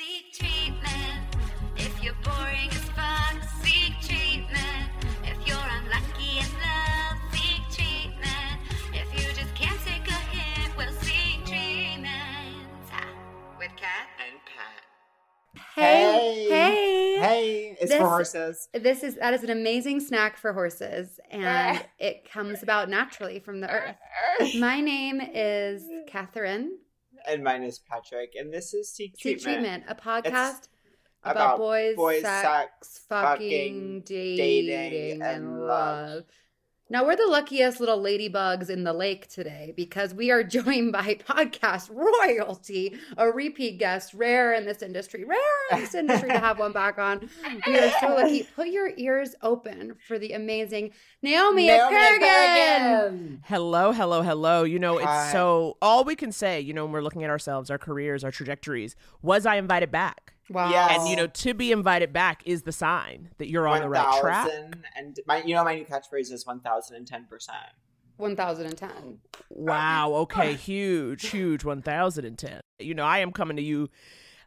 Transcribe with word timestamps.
seek 0.00 0.32
treatment. 0.32 1.36
If 1.76 2.02
you're 2.02 2.14
boring 2.24 2.68
as 2.70 2.84
fuck, 2.96 3.36
seek 3.62 3.92
treatment. 4.00 4.88
If 5.24 5.36
you're 5.46 5.56
unlucky 5.78 6.38
in 6.38 6.50
love, 6.64 7.18
seek 7.32 7.62
treatment. 7.70 8.60
If 8.94 9.12
you 9.14 9.32
just 9.34 9.54
can't 9.54 9.78
take 9.84 10.06
a 10.08 10.12
hint, 10.32 10.76
well, 10.76 10.90
seek 11.00 11.44
treatment. 11.44 12.08
With 13.58 13.70
Kat. 13.76 14.08
And 14.26 14.38
Pat. 14.46 15.62
Hey, 15.74 16.48
Hey. 16.48 16.48
hey, 16.48 17.16
Hey, 17.20 17.76
it's 17.78 17.90
This- 17.90 18.00
for 18.00 18.08
horses. 18.08 18.68
This 18.72 19.02
is 19.02 19.16
that 19.16 19.34
is 19.34 19.42
an 19.44 19.50
amazing 19.50 20.00
snack 20.00 20.38
for 20.38 20.54
horses, 20.54 21.20
and 21.30 21.84
it 21.98 22.30
comes 22.30 22.62
about 22.62 22.88
naturally 22.88 23.38
from 23.40 23.60
the 23.60 23.70
earth. 23.70 23.96
My 24.58 24.80
name 24.80 25.20
is 25.20 25.82
Catherine. 26.08 26.78
And 27.26 27.44
mine 27.44 27.62
is 27.62 27.78
Patrick. 27.78 28.34
And 28.38 28.52
this 28.52 28.74
is 28.74 28.92
Seek 28.92 29.14
Seek 29.16 29.40
Treatment. 29.40 29.84
Treatment, 29.84 29.84
a 29.88 29.94
podcast 29.94 30.68
about, 31.22 31.36
about 31.36 31.58
boys, 31.58 31.96
boys, 31.96 32.22
sex, 32.22 32.44
sex, 32.82 33.00
fucking, 33.08 34.00
fucking, 34.00 34.00
dating, 34.06 34.66
dating, 34.66 35.22
and 35.22 35.44
and 35.44 35.60
love. 35.60 36.08
love. 36.14 36.24
Now 36.92 37.04
we're 37.04 37.14
the 37.14 37.28
luckiest 37.28 37.78
little 37.78 38.00
ladybugs 38.00 38.68
in 38.68 38.82
the 38.82 38.92
lake 38.92 39.28
today 39.28 39.72
because 39.76 40.12
we 40.12 40.32
are 40.32 40.42
joined 40.58 40.90
by 40.90 41.20
podcast 41.24 41.88
royalty, 41.88 42.98
a 43.16 43.30
repeat 43.30 43.78
guest, 43.78 44.12
rare 44.12 44.52
in 44.54 44.66
this 44.66 44.82
industry, 44.82 45.24
rare 45.24 45.38
in 45.70 45.82
this 45.82 45.94
industry 45.94 46.30
to 46.30 46.38
have 46.40 46.58
one 46.58 46.72
back 46.72 46.98
on. 46.98 47.30
We 47.64 47.78
are 47.78 47.92
so 48.00 48.08
lucky. 48.08 48.42
Put 48.56 48.70
your 48.70 48.90
ears 48.96 49.36
open 49.40 49.94
for 50.08 50.18
the 50.18 50.32
amazing 50.32 50.90
Naomi, 51.22 51.68
Naomi 51.68 51.96
Ekperigin. 51.96 53.38
Hello, 53.44 53.92
hello, 53.92 54.22
hello. 54.22 54.64
You 54.64 54.80
know, 54.80 54.98
Hi. 54.98 55.22
it's 55.26 55.32
so 55.32 55.76
all 55.80 56.02
we 56.02 56.16
can 56.16 56.32
say, 56.32 56.60
you 56.60 56.74
know, 56.74 56.86
when 56.86 56.92
we're 56.92 57.02
looking 57.02 57.22
at 57.22 57.30
ourselves, 57.30 57.70
our 57.70 57.78
careers, 57.78 58.24
our 58.24 58.32
trajectories, 58.32 58.96
was 59.22 59.46
I 59.46 59.54
invited 59.54 59.92
back? 59.92 60.29
Wow. 60.50 60.70
Yes. 60.70 60.98
And 60.98 61.08
you 61.08 61.16
know, 61.16 61.28
to 61.28 61.54
be 61.54 61.70
invited 61.70 62.12
back 62.12 62.42
is 62.44 62.62
the 62.62 62.72
sign 62.72 63.30
that 63.38 63.48
you're 63.48 63.68
on 63.68 63.82
the 63.82 63.88
right 63.88 64.20
track. 64.20 64.50
And 64.96 65.18
my, 65.26 65.42
you 65.42 65.54
know, 65.54 65.64
my 65.64 65.76
new 65.76 65.84
catchphrase 65.84 66.32
is 66.32 66.44
1010%. 66.44 67.26
1010. 68.16 69.18
Wow. 69.48 70.12
Okay. 70.14 70.54
Huge, 70.54 71.28
huge 71.28 71.64
1010. 71.64 72.60
You 72.80 72.94
know, 72.94 73.04
I 73.04 73.18
am 73.18 73.32
coming 73.32 73.56
to 73.56 73.62
you. 73.62 73.88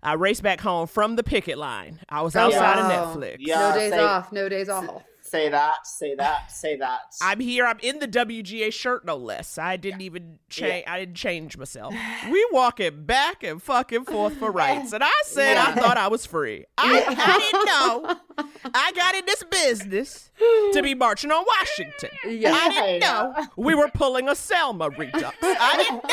I 0.03 0.13
raced 0.13 0.43
back 0.43 0.59
home 0.59 0.87
from 0.87 1.15
the 1.15 1.23
picket 1.23 1.57
line. 1.57 2.01
I 2.09 2.21
was 2.21 2.35
outside 2.35 2.75
wow. 2.75 3.11
of 3.11 3.17
Netflix. 3.17 3.37
Yeah. 3.39 3.69
no 3.69 3.75
days 3.75 3.91
say- 3.91 3.99
off. 3.99 4.31
No 4.31 4.49
days 4.49 4.69
off. 4.69 5.03
Say 5.33 5.49
that, 5.49 5.87
say 5.87 6.13
that, 6.13 6.51
say 6.51 6.75
that. 6.75 6.99
I'm 7.19 7.39
here. 7.39 7.65
I'm 7.65 7.79
in 7.81 7.97
the 7.97 8.07
WGA 8.07 8.71
shirt, 8.71 9.03
no 9.03 9.17
less. 9.17 9.57
I 9.57 9.77
didn't 9.77 10.01
even 10.01 10.37
change. 10.47 10.85
I 10.87 10.99
didn't 10.99 11.15
change 11.15 11.57
myself. 11.57 11.95
We 12.29 12.47
walking 12.51 13.05
back 13.05 13.43
and 13.43 13.61
fucking 13.61 14.05
forth 14.05 14.37
for 14.37 14.51
rights, 14.51 14.93
and 14.93 15.03
I 15.03 15.11
said 15.25 15.57
I 15.57 15.73
thought 15.73 15.97
I 15.97 16.07
was 16.07 16.25
free. 16.27 16.65
I, 16.77 17.03
I 17.07 17.39
didn't 17.39 17.65
know. 17.65 18.47
I 18.73 18.91
got 18.91 19.15
in 19.15 19.25
this 19.25 19.43
business 19.43 20.31
to 20.73 20.81
be 20.83 20.93
marching 20.93 21.31
on 21.31 21.43
Washington. 21.45 22.09
Yeah. 22.27 22.53
I 22.53 22.69
didn't 22.69 22.99
know 23.01 23.47
we 23.55 23.73
were 23.73 23.89
pulling 23.89 24.29
a 24.29 24.35
Selma 24.35 24.91
redux. 24.91 25.35
I 25.41 25.77
didn't 25.77 26.07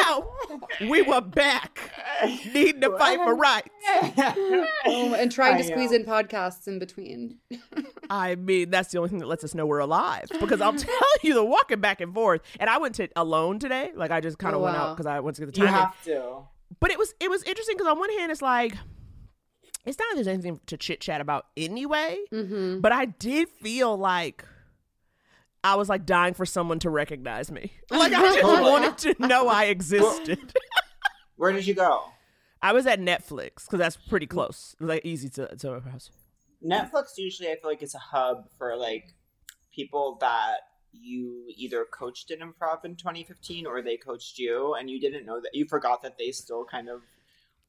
know 0.81 0.91
we 0.91 1.03
were 1.03 1.21
back 1.21 1.80
needing 2.55 2.81
to 2.83 2.97
fight 2.99 3.19
for 3.19 3.35
rights. 3.35 3.69
Oh, 4.87 5.15
and 5.19 5.31
trying 5.31 5.59
to 5.59 5.65
squeeze 5.65 5.93
in 5.93 6.05
podcasts 6.05 6.67
in 6.69 6.79
between. 6.79 7.39
I 8.11 8.35
mean, 8.35 8.71
that's 8.71 8.91
the 8.93 8.99
only 8.99 9.11
thing 9.11 9.19
that 9.21 9.27
lets 9.29 9.45
us 9.45 9.55
know 9.55 9.67
we're 9.67 9.79
alive. 9.79 10.27
Because 10.41 10.61
I'm 10.61 10.77
telling 10.77 11.19
you, 11.23 11.35
the 11.35 11.45
walking 11.45 11.81
back 11.81 12.01
and 12.01 12.13
forth. 12.15 12.41
And 12.59 12.69
I 12.71 12.79
went 12.79 12.95
to 12.97 13.09
alone 13.17 13.59
today. 13.59 13.93
Like 13.95 14.11
I 14.11 14.21
just 14.21 14.39
kind 14.39 14.55
of 14.55 14.61
Oh, 14.61 14.65
went 14.65 14.77
wow. 14.77 14.89
out 14.89 14.97
because 14.97 15.07
I 15.07 15.21
went 15.21 15.37
to 15.37 15.47
get 15.47 15.55
the 15.55 15.61
you 15.61 15.67
time. 15.67 15.75
in. 15.75 15.81
have 15.81 16.05
to. 16.05 16.39
But 16.81 16.91
it 16.91 16.99
was 16.99 17.15
it 17.21 17.31
was 17.31 17.43
interesting 17.45 17.77
because 17.77 17.91
on 17.91 17.99
one 17.99 18.11
hand, 18.19 18.31
it's 18.33 18.43
like 18.43 18.75
it's 19.87 19.99
not 19.99 20.07
like 20.09 20.15
there's 20.17 20.29
anything 20.29 20.61
to 20.67 20.77
chit 20.77 21.01
chat 21.01 21.21
about 21.21 21.47
anyway. 21.57 22.19
Mm-hmm. 22.33 22.81
But 22.81 22.93
I 22.93 23.07
did 23.07 23.49
feel 23.49 23.97
like 23.97 24.45
I 25.65 25.75
was 25.75 25.89
like 25.89 26.07
dying 26.07 26.35
for 26.35 26.47
someone 26.47 26.79
to 26.81 26.91
recognize 26.91 27.51
me. 27.51 27.73
Like 27.91 28.13
I 28.13 28.21
just 28.41 28.43
wanted 28.45 28.99
to 29.19 29.27
know 29.27 29.49
I 29.49 29.65
existed. 29.65 30.39
Where 31.41 31.53
did 31.53 31.67
you 31.67 31.73
go? 31.73 32.03
I 32.61 32.75
was 32.75 32.87
at 32.87 33.01
Netflix 33.01 33.65
because 33.65 33.79
that's 33.79 33.97
pretty 33.97 34.27
close. 34.27 34.77
It 34.79 34.85
like 34.85 35.07
easy 35.07 35.31
to 35.31 35.57
to 35.57 35.73
our 35.73 35.81
house. 35.81 36.11
Netflix 36.63 37.17
usually 37.17 37.49
I 37.49 37.55
feel 37.55 37.71
like 37.71 37.81
it's 37.81 37.95
a 37.95 37.99
hub 37.99 38.51
for 38.59 38.77
like 38.77 39.15
people 39.75 40.19
that 40.21 40.57
you 40.93 41.47
either 41.57 41.87
coached 41.91 42.31
in 42.31 42.41
improv 42.41 42.85
in 42.85 42.95
2015 42.95 43.65
or 43.67 43.81
they 43.81 43.97
coached 43.97 44.39
you 44.39 44.75
and 44.75 44.91
you 44.91 45.01
didn't 45.01 45.25
know 45.25 45.41
that 45.41 45.49
you 45.55 45.65
forgot 45.65 46.03
that 46.03 46.19
they 46.19 46.31
still 46.31 46.63
kind 46.63 46.91
of 46.91 47.01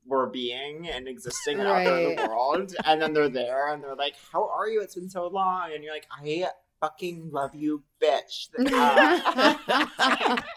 were 0.05 0.27
being 0.27 0.89
and 0.89 1.07
existing 1.07 1.61
out 1.61 1.85
there 1.85 2.09
in 2.09 2.15
the 2.17 2.27
world 2.27 2.75
and 2.83 3.01
then 3.01 3.13
they're 3.13 3.29
there 3.29 3.71
and 3.71 3.83
they're 3.83 3.95
like 3.95 4.15
how 4.33 4.49
are 4.49 4.67
you 4.67 4.81
it's 4.81 4.95
been 4.95 5.07
so 5.07 5.27
long 5.27 5.69
and 5.71 5.83
you're 5.83 5.93
like 5.93 6.07
i 6.19 6.47
fucking 6.79 7.29
love 7.31 7.53
you 7.53 7.83
bitch 8.01 8.49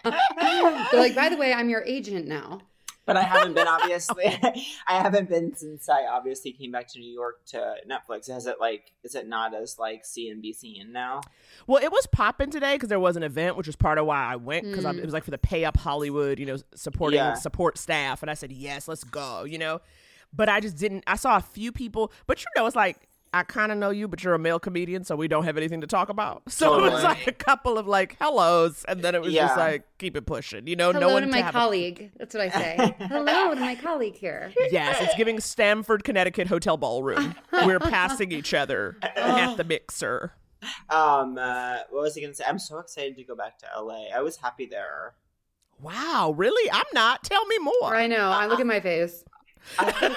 Uh, 0.01 0.81
They're 0.91 0.99
like, 0.99 1.15
by 1.15 1.29
the 1.29 1.37
way, 1.37 1.53
I'm 1.53 1.69
your 1.69 1.83
agent 1.83 2.27
now. 2.27 2.61
But 3.05 3.15
i 3.17 3.21
haven't 3.21 3.53
been 3.53 3.67
obviously 3.77 4.25
i 4.87 4.93
haven't 5.01 5.29
been 5.29 5.55
since 5.55 5.87
i 5.89 6.05
obviously 6.05 6.51
came 6.51 6.71
back 6.71 6.87
to 6.87 6.99
new 6.99 7.11
york 7.13 7.43
to 7.45 7.75
netflix 7.89 8.27
has 8.29 8.45
it 8.47 8.57
like 8.59 8.91
is 9.03 9.15
it 9.15 9.27
not 9.27 9.53
as 9.53 9.77
like 9.79 10.03
cnbc 10.03 10.87
now 10.89 11.21
Well, 11.67 11.81
it 11.83 11.91
was 11.91 12.05
popping 12.07 12.49
today 12.51 12.75
because 12.75 12.89
there 12.89 12.99
was 12.99 13.15
an 13.17 13.23
event, 13.23 13.55
which 13.57 13.67
was 13.67 13.75
part 13.75 13.97
of 13.97 14.05
why 14.05 14.23
I 14.23 14.35
went 14.35 14.65
because 14.69 14.85
Mm. 14.85 14.99
it 14.99 15.05
was 15.05 15.13
like 15.13 15.23
for 15.23 15.31
the 15.31 15.37
Pay 15.37 15.65
Up 15.65 15.77
Hollywood, 15.77 16.39
you 16.39 16.45
know, 16.45 16.57
supporting 16.75 17.17
Yeah. 17.17 17.33
support 17.33 17.77
staff, 17.77 18.21
and 18.21 18.29
I 18.29 18.33
said 18.35 18.51
yes, 18.51 18.87
let's 18.87 19.03
go, 19.03 19.43
you 19.45 19.57
know. 19.57 19.79
But 20.33 20.49
I 20.49 20.59
just 20.59 20.77
didn't. 20.77 21.03
I 21.07 21.15
saw 21.15 21.37
a 21.37 21.41
few 21.41 21.71
people, 21.71 22.11
but 22.27 22.39
you 22.41 22.45
know, 22.55 22.65
it's 22.67 22.75
like 22.75 22.97
I 23.35 23.43
kind 23.43 23.69
of 23.69 23.77
know 23.77 23.89
you, 23.89 24.07
but 24.07 24.23
you're 24.23 24.33
a 24.33 24.39
male 24.39 24.59
comedian, 24.59 25.03
so 25.03 25.17
we 25.17 25.27
don't 25.27 25.43
have 25.43 25.57
anything 25.57 25.81
to 25.81 25.87
talk 25.87 26.07
about. 26.07 26.43
So 26.55 26.85
it 26.85 26.91
was 26.93 27.03
like 27.03 27.27
a 27.27 27.33
couple 27.33 27.77
of 27.77 27.85
like 27.85 28.15
hellos, 28.17 28.85
and 28.87 29.01
then 29.01 29.13
it 29.13 29.21
was 29.21 29.33
just 29.33 29.57
like 29.57 29.83
keep 29.97 30.15
it 30.15 30.25
pushing, 30.25 30.67
you 30.67 30.77
know. 30.77 30.93
Hello 30.93 31.07
no 31.07 31.13
one 31.13 31.23
to 31.23 31.27
to 31.27 31.31
my 31.33 31.49
a- 31.49 31.51
colleague. 31.51 32.11
That's 32.17 32.33
what 32.33 32.43
I 32.43 32.49
say. 32.49 32.95
Hello 32.99 33.53
to 33.53 33.59
my 33.59 33.75
colleague 33.75 34.15
here. 34.15 34.53
yes, 34.71 35.01
it's 35.01 35.15
giving 35.15 35.41
Stamford, 35.41 36.05
Connecticut 36.05 36.47
hotel 36.47 36.77
ballroom. 36.77 37.35
We're 37.51 37.81
passing 37.81 38.31
each 38.31 38.53
other 38.53 38.97
at 39.01 39.57
the 39.57 39.65
mixer. 39.65 40.31
Um, 40.89 41.37
uh, 41.37 41.79
what 41.89 42.03
was 42.03 42.17
I 42.17 42.21
gonna 42.21 42.33
say? 42.33 42.45
I'm 42.47 42.57
so 42.57 42.79
excited 42.79 43.17
to 43.17 43.23
go 43.25 43.35
back 43.35 43.59
to 43.59 43.65
LA. 43.77 44.05
I 44.15 44.21
was 44.21 44.37
happy 44.37 44.65
there. 44.65 45.13
Wow, 45.81 46.33
really? 46.37 46.71
I'm 46.71 46.85
not. 46.93 47.23
Tell 47.25 47.45
me 47.45 47.57
more. 47.59 47.93
I 47.93 48.07
know. 48.07 48.29
I 48.29 48.45
look 48.47 48.61
at 48.61 48.65
my 48.65 48.79
face. 48.79 49.25
I 49.77 49.91
think 49.91 50.13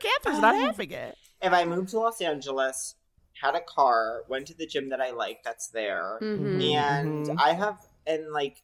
Catherine's 0.00 0.40
not 0.40 0.54
having 0.54 0.92
it. 0.92 1.16
If 1.42 1.52
I 1.52 1.64
moved 1.64 1.88
to 1.90 1.98
Los 2.00 2.20
Angeles, 2.20 2.94
had 3.40 3.54
a 3.54 3.60
car, 3.60 4.24
went 4.28 4.46
to 4.48 4.54
the 4.54 4.66
gym 4.66 4.88
that 4.90 5.00
I 5.00 5.10
like 5.10 5.42
that's 5.42 5.68
there, 5.68 6.18
Mhm. 6.20 6.62
and 6.76 7.26
Mhm. 7.26 7.36
I 7.40 7.52
have 7.54 7.78
and 8.06 8.32
like 8.32 8.62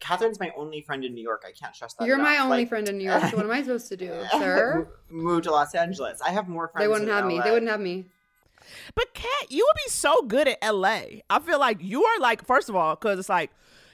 Catherine's 0.00 0.38
my 0.38 0.52
only 0.54 0.82
friend 0.82 1.02
in 1.02 1.14
New 1.14 1.22
York. 1.22 1.44
I 1.46 1.52
can't 1.52 1.74
trust 1.74 1.96
that. 1.98 2.06
You're 2.06 2.18
my 2.18 2.38
only 2.38 2.58
Like, 2.58 2.68
friend 2.68 2.86
in 2.88 2.98
New 2.98 3.04
York. 3.04 3.22
So 3.30 3.36
what 3.38 3.46
am 3.46 3.50
I 3.50 3.62
supposed 3.62 3.88
to 3.88 3.96
do, 3.96 4.12
sir? 4.32 4.86
Move 5.08 5.42
to 5.44 5.50
Los 5.50 5.74
Angeles. 5.74 6.20
I 6.20 6.28
have 6.30 6.46
more 6.46 6.68
friends. 6.68 6.84
They 6.84 6.88
wouldn't 6.88 7.08
in 7.08 7.14
have 7.16 7.24
me. 7.24 7.40
They 7.42 7.50
wouldn't 7.50 7.70
have 7.70 7.80
me. 7.80 8.04
But 8.94 9.14
Kat, 9.14 9.50
you 9.50 9.64
would 9.66 9.76
be 9.86 9.90
so 9.90 10.20
good 10.22 10.46
at 10.46 10.58
LA. 10.62 11.22
I 11.30 11.38
feel 11.40 11.58
like 11.58 11.78
you 11.80 12.04
are 12.04 12.18
like, 12.20 12.44
first 12.44 12.68
of 12.68 12.76
all, 12.76 12.96
because 12.96 13.18
it's 13.18 13.30
like 13.30 13.50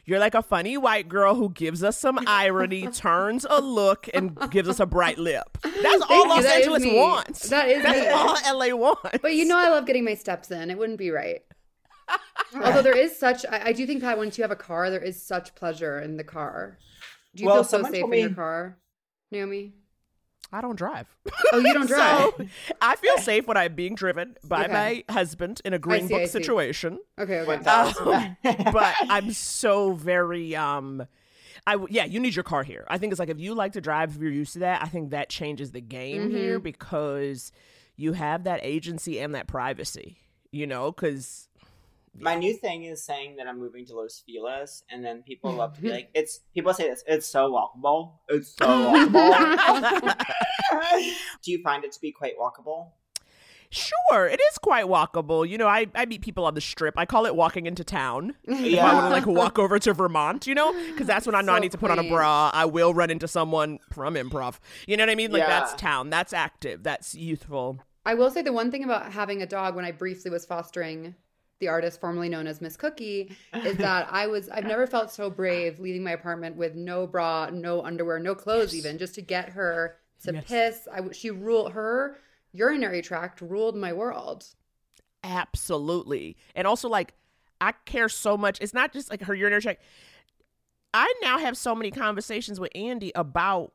you're 0.07 0.19
like 0.19 0.35
a 0.35 0.43
funny 0.43 0.77
white 0.77 1.09
girl 1.09 1.35
who 1.35 1.51
gives 1.51 1.83
us 1.83 1.99
some 1.99 2.19
irony, 2.27 2.87
turns 2.93 3.47
a 3.49 3.61
look, 3.61 4.09
and 4.13 4.39
gives 4.51 4.69
us 4.69 4.81
a 4.81 4.87
bright 4.87 5.19
lip. 5.19 5.59
That's 5.63 6.03
all 6.09 6.25
you. 6.25 6.29
Los 6.29 6.43
That 6.45 6.61
is 6.61 6.67
Angeles 6.67 6.85
wants. 6.87 7.49
That 7.49 7.69
is 7.69 7.83
That's 7.83 8.01
me. 8.01 8.09
all 8.09 8.59
LA 8.59 8.75
wants. 8.77 9.19
But 9.23 9.35
you 9.35 9.45
know, 9.45 9.57
I 9.57 9.69
love 9.69 9.87
getting 9.87 10.05
my 10.05 10.15
steps 10.15 10.51
in. 10.51 10.71
It 10.71 10.79
wouldn't 10.79 10.99
be 10.99 11.11
right. 11.11 11.43
Although 12.55 12.83
there 12.83 12.97
is 12.97 13.19
such, 13.19 13.47
I, 13.51 13.67
I 13.69 13.73
do 13.73 13.87
think 13.87 14.03
Pat, 14.03 14.19
once 14.19 14.37
you 14.37 14.43
have 14.45 14.51
a 14.51 14.57
car, 14.57 14.91
there 14.91 15.03
is 15.03 15.21
such 15.23 15.55
pleasure 15.55 15.99
in 16.01 16.17
the 16.17 16.25
car. 16.25 16.79
Do 17.35 17.43
you 17.43 17.47
Well, 17.49 17.65
feel 17.65 17.83
so 17.83 17.83
safe 17.91 18.01
told 18.01 18.13
in 18.15 18.21
your 18.21 18.35
car, 18.35 18.79
Naomi? 19.31 19.75
I 20.53 20.61
don't 20.61 20.77
drive. 20.77 21.07
Oh, 21.53 21.59
you 21.59 21.73
don't 21.73 21.87
drive. 21.89 22.31
So 22.39 22.47
I 22.81 22.97
feel 22.97 23.19
safe 23.19 23.47
when 23.47 23.57
I'm 23.57 23.75
being 23.75 23.95
driven 23.95 24.37
by 24.45 24.65
Okay. 24.65 24.73
my 24.73 25.05
husband 25.13 25.61
in 25.65 25.73
a 25.75 25.79
green 25.79 26.07
see, 26.09 26.15
I 26.15 26.19
book 26.19 26.27
see. 26.29 26.33
situation. 26.33 26.99
okay, 27.19 27.41
okay. 27.41 27.47
One 27.49 27.63
thousand. 27.65 28.37
but 28.73 28.95
I'm 29.09 29.31
so 29.33 29.93
very 29.93 30.55
um 30.55 31.07
I 31.67 31.79
yeah, 31.89 32.05
you 32.05 32.21
need 32.21 32.37
your 32.37 32.43
car 32.45 32.63
here. 32.63 32.85
I 32.89 32.99
think 32.99 33.13
it's 33.13 33.19
like 33.19 33.31
if 33.31 33.41
you 33.41 33.55
like 33.55 33.73
to 33.73 33.81
drive, 33.81 34.15
if 34.17 34.21
you're 34.23 34.31
used 34.31 34.53
to 34.55 34.59
that, 34.61 34.83
I 34.83 34.87
think 34.87 35.11
that 35.11 35.29
changes 35.29 35.73
the 35.73 35.81
game 35.81 36.23
Mm-hmm. 36.23 36.37
here 36.37 36.61
because 36.61 37.51
you 37.97 38.13
have 38.13 38.45
that 38.45 38.61
agency 38.63 39.19
and 39.21 39.35
that 39.35 39.47
privacy. 39.47 40.19
You 40.53 40.67
know, 40.69 40.93
because 40.93 41.49
My 42.19 42.35
new 42.35 42.55
thing 42.55 42.85
is 42.85 43.05
saying 43.05 43.37
that 43.37 43.47
I'm 43.47 43.59
moving 43.59 43.85
to 43.87 43.97
Los 43.97 44.23
Feliz, 44.25 44.85
and 44.91 45.05
then 45.05 45.23
people 45.23 45.53
love 45.53 45.75
to 45.77 45.83
be 45.83 45.91
like, 45.93 46.11
"It's." 46.15 46.41
People 46.55 46.73
say 46.75 46.89
this. 46.89 47.03
It's 47.07 47.27
so 47.27 47.51
walkable. 47.51 48.13
It's 48.29 48.57
so 48.57 48.67
walkable. 49.09 50.25
Do 51.43 51.51
you 51.51 51.63
find 51.63 51.85
it 51.85 51.93
to 51.93 52.01
be 52.01 52.13
quite 52.13 52.35
walkable? 52.39 52.93
Sure, 53.71 54.29
it 54.29 54.41
is 54.53 54.59
quite 54.59 54.85
walkable. 54.85 55.49
You 55.49 55.59
know, 55.59 55.67
I, 55.67 55.87
I 55.97 56.07
meet 56.07 56.23
people 56.23 56.45
on 56.45 56.55
the 56.55 56.61
strip. 56.61 56.95
I 56.97 57.07
call 57.07 57.27
it 57.27 57.35
walking 57.35 57.67
into 57.67 57.83
town. 57.83 58.35
If 58.45 58.79
I 58.79 58.95
want 58.95 59.07
to 59.07 59.11
like 59.11 59.27
walk 59.27 59.59
over 59.59 59.81
to 59.81 59.93
Vermont, 59.93 60.47
you 60.47 60.55
know, 60.55 60.73
because 60.91 61.09
that's 61.09 61.27
when 61.27 61.35
I 61.35 61.41
know 61.41 61.55
I 61.55 61.59
need 61.59 61.73
to 61.73 61.79
put 61.79 61.91
on 61.91 61.99
a 61.99 62.09
bra. 62.09 62.53
I 62.55 62.67
will 62.67 62.95
run 62.95 63.11
into 63.11 63.27
someone 63.27 63.81
from 63.93 64.15
improv. 64.15 64.61
You 64.87 64.97
know 64.97 65.03
what 65.03 65.11
I 65.11 65.17
mean? 65.17 65.33
Like 65.33 65.47
that's 65.47 65.75
town. 65.75 66.11
That's 66.11 66.33
active. 66.33 66.85
That's 66.85 67.17
youthful. 67.17 67.81
I 68.07 68.15
will 68.15 68.31
say 68.31 68.43
the 68.43 68.53
one 68.53 68.71
thing 68.71 68.85
about 68.85 69.13
having 69.13 69.43
a 69.43 69.47
dog 69.47 69.75
when 69.75 69.85
I 69.85 69.91
briefly 69.91 70.31
was 70.31 70.45
fostering 70.45 71.17
the 71.65 71.71
artist 71.71 71.99
formerly 71.99 72.29
known 72.29 72.47
as 72.47 72.61
Miss 72.61 72.77
Cookie 72.77 73.35
is 73.53 73.77
that 73.79 74.07
I 74.11 74.27
was 74.27 74.49
I've 74.51 74.67
never 74.67 74.87
felt 74.87 75.11
so 75.11 75.31
brave 75.31 75.81
leaving 75.81 76.03
my 76.05 76.11
apartment 76.11 76.57
with 76.57 76.75
no 76.75 77.07
bra, 77.07 77.49
no 77.51 77.83
underwear, 77.83 78.19
no 78.19 78.35
clothes 78.35 78.75
even 78.75 78.99
just 78.99 79.15
to 79.15 79.23
get 79.23 79.49
her 79.51 79.97
to 80.25 80.35
Yes. 80.35 80.45
piss. 80.47 80.89
I 80.93 81.01
she 81.13 81.31
ruled 81.31 81.73
her 81.73 82.19
urinary 82.53 83.01
tract 83.01 83.41
ruled 83.41 83.77
my 83.77 83.93
world. 83.93 84.45
Absolutely. 85.23 86.37
And 86.55 86.67
also, 86.67 86.89
like, 86.89 87.15
I 87.61 87.73
care 87.73 88.11
so 88.11 88.37
much. 88.37 88.59
It's 88.61 88.75
not 88.75 88.93
just 88.93 89.11
like 89.11 89.23
her 89.23 89.35
urinary 89.35 89.63
tract. 89.63 89.83
I 90.93 91.13
now 91.23 91.39
have 91.39 91.57
so 91.57 91.75
many 91.75 91.91
conversations 91.91 92.61
with 92.61 92.71
Andy 92.75 93.11
about 93.15 93.73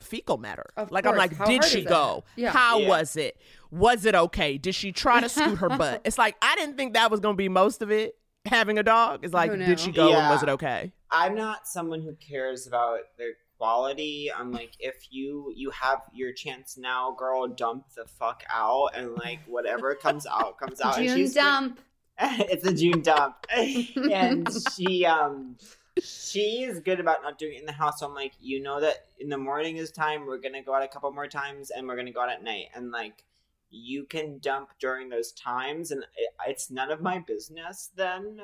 fecal 0.00 0.36
matter. 0.38 0.66
Of 0.76 0.90
like, 0.90 1.06
I'm 1.06 1.16
like, 1.16 1.36
How 1.36 1.46
did 1.46 1.64
she 1.64 1.84
go? 1.84 2.24
Yeah. 2.36 2.50
How 2.50 2.78
Yeah. 2.78 2.88
was 2.88 3.16
it? 3.16 3.38
Was 3.70 4.04
it 4.04 4.14
okay? 4.14 4.58
Did 4.58 4.74
she 4.74 4.92
try 4.92 5.20
to 5.20 5.28
scoot 5.28 5.58
her 5.58 5.68
butt? 5.68 6.02
It's 6.04 6.18
like, 6.18 6.36
I 6.42 6.54
didn't 6.56 6.76
think 6.76 6.94
that 6.94 7.10
was 7.10 7.20
going 7.20 7.34
to 7.34 7.38
be 7.38 7.48
most 7.48 7.82
of 7.82 7.90
it. 7.90 8.16
Having 8.46 8.78
a 8.78 8.82
dog 8.84 9.24
is 9.24 9.32
like, 9.32 9.50
did 9.50 9.80
she 9.80 9.88
knew? 9.88 9.92
go 9.94 10.12
and 10.14 10.30
was 10.30 10.42
it 10.42 10.48
okay? 10.50 10.92
I'm 11.10 11.34
not 11.34 11.66
someone 11.66 12.00
who 12.02 12.14
cares 12.14 12.66
about 12.68 13.00
their 13.18 13.32
quality. 13.58 14.30
I'm 14.32 14.52
like, 14.52 14.72
if 14.78 15.08
you 15.10 15.52
you 15.56 15.70
have 15.70 16.02
your 16.12 16.32
chance 16.32 16.76
now, 16.78 17.10
girl, 17.18 17.48
dump 17.48 17.86
the 17.96 18.04
fuck 18.04 18.44
out, 18.48 18.90
and 18.94 19.14
like 19.16 19.40
whatever 19.46 19.94
comes 19.96 20.26
out 20.26 20.58
comes 20.58 20.80
out. 20.80 20.96
and 20.98 21.08
June 21.08 21.16
she's 21.16 21.34
dump. 21.34 21.80
it's 22.20 22.64
a 22.64 22.72
June 22.72 23.02
dump, 23.02 23.34
and 23.52 24.48
she 24.76 25.04
um 25.06 25.56
she 26.02 26.62
is 26.64 26.80
good 26.80 27.00
about 27.00 27.22
not 27.22 27.38
doing 27.38 27.54
it 27.56 27.60
in 27.60 27.66
the 27.66 27.72
house. 27.72 28.00
So 28.00 28.06
I'm 28.06 28.14
like, 28.14 28.32
you 28.40 28.60
know 28.62 28.80
that 28.80 29.06
in 29.18 29.28
the 29.28 29.38
morning 29.38 29.76
is 29.76 29.90
time. 29.90 30.26
We're 30.26 30.38
gonna 30.38 30.62
go 30.62 30.74
out 30.74 30.82
a 30.82 30.88
couple 30.88 31.10
more 31.12 31.26
times, 31.28 31.70
and 31.70 31.86
we're 31.86 31.96
gonna 31.96 32.12
go 32.12 32.20
out 32.22 32.30
at 32.30 32.42
night, 32.42 32.66
and 32.74 32.90
like. 32.90 33.24
You 33.68 34.04
can 34.04 34.38
dump 34.38 34.70
during 34.80 35.08
those 35.08 35.32
times, 35.32 35.90
and 35.90 36.04
it, 36.16 36.28
it's 36.46 36.70
none 36.70 36.92
of 36.92 37.02
my 37.02 37.18
business 37.18 37.90
then 37.96 38.40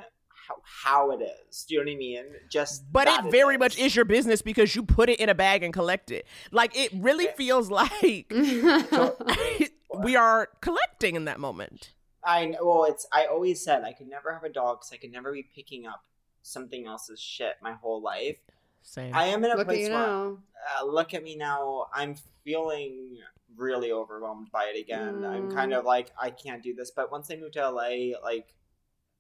how, 0.49 0.57
how 0.65 1.11
it 1.13 1.23
is. 1.49 1.65
Do 1.65 1.77
you 1.77 1.81
know 1.85 1.89
what 1.91 1.95
I 1.95 1.97
mean? 1.97 2.25
Just 2.51 2.93
But 2.93 3.07
it 3.07 3.31
very 3.31 3.57
much 3.57 3.79
is 3.79 3.95
your 3.95 4.05
business 4.05 4.43
because 4.43 4.75
you 4.75 4.83
put 4.83 5.09
it 5.09 5.21
in 5.21 5.29
a 5.29 5.35
bag 5.35 5.63
and 5.63 5.73
collect 5.73 6.11
it. 6.11 6.27
Like, 6.51 6.77
it 6.77 6.91
really 6.93 7.27
Yeah. 7.27 7.35
feels 7.37 7.71
like 7.71 8.27
we 10.03 10.17
are 10.17 10.49
collecting 10.61 11.15
in 11.15 11.25
that 11.27 11.39
moment. 11.39 11.93
I 12.25 12.47
know. 12.47 12.59
Well, 12.63 12.85
it's. 12.85 13.07
I 13.13 13.27
always 13.27 13.63
said 13.63 13.85
I 13.85 13.93
could 13.93 14.09
never 14.09 14.33
have 14.33 14.43
a 14.43 14.49
dog 14.53 14.81
because 14.81 14.93
I 14.93 14.97
could 14.97 15.13
never 15.13 15.33
be 15.33 15.45
picking 15.55 15.87
up 15.87 16.03
something 16.43 16.87
else's 16.87 17.21
shit 17.21 17.55
my 17.63 17.73
whole 17.73 18.01
life. 18.03 18.39
Same. 18.83 19.15
I 19.15 19.27
am 19.27 19.45
in 19.45 19.51
a 19.51 19.57
Look 19.57 19.61
at 19.61 19.67
place 19.67 19.87
you 19.89 19.93
where 19.95 20.07
now. 20.07 20.39
uh, 20.81 20.85
look 20.85 21.15
at 21.15 21.23
me 21.23 21.37
now. 21.37 21.87
I'm 21.95 22.17
feeling 22.45 23.19
really 23.57 23.93
overwhelmed 23.93 24.51
by 24.51 24.73
it 24.75 24.81
again. 24.81 25.25
I'm 25.25 25.49
Mm. 25.49 25.55
kind 25.55 25.73
of 25.73 25.85
like 25.85 26.11
I 26.21 26.31
can't 26.31 26.63
do 26.63 26.75
this. 26.75 26.91
But 26.91 27.13
once 27.13 27.31
I 27.31 27.37
moved 27.37 27.55
to 27.55 27.61
LA, 27.71 28.19
like 28.23 28.55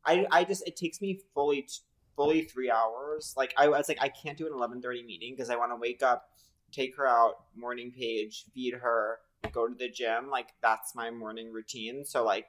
I 0.04 0.26
I 0.32 0.44
just 0.44 0.66
it 0.66 0.76
takes 0.76 1.00
me 1.00 1.20
fully 1.34 1.68
fully 2.16 2.42
three 2.42 2.70
hours. 2.70 3.34
Like 3.36 3.54
I 3.56 3.68
was 3.68 3.88
like 3.88 4.02
I 4.02 4.08
can't 4.08 4.36
do 4.36 4.46
an 4.46 4.52
eleven 4.52 4.82
thirty 4.82 5.02
meeting 5.04 5.34
because 5.34 5.48
I 5.50 5.56
want 5.56 5.70
to 5.72 5.76
wake 5.76 6.02
up, 6.02 6.30
take 6.72 6.96
her 6.96 7.06
out, 7.06 7.44
morning 7.54 7.92
page, 7.92 8.46
feed 8.54 8.74
her, 8.74 9.20
go 9.52 9.68
to 9.68 9.74
the 9.74 9.88
gym. 9.88 10.28
Like 10.28 10.48
that's 10.60 10.94
my 10.94 11.10
morning 11.10 11.52
routine. 11.52 12.04
So 12.04 12.24
like. 12.24 12.48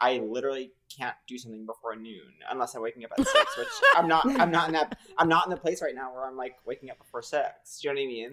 I 0.00 0.18
literally 0.18 0.72
can't 0.96 1.14
do 1.26 1.38
something 1.38 1.66
before 1.66 1.94
noon 1.96 2.32
unless 2.50 2.74
I'm 2.74 2.82
waking 2.82 3.04
up 3.04 3.12
at 3.18 3.26
six, 3.26 3.58
which 3.58 3.68
I'm 3.94 4.08
not. 4.08 4.26
I'm 4.40 4.50
not 4.50 4.68
in 4.68 4.74
that. 4.74 4.98
I'm 5.18 5.28
not 5.28 5.46
in 5.46 5.50
the 5.50 5.56
place 5.56 5.82
right 5.82 5.94
now 5.94 6.12
where 6.12 6.26
I'm 6.26 6.36
like 6.36 6.56
waking 6.64 6.90
up 6.90 6.98
before 6.98 7.22
six. 7.22 7.80
Do 7.80 7.88
you 7.88 7.94
know 7.94 8.00
what 8.00 8.04
I 8.04 8.08
mean? 8.08 8.32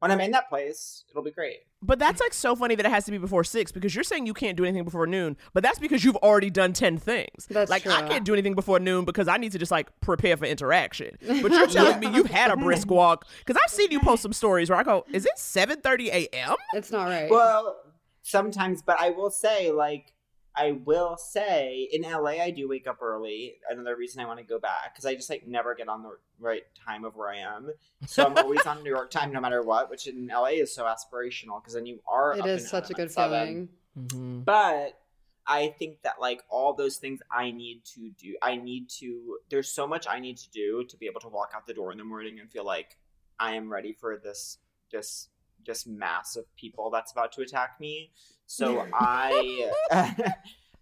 When 0.00 0.10
I'm 0.10 0.20
in 0.20 0.32
that 0.32 0.50
place, 0.50 1.04
it'll 1.10 1.22
be 1.22 1.30
great. 1.30 1.60
But 1.80 1.98
that's 1.98 2.20
like 2.20 2.34
so 2.34 2.54
funny 2.54 2.74
that 2.74 2.84
it 2.84 2.90
has 2.90 3.04
to 3.06 3.10
be 3.10 3.16
before 3.16 3.42
six 3.42 3.72
because 3.72 3.94
you're 3.94 4.04
saying 4.04 4.26
you 4.26 4.34
can't 4.34 4.56
do 4.56 4.64
anything 4.64 4.84
before 4.84 5.06
noon, 5.06 5.36
but 5.54 5.62
that's 5.62 5.78
because 5.78 6.04
you've 6.04 6.16
already 6.16 6.50
done 6.50 6.74
10 6.74 6.98
things. 6.98 7.46
That's 7.48 7.70
like, 7.70 7.86
I 7.86 8.06
can't 8.06 8.24
do 8.24 8.34
anything 8.34 8.54
before 8.54 8.78
noon 8.80 9.06
because 9.06 9.28
I 9.28 9.38
need 9.38 9.52
to 9.52 9.58
just 9.58 9.70
like 9.70 9.88
prepare 10.00 10.36
for 10.36 10.44
interaction. 10.44 11.16
But 11.26 11.52
you're 11.52 11.66
telling 11.68 12.00
me 12.00 12.08
you've 12.08 12.30
had 12.30 12.50
a 12.50 12.56
brisk 12.56 12.90
walk 12.90 13.26
because 13.38 13.60
I've 13.62 13.72
seen 13.72 13.90
you 13.90 14.00
post 14.00 14.22
some 14.22 14.32
stories 14.32 14.68
where 14.68 14.78
I 14.78 14.82
go, 14.82 15.06
is 15.10 15.24
it 15.24 15.38
7 15.38 15.80
a.m.? 15.84 16.56
It's 16.74 16.90
not 16.90 17.04
right. 17.04 17.30
Well, 17.30 17.76
sometimes, 18.22 18.82
but 18.82 19.00
I 19.00 19.10
will 19.10 19.30
say, 19.30 19.70
like, 19.70 20.12
I 20.56 20.72
will 20.72 21.16
say, 21.16 21.88
in 21.92 22.02
LA, 22.02 22.42
I 22.42 22.50
do 22.50 22.68
wake 22.68 22.86
up 22.86 23.02
early. 23.02 23.56
Another 23.68 23.96
reason 23.96 24.20
I 24.20 24.26
want 24.26 24.38
to 24.38 24.44
go 24.44 24.58
back 24.58 24.94
because 24.94 25.04
I 25.04 25.14
just 25.14 25.28
like 25.28 25.46
never 25.46 25.74
get 25.74 25.88
on 25.88 26.02
the 26.02 26.16
right 26.38 26.62
time 26.86 27.04
of 27.04 27.16
where 27.16 27.30
I 27.30 27.38
am. 27.38 27.70
So 28.06 28.24
I'm 28.24 28.36
always 28.38 28.64
on 28.66 28.82
New 28.82 28.90
York 28.90 29.10
time, 29.10 29.32
no 29.32 29.40
matter 29.40 29.62
what. 29.62 29.90
Which 29.90 30.06
in 30.06 30.28
LA 30.28 30.46
is 30.46 30.74
so 30.74 30.84
aspirational 30.84 31.60
because 31.60 31.74
then 31.74 31.86
you 31.86 32.00
are. 32.06 32.34
it 32.34 32.40
up 32.40 32.46
is 32.46 32.68
such 32.68 32.90
a 32.90 32.92
good 32.94 33.10
seven. 33.10 33.46
feeling. 33.46 33.68
Mm-hmm. 33.96 34.40
but 34.40 34.98
i 35.46 35.68
think 35.78 36.02
that 36.02 36.14
like 36.20 36.42
all 36.48 36.74
those 36.74 36.96
things 36.96 37.20
i 37.30 37.52
need 37.52 37.84
to 37.84 38.10
do 38.18 38.34
i 38.42 38.56
need 38.56 38.88
to 38.88 39.38
there's 39.50 39.70
so 39.70 39.86
much 39.86 40.04
i 40.10 40.18
need 40.18 40.36
to 40.38 40.50
do 40.50 40.84
to 40.88 40.96
be 40.96 41.06
able 41.06 41.20
to 41.20 41.28
walk 41.28 41.52
out 41.54 41.64
the 41.64 41.74
door 41.74 41.92
in 41.92 41.98
the 41.98 42.02
morning 42.02 42.40
and 42.40 42.50
feel 42.50 42.64
like 42.64 42.96
i 43.38 43.52
am 43.54 43.70
ready 43.70 43.92
for 43.92 44.16
this 44.16 44.58
this 44.90 45.28
this 45.66 45.86
mass 45.86 46.36
of 46.36 46.44
people 46.56 46.90
that's 46.90 47.12
about 47.12 47.32
to 47.32 47.42
attack 47.42 47.76
me. 47.80 48.10
So 48.46 48.86
i 48.92 49.70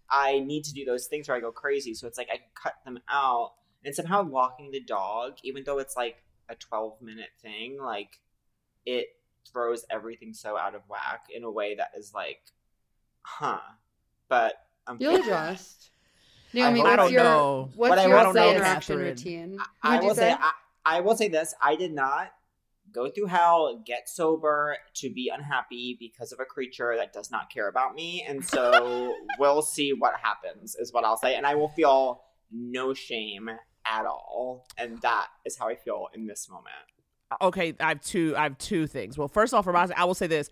i 0.09 0.39
need 0.39 0.63
to 0.65 0.73
do 0.73 0.83
those 0.85 1.07
things 1.07 1.27
where 1.27 1.37
i 1.37 1.39
go 1.39 1.51
crazy. 1.51 1.93
So 1.93 2.07
it's 2.07 2.17
like 2.17 2.29
i 2.31 2.39
cut 2.61 2.75
them 2.85 2.99
out 3.09 3.53
and 3.85 3.95
somehow 3.95 4.23
walking 4.23 4.71
the 4.71 4.81
dog 4.81 5.37
even 5.43 5.63
though 5.63 5.79
it's 5.79 5.95
like 5.95 6.17
a 6.49 6.55
12 6.55 7.01
minute 7.01 7.29
thing 7.41 7.77
like 7.81 8.19
it 8.85 9.07
throws 9.51 9.85
everything 9.89 10.33
so 10.33 10.57
out 10.57 10.75
of 10.75 10.81
whack 10.89 11.25
in 11.33 11.43
a 11.43 11.51
way 11.51 11.75
that 11.75 11.91
is 11.97 12.13
like 12.13 12.41
huh. 13.23 13.59
But 14.29 14.55
I'm 14.87 14.97
You'll 14.99 15.15
adjust. 15.15 15.89
No, 16.55 16.65
I 16.65 16.67
I 16.67 16.73
mean, 16.73 16.83
what's 16.83 17.01
I 17.01 17.07
your 17.07 17.23
know. 17.23 17.69
what's 17.75 17.89
But 17.89 17.97
I 17.97 18.07
your 18.07 18.19
don't 18.21 18.35
know, 18.35 18.51
interaction 18.51 18.97
routine? 18.99 19.57
I 19.81 19.95
What'd 19.95 20.07
will 20.07 20.13
say, 20.15 20.31
I, 20.39 20.51
I 20.85 20.99
will 20.99 21.17
say 21.17 21.27
this: 21.27 21.55
I 21.59 21.75
did 21.75 21.91
not 21.91 22.31
go 22.93 23.09
through 23.09 23.25
hell, 23.27 23.81
get 23.85 24.07
sober 24.07 24.77
to 24.95 25.09
be 25.09 25.29
unhappy 25.33 25.97
because 25.99 26.31
of 26.31 26.39
a 26.39 26.45
creature 26.45 26.95
that 26.97 27.11
does 27.13 27.31
not 27.31 27.49
care 27.49 27.67
about 27.67 27.95
me, 27.95 28.23
and 28.27 28.43
so 28.43 29.15
we'll 29.39 29.61
see 29.61 29.91
what 29.93 30.13
happens. 30.21 30.75
Is 30.75 30.93
what 30.93 31.03
I'll 31.05 31.17
say, 31.17 31.35
and 31.35 31.45
I 31.45 31.55
will 31.55 31.69
feel 31.69 32.21
no 32.51 32.93
shame 32.93 33.49
at 33.85 34.05
all, 34.05 34.65
and 34.77 35.01
that 35.01 35.27
is 35.45 35.57
how 35.57 35.67
I 35.67 35.75
feel 35.75 36.07
in 36.13 36.27
this 36.27 36.47
moment. 36.49 36.69
okay, 37.41 37.73
I 37.79 37.89
have 37.89 38.01
two. 38.01 38.35
I 38.37 38.43
have 38.43 38.57
two 38.57 38.85
things. 38.87 39.17
Well, 39.17 39.27
first 39.27 39.53
off, 39.53 39.63
for 39.65 39.73
my, 39.73 39.89
I 39.97 40.05
will 40.05 40.13
say 40.13 40.27
this: 40.27 40.49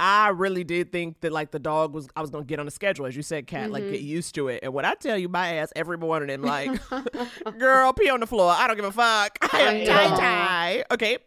I 0.00 0.28
really 0.30 0.64
did 0.64 0.90
think 0.90 1.20
that 1.20 1.30
like 1.32 1.52
the 1.52 1.60
dog 1.60 1.94
was, 1.94 2.08
I 2.16 2.20
was 2.20 2.30
gonna 2.30 2.44
get 2.44 2.58
on 2.58 2.66
the 2.66 2.72
schedule, 2.72 3.06
as 3.06 3.14
you 3.14 3.22
said, 3.22 3.46
Kat, 3.46 3.70
like 3.70 3.84
Mhm. 3.84 3.90
get 3.90 4.00
used 4.00 4.34
to 4.34 4.48
it. 4.48 4.60
And 4.64 4.74
when 4.74 4.84
I 4.84 4.94
tell 4.94 5.16
you, 5.16 5.28
my 5.28 5.54
ass 5.54 5.72
every 5.76 5.96
morning, 5.96 6.30
and 6.30 6.42
like, 6.42 6.70
girl, 7.58 7.92
pee 7.92 8.10
on 8.10 8.18
the 8.20 8.26
floor. 8.26 8.50
I 8.52 8.66
don't 8.66 8.76
give 8.76 8.84
a 8.84 8.92
fuck. 8.92 9.38
I 9.42 9.48
I 9.52 9.60
am 9.60 9.84
tie 9.86 10.16
tie. 10.16 10.84
Okay. 10.90 11.18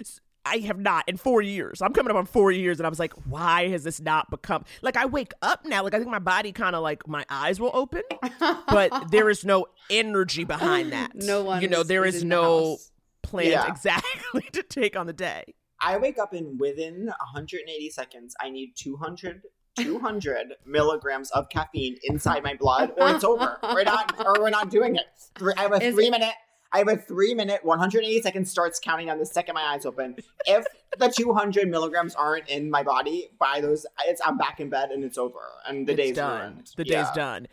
S- 0.00 0.20
I 0.44 0.58
have 0.58 0.78
not 0.78 1.08
in 1.08 1.16
four 1.16 1.42
years. 1.42 1.82
I'm 1.82 1.92
coming 1.92 2.10
up 2.12 2.16
on 2.16 2.24
four 2.24 2.52
years, 2.52 2.78
and 2.78 2.86
I 2.86 2.88
was 2.88 3.00
like, 3.00 3.12
why 3.28 3.68
has 3.70 3.82
this 3.82 4.00
not 4.00 4.30
become 4.30 4.64
like 4.80 4.96
I 4.96 5.04
wake 5.06 5.32
up 5.42 5.64
now? 5.64 5.82
Like 5.82 5.92
I 5.94 5.98
think 5.98 6.08
my 6.10 6.20
body 6.20 6.52
kind 6.52 6.76
of 6.76 6.82
like 6.84 7.08
my 7.08 7.24
eyes 7.28 7.58
will 7.58 7.72
open, 7.74 8.02
but 8.68 9.10
there 9.10 9.28
is 9.28 9.44
no 9.44 9.66
energy 9.90 10.44
behind 10.44 10.92
that. 10.92 11.16
no 11.16 11.42
one. 11.42 11.62
you 11.62 11.68
know, 11.68 11.82
there 11.82 12.04
is 12.04 12.16
is 12.16 12.22
in 12.22 12.28
the 12.28 12.36
no 12.36 12.76
plan 13.22 13.50
Yeah. 13.50 13.66
exactly 13.66 14.42
to 14.52 14.62
take 14.62 14.96
on 14.96 15.06
the 15.06 15.12
day. 15.12 15.54
I 15.80 15.96
wake 15.98 16.16
up 16.18 16.32
and 16.32 16.58
within 16.60 17.06
180 17.06 17.90
seconds, 17.90 18.34
I 18.40 18.48
need 18.48 18.74
200, 18.76 19.42
200 19.78 20.54
milligrams 20.64 21.30
of 21.32 21.48
caffeine 21.48 21.96
inside 22.04 22.42
my 22.44 22.54
blood, 22.54 22.92
or 22.96 23.10
it's 23.10 23.24
over. 23.24 23.58
We're 23.62 23.82
not, 23.82 24.14
or 24.24 24.34
we're 24.40 24.50
not 24.50 24.70
doing 24.70 24.94
it. 24.96 25.04
Three, 25.36 25.52
I 25.56 25.62
have 25.62 25.72
a 25.72 25.82
Is 25.82 25.94
three 25.94 26.06
it- 26.06 26.10
minute. 26.12 26.34
I 26.76 26.80
have 26.80 26.88
a 26.88 26.96
three 26.98 27.32
minute, 27.32 27.64
180 27.64 28.20
seconds 28.20 28.50
starts 28.50 28.78
counting 28.78 29.08
on 29.08 29.18
the 29.18 29.24
second 29.24 29.54
my 29.54 29.62
eyes 29.62 29.86
open. 29.86 30.14
If 30.44 30.66
the 30.98 31.08
200 31.08 31.68
milligrams 31.70 32.14
aren't 32.14 32.46
in 32.50 32.70
my 32.70 32.82
body 32.82 33.30
by 33.38 33.62
those, 33.62 33.86
it's 34.06 34.20
I'm 34.22 34.36
back 34.36 34.60
in 34.60 34.68
bed 34.68 34.90
and 34.90 35.02
it's 35.02 35.16
over, 35.16 35.38
and 35.66 35.86
the 35.86 35.92
It's 35.92 36.02
day's 36.02 36.16
done. 36.16 36.40
ruined. 36.52 36.72
The 36.76 36.84
Yeah. 36.86 37.02
day's 37.02 37.10
done. 37.12 37.48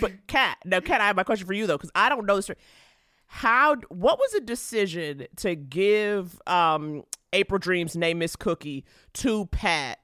But 0.00 0.26
Kat, 0.26 0.58
now 0.64 0.80
Kat, 0.80 1.00
I 1.00 1.06
have 1.06 1.14
my 1.14 1.22
question 1.22 1.46
for 1.46 1.52
you 1.52 1.68
though, 1.68 1.76
because 1.76 1.92
I 1.94 2.08
don't 2.08 2.26
know 2.26 2.34
the 2.34 2.42
story. 2.42 2.58
How? 3.26 3.76
What 3.90 4.18
was 4.18 4.34
a 4.34 4.40
decision 4.40 5.28
to 5.36 5.54
give 5.54 6.40
um 6.48 7.04
April 7.32 7.60
Dreams 7.60 7.94
name 7.96 8.18
Miss 8.18 8.34
Cookie 8.34 8.84
to 9.14 9.46
Pat 9.46 10.00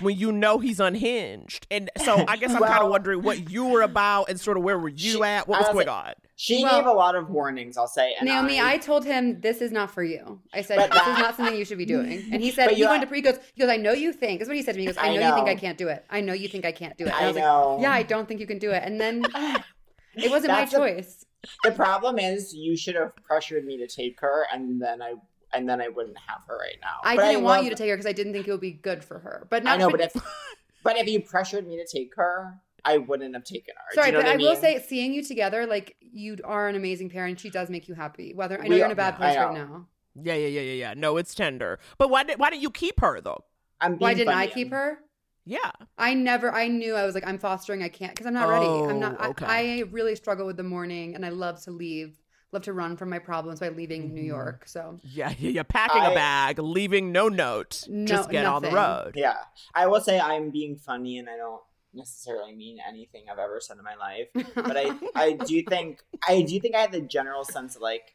when 0.00 0.16
you 0.16 0.32
know 0.32 0.58
he's 0.58 0.80
unhinged. 0.80 1.66
And 1.70 1.90
so 2.04 2.24
I 2.28 2.36
guess 2.36 2.52
I'm 2.52 2.62
kind 2.62 2.82
of 2.84 2.90
wondering 2.90 3.22
what 3.22 3.50
you 3.50 3.66
were 3.66 3.82
about 3.82 4.28
and 4.28 4.40
sort 4.40 4.56
of 4.56 4.62
where 4.62 4.78
were 4.78 4.88
you 4.88 5.12
She- 5.18 5.22
at? 5.22 5.48
What 5.48 5.58
was 5.60 5.66
was 5.68 5.72
going 5.74 5.86
like- 5.86 6.06
on? 6.08 6.12
She 6.38 6.62
Well- 6.62 6.76
gave 6.78 6.86
a 6.86 6.92
lot 6.92 7.14
of 7.14 7.30
warnings, 7.30 7.78
I'll 7.78 7.88
say. 7.88 8.14
And 8.20 8.28
Naomi, 8.28 8.60
I, 8.60 8.72
I 8.72 8.78
told 8.78 9.04
him 9.06 9.40
this 9.40 9.62
is 9.62 9.72
not 9.72 9.90
for 9.90 10.02
you. 10.02 10.40
I 10.52 10.60
said 10.60 10.78
this 10.78 10.88
that- 10.90 11.08
is 11.14 11.18
not 11.18 11.34
something 11.36 11.56
you 11.56 11.64
should 11.64 11.78
be 11.78 11.86
doing. 11.86 12.28
And 12.30 12.42
he 12.42 12.50
said 12.50 12.70
he 12.72 12.80
you- 12.80 12.88
went 12.88 13.00
to 13.02 13.06
pre. 13.06 13.18
He 13.18 13.22
goes, 13.22 13.38
he 13.54 13.60
goes. 13.62 13.70
I 13.70 13.76
know 13.78 13.92
you 13.92 14.12
think. 14.12 14.40
That's 14.40 14.48
what 14.48 14.56
he 14.56 14.62
said 14.62 14.72
to 14.72 14.76
me. 14.78 14.82
He 14.82 14.86
goes, 14.86 14.98
I 14.98 15.08
I 15.08 15.16
know, 15.16 15.28
you 15.28 15.34
think 15.34 15.48
I 15.48 15.54
can't 15.54 15.78
do 15.78 15.88
it. 15.88 16.04
I 16.10 16.20
know 16.20 16.34
you 16.34 16.48
think 16.48 16.64
I 16.66 16.72
can't 16.72 16.96
do 16.98 17.04
it. 17.04 17.08
And 17.08 17.16
I, 17.16 17.22
I 17.24 17.26
was 17.28 17.36
know. 17.36 17.74
like, 17.76 17.82
Yeah, 17.82 17.92
I 17.92 18.02
don't 18.02 18.28
think 18.28 18.40
you 18.40 18.46
can 18.46 18.58
do 18.58 18.70
it. 18.70 18.82
And 18.84 19.00
then 19.00 19.24
it 20.14 20.30
wasn't 20.30 20.52
my 20.52 20.60
That's 20.60 20.74
a- 20.74 20.76
choice. 20.76 21.24
the 21.64 21.70
problem 21.72 22.18
is, 22.18 22.52
you 22.54 22.76
should 22.76 22.96
have 22.96 23.16
pressured 23.16 23.64
me 23.64 23.78
to 23.78 23.86
take 23.86 24.20
her, 24.20 24.46
and 24.52 24.80
then 24.82 25.00
I 25.00 25.14
and 25.56 25.68
then 25.68 25.80
I 25.80 25.88
wouldn't 25.88 26.18
have 26.18 26.42
her 26.46 26.56
right 26.56 26.76
now. 26.82 27.00
I 27.02 27.16
But 27.16 27.28
didn't 27.28 27.44
want 27.44 27.64
you 27.64 27.70
to 27.70 27.76
take 27.76 27.88
her 27.88 27.96
because 27.96 28.06
I 28.06 28.12
didn't 28.12 28.32
think 28.32 28.46
it 28.46 28.50
would 28.50 28.60
be 28.60 28.72
good 28.72 29.02
for 29.02 29.18
her. 29.18 29.46
But 29.50 29.64
now, 29.64 29.74
I 29.74 29.76
know, 29.76 29.90
but 29.90 30.00
if 30.00 30.12
but 30.82 30.96
if 30.96 31.08
you 31.08 31.20
pressured 31.20 31.66
me 31.66 31.76
to 31.76 31.86
take 31.86 32.14
her, 32.16 32.60
I 32.84 32.98
wouldn't 32.98 33.34
have 33.34 33.44
taken 33.44 33.74
her. 33.76 33.94
Sorry, 33.94 34.08
you 34.08 34.12
know 34.12 34.18
but 34.18 34.26
what 34.26 34.34
I 34.34 34.36
will 34.36 34.56
say, 34.56 34.78
seeing 34.86 35.12
you 35.12 35.22
together, 35.22 35.66
like 35.66 35.96
you 36.00 36.36
are 36.44 36.68
an 36.68 36.76
amazing 36.76 37.10
parent. 37.10 37.40
She 37.40 37.50
does 37.50 37.68
make 37.70 37.88
you 37.88 37.94
happy. 37.94 38.32
Whether 38.34 38.60
I 38.60 38.64
know 38.64 38.70
We 38.70 38.76
you're 38.76 38.86
in 38.86 38.92
a 38.92 38.96
bad 38.96 39.16
place 39.16 39.36
right 39.36 39.52
now. 39.52 39.86
Yeah, 40.22 40.34
yeah, 40.34 40.46
yeah, 40.46 40.60
yeah, 40.60 40.72
yeah. 40.72 40.94
No, 40.96 41.16
it's 41.16 41.34
tender. 41.34 41.78
But 41.98 42.10
why 42.10 42.22
did 42.22 42.38
why 42.38 42.50
didn't 42.50 42.62
you 42.62 42.70
keep 42.70 43.00
her 43.00 43.20
though? 43.20 43.44
I'm 43.80 43.98
Why 43.98 44.14
didn't 44.14 44.34
I 44.34 44.46
keep 44.46 44.70
her? 44.70 44.98
Yeah. 45.44 45.70
I 45.96 46.14
never. 46.14 46.52
I 46.52 46.66
knew 46.68 46.94
I 46.94 47.04
was 47.04 47.14
like, 47.14 47.26
I'm 47.26 47.38
fostering. 47.38 47.82
I 47.82 47.88
can't 47.88 48.12
because 48.12 48.26
I'm 48.26 48.34
not 48.34 48.48
ready. 48.48 48.66
I'm 48.66 48.98
not. 48.98 49.16
Oh, 49.20 49.30
okay. 49.30 49.46
I, 49.46 49.58
I 49.58 49.80
really 49.90 50.16
struggle 50.16 50.44
with 50.44 50.56
the 50.56 50.64
morning, 50.64 51.14
and 51.14 51.24
I 51.24 51.28
love 51.28 51.62
to 51.62 51.70
leave. 51.70 52.16
Love 52.52 52.62
to 52.62 52.72
run 52.72 52.96
from 52.96 53.10
my 53.10 53.18
problems 53.18 53.60
by 53.60 53.68
leaving 53.68 54.14
New 54.14 54.22
Mhm. 54.22 54.26
York. 54.28 54.68
So 54.68 54.98
Yeah, 55.02 55.34
yeah, 55.38 55.50
yeah. 55.50 55.62
Packing 55.64 56.02
a 56.02 56.10
I- 56.10 56.14
bag, 56.14 56.58
leaving 56.58 57.12
no 57.12 57.28
note. 57.28 57.84
No- 57.88 58.06
just 58.06 58.30
get 58.30 58.46
on 58.46 58.62
the 58.62 58.70
road. 58.70 59.12
Yeah, 59.16 59.36
I 59.74 59.86
will 59.88 60.00
say 60.00 60.18
I'm 60.20 60.50
being 60.50 60.76
funny, 60.76 61.18
and 61.18 61.28
I 61.28 61.36
don't 61.36 61.62
necessarily 61.92 62.54
mean 62.54 62.78
anything 62.86 63.24
I've 63.30 63.38
ever 63.38 63.60
said 63.60 63.78
in 63.78 63.84
my 63.84 63.96
life. 63.96 64.28
But 64.54 64.76
I, 64.76 64.96
I 65.14 65.32
do 65.32 65.62
think, 65.68 66.02
I 66.26 66.42
do 66.42 66.60
think 66.60 66.74
I 66.76 66.80
had 66.82 66.92
the 66.92 67.00
general 67.00 67.44
sense 67.44 67.74
of 67.74 67.82
like 67.82 68.14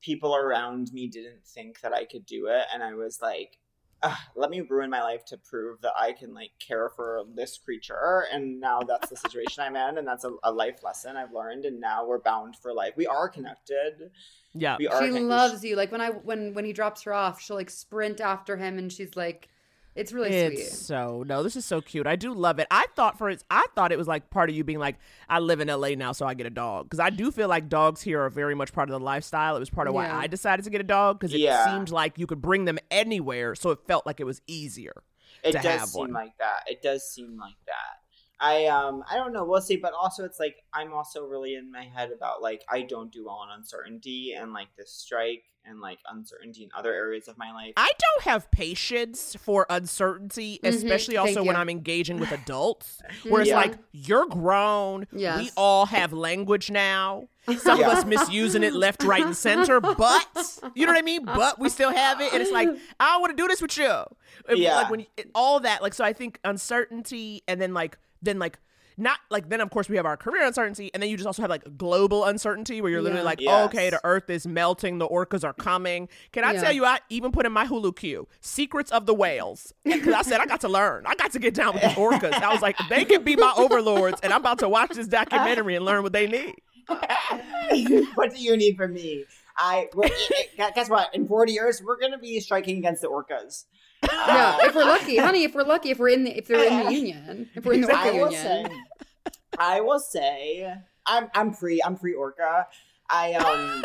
people 0.00 0.34
around 0.34 0.92
me 0.92 1.08
didn't 1.08 1.44
think 1.44 1.80
that 1.80 1.92
I 1.92 2.04
could 2.06 2.24
do 2.24 2.46
it, 2.46 2.64
and 2.72 2.82
I 2.82 2.94
was 2.94 3.20
like, 3.20 3.58
"Ugh, 4.02 4.18
let 4.34 4.50
me 4.50 4.60
ruin 4.60 4.90
my 4.90 5.02
life 5.02 5.24
to 5.26 5.36
prove 5.38 5.80
that 5.80 5.92
I 5.98 6.12
can 6.12 6.34
like 6.34 6.52
care 6.58 6.90
for 6.90 7.24
this 7.34 7.58
creature. 7.58 8.26
And 8.32 8.60
now 8.60 8.80
that's 8.80 9.08
the 9.08 9.16
situation 9.16 9.62
I'm 9.62 9.76
in, 9.76 9.98
and 9.98 10.06
that's 10.06 10.24
a, 10.24 10.32
a 10.42 10.52
life 10.52 10.82
lesson 10.84 11.16
I've 11.16 11.32
learned. 11.32 11.64
And 11.64 11.80
now 11.80 12.06
we're 12.06 12.20
bound 12.20 12.56
for 12.56 12.72
life. 12.72 12.92
We 12.96 13.06
are 13.06 13.28
connected. 13.28 14.10
Yeah. 14.54 14.76
We 14.78 14.86
are. 14.88 15.00
she 15.00 15.08
connected. 15.08 15.26
loves 15.26 15.64
you. 15.64 15.76
Like 15.76 15.92
when 15.92 16.00
I 16.00 16.10
when 16.10 16.54
when 16.54 16.64
he 16.64 16.72
drops 16.72 17.02
her 17.02 17.12
off, 17.12 17.40
she'll 17.40 17.56
like 17.56 17.70
sprint 17.70 18.20
after 18.20 18.56
him, 18.56 18.78
and 18.78 18.92
she's 18.92 19.16
like, 19.16 19.48
it's 19.96 20.12
really 20.12 20.30
it's 20.30 20.62
sweet. 20.62 20.72
so 20.86 21.24
no, 21.26 21.42
this 21.42 21.56
is 21.56 21.64
so 21.64 21.80
cute. 21.80 22.06
I 22.06 22.16
do 22.16 22.32
love 22.34 22.58
it. 22.58 22.66
I 22.70 22.86
thought 22.94 23.18
for 23.18 23.28
it, 23.30 23.42
I 23.50 23.64
thought 23.74 23.92
it 23.92 23.98
was 23.98 24.06
like 24.06 24.30
part 24.30 24.50
of 24.50 24.56
you 24.56 24.62
being 24.64 24.78
like, 24.78 24.96
I 25.28 25.38
live 25.40 25.60
in 25.60 25.68
LA 25.68 25.90
now, 25.96 26.12
so 26.12 26.26
I 26.26 26.34
get 26.34 26.46
a 26.46 26.50
dog 26.50 26.86
because 26.86 27.00
I 27.00 27.10
do 27.10 27.30
feel 27.30 27.48
like 27.48 27.68
dogs 27.68 28.00
here 28.02 28.20
are 28.22 28.30
very 28.30 28.54
much 28.54 28.72
part 28.72 28.88
of 28.88 28.92
the 28.92 29.04
lifestyle. 29.04 29.56
It 29.56 29.60
was 29.60 29.70
part 29.70 29.88
of 29.88 29.94
why 29.94 30.08
I 30.10 30.26
decided 30.26 30.64
to 30.64 30.70
get 30.70 30.80
a 30.80 30.84
dog 30.84 31.18
because 31.18 31.32
it 31.34 31.40
Yeah. 31.40 31.64
seemed 31.66 31.90
like 31.90 32.18
you 32.18 32.26
could 32.26 32.40
bring 32.42 32.64
them 32.66 32.78
anywhere, 32.90 33.54
so 33.54 33.70
it 33.70 33.80
felt 33.86 34.06
like 34.06 34.20
it 34.20 34.24
was 34.24 34.40
easier. 34.46 35.02
it 35.42 35.52
to 35.52 35.58
does 35.58 35.64
have 35.80 35.88
seem 35.88 36.00
one. 36.00 36.12
like 36.12 36.36
that 36.38 36.60
it 36.66 36.82
does 36.82 37.08
seem 37.08 37.36
like 37.38 37.54
that 37.66 38.00
i 38.40 38.66
um 38.66 39.02
i 39.10 39.16
don't 39.16 39.32
know 39.32 39.44
we'll 39.44 39.60
see 39.60 39.76
but 39.76 39.92
also 39.94 40.24
it's 40.24 40.38
like 40.38 40.56
i'm 40.74 40.92
also 40.92 41.24
really 41.24 41.54
in 41.54 41.70
my 41.70 41.84
head 41.84 42.10
about 42.14 42.42
like 42.42 42.62
i 42.70 42.82
don't 42.82 43.10
do 43.12 43.24
well 43.24 43.40
in 43.48 43.58
uncertainty 43.58 44.34
and 44.38 44.52
like 44.52 44.68
this 44.76 44.92
strike 44.92 45.44
and 45.68 45.80
like 45.80 45.98
uncertainty 46.10 46.62
in 46.62 46.68
other 46.76 46.92
areas 46.94 47.26
of 47.26 47.36
my 47.38 47.50
life 47.52 47.72
I 47.76 47.90
don't 47.98 48.22
have 48.22 48.48
patience 48.52 49.34
for 49.40 49.66
uncertainty, 49.68 50.60
Mhm. 50.62 50.68
especially 50.68 51.16
Thank 51.16 51.28
also 51.30 51.42
when. 51.42 51.56
I'm 51.56 51.68
engaging 51.68 52.20
with 52.20 52.30
adults, 52.30 53.02
where 53.24 53.40
it's 53.40 53.50
Yeah. 53.50 53.56
like 53.56 53.74
you're 53.90 54.26
grown. 54.26 55.08
We 55.10 55.50
all 55.56 55.86
have 55.86 56.12
language 56.12 56.70
now. 56.70 57.26
Some 57.58 57.80
Yeah. 57.80 57.90
of 57.90 57.98
us 57.98 58.04
misusing 58.04 58.62
it 58.62 58.74
left, 58.74 59.02
right, 59.02 59.24
and 59.24 59.36
center, 59.36 59.80
but 59.80 60.24
you 60.76 60.86
know 60.86 60.92
what 60.92 60.98
I 60.98 61.02
mean. 61.02 61.24
But 61.24 61.58
we 61.58 61.68
still 61.68 61.90
have 61.90 62.20
it, 62.20 62.32
and 62.32 62.40
it's 62.40 62.52
like 62.52 62.68
I 63.00 63.10
don't 63.14 63.20
want 63.22 63.36
to 63.36 63.42
do 63.42 63.48
this 63.48 63.60
with 63.60 63.76
you. 63.76 64.04
If- 64.48 64.58
Yeah. 64.58 64.76
like 64.76 64.88
when 64.90 65.00
you- 65.00 65.06
all 65.34 65.58
that. 65.58 65.82
Like 65.82 65.94
so, 65.94 66.04
I 66.04 66.12
think 66.12 66.38
uncertainty, 66.44 67.42
and 67.48 67.60
then 67.60 67.74
like 67.74 67.98
then 68.26 68.38
like. 68.38 68.58
Not 68.98 69.18
like 69.28 69.50
then, 69.50 69.60
of 69.60 69.68
course, 69.68 69.90
we 69.90 69.96
have 69.98 70.06
our 70.06 70.16
career 70.16 70.46
uncertainty, 70.46 70.90
and 70.94 71.02
then 71.02 71.10
you 71.10 71.18
just 71.18 71.26
also 71.26 71.42
have 71.42 71.50
like 71.50 71.76
global 71.76 72.24
uncertainty 72.24 72.80
where 72.80 72.90
you're 72.90 73.02
literally 73.02 73.22
like, 73.22 73.42
Yes. 73.42 73.52
oh, 73.54 73.64
okay, 73.66 73.90
the 73.90 74.00
earth 74.04 74.30
is 74.30 74.46
melting, 74.46 74.96
the 74.96 75.06
orcas 75.06 75.44
are 75.44 75.52
coming. 75.52 76.08
Can 76.32 76.44
I 76.44 76.54
Yeah. 76.54 76.62
tell 76.62 76.72
you, 76.72 76.86
I 76.86 77.00
even 77.10 77.30
put 77.30 77.44
in 77.44 77.52
my 77.52 77.66
Hulu 77.66 77.94
queue 77.94 78.26
Secrets 78.40 78.90
of 78.90 79.04
the 79.04 79.12
Whales 79.12 79.74
because 79.84 80.14
I 80.14 80.22
said 80.22 80.40
I 80.40 80.46
got 80.46 80.62
to 80.62 80.68
learn, 80.68 81.04
I 81.04 81.14
got 81.14 81.30
to 81.32 81.38
get 81.38 81.52
down 81.52 81.74
with 81.74 81.82
these 81.82 81.92
orcas. 81.92 82.32
I 82.40 82.50
was 82.50 82.62
like, 82.62 82.74
they 82.88 83.04
can 83.04 83.22
be 83.22 83.36
my 83.36 83.52
overlords, 83.58 84.18
and 84.22 84.32
I'm 84.32 84.40
about 84.40 84.60
to 84.60 84.68
watch 84.70 84.92
this 84.92 85.08
documentary 85.08 85.74
and 85.76 85.84
learn 85.84 86.02
what 86.02 86.14
they 86.14 86.26
need. 86.26 86.54
what 88.14 88.32
do 88.34 88.40
you 88.40 88.56
need 88.56 88.76
from 88.76 88.94
me 88.94 89.24
i 89.58 89.88
guess 90.74 90.88
what 90.88 91.14
in 91.14 91.26
40 91.26 91.52
years 91.52 91.82
we're 91.84 91.98
gonna 91.98 92.16
be 92.18 92.38
striking 92.40 92.78
against 92.78 93.02
the 93.02 93.08
orcas 93.08 93.64
yeah, 94.02 94.58
if 94.62 94.74
we're 94.74 94.84
lucky, 94.84 95.16
honey. 95.16 95.44
If 95.44 95.54
we're 95.54 95.64
lucky, 95.64 95.90
if 95.90 95.98
we're 95.98 96.08
in 96.10 96.24
the 96.24 96.36
if 96.36 96.46
they're 96.46 96.66
in 96.66 96.86
the 96.86 96.92
union, 96.92 97.50
if 97.54 97.64
we're 97.64 97.74
in 97.74 97.80
the 97.82 97.96
I 97.96 98.10
will 98.10 98.32
union. 98.32 98.32
say, 98.32 98.66
I 99.58 99.80
will 99.80 99.98
say, 100.00 100.74
I'm 101.06 101.28
I'm 101.34 101.52
pre 101.52 101.80
I'm 101.84 101.96
pre 101.96 102.14
orca. 102.14 102.66
I 103.08 103.34
um, 103.34 103.84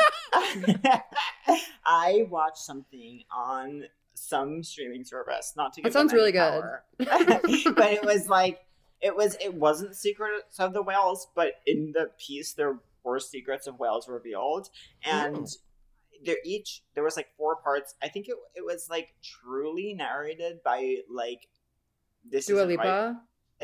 I 1.85 2.25
watched 2.29 2.57
something 2.57 3.23
on 3.35 3.83
some 4.13 4.63
streaming 4.63 5.03
service. 5.03 5.53
Not 5.55 5.73
to 5.73 5.81
That 5.83 5.93
sounds 5.93 6.13
really 6.13 6.31
good. 6.31 6.63
but 6.97 7.11
it 7.47 8.03
was 8.03 8.27
like 8.27 8.59
it 8.99 9.15
was 9.15 9.37
it 9.41 9.53
wasn't 9.53 9.95
Secrets 9.95 10.59
of 10.59 10.73
the 10.73 10.81
Whales, 10.81 11.27
but 11.35 11.53
in 11.65 11.91
the 11.93 12.09
piece 12.17 12.53
there 12.53 12.79
were 13.03 13.19
secrets 13.19 13.67
of 13.67 13.79
whales 13.79 14.07
revealed, 14.07 14.69
and. 15.03 15.47
There 16.23 16.37
each 16.45 16.83
there 16.93 17.03
was 17.03 17.15
like 17.15 17.29
four 17.37 17.55
parts. 17.57 17.95
I 18.01 18.07
think 18.09 18.27
it 18.27 18.35
it 18.55 18.65
was 18.65 18.87
like 18.89 19.15
truly 19.23 19.93
narrated 19.93 20.61
by 20.63 20.97
like 21.09 21.47
this 22.29 22.45
Dua 22.45 22.65
isn't 22.65 22.77
right. 22.77 23.15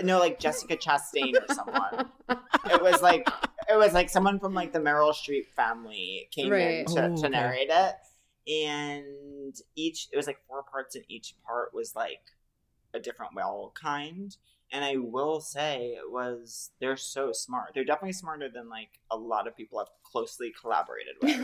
No, 0.03 0.19
like 0.19 0.39
Jessica 0.39 0.77
Chastain 0.77 1.33
or 1.33 1.53
someone. 1.53 2.11
it 2.71 2.81
was 2.81 3.01
like 3.01 3.27
it 3.69 3.77
was 3.77 3.93
like 3.93 4.09
someone 4.09 4.39
from 4.39 4.53
like 4.53 4.71
the 4.73 4.79
Meryl 4.79 5.13
Streep 5.13 5.47
family 5.55 6.29
came 6.31 6.53
in 6.53 6.85
to, 6.85 6.91
Oh, 6.91 7.15
to 7.15 7.19
okay. 7.19 7.29
narrate 7.29 7.69
it, 7.69 7.95
and 8.47 9.55
each 9.75 10.07
it 10.11 10.17
was 10.17 10.27
like 10.27 10.39
four 10.47 10.63
parts, 10.63 10.95
and 10.95 11.05
each 11.07 11.35
part 11.45 11.73
was 11.73 11.95
like 11.95 12.21
a 12.93 12.99
different 12.99 13.35
whale 13.35 13.73
kind. 13.79 14.35
And 14.71 14.83
I 14.83 14.97
will 14.97 15.39
say 15.39 15.95
it 15.97 16.11
was 16.11 16.71
they're 16.79 16.97
so 16.97 17.31
smart. 17.31 17.71
They're 17.73 17.85
definitely 17.85 18.13
smarter 18.13 18.49
than 18.53 18.69
like 18.69 18.99
a 19.09 19.17
lot 19.17 19.47
of 19.47 19.55
people 19.55 19.79
I've 19.79 19.87
closely 20.11 20.53
collaborated 20.59 21.15
with. 21.21 21.37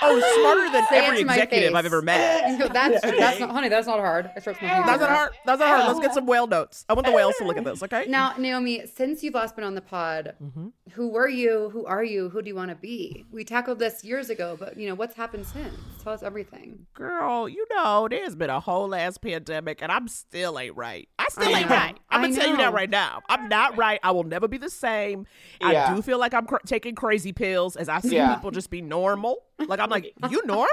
Oh, 0.00 0.20
smarter 0.40 0.70
than 0.72 0.86
Say 0.88 1.06
every 1.06 1.20
executive 1.20 1.74
I've 1.74 1.86
ever 1.86 2.02
met. 2.02 2.58
that's 2.72 3.00
that's 3.02 3.40
not, 3.40 3.50
honey. 3.50 3.68
That's 3.68 3.86
not 3.86 3.98
hard. 4.00 4.30
I 4.36 4.40
stretch 4.40 4.60
my 4.62 4.68
fingers. 4.68 4.86
That's 4.86 5.00
not 5.00 5.10
hard. 5.10 5.30
That's 5.44 5.60
not 5.60 5.68
hard. 5.68 5.86
Let's 5.88 6.00
get 6.00 6.14
some 6.14 6.26
whale 6.26 6.46
notes. 6.46 6.84
I 6.88 6.92
want 6.94 7.06
the 7.06 7.12
whales 7.12 7.34
to 7.38 7.44
look 7.44 7.56
at 7.56 7.64
this. 7.64 7.82
Okay. 7.82 8.06
Now, 8.08 8.34
Naomi, 8.38 8.84
since 8.94 9.22
you've 9.22 9.34
last 9.34 9.54
been 9.56 9.64
on 9.64 9.74
the 9.74 9.80
pod, 9.80 10.34
Mhm. 10.42 10.72
who 10.92 11.08
were 11.08 11.28
you? 11.28 11.70
Who 11.70 11.84
are 11.86 12.04
you? 12.04 12.28
Who 12.28 12.42
do 12.42 12.48
you 12.48 12.54
want 12.54 12.70
to 12.70 12.76
be? 12.76 13.24
We 13.32 13.44
tackled 13.44 13.78
this 13.78 14.04
years 14.04 14.30
ago, 14.30 14.56
but 14.58 14.76
you 14.76 14.88
know 14.88 14.94
what's 14.94 15.14
happened 15.16 15.46
since? 15.46 15.74
Tell 16.02 16.12
us 16.12 16.22
everything. 16.22 16.86
Girl, 16.94 17.48
you 17.48 17.66
know, 17.74 18.08
there's 18.08 18.34
been 18.36 18.50
a 18.50 18.60
whole 18.60 18.94
ass 18.94 19.18
pandemic 19.18 19.82
and 19.82 19.90
I'm 19.90 20.08
still 20.08 20.58
ain't 20.58 20.76
right. 20.76 21.08
I 21.28 21.42
still 21.42 21.54
I 21.54 21.58
ain't 21.60 21.68
know. 21.70 21.76
right. 21.76 21.96
I'm 22.10 22.22
gonna 22.22 22.34
tell 22.34 22.48
you 22.48 22.56
that 22.56 22.72
right 22.72 22.88
now. 22.90 23.22
I'm 23.28 23.48
not 23.48 23.76
right. 23.76 24.00
I 24.02 24.10
will 24.12 24.24
never 24.24 24.48
be 24.48 24.58
the 24.58 24.70
same. 24.70 25.26
I 25.60 25.94
do 25.94 26.02
feel 26.02 26.18
like 26.18 26.34
I'm 26.34 26.46
cr- 26.46 26.56
taking 26.66 26.94
crazy 26.94 27.32
pills 27.32 27.76
as 27.76 27.88
I 27.88 28.00
see 28.00 28.16
Yeah. 28.16 28.34
people 28.34 28.50
just 28.50 28.70
be 28.70 28.80
normal. 28.82 29.44
Like 29.58 29.80
I'm 29.80 29.90
like, 29.90 30.12
you 30.30 30.42
normal? 30.46 30.68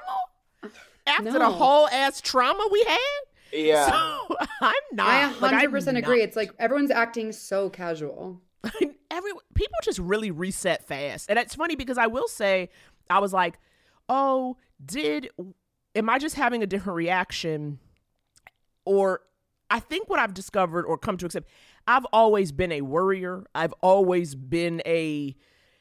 After 1.08 1.34
the 1.34 1.50
whole 1.50 1.88
ass 1.90 2.22
trauma 2.22 2.68
we 2.72 2.84
had? 2.88 3.00
Yeah. 3.54 3.86
So 3.88 4.36
I'm 4.62 4.74
not. 4.94 5.08
I 5.08 5.40
Like, 5.40 5.70
100% 5.70 5.98
agree. 5.98 6.20
not. 6.20 6.24
It's 6.24 6.36
like 6.36 6.52
everyone's 6.60 6.92
acting 6.92 7.32
so 7.32 7.70
casual. 7.70 8.42
every 9.12 9.32
people 9.54 9.78
just 9.84 10.00
really 10.00 10.32
reset 10.32 10.88
fast 10.88 11.30
and 11.30 11.38
it's 11.38 11.54
funny 11.54 11.76
because 11.76 12.00
i 12.00 12.08
will 12.08 12.28
say 12.28 12.68
i 13.12 13.20
was 13.20 13.32
like 13.32 13.60
oh 14.10 14.58
did 14.84 15.30
am 15.94 16.10
i 16.10 16.18
just 16.18 16.34
having 16.36 16.64
a 16.64 16.66
different 16.66 16.98
reaction 16.98 17.78
or 18.86 19.22
i 19.70 19.80
think 19.80 20.10
what 20.10 20.20
i've 20.20 20.34
discovered 20.34 20.86
or 20.86 20.98
come 20.98 21.18
to 21.18 21.26
accept 21.26 21.48
i've 21.88 22.06
always 22.14 22.52
been 22.52 22.72
a 22.72 22.82
worrier 22.82 23.44
i've 23.56 23.74
always 23.82 24.36
been 24.36 24.82
a 24.86 25.36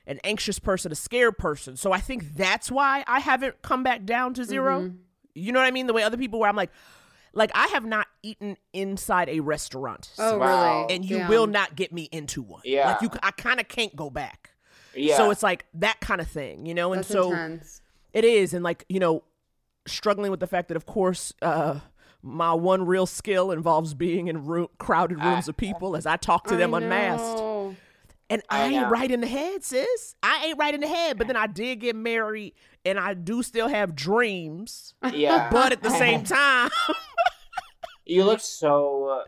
an 0.06 0.18
anxious 0.24 0.58
person 0.58 0.92
a 0.92 0.94
scared 0.94 1.36
person 1.38 1.76
so 1.76 1.92
i 1.92 1.98
think 2.00 2.34
that's 2.36 2.70
why 2.70 3.04
i 3.06 3.20
haven't 3.20 3.60
come 3.62 3.82
back 3.82 4.04
down 4.04 4.34
to 4.34 4.44
0 4.44 4.80
Mm-hmm. 4.80 4.96
you 5.34 5.52
know 5.52 5.60
what 5.60 5.66
i 5.66 5.70
mean 5.70 5.86
the 5.86 5.92
way 5.92 6.02
other 6.02 6.16
people 6.18 6.38
where 6.40 6.48
i'm 6.48 6.56
like 6.56 6.70
like 7.32 7.50
i 7.54 7.66
have 7.68 7.84
not 7.84 8.06
eaten 8.22 8.56
inside 8.72 9.28
a 9.28 9.40
restaurant 9.40 10.10
Oh, 10.18 10.38
Wow. 10.38 10.82
really? 10.82 10.94
and 10.94 11.04
you 11.04 11.18
Damn. 11.18 11.28
will 11.30 11.46
not 11.46 11.74
get 11.76 11.92
me 11.92 12.08
into 12.12 12.42
one. 12.42 12.62
Yeah. 12.64 12.90
like 12.92 13.02
you, 13.02 13.10
I 13.22 13.30
kind 13.32 13.58
of 13.60 13.66
can't 13.68 13.94
go 13.96 14.08
back. 14.10 14.50
Yeah. 14.94 15.16
So 15.16 15.30
it's 15.32 15.42
like 15.42 15.64
that 15.74 16.00
kind 16.00 16.20
of 16.20 16.28
thing, 16.28 16.66
you 16.66 16.74
know. 16.74 16.92
And 16.92 17.00
That's 17.00 17.08
so 17.08 17.30
intense. 17.32 17.80
it 18.12 18.24
is, 18.24 18.54
and 18.54 18.62
like 18.62 18.84
you 18.88 19.00
know, 19.00 19.24
struggling 19.86 20.30
with 20.30 20.38
the 20.38 20.46
fact 20.46 20.68
that, 20.68 20.76
of 20.76 20.86
course, 20.86 21.32
uh, 21.42 21.80
my 22.24 22.52
one 22.54 22.86
real 22.86 23.06
skill 23.06 23.50
involves 23.50 23.92
being 23.94 24.28
in 24.28 24.44
room, 24.46 24.68
crowded 24.78 25.22
rooms 25.22 25.46
of 25.46 25.56
people 25.56 25.94
as 25.96 26.06
I 26.06 26.16
talk 26.16 26.46
to 26.48 26.56
them 26.56 26.72
I 26.74 26.78
unmasked. 26.78 27.38
know. 27.38 27.76
And 28.30 28.42
I 28.48 28.62
I, 28.62 28.64
ain't 28.68 28.74
know. 28.82 28.88
right 28.88 29.10
in 29.10 29.20
the 29.20 29.26
head, 29.26 29.62
sis. 29.62 30.14
I 30.22 30.46
ain't 30.46 30.58
right 30.58 30.72
in 30.74 30.80
the 30.80 30.86
head. 30.88 31.18
But 31.18 31.26
then 31.26 31.36
I 31.36 31.46
did 31.46 31.80
get 31.80 31.94
married, 31.94 32.54
and 32.84 32.98
I 32.98 33.12
do 33.12 33.42
still 33.42 33.68
have 33.68 33.94
dreams. 33.94 34.94
Yeah. 35.12 35.50
But 35.52 35.72
at 35.72 35.82
the 35.82 35.90
same 35.98 36.24
time, 36.24 36.70
you 38.06 38.24
look 38.24 38.40
so 38.40 39.08
uh, 39.08 39.24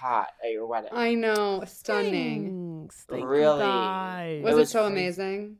hot 0.00 0.28
at 0.44 0.50
your 0.52 0.66
wedding. 0.66 0.90
I 0.92 1.14
know. 1.14 1.62
Stunning. 1.66 2.80
Thanks. 2.88 3.04
Thank 3.08 3.24
Really? 3.28 3.60
guys. 3.60 4.42
Was 4.42 4.56
It 4.58 4.60
it, 4.62 4.68
so 4.68 4.80
crazy. 4.88 4.92
amazing? 4.92 5.56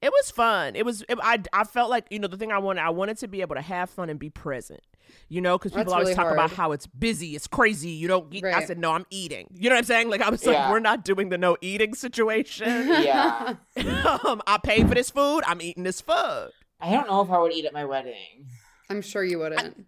It 0.00 0.10
was 0.10 0.30
fun. 0.30 0.74
It 0.74 0.84
was. 0.84 1.02
It, 1.08 1.18
I 1.22 1.38
I 1.52 1.64
felt 1.64 1.90
like 1.90 2.06
you 2.10 2.18
know 2.18 2.26
the 2.26 2.36
thing 2.38 2.50
I 2.50 2.58
wanted. 2.58 2.80
I 2.80 2.90
wanted 2.90 3.18
to 3.18 3.28
be 3.28 3.40
able 3.42 3.54
to 3.54 3.60
have 3.60 3.88
fun 3.90 4.10
and 4.10 4.18
be 4.18 4.30
present. 4.30 4.80
You 5.28 5.40
know, 5.40 5.58
because 5.58 5.72
people 5.72 5.84
That's 5.84 5.92
always 5.92 6.06
really 6.08 6.16
talk 6.16 6.32
about 6.32 6.50
how 6.50 6.72
it's 6.72 6.86
busy, 6.86 7.34
it's 7.34 7.46
crazy. 7.46 7.90
You 7.90 8.08
don't 8.08 8.32
eat. 8.34 8.44
I 8.44 8.64
said 8.64 8.78
no, 8.78 8.92
I'm 8.92 9.06
eating. 9.10 9.48
You 9.54 9.70
know 9.70 9.76
what 9.76 9.80
I'm 9.80 9.84
saying? 9.84 10.10
Like 10.10 10.20
I 10.20 10.30
was 10.30 10.44
like, 10.44 10.70
we're 10.70 10.80
not 10.80 11.04
doing 11.04 11.28
the 11.28 11.38
no 11.38 11.56
eating 11.60 11.94
situation. 11.94 12.66
yeah. 12.88 13.54
um, 14.24 14.42
I 14.46 14.58
pay 14.62 14.84
for 14.84 14.94
this 14.94 15.10
food. 15.10 15.42
I'm 15.46 15.60
eating 15.60 15.84
this 15.84 16.00
food. 16.00 16.50
I 16.80 16.90
don't 16.90 17.08
know 17.08 17.22
if 17.22 17.30
I 17.30 17.38
would 17.38 17.52
eat 17.52 17.64
at 17.64 17.72
my 17.72 17.84
wedding. 17.84 18.46
I'm 18.90 19.02
sure 19.02 19.24
you 19.24 19.38
wouldn't. 19.38 19.86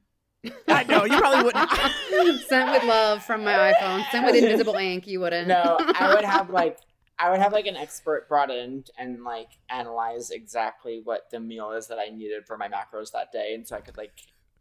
I 0.69 0.85
know 0.85 1.05
you 1.05 1.19
probably 1.19 1.45
wouldn't. 1.45 2.41
Sent 2.49 2.71
with 2.71 2.85
love 2.85 3.23
from 3.23 3.45
my 3.45 3.73
iPhone. 3.73 4.05
Sent 4.11 4.27
with 4.27 4.37
invisible 4.37 4.75
ink. 4.75 5.07
You 5.07 5.21
wouldn't. 5.21 5.49
No, 5.49 5.79
I 5.79 6.15
would 6.15 6.25
have 6.25 6.51
like 6.51 6.79
I 7.19 7.31
would 7.31 7.41
have 7.41 7.53
like 7.53 7.67
an 7.67 7.77
expert 7.77 8.29
brought 8.29 8.51
in 8.51 8.85
and 8.99 9.23
like 9.23 9.51
analyze 9.69 10.31
exactly 10.31 11.01
what 11.03 11.31
the 11.31 11.41
meal 11.41 11.73
is 11.73 11.87
that 11.89 11.99
I 11.99 12.09
needed 12.09 12.47
for 12.47 12.57
my 12.59 12.69
macros 12.69 13.13
that 13.13 13.33
day, 13.33 13.55
and 13.55 13.67
so 13.67 13.77
I 13.77 13.81
could 13.81 13.97
like 13.97 14.13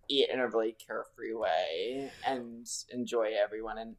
eat 0.09 0.29
in 0.31 0.39
a 0.39 0.47
really 0.47 0.75
carefree 0.85 1.33
way 1.33 2.11
and 2.25 2.67
enjoy 2.91 3.31
everyone, 3.41 3.77
and 3.77 3.95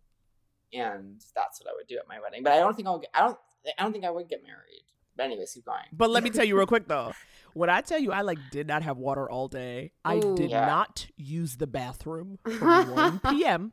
and 0.72 1.20
that's 1.34 1.60
what 1.60 1.70
I 1.70 1.74
would 1.76 1.86
do 1.86 1.96
at 1.98 2.08
my 2.08 2.18
wedding. 2.20 2.42
But 2.42 2.52
I 2.52 2.58
don't 2.58 2.74
think 2.74 2.88
I'll 2.88 2.98
get, 2.98 3.10
I 3.14 3.20
don't 3.20 3.38
I 3.78 3.82
don't 3.82 3.92
think 3.92 4.04
I 4.04 4.10
would 4.10 4.28
get 4.28 4.42
married. 4.42 4.84
But 5.16 5.24
anyways, 5.24 5.52
keep 5.52 5.64
going. 5.64 5.84
But 5.92 6.10
let 6.10 6.22
me 6.24 6.30
tell 6.36 6.44
you 6.44 6.56
real 6.56 6.66
quick 6.66 6.88
though. 6.88 7.12
When 7.54 7.70
I 7.70 7.80
tell 7.82 8.00
you 8.00 8.10
I 8.12 8.22
like 8.22 8.50
did 8.50 8.66
not 8.66 8.82
have 8.82 8.96
water 8.98 9.30
all 9.30 9.48
day, 9.48 9.92
I 10.04 10.16
Ooh. 10.16 10.34
did 10.36 10.50
Yeah. 10.50 10.66
not 10.66 11.06
use 11.16 11.56
the 11.56 11.66
bathroom 11.68 12.38
from 12.44 12.88
1 12.90 13.20
p.m. 13.20 13.72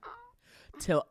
till 0.79 1.05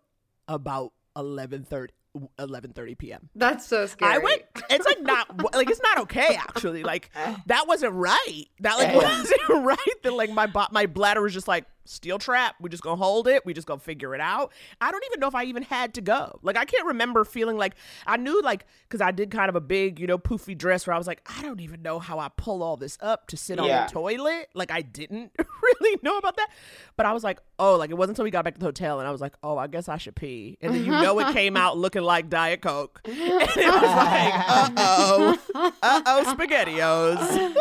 about 0.46 0.92
11:30 1.16 1.88
11:30 2.38 2.98
p.m. 2.98 3.28
That's 3.36 3.66
so 3.66 3.86
scary. 3.86 4.12
I 4.12 4.18
went. 4.18 4.42
It's 4.68 4.84
like 4.84 5.00
not 5.00 5.42
like 5.54 5.70
it's 5.70 5.80
not 5.82 5.98
okay 6.00 6.34
actually. 6.34 6.82
Like 6.82 7.10
that 7.46 7.66
wasn't 7.68 7.92
right. 7.94 8.44
That 8.60 8.78
like 8.78 8.88
Yeah. 8.88 8.96
wasn't 8.96 9.40
right. 9.64 10.02
That 10.02 10.12
like 10.14 10.30
my 10.30 10.48
my 10.72 10.86
bladder 10.86 11.22
was 11.22 11.32
just 11.32 11.46
like 11.48 11.66
steel 11.90 12.18
trap. 12.18 12.54
We 12.60 12.70
just 12.70 12.82
gonna 12.82 12.96
hold 12.96 13.28
it. 13.28 13.44
We 13.44 13.52
just 13.52 13.66
gonna 13.66 13.80
figure 13.80 14.14
it 14.14 14.20
out. 14.20 14.52
I 14.80 14.90
don't 14.90 15.04
even 15.06 15.20
know 15.20 15.28
if 15.28 15.34
I 15.34 15.44
even 15.44 15.62
had 15.62 15.94
to 15.94 16.00
go. 16.00 16.38
Like 16.42 16.56
I 16.56 16.64
can't 16.64 16.86
remember 16.86 17.24
feeling 17.24 17.56
like 17.56 17.74
I 18.06 18.16
knew 18.16 18.40
like 18.42 18.66
because 18.88 19.00
I 19.00 19.10
did 19.10 19.30
kind 19.30 19.48
of 19.48 19.56
a 19.56 19.60
big 19.60 19.98
you 19.98 20.06
know 20.06 20.18
poofy 20.18 20.56
dress 20.56 20.86
where 20.86 20.94
I 20.94 20.98
was 20.98 21.06
like 21.06 21.20
I 21.38 21.42
don't 21.42 21.60
even 21.60 21.82
know 21.82 21.98
how 21.98 22.18
I 22.18 22.28
pull 22.36 22.62
all 22.62 22.76
this 22.76 22.96
up 23.00 23.26
to 23.28 23.36
sit 23.36 23.58
on 23.58 23.68
the 23.68 23.86
toilet. 23.90 24.48
Like 24.54 24.70
I 24.70 24.82
didn't 24.82 25.32
really 25.62 25.98
know 26.02 26.16
about 26.16 26.36
that. 26.36 26.48
But 26.96 27.06
I 27.06 27.12
was 27.12 27.24
like 27.24 27.40
oh 27.58 27.76
like 27.76 27.90
it 27.90 27.94
wasn't 27.94 28.12
until 28.16 28.24
we 28.24 28.30
got 28.30 28.44
back 28.44 28.54
to 28.54 28.60
the 28.60 28.66
hotel 28.66 28.98
and 29.00 29.08
I 29.08 29.12
was 29.12 29.20
like 29.20 29.34
oh 29.42 29.58
I 29.58 29.66
guess 29.66 29.88
I 29.88 29.96
should 29.98 30.16
pee. 30.16 30.58
And 30.60 30.74
then 30.74 30.84
you 30.84 30.92
know 30.92 31.18
it 31.18 31.32
came 31.32 31.56
out 31.56 31.76
looking 31.76 32.02
like 32.02 32.28
Diet 32.28 32.62
Coke. 32.62 33.00
And 33.10 33.48
it 33.56 33.72
was 33.72 33.82
like 33.82 34.34
uh 34.48 34.70
oh 34.76 35.38
uh 35.82 36.02
oh 36.06 36.34
spaghettios. 36.36 37.54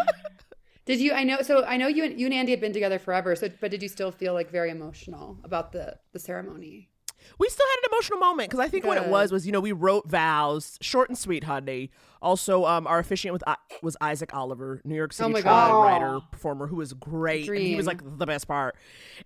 Did 0.89 0.99
you? 0.99 1.13
I 1.13 1.23
know. 1.23 1.43
So 1.43 1.63
I 1.65 1.77
know 1.77 1.87
you 1.87 2.03
and 2.03 2.19
you 2.19 2.25
and 2.25 2.33
Andy 2.33 2.49
had 2.51 2.59
been 2.59 2.73
together 2.73 2.97
forever. 2.97 3.35
So, 3.35 3.47
but 3.61 3.69
did 3.69 3.83
you 3.83 3.87
still 3.87 4.11
feel 4.11 4.33
like 4.33 4.49
very 4.49 4.71
emotional 4.71 5.37
about 5.43 5.71
the 5.71 5.97
the 6.13 6.19
ceremony? 6.19 6.89
We 7.37 7.47
still 7.47 7.65
had 7.67 7.77
an 7.83 7.89
emotional 7.93 8.17
moment 8.17 8.49
because 8.49 8.65
I 8.65 8.69
think 8.69 8.85
what 8.85 8.97
it 8.97 9.07
was 9.07 9.31
was 9.31 9.45
you 9.45 9.51
know 9.51 9.59
we 9.59 9.71
wrote 9.71 10.09
vows, 10.09 10.79
short 10.81 11.09
and 11.09 11.17
sweet, 11.17 11.43
honey. 11.43 11.91
Also, 12.23 12.65
um, 12.65 12.87
our 12.87 12.97
officiant 12.97 13.33
with 13.33 13.43
I- 13.45 13.57
was 13.83 13.95
Isaac 14.01 14.33
Oliver, 14.33 14.81
New 14.83 14.95
York 14.95 15.13
City 15.13 15.31
Oh 15.35 15.41
God. 15.43 15.83
writer 15.83 16.19
performer 16.31 16.65
who 16.65 16.77
was 16.77 16.93
great. 16.93 17.47
And 17.47 17.57
he 17.59 17.75
was 17.75 17.85
like 17.85 18.01
the 18.17 18.25
best 18.25 18.47
part. 18.47 18.75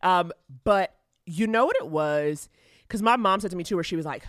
Um, 0.02 0.34
but 0.66 0.94
you 1.26 1.48
know 1.48 1.66
what 1.66 1.78
it 1.78 1.88
was 1.88 2.50
because 2.86 3.02
my 3.02 3.16
mom 3.16 3.40
said 3.40 3.52
to 3.52 3.58
me 3.58 3.64
too, 3.64 3.76
where 3.78 3.86
she 3.86 3.96
was 3.96 4.06
like. 4.06 4.26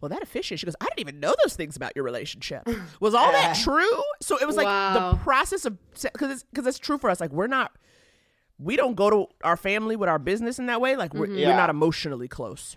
Well, 0.00 0.08
that 0.10 0.22
officiant, 0.22 0.60
she 0.60 0.66
goes, 0.66 0.76
I 0.80 0.84
didn't 0.86 1.00
even 1.00 1.20
know 1.20 1.34
those 1.44 1.54
things 1.56 1.76
about 1.76 1.92
your 1.96 2.04
relationship. 2.04 2.68
Was 3.00 3.14
all 3.14 3.32
that 3.32 3.56
true? 3.62 4.02
So 4.20 4.38
it 4.38 4.46
was 4.46 4.56
like 4.56 4.66
Wow. 4.66 5.12
the 5.12 5.16
process 5.18 5.64
of, 5.64 5.76
because 6.00 6.30
it's, 6.30 6.42
because 6.44 6.66
it's 6.66 6.78
true 6.78 6.98
for 6.98 7.10
us. 7.10 7.20
Like, 7.20 7.32
we're 7.32 7.46
not, 7.48 7.72
we 8.58 8.76
don't 8.76 8.94
go 8.94 9.10
to 9.10 9.26
our 9.44 9.56
family 9.56 9.96
with 9.96 10.08
our 10.08 10.18
business 10.18 10.58
in 10.58 10.66
that 10.66 10.80
way. 10.80 10.96
Like, 10.96 11.14
we're, 11.14 11.28
we're 11.28 11.54
not 11.56 11.70
emotionally 11.70 12.28
close. 12.28 12.76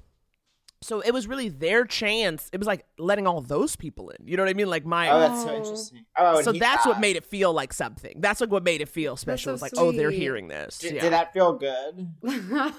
So 0.83 0.99
it 1.01 1.11
was 1.13 1.27
really 1.27 1.47
their 1.47 1.85
chance. 1.85 2.49
It 2.51 2.57
was 2.57 2.65
like 2.65 2.87
letting 2.97 3.27
all 3.27 3.39
those 3.41 3.75
people 3.75 4.09
in. 4.09 4.25
You 4.27 4.35
know 4.35 4.41
what 4.41 4.49
I 4.49 4.55
mean? 4.55 4.67
Like 4.67 4.83
my. 4.83 5.11
Oh, 5.11 5.19
that's 5.19 5.43
so 5.43 5.49
Oh. 5.49 5.55
interesting. 5.57 6.05
Oh, 6.17 6.41
so 6.41 6.53
hate 6.53 6.59
that's 6.59 6.87
what 6.87 6.99
made 6.99 7.17
it 7.17 7.23
feel 7.23 7.53
like 7.53 7.71
something. 7.71 8.15
That's 8.19 8.41
like 8.41 8.49
what 8.49 8.63
made 8.63 8.81
it 8.81 8.89
feel 8.89 9.15
special. 9.15 9.43
so 9.43 9.49
it 9.51 9.53
was 9.53 9.61
like, 9.61 9.73
oh, 9.77 9.91
they're 9.91 10.09
hearing 10.09 10.47
this. 10.47 10.79
Did, 10.79 10.95
yeah. 10.95 11.01
did 11.01 11.13
that 11.13 11.33
feel 11.33 11.53
good? 11.53 12.07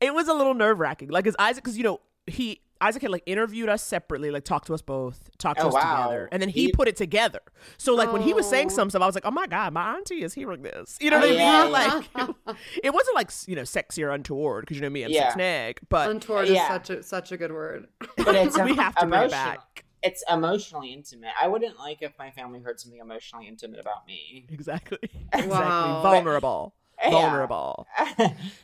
it 0.00 0.12
was 0.14 0.26
a 0.26 0.34
little 0.34 0.54
nerve 0.54 0.80
wracking. 0.80 1.10
Like, 1.10 1.24
cause 1.26 1.36
Isaac, 1.38 1.62
cause 1.62 1.76
you 1.76 1.84
know 1.84 2.00
he 2.26 2.60
Isaac 2.80 3.02
had 3.02 3.10
like 3.10 3.22
interviewed 3.26 3.68
us 3.68 3.82
separately, 3.82 4.30
like 4.30 4.44
talked 4.44 4.66
to 4.68 4.74
us 4.74 4.82
both, 4.82 5.30
talked 5.38 5.60
to 5.60 5.66
Oh, 5.66 5.68
us 5.68 5.74
wow. 5.74 6.02
together, 6.08 6.28
and 6.32 6.40
then 6.42 6.48
he, 6.48 6.66
He- 6.66 6.72
put 6.72 6.88
it 6.88 6.96
together. 6.96 7.40
So 7.76 7.94
like 7.94 8.12
when 8.12 8.22
he 8.22 8.34
was 8.34 8.48
saying 8.48 8.68
Oh. 8.70 8.74
some 8.74 8.90
stuff, 8.90 9.02
I 9.02 9.06
was 9.06 9.14
like, 9.14 9.26
oh 9.26 9.30
my 9.30 9.46
god, 9.46 9.72
my 9.72 9.96
auntie 9.96 10.22
is 10.22 10.32
hearing 10.34 10.62
this. 10.62 10.96
You 11.00 11.10
know 11.10 11.16
Oh, 11.16 11.20
what 11.20 11.30
I 11.30 11.32
yeah, 11.32 11.62
mean? 11.64 11.72
yeah. 12.16 12.26
Like 12.46 12.56
it 12.84 12.94
wasn't 12.94 13.14
like 13.16 13.30
you 13.46 13.56
know 13.56 13.64
sexy 13.64 14.02
or 14.04 14.10
untoward 14.10 14.62
because 14.62 14.76
you 14.76 14.82
know 14.82 14.90
me, 14.90 15.04
I'm 15.04 15.10
Yeah. 15.10 15.28
six 15.28 15.36
neg, 15.36 15.80
but 15.88 16.10
Untoward 16.10 16.48
Yeah. 16.48 16.62
is 16.62 16.68
such 16.68 16.90
a 16.90 17.02
such 17.02 17.32
a 17.32 17.36
good 17.36 17.52
word. 17.52 17.88
But 18.16 18.34
it's 18.34 18.58
we 18.62 18.74
have 18.76 18.94
to 18.96 19.06
bring 19.06 19.22
it 19.24 19.30
back. 19.30 19.84
It's 20.02 20.22
emotionally 20.30 20.92
intimate. 20.92 21.30
I 21.42 21.48
wouldn't 21.48 21.76
like 21.78 22.02
if 22.02 22.12
my 22.20 22.30
family 22.30 22.60
heard 22.60 22.78
something 22.78 23.00
emotionally 23.00 23.48
intimate 23.48 23.80
about 23.80 24.06
me. 24.06 24.46
Exactly. 24.50 24.98
Exactly. 25.32 25.48
Wow. 25.50 26.02
Vulnerable. 26.02 26.72
Yeah. 26.74 26.84
Vulnerable. 27.02 27.86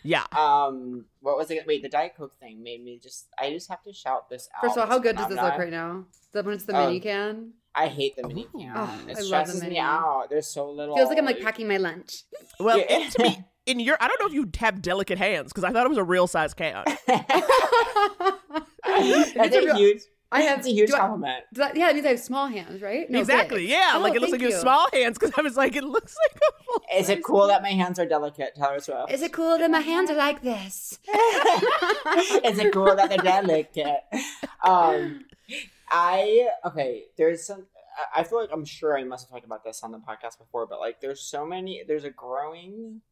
Yeah. 0.03 0.25
um, 0.33 1.07
what 1.21 1.37
was 1.37 1.51
it? 1.51 1.67
Wait, 1.67 1.83
the 1.83 1.89
Diet 1.89 2.15
Coke 2.17 2.35
thing 2.39 2.63
made 2.63 2.85
me 2.85 2.99
just. 3.03 3.27
I 3.39 3.51
just 3.51 3.69
have 3.71 3.83
to 3.85 3.93
shout 3.93 4.29
this 4.29 4.49
out. 4.55 4.61
First 4.63 4.77
of 4.77 4.83
all, 4.83 4.87
how 4.87 4.95
as 4.95 5.01
a 5.01 5.03
good 5.03 5.17
does 5.17 5.29
this 5.29 5.41
look 5.41 5.59
right 5.59 5.71
now? 5.71 6.05
The, 6.33 6.43
when 6.43 6.55
it's 6.55 6.65
the 6.65 6.77
Oh. 6.77 6.87
mini 6.87 7.01
can, 7.01 7.53
I 7.75 7.87
hate 7.89 8.17
the 8.17 8.27
mini 8.27 8.47
Ooh. 8.55 8.59
can. 8.59 8.73
Oh, 8.77 8.83
it 8.83 8.85
I 8.85 8.89
love 8.89 9.07
the 9.17 9.23
stresses 9.25 9.61
me 9.63 9.69
mini. 9.69 9.81
out. 9.81 10.27
There's 10.31 10.47
so 10.49 10.71
little. 10.71 10.97
feels 10.97 11.09
like 11.09 11.19
I'm 11.19 11.25
like 11.25 11.41
packing 11.41 11.69
my 11.69 11.77
lunch. 11.79 12.23
Well, 12.61 12.79
Yeah. 12.79 13.09
to 13.09 13.23
me, 13.23 13.45
in 13.67 13.81
your, 13.81 13.97
I 14.01 14.09
don't 14.09 14.21
know 14.21 14.27
if 14.27 14.35
you 14.35 14.49
have 14.59 14.83
delicate 14.83 15.19
hands 15.19 15.53
because 15.53 15.65
I 15.65 15.73
thought 15.73 15.87
it 15.87 15.89
was 15.89 15.99
a 15.99 16.05
real 16.05 16.27
size 16.27 16.53
can. 16.55 16.85
That's 17.07 17.31
It's 18.87 19.57
a 19.57 19.61
a 19.61 19.65
real- 19.65 19.77
huge. 19.77 20.03
I 20.35 20.41
have 20.43 20.57
That's 20.59 20.69
a 20.69 20.73
huge 20.73 20.91
do 20.91 20.97
I- 20.97 20.99
compliment. 20.99 21.45
that- 21.53 21.77
yeah, 21.77 21.91
it 21.91 21.95
means 21.95 22.07
I 22.07 22.11
have 22.11 22.21
small 22.21 22.47
hands, 22.49 22.83
right? 22.83 23.09
No, 23.09 23.21
exactly. 23.21 23.61
big. 23.61 23.71
Yeah. 23.71 23.93
Oh, 23.95 24.01
like 24.01 24.15
it 24.15 24.21
looks 24.21 24.33
like 24.33 24.41
thank 24.41 24.51
you 24.51 24.55
have 24.57 24.61
small 24.63 24.87
hands 24.93 25.17
because 25.19 25.33
I 25.39 25.43
was 25.43 25.57
like, 25.57 25.77
it 25.77 25.85
looks 25.85 26.15
like 26.29 26.37
a 26.43 26.63
full 26.65 26.83
Is 26.99 27.09
it 27.09 27.23
cool 27.25 27.47
that 27.47 27.63
my 27.63 27.71
hands 27.71 27.99
are 27.99 28.07
delicate, 28.07 28.55
Taylor 28.57 28.81
Swift? 28.81 29.11
Is 29.13 29.23
it 29.23 29.33
cool 29.33 29.57
that 29.59 29.71
my 29.71 29.81
hands 29.81 30.11
are 30.11 30.17
like 30.17 30.43
this? 30.43 30.99
Is 32.45 32.59
it 32.59 32.73
cool 32.73 32.95
that 32.97 33.09
they're 33.09 33.19
delicate? 33.19 34.01
Um, 34.63 35.25
I 35.91 36.49
okay. 36.65 37.05
There's 37.17 37.47
some. 37.47 37.67
I- 38.15 38.21
I 38.21 38.25
feel 38.25 38.41
like 38.41 38.51
I'm 38.53 38.65
sure 38.65 38.99
I 38.99 39.05
must 39.05 39.27
have 39.27 39.31
talked 39.31 39.45
about 39.47 39.63
this 39.65 39.83
on 39.85 39.93
the 39.93 39.99
podcast 39.99 40.39
before, 40.39 40.67
but 40.67 40.81
like, 40.81 41.01
there's 41.01 41.21
so 41.21 41.47
many. 41.47 41.83
There's 41.87 42.05
a 42.05 42.11
growing. 42.11 43.03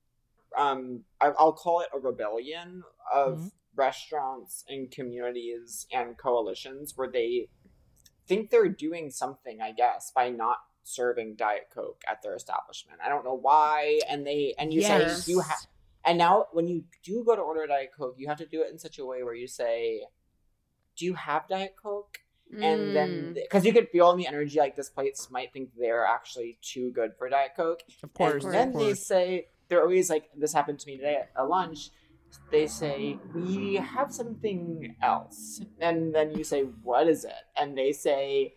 Um, 0.59 1.05
I, 1.21 1.29
I'll 1.39 1.53
call 1.53 1.81
it 1.81 1.89
a 1.95 1.99
rebellion 1.99 2.83
of 3.13 3.39
Mhm. 3.39 3.53
Restaurants 3.75 4.65
and 4.69 4.91
communities 4.91 5.87
and 5.93 6.17
coalitions 6.19 6.93
where 6.97 7.11
they 7.11 7.49
think 8.27 8.51
they're 8.51 8.69
doing 8.69 9.11
something. 9.11 9.61
I 9.61 9.73
guess 9.73 10.13
by 10.15 10.29
not 10.31 10.59
serving 10.85 11.37
Diet 11.37 11.69
Coke 11.73 12.03
at 12.09 12.23
their 12.23 12.35
establishment. 12.35 13.01
I 13.05 13.09
don't 13.09 13.25
know 13.25 13.37
why, 13.37 14.01
and 14.09 14.27
they 14.27 14.55
and 14.59 14.73
you 14.73 14.81
Yes. 14.81 15.25
say 15.25 15.31
you 15.33 15.41
have. 15.41 15.59
And 16.05 16.19
now, 16.19 16.47
when 16.53 16.67
you 16.67 16.85
do 17.05 17.23
go 17.25 17.37
to 17.37 17.43
order 17.43 17.67
Diet 17.67 17.91
Coke, 17.97 18.17
you 18.19 18.27
have 18.27 18.39
to 18.39 18.47
do 18.47 18.63
it 18.63 18.71
in 18.73 18.79
such 18.79 18.99
a 18.99 19.05
way 19.07 19.23
where 19.23 19.35
you 19.35 19.47
say, 19.47 20.05
"Do 20.97 21.05
you 21.05 21.15
have 21.15 21.47
Diet 21.49 21.77
Coke?" 21.81 22.19
And 22.61 22.95
then, 22.95 23.31
Mm. 23.31 23.35
because 23.35 23.65
you 23.65 23.73
could 23.73 23.89
feel 23.89 24.11
in 24.11 24.19
the 24.19 24.27
energy, 24.27 24.59
like 24.59 24.75
this 24.77 24.91
place 24.91 25.31
might 25.31 25.53
think 25.53 25.71
they're 25.75 26.05
actually 26.05 26.59
too 26.61 26.91
good 26.91 27.17
for 27.17 27.29
Diet 27.29 27.53
Coke. 27.57 27.83
Of 28.03 28.13
course. 28.13 28.45
And 28.45 28.53
then 28.53 28.69
of 28.69 28.75
they 28.75 28.95
say 28.95 29.49
they're 29.69 29.81
always 29.81 30.11
like, 30.11 30.29
"This 30.35 30.53
happened 30.53 30.81
to 30.81 30.87
me 30.87 30.97
today 30.97 31.29
at 31.35 31.49
lunch." 31.49 31.91
They 32.51 32.67
say 32.67 33.19
we 33.35 33.77
have 33.77 34.13
something 34.13 34.97
else, 35.03 35.61
and 35.81 36.15
then 36.15 36.33
you 36.33 36.45
say, 36.45 36.63
"What 36.63 37.09
is 37.09 37.25
it?" 37.25 37.45
And 37.57 37.77
they 37.77 37.93
say, 37.93 38.55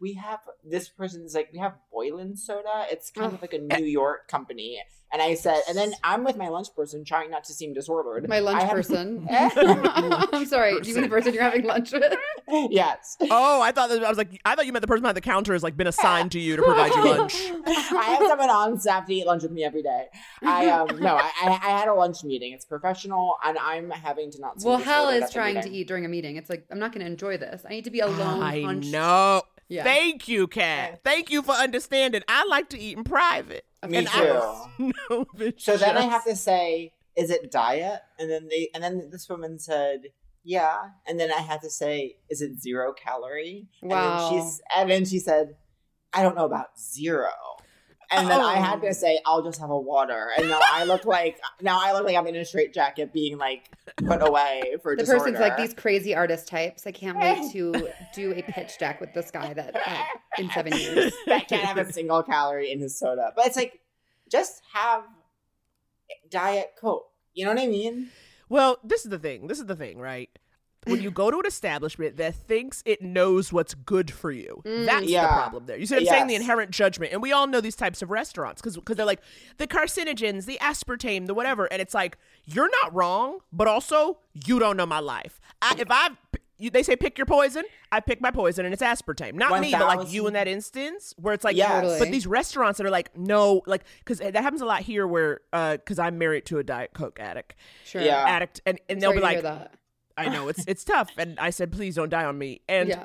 we 0.00 0.14
have 0.14 0.40
this 0.64 0.88
person's 0.88 1.34
like 1.34 1.50
we 1.52 1.58
have 1.58 1.74
Boylan 1.92 2.36
Soda. 2.36 2.86
It's 2.90 3.10
kind 3.10 3.32
of 3.32 3.40
like 3.40 3.52
a 3.54 3.58
New 3.58 3.84
York 3.86 4.28
company. 4.28 4.80
And 5.12 5.22
I 5.22 5.34
said, 5.34 5.62
and 5.68 5.78
then 5.78 5.92
I'm 6.02 6.24
with 6.24 6.36
my 6.36 6.48
lunch 6.48 6.66
person 6.74 7.04
trying 7.04 7.30
not 7.30 7.44
to 7.44 7.52
seem 7.52 7.72
disordered. 7.72 8.28
My 8.28 8.40
lunch 8.40 8.60
have- 8.62 8.72
person. 8.72 9.24
I'm 9.30 10.46
sorry. 10.46 10.80
Do 10.80 10.88
you 10.88 10.96
mean 10.96 11.04
the 11.04 11.08
person 11.08 11.32
you're 11.32 11.44
having 11.44 11.64
lunch 11.64 11.92
with? 11.92 12.12
yes. 12.70 13.16
Oh, 13.30 13.62
I 13.62 13.70
thought 13.70 13.88
that, 13.90 14.02
I 14.02 14.08
was 14.08 14.18
like, 14.18 14.40
I 14.44 14.56
thought 14.56 14.66
you 14.66 14.72
meant 14.72 14.80
the 14.82 14.88
person 14.88 15.02
behind 15.02 15.16
the 15.16 15.20
counter 15.20 15.52
has 15.52 15.62
like 15.62 15.76
been 15.76 15.86
assigned 15.86 16.32
to 16.32 16.40
you 16.40 16.56
to 16.56 16.62
provide 16.62 16.92
you 16.92 17.04
lunch. 17.18 17.34
I 17.66 18.16
have 18.18 18.26
someone 18.26 18.50
on 18.50 18.80
staff 18.80 19.06
to 19.06 19.14
eat 19.14 19.26
lunch 19.26 19.44
with 19.44 19.52
me 19.52 19.62
every 19.64 19.82
day. 19.82 20.06
I 20.42 20.66
um 20.70 20.98
no, 20.98 21.14
I, 21.16 21.30
I 21.40 21.48
I 21.62 21.70
had 21.78 21.86
a 21.88 21.94
lunch 21.94 22.24
meeting. 22.24 22.52
It's 22.52 22.64
professional, 22.64 23.36
and 23.44 23.56
I'm 23.58 23.90
having 23.90 24.32
to 24.32 24.40
not. 24.40 24.60
seem 24.60 24.68
Well, 24.68 24.78
hell 24.78 25.08
is 25.08 25.30
trying 25.30 25.60
to 25.62 25.70
eat 25.70 25.86
during 25.86 26.04
a 26.04 26.08
meeting. 26.08 26.34
It's 26.36 26.50
like 26.50 26.66
I'm 26.70 26.80
not 26.80 26.92
going 26.92 27.04
to 27.06 27.10
enjoy 27.10 27.36
this. 27.38 27.62
I 27.64 27.70
need 27.70 27.84
to 27.84 27.90
be 27.90 28.00
alone. 28.00 28.42
I 28.42 28.62
hunched. 28.62 28.90
know. 28.92 29.42
Yeah. 29.68 29.82
Thank 29.84 30.28
you, 30.28 30.46
Kat. 30.46 31.00
Thank 31.02 31.30
you 31.30 31.42
for 31.42 31.52
understanding. 31.52 32.22
I 32.28 32.46
like 32.46 32.68
to 32.70 32.78
eat 32.78 32.96
in 32.96 33.04
private. 33.04 33.64
Me 33.88 33.98
And 33.98 34.06
too. 34.08 34.12
I- 34.18 34.66
No, 35.10 35.24
bitch, 35.36 35.60
So 35.60 35.76
then 35.76 35.96
I 35.96 36.02
have 36.02 36.24
to 36.24 36.36
say, 36.36 36.92
is 37.16 37.30
it 37.30 37.50
diet? 37.50 38.00
And 38.18 38.30
then 38.30 38.48
they 38.48 38.68
and 38.74 38.82
then 38.84 39.08
this 39.10 39.28
woman 39.28 39.58
said, 39.58 40.02
yeah. 40.44 40.76
And 41.06 41.18
then 41.18 41.32
I 41.32 41.40
had 41.40 41.62
to 41.62 41.70
say, 41.70 42.16
is 42.30 42.42
it 42.42 42.60
zero 42.60 42.92
calorie? 42.92 43.68
Wow. 43.82 44.28
And 44.28 44.36
then 44.36 44.42
she's 44.44 44.60
and 44.76 44.90
then 44.90 45.04
she 45.04 45.18
said, 45.18 45.56
I 46.12 46.22
don't 46.22 46.36
know 46.36 46.44
about 46.46 46.78
zero. 46.78 47.30
And 48.10 48.28
then 48.30 48.40
I 48.40 48.54
had 48.56 48.78
Oh. 48.78 48.86
to 48.88 48.94
say, 48.94 49.18
I'll 49.26 49.42
just 49.42 49.60
have 49.60 49.70
a 49.70 49.78
water. 49.78 50.28
And 50.38 50.48
now 50.48 50.60
I 50.72 50.84
look 50.84 51.04
like 51.04 51.38
now 51.60 51.78
I 51.82 51.92
look 51.92 52.04
like 52.04 52.16
I'm 52.16 52.26
in 52.28 52.36
a 52.36 52.44
straight 52.44 52.72
jacket 52.72 53.12
being 53.12 53.36
like 53.38 53.70
put 54.06 54.22
away 54.22 54.76
for 54.82 54.94
The 54.94 55.02
disorder. 55.02 55.20
person's 55.24 55.40
like 55.40 55.56
these 55.56 55.74
crazy 55.74 56.14
artist 56.14 56.46
types. 56.48 56.86
I 56.86 56.92
can't 56.92 57.18
wait 57.18 57.50
to 57.52 57.88
do 58.14 58.32
a 58.32 58.42
pitch 58.42 58.78
deck 58.78 59.00
with 59.00 59.12
this 59.14 59.30
guy 59.30 59.52
that 59.54 59.74
uh, 59.74 60.04
in 60.38 60.48
seven 60.50 60.72
years. 60.76 61.12
that 61.26 61.48
can't 61.48 61.64
have 61.64 61.78
a 61.78 61.92
single 61.92 62.22
calorie 62.22 62.70
in 62.70 62.78
his 62.80 62.98
soda. 62.98 63.32
But 63.34 63.46
it's 63.46 63.56
like, 63.56 63.80
just 64.30 64.62
have 64.72 65.02
diet 66.30 66.72
coke. 66.80 67.08
You 67.34 67.44
know 67.44 67.52
what 67.54 67.60
I 67.62 67.66
mean? 67.66 68.10
Well, 68.48 68.78
this 68.84 69.04
is 69.04 69.10
the 69.10 69.18
thing. 69.18 69.46
This 69.48 69.58
is 69.58 69.66
the 69.66 69.76
thing, 69.76 69.98
right? 69.98 70.30
When 70.86 71.02
you 71.02 71.10
go 71.10 71.30
to 71.30 71.38
an 71.38 71.46
establishment 71.46 72.16
that 72.16 72.34
thinks 72.34 72.82
it 72.86 73.02
knows 73.02 73.52
what's 73.52 73.74
good 73.74 74.10
for 74.10 74.30
you, 74.30 74.62
Mm. 74.64 74.86
that's 74.86 75.06
Yeah. 75.06 75.22
the 75.26 75.32
problem 75.32 75.66
there. 75.66 75.76
You 75.76 75.86
see 75.86 75.94
what 75.96 76.02
I'm 76.02 76.06
saying? 76.08 76.26
The 76.28 76.34
inherent 76.36 76.70
judgment. 76.70 77.12
And 77.12 77.20
we 77.20 77.32
all 77.32 77.46
know 77.46 77.60
these 77.60 77.76
types 77.76 78.02
of 78.02 78.10
restaurants 78.10 78.62
because 78.62 78.76
they're 78.96 79.04
like 79.06 79.20
the 79.58 79.66
carcinogens, 79.66 80.44
the 80.46 80.58
aspartame, 80.60 81.26
the 81.26 81.34
whatever. 81.34 81.66
And 81.66 81.82
it's 81.82 81.94
like, 81.94 82.18
you're 82.44 82.70
not 82.82 82.94
wrong, 82.94 83.38
but 83.52 83.66
also 83.68 84.18
you 84.46 84.58
don't 84.58 84.76
know 84.76 84.86
my 84.86 85.00
life. 85.00 85.40
I, 85.60 85.74
if 85.78 85.88
I, 85.90 86.10
you, 86.58 86.70
they 86.70 86.82
say 86.82 86.96
pick 86.96 87.18
your 87.18 87.26
poison, 87.26 87.64
I 87.92 88.00
pick 88.00 88.20
my 88.20 88.30
poison 88.30 88.64
and 88.64 88.72
it's 88.72 88.82
aspartame. 88.82 89.34
Not 89.34 89.60
me, 89.60 89.72
but 89.72 89.86
like 89.98 90.10
you 90.12 90.26
in 90.26 90.32
that 90.34 90.48
instance 90.48 91.14
where 91.18 91.34
it's 91.34 91.44
like, 91.44 91.56
Yes. 91.56 91.70
Totally. 91.70 91.98
but 91.98 92.10
these 92.10 92.26
restaurants 92.26 92.78
that 92.78 92.86
are 92.86 92.90
like, 92.90 93.16
no, 93.16 93.62
like, 93.66 93.82
because 93.98 94.18
that 94.20 94.34
happens 94.36 94.60
a 94.62 94.66
lot 94.66 94.82
here 94.82 95.06
where, 95.06 95.40
because 95.52 95.98
I'm 95.98 96.16
married 96.18 96.46
to 96.46 96.58
a 96.58 96.62
Diet 96.64 96.92
Coke 96.94 97.18
addict, 97.20 97.54
Sure. 97.84 98.00
Yeah. 98.02 98.24
addict, 98.26 98.60
and, 98.64 98.78
and 98.88 99.00
they'll 99.02 99.12
be 99.12 99.20
like. 99.20 99.44
I 100.16 100.28
know 100.28 100.48
it's 100.48 100.64
it's 100.66 100.84
tough, 100.84 101.10
and 101.18 101.38
I 101.38 101.50
said, 101.50 101.72
please 101.72 101.94
don't 101.96 102.08
die 102.08 102.24
on 102.24 102.38
me. 102.38 102.62
And 102.68 102.88
yeah. 102.88 103.04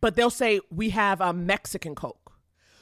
but 0.00 0.16
they'll 0.16 0.30
say 0.30 0.60
we 0.70 0.90
have 0.90 1.20
a 1.20 1.32
Mexican 1.32 1.94
Coke, 1.94 2.32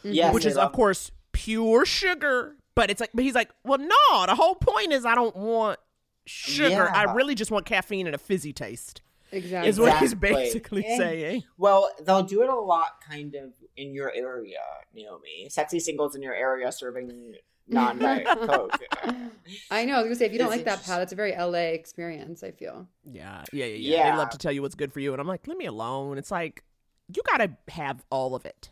Yes, 0.02 0.32
which 0.34 0.46
is 0.46 0.56
of 0.56 0.72
course 0.72 1.10
pure 1.32 1.84
sugar. 1.84 2.56
But 2.74 2.90
it's 2.90 3.00
like, 3.00 3.10
but 3.12 3.24
he's 3.24 3.34
like, 3.34 3.50
well, 3.64 3.78
no. 3.78 4.26
The 4.26 4.36
whole 4.36 4.54
point 4.54 4.92
is 4.92 5.04
I 5.04 5.14
don't 5.16 5.34
want 5.34 5.80
sugar. 6.26 6.88
I 6.88 7.12
really 7.14 7.34
just 7.34 7.50
want 7.50 7.66
caffeine 7.66 8.06
and 8.06 8.14
a 8.14 8.18
fizzy 8.18 8.52
taste. 8.52 9.02
Exactly. 9.32 9.68
Is 9.68 9.78
what 9.78 9.98
he's 9.98 10.14
basically 10.14 10.86
Eh. 10.86 10.96
saying. 10.96 11.44
Well, 11.58 11.90
they'll 12.04 12.22
do 12.22 12.42
it 12.42 12.48
a 12.48 12.54
lot 12.54 13.00
kind 13.06 13.34
of 13.34 13.52
in 13.76 13.92
your 13.92 14.12
area, 14.14 14.60
Naomi. 14.94 15.48
Sexy 15.50 15.80
singles 15.80 16.14
in 16.14 16.22
your 16.22 16.34
area 16.34 16.70
serving 16.72 17.34
non 17.68 17.98
diet 17.98 18.26
Coke. 18.46 18.78
I 19.70 19.84
know. 19.84 19.94
I 19.94 19.98
was 19.98 20.04
gonna 20.04 20.14
say 20.16 20.26
if 20.26 20.32
you 20.32 20.38
don't 20.38 20.48
It's 20.48 20.56
like 20.56 20.64
that, 20.64 20.72
interesting. 20.72 20.92
Pat, 20.94 21.02
it's 21.02 21.12
a 21.12 21.16
very 21.16 21.32
LA 21.36 21.72
experience. 21.74 22.42
I 22.42 22.50
feel. 22.50 22.86
Yeah, 23.04 23.44
yeah, 23.52 23.64
yeah, 23.64 23.74
yeah. 23.74 23.96
Yeah. 23.96 24.10
They 24.10 24.16
love 24.18 24.30
to 24.30 24.38
tell 24.38 24.52
you 24.52 24.62
what's 24.62 24.74
good 24.74 24.92
for 24.92 25.00
you, 25.00 25.12
and 25.12 25.20
I'm 25.20 25.26
like, 25.28 25.46
leave 25.46 25.58
me 25.58 25.66
alone. 25.66 26.18
It's 26.18 26.30
like 26.30 26.64
you 27.14 27.22
gotta 27.30 27.52
have 27.68 28.04
all 28.10 28.34
of 28.34 28.44
it. 28.44 28.70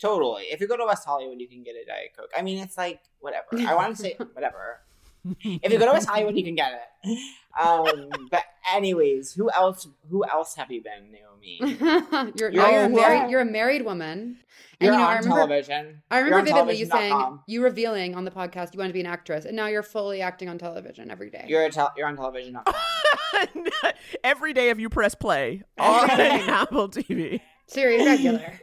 Totally. 0.00 0.44
If 0.44 0.60
you 0.60 0.68
go 0.68 0.76
to 0.78 0.86
West 0.86 1.04
Hollywood, 1.04 1.40
you 1.40 1.48
can 1.48 1.62
get 1.62 1.74
a 1.76 1.84
Diet 1.84 2.12
Coke. 2.16 2.30
I 2.36 2.40
mean, 2.40 2.58
it's 2.58 2.78
like, 2.78 3.00
whatever. 3.20 3.46
I 3.68 3.74
want 3.74 3.96
to 3.96 4.02
say, 4.02 4.16
whatever. 4.32 4.80
If 5.42 5.72
you 5.72 5.78
go 5.78 5.86
to 5.86 5.92
West 5.92 6.08
Hollywood, 6.08 6.36
you 6.36 6.44
can 6.44 6.54
get 6.54 6.72
it. 6.72 7.18
Um, 7.60 8.08
but 8.30 8.42
anyways, 8.72 9.32
who 9.34 9.50
else? 9.50 9.86
Who 10.10 10.24
else 10.24 10.54
have 10.54 10.70
you 10.70 10.82
been, 10.82 11.10
Naomi? 11.12 11.58
you're, 12.36 12.50
You're- 12.50 12.56
now 12.56 12.70
you're, 12.70 12.84
a 12.84 12.88
married, 12.88 13.18
wow. 13.22 13.28
you're 13.28 13.40
a 13.40 13.44
married 13.44 13.84
woman. 13.84 14.38
And 14.82 14.86
You're 14.86 14.94
you 14.94 14.98
know, 15.00 15.04
on 15.04 15.10
I 15.10 15.16
remember, 15.18 15.36
television. 15.36 16.02
I 16.10 16.16
You're 16.18 16.24
remember 16.26 16.50
on 16.52 16.54
vividly 16.56 16.76
you 16.78 16.86
saying, 16.86 17.10
television.com. 17.10 17.42
you 17.46 17.62
revealing 17.62 18.14
on 18.14 18.24
the 18.24 18.30
podcast 18.30 18.72
you 18.72 18.78
wanted 18.78 18.88
to 18.88 18.94
be 18.94 19.00
an 19.00 19.06
actress, 19.06 19.44
and 19.44 19.54
now 19.54 19.66
you're 19.66 19.82
fully 19.82 20.22
acting 20.22 20.48
on 20.48 20.56
television 20.56 21.10
every 21.10 21.28
day. 21.28 21.44
You're 21.48 21.64
a 21.64 21.70
tel- 21.70 21.92
you're 21.98 22.06
on 22.08 22.16
television. 22.16 22.56
Every 24.24 24.52
day, 24.52 24.70
if 24.70 24.78
you 24.78 24.88
press 24.88 25.14
play 25.14 25.62
on 25.78 26.10
Apple 26.10 26.88
TV. 26.88 27.40
Series 27.66 28.04
regular. 28.04 28.60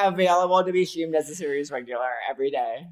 Available 0.00 0.64
to 0.64 0.72
be 0.72 0.84
streamed 0.84 1.14
as 1.14 1.28
a 1.30 1.34
series 1.34 1.70
regular 1.70 2.08
every 2.30 2.50
day. 2.50 2.86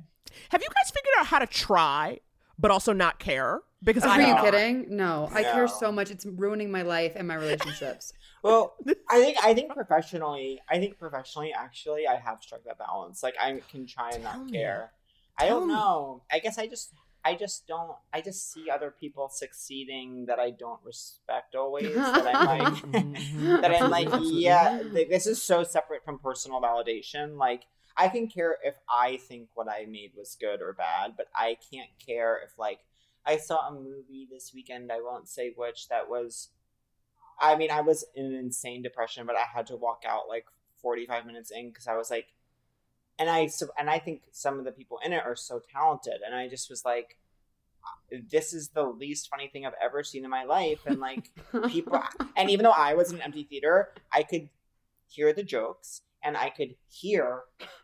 Have 0.51 0.63
you 0.63 0.69
guys 0.69 0.91
figured 0.91 1.15
out 1.19 1.27
how 1.27 1.39
to 1.39 1.47
try, 1.47 2.19
but 2.59 2.71
also 2.71 2.93
not 2.93 3.19
care? 3.19 3.61
Because 3.83 4.05
I 4.05 4.17
Are 4.17 4.21
you 4.23 4.35
know. 4.35 4.43
kidding? 4.43 4.97
No, 4.97 5.29
I 5.35 5.43
care 5.43 5.69
so 5.69 5.93
much. 5.93 6.11
It's 6.11 6.25
ruining 6.25 6.71
my 6.71 6.83
life 6.83 7.13
and 7.17 7.29
my 7.29 7.35
relationships. 7.35 8.13
Well, 8.45 8.75
I 9.11 9.21
think 9.21 9.39
I 9.43 9.55
think 9.55 9.73
professionally, 9.73 10.61
I 10.69 10.79
think 10.79 10.99
professionally, 10.99 11.55
actually, 11.57 12.07
I 12.07 12.17
have 12.17 12.43
struck 12.43 12.63
that 12.65 12.79
balance. 12.79 13.23
Like 13.23 13.37
I 13.41 13.63
can 13.71 13.87
try 13.87 14.11
and 14.11 14.23
Tell 14.23 14.35
not 14.35 14.45
me. 14.45 14.53
care. 14.53 14.93
I 15.39 15.47
don't 15.47 15.67
me. 15.67 15.73
know. 15.73 16.25
I 16.31 16.41
guess 16.41 16.59
I 16.59 16.67
just, 16.67 16.93
I 17.25 17.37
just 17.37 17.67
don't. 17.67 17.97
I 18.13 18.21
just 18.21 18.53
see 18.53 18.69
other 18.69 18.91
people 18.91 19.31
succeeding 19.31 20.27
that 20.27 20.39
I 20.39 20.51
don't 20.51 20.79
respect 20.85 21.55
always. 21.55 21.95
that 21.95 22.27
I'm 22.27 22.45
like, 22.45 22.69
Mhm. 22.69 23.63
that 23.63 23.75
I'm 23.75 23.89
like, 23.91 24.11
yeah, 24.31 24.83
th- 24.93 25.09
this 25.09 25.27
is 25.27 25.43
so 25.43 25.65
separate 25.65 26.05
from 26.05 26.19
personal 26.19 26.61
validation. 26.61 27.39
Like, 27.39 27.63
I 27.97 28.09
can 28.09 28.27
care 28.29 28.57
if 28.63 28.75
I 28.89 29.17
think 29.17 29.49
what 29.55 29.69
I 29.69 29.87
made 29.89 30.13
was 30.17 30.37
good 30.41 30.61
or 30.61 30.73
bad, 30.73 31.15
but 31.17 31.27
I 31.35 31.57
can't 31.73 31.91
care 32.05 32.41
if, 32.45 32.59
like, 32.59 32.81
I 33.27 33.37
saw 33.37 33.69
a 33.69 33.73
movie 33.73 34.29
this 34.31 34.53
weekend, 34.55 34.91
I 34.93 35.01
won't 35.01 35.29
say 35.29 35.53
which, 35.57 35.89
that 35.89 36.09
was, 36.09 36.49
I 37.41 37.57
mean, 37.57 37.71
I 37.71 37.81
was 37.81 38.05
in 38.15 38.27
an 38.27 38.35
insane 38.35 38.83
depression, 38.83 39.27
but 39.27 39.37
I 39.37 39.45
had 39.55 39.67
to 39.69 39.77
walk 39.77 40.03
out 40.07 40.29
like 40.29 40.47
45 40.83 41.25
minutes 41.25 41.51
in 41.51 41.69
because 41.69 41.87
I 41.87 41.97
was 41.97 42.11
like, 42.11 42.29
and 43.19 43.31
I, 43.31 43.47
so, 43.47 43.69
and 43.79 43.89
I 43.89 43.99
think 44.01 44.23
some 44.33 44.59
of 44.59 44.65
the 44.65 44.73
people 44.73 44.99
in 45.05 45.13
it 45.13 45.23
are 45.25 45.37
so 45.37 45.61
talented, 45.73 46.21
and 46.27 46.35
I 46.35 46.49
just 46.49 46.69
was 46.69 46.85
like, 46.85 47.17
uh, 47.85 48.19
this 48.31 48.53
is 48.53 48.71
the 48.71 48.83
least 48.83 49.29
funny 49.31 49.49
thing 49.49 49.65
I've 49.65 49.73
ever 49.81 50.03
seen 50.03 50.25
in 50.25 50.31
my 50.31 50.45
life, 50.45 50.81
and 50.85 50.99
like, 50.99 51.31
people 51.69 52.03
and 52.37 52.51
even 52.51 52.65
though 52.65 52.71
i 52.71 52.95
was 52.95 53.11
in 53.11 53.17
an 53.17 53.23
empty 53.23 53.45
theater 53.45 53.91
i 54.13 54.23
could 54.23 54.49
hear 55.07 55.33
the 55.33 55.43
jokes 55.43 56.03
and 56.25 56.37
i 56.37 56.49
could 56.49 56.75
hear 56.89 57.43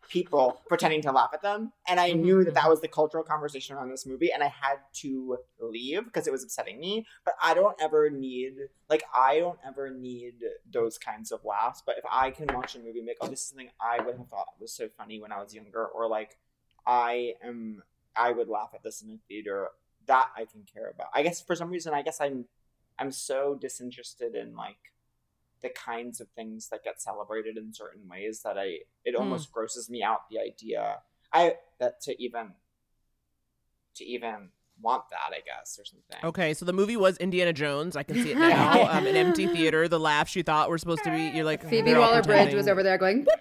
people 0.09 0.61
pretending 0.69 1.03
to 1.03 1.13
laugh 1.13 1.31
at 1.33 1.43
them. 1.43 1.73
And 1.87 2.01
i 2.01 2.11
mm-hmm, 2.11 2.23
knew 2.23 2.45
that 2.45 2.55
that 2.55 2.63
mm-hmm. 2.63 2.71
was 2.71 2.81
the 2.81 2.89
cultural 2.89 3.23
conversation 3.23 3.77
around 3.77 3.91
this 3.91 4.07
movie 4.07 4.33
and 4.33 4.43
i 4.43 4.49
had 4.49 4.79
to 4.95 5.39
leave 5.61 6.05
because 6.05 6.27
it 6.27 6.33
was 6.33 6.43
upsetting 6.43 6.81
me. 6.81 7.07
But 7.25 7.35
i 7.43 7.55
don't 7.55 7.77
ever 7.81 8.11
need 8.11 8.55
like 8.89 9.05
i 9.15 9.39
don't 9.39 9.59
ever 9.67 9.91
need 9.91 10.35
those 10.71 10.99
kinds 10.99 11.31
of 11.31 11.45
laughs. 11.45 11.83
But 11.85 11.99
if 11.99 12.05
i 12.11 12.31
can 12.31 12.49
watch 12.55 12.75
a 12.75 12.79
movie 12.79 12.99
and 12.99 13.07
be 13.07 13.11
like 13.13 13.19
oh 13.21 13.29
this 13.29 13.43
is 13.43 13.49
something 13.49 13.71
i 13.81 14.03
would 14.03 14.17
have 14.17 14.29
thought 14.29 14.49
was 14.59 14.73
so 14.73 14.89
funny 14.97 15.21
when 15.21 15.33
i 15.33 15.41
was 15.41 15.55
younger 15.55 15.87
or 15.87 16.09
like 16.09 16.39
i 16.87 17.35
am 17.45 17.83
i 18.17 18.33
would 18.33 18.49
laugh 18.49 18.71
at 18.75 18.83
this 18.83 19.03
in 19.03 19.09
the 19.09 19.19
theater 19.29 19.69
that 20.07 20.31
i 20.37 20.45
can 20.45 20.65
care 20.73 20.91
about. 20.93 21.09
I 21.15 21.23
guess 21.23 21.41
for 21.41 21.55
some 21.55 21.71
reason 21.71 21.95
i 21.95 22.03
guess 22.03 22.21
i'm 22.21 22.47
I'm 23.01 23.11
so 23.11 23.57
disinterested 23.59 24.35
in 24.35 24.55
like 24.55 24.77
the 25.63 25.69
kinds 25.71 26.21
of 26.21 26.29
things 26.31 26.69
that 26.71 26.83
get 26.85 27.01
celebrated 27.03 27.57
in 27.57 27.73
certain 27.75 28.09
ways 28.09 28.41
that 28.45 28.57
I 28.59 28.79
it 29.05 29.15
Hmm. 29.15 29.23
almost 29.23 29.53
grosses 29.53 29.89
me 29.91 30.03
out 30.03 30.21
the 30.31 30.39
idea 30.41 30.99
I 31.33 31.55
that 31.79 32.01
to 32.03 32.23
even 32.23 32.53
to 33.97 34.05
even 34.05 34.51
want 34.81 35.03
that 35.11 35.35
I 35.37 35.41
guess 35.45 35.79
or 35.79 35.85
something. 35.85 36.17
Okay, 36.25 36.55
so 36.55 36.65
the 36.65 36.73
movie 36.73 36.97
was 36.97 37.19
Indiana 37.19 37.53
Jones. 37.53 37.97
I 37.97 38.03
can 38.03 38.17
see 38.17 38.31
it 38.33 38.39
now. 38.39 38.89
um, 38.91 39.07
an 39.07 39.15
empty 39.17 39.47
theater. 39.47 39.87
The 39.89 40.01
laughs 40.01 40.35
you 40.35 40.43
thought 40.43 40.71
were 40.71 40.79
supposed 40.79 41.05
to 41.05 41.11
be. 41.11 41.25
You're 41.37 41.45
like 41.45 41.69
Phoebe 41.69 41.93
Waller 41.95 42.23
Bridge 42.23 42.55
was 42.55 42.67
over 42.69 42.83
there 42.83 42.97
going. 42.99 43.27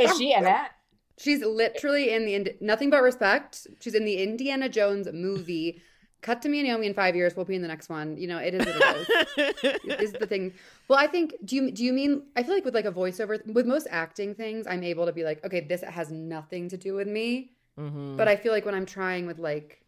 Is 0.00 0.16
she 0.18 0.32
in 0.34 0.46
it? 0.46 0.70
She's 1.18 1.42
literally 1.44 2.12
in 2.12 2.26
the 2.26 2.34
Ind- 2.34 2.54
nothing 2.60 2.90
but 2.90 3.02
respect. 3.02 3.66
She's 3.80 3.94
in 3.94 4.04
the 4.04 4.22
Indiana 4.22 4.68
Jones 4.68 5.08
movie. 5.12 5.80
Cut 6.22 6.42
to 6.42 6.48
me 6.48 6.58
and 6.60 6.68
Naomi 6.68 6.86
in 6.86 6.94
five 6.94 7.14
years. 7.14 7.36
We'll 7.36 7.44
be 7.44 7.54
in 7.54 7.62
the 7.62 7.68
next 7.68 7.88
one. 7.88 8.16
You 8.16 8.26
know, 8.26 8.38
it 8.38 8.54
is 8.54 8.66
what 8.66 8.96
it 9.38 9.80
is. 9.84 10.00
is 10.00 10.12
the 10.12 10.26
thing. 10.26 10.52
Well, 10.88 10.98
I 10.98 11.06
think. 11.06 11.34
Do 11.44 11.56
you 11.56 11.70
do 11.70 11.84
you 11.84 11.92
mean? 11.92 12.22
I 12.34 12.42
feel 12.42 12.54
like 12.54 12.64
with 12.64 12.74
like 12.74 12.84
a 12.84 12.92
voiceover, 12.92 13.44
with 13.52 13.66
most 13.66 13.86
acting 13.90 14.34
things, 14.34 14.66
I'm 14.66 14.82
able 14.82 15.06
to 15.06 15.12
be 15.12 15.24
like, 15.24 15.44
okay, 15.44 15.60
this 15.60 15.82
has 15.82 16.10
nothing 16.10 16.68
to 16.70 16.76
do 16.76 16.94
with 16.94 17.06
me. 17.06 17.52
Mhm. 17.78 18.16
But 18.16 18.28
I 18.28 18.36
feel 18.36 18.52
like 18.52 18.64
when 18.64 18.74
I'm 18.74 18.86
trying 18.86 19.26
with 19.26 19.38
like 19.38 19.82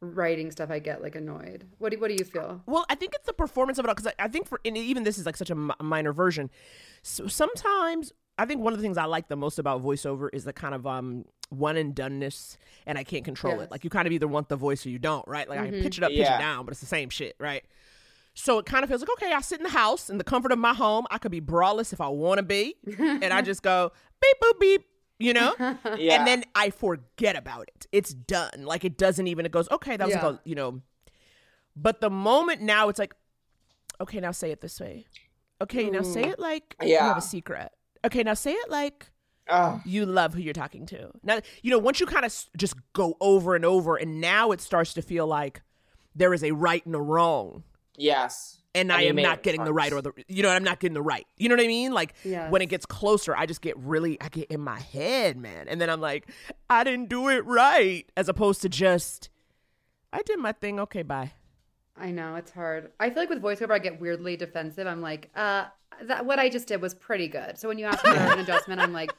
writing 0.00 0.50
stuff, 0.50 0.70
I 0.70 0.78
get 0.78 1.02
like 1.02 1.14
annoyed. 1.16 1.64
What 1.78 1.92
do 1.92 1.98
What 1.98 2.08
do 2.08 2.14
you 2.14 2.24
feel? 2.24 2.62
Well, 2.66 2.84
I 2.90 2.94
think 2.94 3.14
it's 3.14 3.26
the 3.26 3.32
performance 3.32 3.78
of 3.78 3.84
it 3.84 3.88
all 3.88 3.94
because 3.94 4.12
I, 4.18 4.24
I 4.24 4.28
think 4.28 4.46
for 4.46 4.60
and 4.64 4.76
even 4.76 5.04
this 5.04 5.18
is 5.18 5.26
like 5.26 5.36
such 5.36 5.50
a 5.50 5.54
minor 5.54 6.12
version. 6.12 6.50
So 7.02 7.26
sometimes 7.26 8.12
I 8.38 8.46
think 8.46 8.60
one 8.60 8.72
of 8.72 8.78
the 8.78 8.82
things 8.82 8.96
I 8.98 9.04
like 9.04 9.28
the 9.28 9.36
most 9.36 9.58
about 9.58 9.82
voiceover 9.84 10.28
is 10.32 10.44
the 10.44 10.52
kind 10.52 10.74
of 10.74 10.86
um 10.86 11.24
one 11.50 11.76
and 11.76 11.94
doneness, 11.94 12.56
and 12.86 12.96
I 12.96 13.04
can't 13.04 13.24
control 13.24 13.54
Yes. 13.56 13.64
it. 13.64 13.70
Like 13.70 13.84
you 13.84 13.90
kind 13.90 14.06
of 14.06 14.12
either 14.12 14.26
want 14.28 14.48
the 14.48 14.56
voice 14.56 14.86
or 14.86 14.88
you 14.90 14.98
don't, 14.98 15.26
right? 15.28 15.48
Like 15.48 15.60
I 15.60 15.68
can 15.70 15.82
pitch 15.82 15.98
it 15.98 16.04
up, 16.04 16.10
pitch 16.10 16.18
Yeah. 16.20 16.36
it 16.36 16.38
down, 16.40 16.64
but 16.64 16.72
it's 16.72 16.80
the 16.80 16.86
same 16.86 17.10
shit, 17.10 17.36
right? 17.38 17.62
So 18.34 18.58
it 18.58 18.64
kind 18.64 18.82
of 18.82 18.88
feels 18.88 19.02
like 19.02 19.10
okay, 19.10 19.32
I 19.32 19.40
sit 19.42 19.58
in 19.58 19.64
the 19.64 19.68
house 19.70 20.08
in 20.08 20.16
the 20.18 20.24
comfort 20.24 20.50
of 20.52 20.58
my 20.58 20.72
home. 20.72 21.06
I 21.10 21.18
could 21.18 21.30
be 21.30 21.40
braless 21.42 21.92
if 21.92 22.00
I 22.00 22.08
want 22.08 22.38
to 22.38 22.42
be, 22.42 22.76
and 22.98 23.24
I 23.26 23.42
just 23.42 23.62
go 23.62 23.92
beep 24.20 24.36
boop 24.42 24.58
beep, 24.60 24.86
you 25.18 25.34
know. 25.34 25.54
Yeah. 25.98 26.16
And 26.18 26.26
then 26.26 26.44
I 26.54 26.70
forget 26.70 27.36
about 27.36 27.68
it. 27.68 27.86
It's 27.92 28.14
done. 28.14 28.64
Like 28.64 28.84
it 28.86 28.96
doesn't 28.96 29.26
even. 29.26 29.44
It 29.44 29.52
goes 29.52 29.70
okay. 29.70 29.98
That 29.98 30.06
was 30.06 30.14
Yeah. 30.16 30.26
like 30.26 30.34
a, 30.36 30.40
you 30.44 30.54
know. 30.54 30.80
But 31.76 32.00
the 32.00 32.08
moment 32.10 32.62
now, 32.62 32.88
it's 32.88 32.98
like, 32.98 33.14
okay, 34.00 34.20
now 34.20 34.30
say 34.30 34.50
it 34.50 34.60
this 34.62 34.80
way. 34.80 35.06
Okay, 35.60 35.90
now 35.90 36.02
say 36.02 36.24
it 36.24 36.38
like 36.38 36.74
you 36.82 36.98
have 36.98 37.18
a 37.18 37.20
secret. 37.22 37.70
Okay, 38.04 38.22
now 38.22 38.34
say 38.34 38.52
it 38.52 38.70
like 38.70 39.10
Ugh. 39.48 39.80
you 39.84 40.06
love 40.06 40.34
who 40.34 40.40
you're 40.40 40.52
talking 40.52 40.86
to. 40.86 41.10
Now, 41.22 41.40
you 41.62 41.70
know, 41.70 41.78
once 41.78 42.00
you 42.00 42.06
kind 42.06 42.24
of 42.24 42.34
just 42.56 42.74
go 42.92 43.16
over 43.20 43.54
and 43.54 43.64
over, 43.64 43.96
and 43.96 44.20
now 44.20 44.50
it 44.52 44.60
starts 44.60 44.94
to 44.94 45.02
feel 45.02 45.26
like 45.26 45.62
there 46.14 46.34
is 46.34 46.42
a 46.44 46.52
right 46.52 46.84
and 46.84 46.94
a 46.94 47.00
wrong 47.00 47.64
yes. 47.96 48.58
and, 48.74 48.92
I 48.92 49.02
am 49.02 49.16
not 49.16 49.42
getting 49.42 49.64
the 49.64 49.72
right 49.72 49.92
or 49.92 50.02
the 50.02 50.12
you 50.28 50.42
know 50.42 50.50
I'm 50.50 50.64
not 50.64 50.80
getting 50.80 50.94
the 50.94 51.02
right. 51.02 51.26
You 51.38 51.48
know 51.48 51.56
what 51.56 51.64
I 51.64 51.68
mean? 51.68 51.92
Like 51.92 52.14
Yes. 52.24 52.50
when 52.50 52.62
it 52.62 52.66
gets 52.66 52.86
closer, 52.86 53.34
I 53.36 53.46
just 53.46 53.62
get 53.62 53.76
really 53.78 54.20
I 54.20 54.28
get 54.28 54.50
in 54.50 54.60
my 54.60 54.80
head, 54.80 55.36
man, 55.36 55.68
and 55.68 55.80
then 55.80 55.88
I'm 55.88 56.00
like, 56.00 56.28
I 56.68 56.84
didn't 56.84 57.08
do 57.08 57.28
it 57.28 57.44
right, 57.46 58.10
as 58.16 58.28
opposed 58.28 58.62
to 58.62 58.68
just 58.68 59.30
I 60.12 60.22
did 60.22 60.38
my 60.38 60.52
thing. 60.52 60.78
Okay, 60.80 61.02
bye. 61.02 61.32
I 61.96 62.10
know 62.10 62.36
it's 62.36 62.50
hard. 62.50 62.90
I 62.98 63.10
feel 63.10 63.22
like 63.22 63.28
with 63.28 63.42
voiceover, 63.42 63.72
I 63.72 63.78
get 63.78 64.00
weirdly 64.00 64.36
defensive. 64.36 64.86
I'm 64.86 65.02
like, 65.02 65.30
uh, 65.36 65.66
that 66.04 66.24
what 66.24 66.38
I 66.38 66.48
just 66.48 66.66
did 66.66 66.80
was 66.80 66.94
pretty 66.94 67.28
good. 67.28 67.58
So 67.58 67.68
when 67.68 67.78
you 67.78 67.84
ask 67.84 68.04
me 68.04 68.12
for 68.12 68.18
an 68.18 68.38
adjustment, 68.38 68.80
I'm 68.80 68.92
like, 68.92 69.12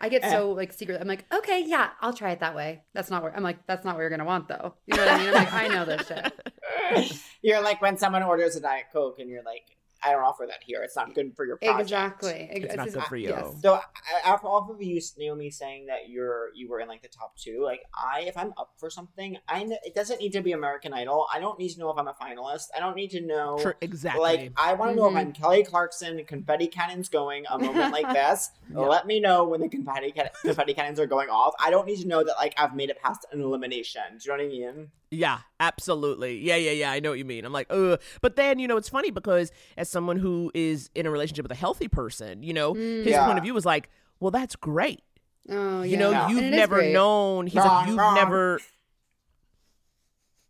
I 0.00 0.08
get 0.08 0.22
so 0.22 0.52
like 0.52 0.72
secret. 0.72 1.00
I'm 1.00 1.08
like, 1.08 1.24
okay, 1.32 1.64
yeah, 1.66 1.90
I'll 2.00 2.12
try 2.12 2.30
it 2.30 2.40
that 2.40 2.54
way. 2.54 2.82
That's 2.92 3.10
not 3.10 3.22
where 3.22 3.34
I'm 3.34 3.42
like, 3.42 3.66
that's 3.66 3.84
not 3.84 3.94
what 3.94 4.02
you're 4.02 4.10
gonna 4.10 4.24
want 4.24 4.48
though. 4.48 4.74
You 4.86 4.96
know 4.96 5.04
what 5.04 5.12
I 5.12 5.18
mean? 5.18 5.28
I'm 5.28 5.34
like, 5.34 5.52
I 5.52 5.68
know 5.68 5.84
this 5.84 6.06
shit. 6.06 7.22
You're 7.42 7.62
like 7.62 7.82
when 7.82 7.96
someone 7.96 8.22
orders 8.22 8.56
a 8.56 8.60
Diet 8.60 8.86
Coke 8.92 9.18
and 9.18 9.28
you're 9.30 9.42
like, 9.42 9.64
I 10.04 10.12
don't 10.12 10.22
offer 10.22 10.46
that 10.46 10.62
here. 10.64 10.82
It's 10.82 10.96
not 10.96 11.14
good 11.14 11.34
for 11.34 11.44
your 11.44 11.56
project. 11.56 11.80
Exactly. 11.80 12.48
It's 12.52 12.76
not 12.76 12.92
good 12.92 13.02
for 13.04 13.16
you. 13.16 13.30
Yes. 13.30 13.54
So 13.62 13.74
I- 13.74 13.82
after 14.24 14.46
off 14.46 14.70
of 14.70 14.80
you, 14.82 15.00
Naomi, 15.16 15.50
saying 15.50 15.86
that 15.86 16.08
you're 16.08 16.48
you 16.54 16.68
were 16.68 16.80
in 16.80 16.88
like 16.88 17.02
the 17.02 17.08
top 17.08 17.36
two, 17.36 17.62
like 17.64 17.82
I, 17.94 18.20
if 18.22 18.36
I'm 18.36 18.52
up 18.56 18.72
for 18.78 18.90
something, 18.90 19.38
I 19.48 19.66
it 19.84 19.94
doesn't 19.94 20.20
need 20.20 20.32
to 20.32 20.40
be 20.40 20.52
American 20.52 20.92
Idol. 20.92 21.26
I 21.32 21.40
don't 21.40 21.58
need 21.58 21.70
to 21.70 21.80
know 21.80 21.90
if 21.90 21.98
I'm 21.98 22.08
a 22.08 22.14
finalist. 22.14 22.66
I 22.76 22.80
don't 22.80 22.96
need 22.96 23.10
to 23.12 23.20
know. 23.20 23.58
Sure, 23.60 23.76
exactly. 23.80 24.22
Like 24.22 24.52
I 24.56 24.74
want 24.74 24.92
to 24.92 24.96
know 24.96 25.06
if 25.08 25.14
Mhm. 25.14 25.18
I'm 25.18 25.32
Kelly 25.32 25.64
Clarkson, 25.64 26.24
confetti 26.26 26.66
cannons 26.68 27.08
going. 27.08 27.44
A 27.50 27.58
moment 27.58 27.92
like 27.92 28.08
this, 28.12 28.50
let 28.72 29.06
me 29.06 29.20
know 29.20 29.44
when 29.44 29.60
the 29.60 29.68
confetti 29.68 30.12
can- 30.12 30.30
confetti 30.42 30.74
cannons 30.74 31.00
are 31.00 31.06
going 31.06 31.28
off. 31.28 31.54
I 31.60 31.70
don't 31.70 31.86
need 31.86 32.00
to 32.02 32.06
know 32.08 32.22
that 32.24 32.36
like 32.38 32.54
I've 32.58 32.74
made 32.74 32.90
it 32.90 33.00
past 33.02 33.26
an 33.32 33.40
elimination. 33.40 34.02
Do 34.18 34.30
you 34.30 34.36
know 34.36 34.44
what 34.44 34.46
I 34.46 34.72
mean? 34.74 34.90
Yeah, 35.10 35.38
absolutely. 35.58 36.36
Yeah, 36.38 36.56
yeah, 36.56 36.72
yeah. 36.72 36.90
I 36.90 37.00
know 37.00 37.08
what 37.10 37.18
you 37.18 37.24
mean. 37.24 37.46
I'm 37.46 37.52
like, 37.52 37.68
ugh. 37.70 37.98
But 38.20 38.36
then, 38.36 38.58
you 38.58 38.68
know, 38.68 38.76
it's 38.76 38.90
funny 38.90 39.10
because 39.10 39.50
as 39.78 39.87
someone 39.88 40.18
who 40.18 40.50
is 40.54 40.90
in 40.94 41.06
a 41.06 41.10
relationship 41.10 41.44
with 41.44 41.52
a 41.52 41.56
healthy 41.56 41.88
person, 41.88 42.42
you 42.42 42.52
know, 42.52 42.74
mm. 42.74 42.98
his 43.04 43.08
Yeah. 43.08 43.26
point 43.26 43.38
of 43.38 43.44
view 43.44 43.54
was 43.54 43.64
like, 43.66 43.88
well, 44.20 44.30
that's 44.30 44.56
great. 44.56 45.02
Oh, 45.50 45.82
yeah. 45.82 45.90
You 45.90 45.96
know, 45.96 46.10
Yeah. 46.10 46.28
you've 46.28 46.38
And 46.38 46.46
it 46.48 46.52
is 46.54 46.56
never 46.56 46.82
known. 46.90 47.46
He's 47.46 47.56
Wrong, 47.56 47.66
like, 47.68 47.88
you've 47.88 47.96
wrong. 47.98 48.14
never. 48.14 48.60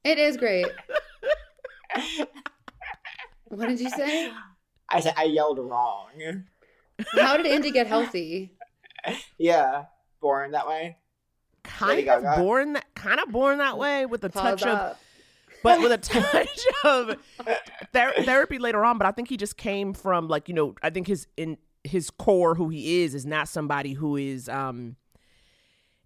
It 0.05 0.19
is 0.19 0.37
great. 0.37 0.67
what 3.45 3.69
did 3.69 3.81
you 3.81 3.91
say? 3.91 4.31
I 4.89 5.01
said 5.01 5.15
I 5.17 5.25
yelled 5.25 5.59
wrong. 5.59 6.09
How 7.13 7.37
did 7.37 7.47
Andy 7.47 7.71
get 7.71 7.87
healthy? 7.87 8.53
Yeah, 9.39 9.85
born 10.21 10.51
that 10.51 10.67
way. 10.69 10.99
Kind 11.63 12.09
of 12.09 12.37
born 12.37 12.73
that 12.75 12.85
kind 12.95 13.21
of 13.21 13.31
born 13.31 13.57
that 13.59 13.79
way 13.79 14.05
with 14.05 14.23
a 14.25 14.29
Pause 14.29 14.43
touch 14.43 14.63
of 14.65 14.69
up. 14.79 15.01
But 15.63 15.81
with 15.81 15.93
a 15.93 15.99
touch 15.99 16.61
of 16.85 17.17
ther- 17.93 18.15
therapy 18.25 18.59
later 18.59 18.85
on. 18.85 18.99
But 18.99 19.07
I 19.07 19.13
think 19.13 19.29
he 19.29 19.37
just 19.37 19.57
came 19.57 19.93
from 19.93 20.29
like 20.29 20.49
you 20.49 20.55
know 20.55 20.75
I 20.83 20.91
think 20.91 21.07
his 21.07 21.27
in 21.37 21.59
his 21.85 22.11
core 22.11 22.55
who 22.55 22.69
he 22.69 23.03
is 23.03 23.15
is 23.15 23.25
not 23.27 23.49
somebody 23.49 23.93
who 23.95 24.17
is 24.17 24.49
um. 24.49 24.97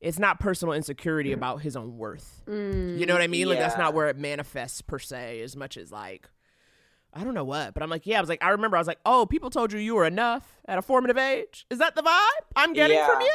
It's 0.01 0.19
not 0.19 0.41
personal 0.41 0.75
insecurity 0.75 1.31
about 1.33 1.63
his 1.63 1.77
own 1.77 1.97
worth. 1.97 2.43
Mm, 2.49 2.99
You 2.99 3.07
know 3.07 3.15
what 3.15 3.23
I 3.23 3.29
mean? 3.29 3.49
Like 3.49 3.61
that's 3.61 3.79
not 3.79 3.95
where 3.95 4.09
it 4.09 4.19
manifests 4.19 4.83
per 4.83 4.99
se, 4.99 5.41
as 5.43 5.55
much 5.55 5.77
as 5.77 5.93
like 5.93 6.29
I 7.15 7.23
don't 7.23 7.35
know 7.35 7.45
what, 7.45 7.73
but 7.73 7.85
I'm 7.85 7.91
like, 7.91 8.05
yeah, 8.05 8.19
I 8.19 8.21
was 8.21 8.29
like, 8.29 8.43
I 8.43 8.49
remember 8.49 8.77
I 8.77 8.81
was 8.81 8.89
like, 8.89 8.99
oh, 9.07 9.27
people 9.27 9.49
told 9.49 9.73
you 9.73 9.79
you 9.79 9.95
were 9.95 10.05
enough 10.07 10.59
at 10.67 10.77
a 10.77 10.83
formative 10.83 11.19
age. 11.19 11.67
Is 11.71 11.79
that 11.79 11.95
the 11.95 12.03
vibe 12.03 12.47
I'm 12.57 12.73
getting 12.73 12.99
from 13.05 13.21
you? 13.21 13.31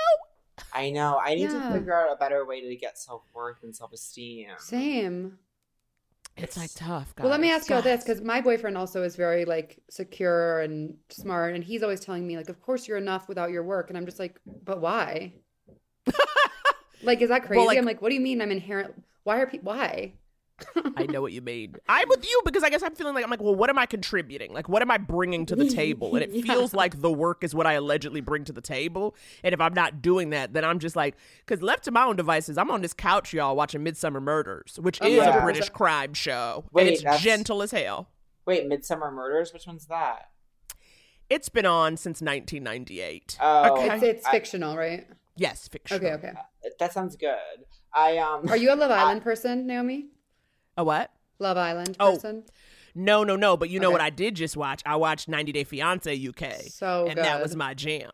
I 0.74 0.90
know. 0.90 1.22
I 1.24 1.36
need 1.36 1.44
Yeah. 1.52 1.70
to 1.70 1.74
figure 1.74 1.94
out 1.94 2.12
a 2.12 2.18
better 2.18 2.46
way 2.46 2.60
to 2.60 2.76
get 2.76 2.98
self 2.98 3.24
worth 3.34 3.64
and 3.64 3.74
self 3.74 3.94
esteem. 3.94 4.48
Same. 4.58 5.38
It's 6.38 6.56
like 6.56 6.70
tough. 6.76 7.16
Guys. 7.16 7.24
Well, 7.24 7.32
let 7.32 7.42
me 7.42 7.52
ask 7.52 7.70
you 7.70 7.76
all 7.76 7.82
this 7.82 8.04
because 8.04 8.22
my 8.22 8.42
boyfriend 8.42 8.78
also 8.78 9.02
is 9.04 9.16
very 9.16 9.44
like 9.46 9.80
secure 9.90 10.62
and 10.62 10.96
smart, 11.10 11.56
and 11.56 11.64
he's 11.64 11.82
always 11.84 12.00
telling 12.00 12.28
me 12.28 12.38
like, 12.38 12.50
"Of 12.50 12.62
course 12.62 12.88
you're 12.88 12.98
enough 12.98 13.28
without 13.28 13.50
your 13.50 13.64
work," 13.64 13.90
and 13.90 13.98
I'm 13.98 14.06
just 14.06 14.20
like, 14.20 14.40
"But 14.64 14.80
why?" 14.80 15.34
like, 17.04 17.22
is 17.22 17.30
that 17.30 17.44
crazy? 17.44 17.66
like- 17.66 17.78
I'm 17.78 17.86
like, 17.86 18.02
"What 18.02 18.10
do 18.10 18.16
you 18.16 18.22
mean? 18.22 18.42
I'm 18.42 18.52
inherent? 18.52 19.04
Why 19.24 19.40
are 19.40 19.48
people? 19.48 19.74
Why?" 19.74 20.14
I 20.96 21.06
know 21.06 21.22
what 21.22 21.34
you 21.34 21.42
mean. 21.42 21.76
I'm 21.90 22.08
with 22.10 22.28
you 22.28 22.42
because 22.46 22.64
I 22.64 22.70
guess 22.70 22.82
I'm 22.82 22.96
feeling 22.96 23.14
like 23.14 23.24
I'm 23.24 23.30
like, 23.30 23.42
well, 23.42 23.54
what 23.56 23.70
am 23.70 23.78
I 23.78 23.86
contributing? 23.86 24.54
Like, 24.54 24.68
what 24.68 24.82
am 24.82 24.90
I 24.90 24.98
bringing 24.98 25.46
to 25.48 25.56
the 25.56 25.70
table? 25.70 26.16
And 26.16 26.24
it 26.24 26.32
Yeah. 26.32 26.54
feels 26.54 26.74
like 26.74 27.02
the 27.02 27.12
work 27.12 27.44
is 27.44 27.54
what 27.54 27.68
I 27.68 27.74
allegedly 27.74 28.22
bring 28.22 28.44
to 28.46 28.54
the 28.54 28.62
table. 28.62 29.16
And 29.44 29.54
if 29.54 29.62
I'm 29.62 29.74
not 29.74 30.02
doing 30.02 30.32
that, 30.32 30.54
then 30.54 30.66
I'm 30.66 30.80
just 30.80 30.96
like, 30.96 31.16
because 31.46 31.62
left 31.62 31.84
to 31.86 31.92
my 31.92 32.04
own 32.06 32.16
devices, 32.16 32.58
I'm 32.58 32.72
on 32.72 32.82
this 32.82 32.94
couch, 32.94 33.34
y'all, 33.34 33.56
watching 33.56 33.84
Midsomer 33.84 34.22
Murders, 34.22 34.80
which 34.82 35.00
is 35.02 35.16
Yeah. 35.18 35.38
a 35.38 35.42
British 35.44 35.70
crime 35.70 36.14
show, 36.14 36.66
Wait, 36.72 36.88
and 36.88 36.96
it's 37.08 37.22
gentle 37.24 37.62
as 37.62 37.72
hell. 37.72 38.10
Wait, 38.46 38.68
Midsomer 38.70 39.14
Murders? 39.14 39.54
Which 39.54 39.68
one's 39.68 39.86
that? 39.88 40.30
It's 41.30 41.50
been 41.50 41.66
on 41.66 41.98
since 41.98 42.22
1998. 42.22 43.38
Oh, 43.42 43.74
Okay. 43.76 43.94
It's, 43.96 44.04
it's 44.04 44.26
I- 44.26 44.32
fictional, 44.32 44.78
right? 44.78 45.08
yes, 45.36 45.68
fictional. 45.68 46.04
Okay, 46.04 46.14
okay. 46.16 46.34
that 46.80 46.94
sounds 46.94 47.16
good. 47.16 47.38
I 47.94 48.18
um. 48.18 48.48
Are 48.50 48.58
you 48.58 48.74
a 48.74 48.76
Love 48.76 48.92
Island 49.04 49.24
person, 49.24 49.68
Naomi? 49.68 50.08
A 50.78 50.84
what? 50.84 51.12
Love 51.40 51.58
Island 51.58 51.98
Oh, 52.00 52.14
person? 52.14 52.44
No, 52.96 53.24
no, 53.24 53.36
no. 53.36 53.58
But 53.58 53.70
you 53.70 53.80
know 53.80 53.88
Okay. 53.88 53.94
what 53.94 54.02
I 54.02 54.10
did 54.10 54.36
just 54.36 54.56
watch? 54.58 54.82
I 54.86 54.96
watched 54.96 55.28
90 55.28 55.52
Day 55.52 55.64
Fiance 55.64 56.14
UK, 56.28 56.62
So 56.70 57.08
and 57.08 57.18
that 57.18 57.42
was 57.42 57.56
my 57.56 57.74
jam. 57.74 58.12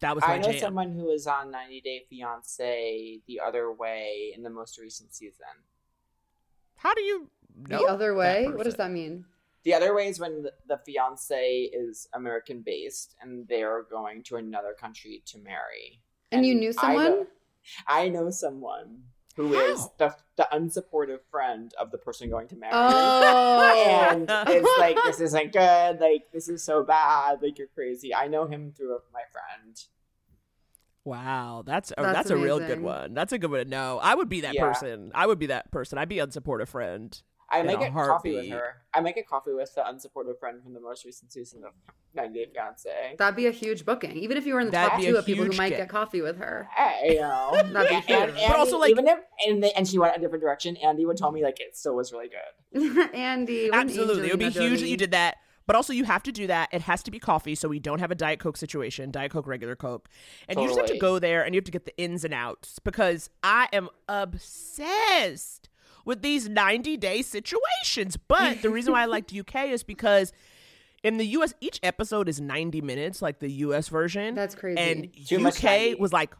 That 0.00 0.14
was 0.14 0.22
my 0.22 0.34
I 0.34 0.38
know 0.38 0.52
jam. 0.52 0.60
someone 0.60 0.92
who 0.92 1.04
was 1.06 1.26
on 1.26 1.50
90 1.50 1.80
Day 1.80 2.04
Fiance 2.08 3.20
the 3.26 3.40
other 3.40 3.72
way 3.72 4.32
in 4.36 4.42
the 4.42 4.50
most 4.50 4.78
recent 4.78 5.14
season. 5.14 5.46
How 6.76 6.92
do 6.94 7.02
you 7.02 7.30
know? 7.68 7.78
the 7.78 7.84
other 7.86 8.14
way? 8.14 8.46
What 8.48 8.64
does 8.64 8.74
that 8.74 8.90
mean? 8.90 9.24
The 9.64 9.74
other 9.74 9.94
way 9.94 10.06
is 10.06 10.20
when 10.20 10.42
the, 10.42 10.52
the 10.68 10.78
fiance 10.78 11.34
is 11.72 12.06
American 12.12 12.62
based 12.62 13.16
and 13.20 13.48
they're 13.48 13.82
going 13.90 14.22
to 14.24 14.36
another 14.36 14.74
country 14.78 15.22
to 15.26 15.38
marry. 15.38 16.00
And 16.30 16.46
you 16.46 16.54
knew 16.54 16.72
I 16.78 16.92
know- 16.94 16.98
someone? 17.04 17.26
I 17.88 18.08
know 18.08 18.30
someone 18.30 19.02
who 19.36 19.54
is 19.54 19.80
How? 19.80 19.92
the, 19.98 20.16
the 20.36 20.48
unsupportive 20.52 21.20
friend 21.30 21.72
of 21.78 21.90
the 21.90 21.98
person 21.98 22.30
going 22.30 22.48
to 22.48 22.56
marry. 22.56 22.72
Oh. 22.74 24.08
and 24.10 24.26
it's 24.48 24.78
like 24.78 24.96
this 25.04 25.20
isn't 25.20 25.52
good. 25.52 26.00
Like 26.00 26.32
this 26.32 26.48
is 26.48 26.62
so 26.64 26.82
bad. 26.82 27.42
Like 27.42 27.58
you're 27.58 27.68
crazy. 27.68 28.14
I 28.14 28.28
know 28.28 28.46
him 28.46 28.72
through 28.76 28.98
my 29.12 29.22
friend. 29.30 29.78
Wow, 31.04 31.62
that's 31.64 31.92
a, 31.96 32.02
That's 32.02 32.16
that's, 32.16 32.30
a 32.30 32.36
real 32.36 32.58
good 32.58 32.80
one. 32.80 33.14
That's 33.14 33.32
a 33.32 33.38
good 33.38 33.50
one 33.50 33.60
to 33.60 33.70
know. 33.70 34.00
I 34.02 34.16
would 34.16 34.28
be 34.28 34.40
that 34.40 34.54
Yeah. 34.54 34.66
person. 34.66 35.12
I 35.14 35.26
would 35.26 35.38
be 35.38 35.46
that 35.46 35.70
person. 35.70 35.98
I'd 35.98 36.08
be 36.08 36.16
unsupportive 36.16 36.66
friend. 36.66 37.22
I 37.50 37.60
In 37.60 37.66
make 37.66 37.80
a 37.80 37.84
a 37.86 37.90
coffee 37.92 38.34
with 38.34 38.48
her. 38.50 38.82
I 38.92 39.00
make 39.00 39.16
a 39.16 39.22
coffee 39.22 39.52
with 39.52 39.72
the 39.74 39.82
unsupportive 39.82 40.38
friend 40.40 40.62
from 40.62 40.74
the 40.74 40.80
most 40.80 41.04
recent 41.04 41.32
season 41.32 41.62
of 41.64 41.72
90 42.14 42.34
Day 42.34 42.46
Fiance. 42.52 43.14
That'd 43.18 43.36
be 43.36 43.46
a 43.46 43.52
huge 43.52 43.84
booking. 43.84 44.16
Even 44.16 44.36
if 44.36 44.46
you 44.46 44.54
were 44.54 44.60
in 44.60 44.66
the 44.66 44.72
That'd 44.72 44.90
top 44.92 45.00
two 45.00 45.16
of 45.16 45.26
people 45.26 45.44
who 45.44 45.52
might 45.52 45.68
get. 45.68 45.78
get 45.78 45.88
coffee 45.88 46.22
with 46.22 46.38
her. 46.38 46.68
Hey, 46.74 47.14
you 47.14 47.20
know. 47.20 47.52
That'd 47.72 47.88
be 47.88 47.94
huge. 48.06 48.10
and 48.30 48.34
But 48.34 48.56
also, 48.56 48.78
like- 48.78 48.90
even 48.90 49.06
if 49.06 49.18
and, 49.46 49.62
they, 49.62 49.70
and 49.72 49.86
she 49.86 49.98
went 49.98 50.16
a 50.16 50.20
different 50.20 50.42
direction, 50.42 50.76
Andy 50.78 51.06
would 51.06 51.16
tell 51.16 51.30
me 51.30 51.42
like 51.44 51.60
it 51.60 51.76
still 51.76 51.94
was 51.94 52.12
really 52.12 52.28
good. 52.28 53.14
Andy, 53.14 53.70
Absolutely, 53.72 54.28
it 54.28 54.32
would 54.32 54.38
be 54.40 54.46
Angelina 54.46 54.70
huge 54.70 54.80
that 54.80 54.88
you 54.88 54.96
did 54.96 55.12
that. 55.12 55.36
But 55.68 55.74
also, 55.74 55.92
you 55.92 56.04
have 56.04 56.22
to 56.24 56.30
do 56.32 56.46
that. 56.46 56.68
It 56.72 56.82
has 56.82 57.02
to 57.04 57.10
be 57.10 57.18
coffee, 57.18 57.56
so 57.56 57.68
we 57.68 57.80
don't 57.80 57.98
have 57.98 58.12
a 58.12 58.14
Diet 58.14 58.38
Coke 58.38 58.56
situation. 58.56 59.10
Diet 59.10 59.32
Coke, 59.32 59.48
regular 59.48 59.74
Coke, 59.74 60.08
and 60.48 60.60
you 60.60 60.66
just 60.68 60.78
have 60.78 60.86
to 60.88 60.98
go 60.98 61.18
there 61.18 61.44
and 61.44 61.54
you 61.54 61.58
have 61.58 61.64
to 61.64 61.72
get 61.72 61.84
the 61.84 61.96
ins 61.98 62.24
and 62.24 62.32
outs 62.32 62.78
because 62.78 63.30
I 63.42 63.68
am 63.72 63.88
obsessed 64.08 65.65
with 66.06 66.22
these 66.22 66.48
ninety 66.48 66.96
day 66.96 67.20
situations. 67.20 68.16
But 68.16 68.62
the 68.62 68.70
reason 68.70 68.94
why 68.94 69.02
I 69.02 69.04
liked 69.04 69.34
UK 69.34 69.54
is 69.66 69.82
because 69.82 70.32
in 71.02 71.18
the 71.18 71.26
US, 71.26 71.52
each 71.60 71.78
episode 71.82 72.30
is 72.30 72.40
ninety 72.40 72.80
minutes, 72.80 73.20
like 73.20 73.40
the 73.40 73.50
US 73.50 73.88
version. 73.88 74.34
That's 74.34 74.54
crazy. 74.54 74.80
And 74.80 75.12
Too 75.26 75.46
UK 75.46 75.98
was 75.98 76.14
like 76.14 76.34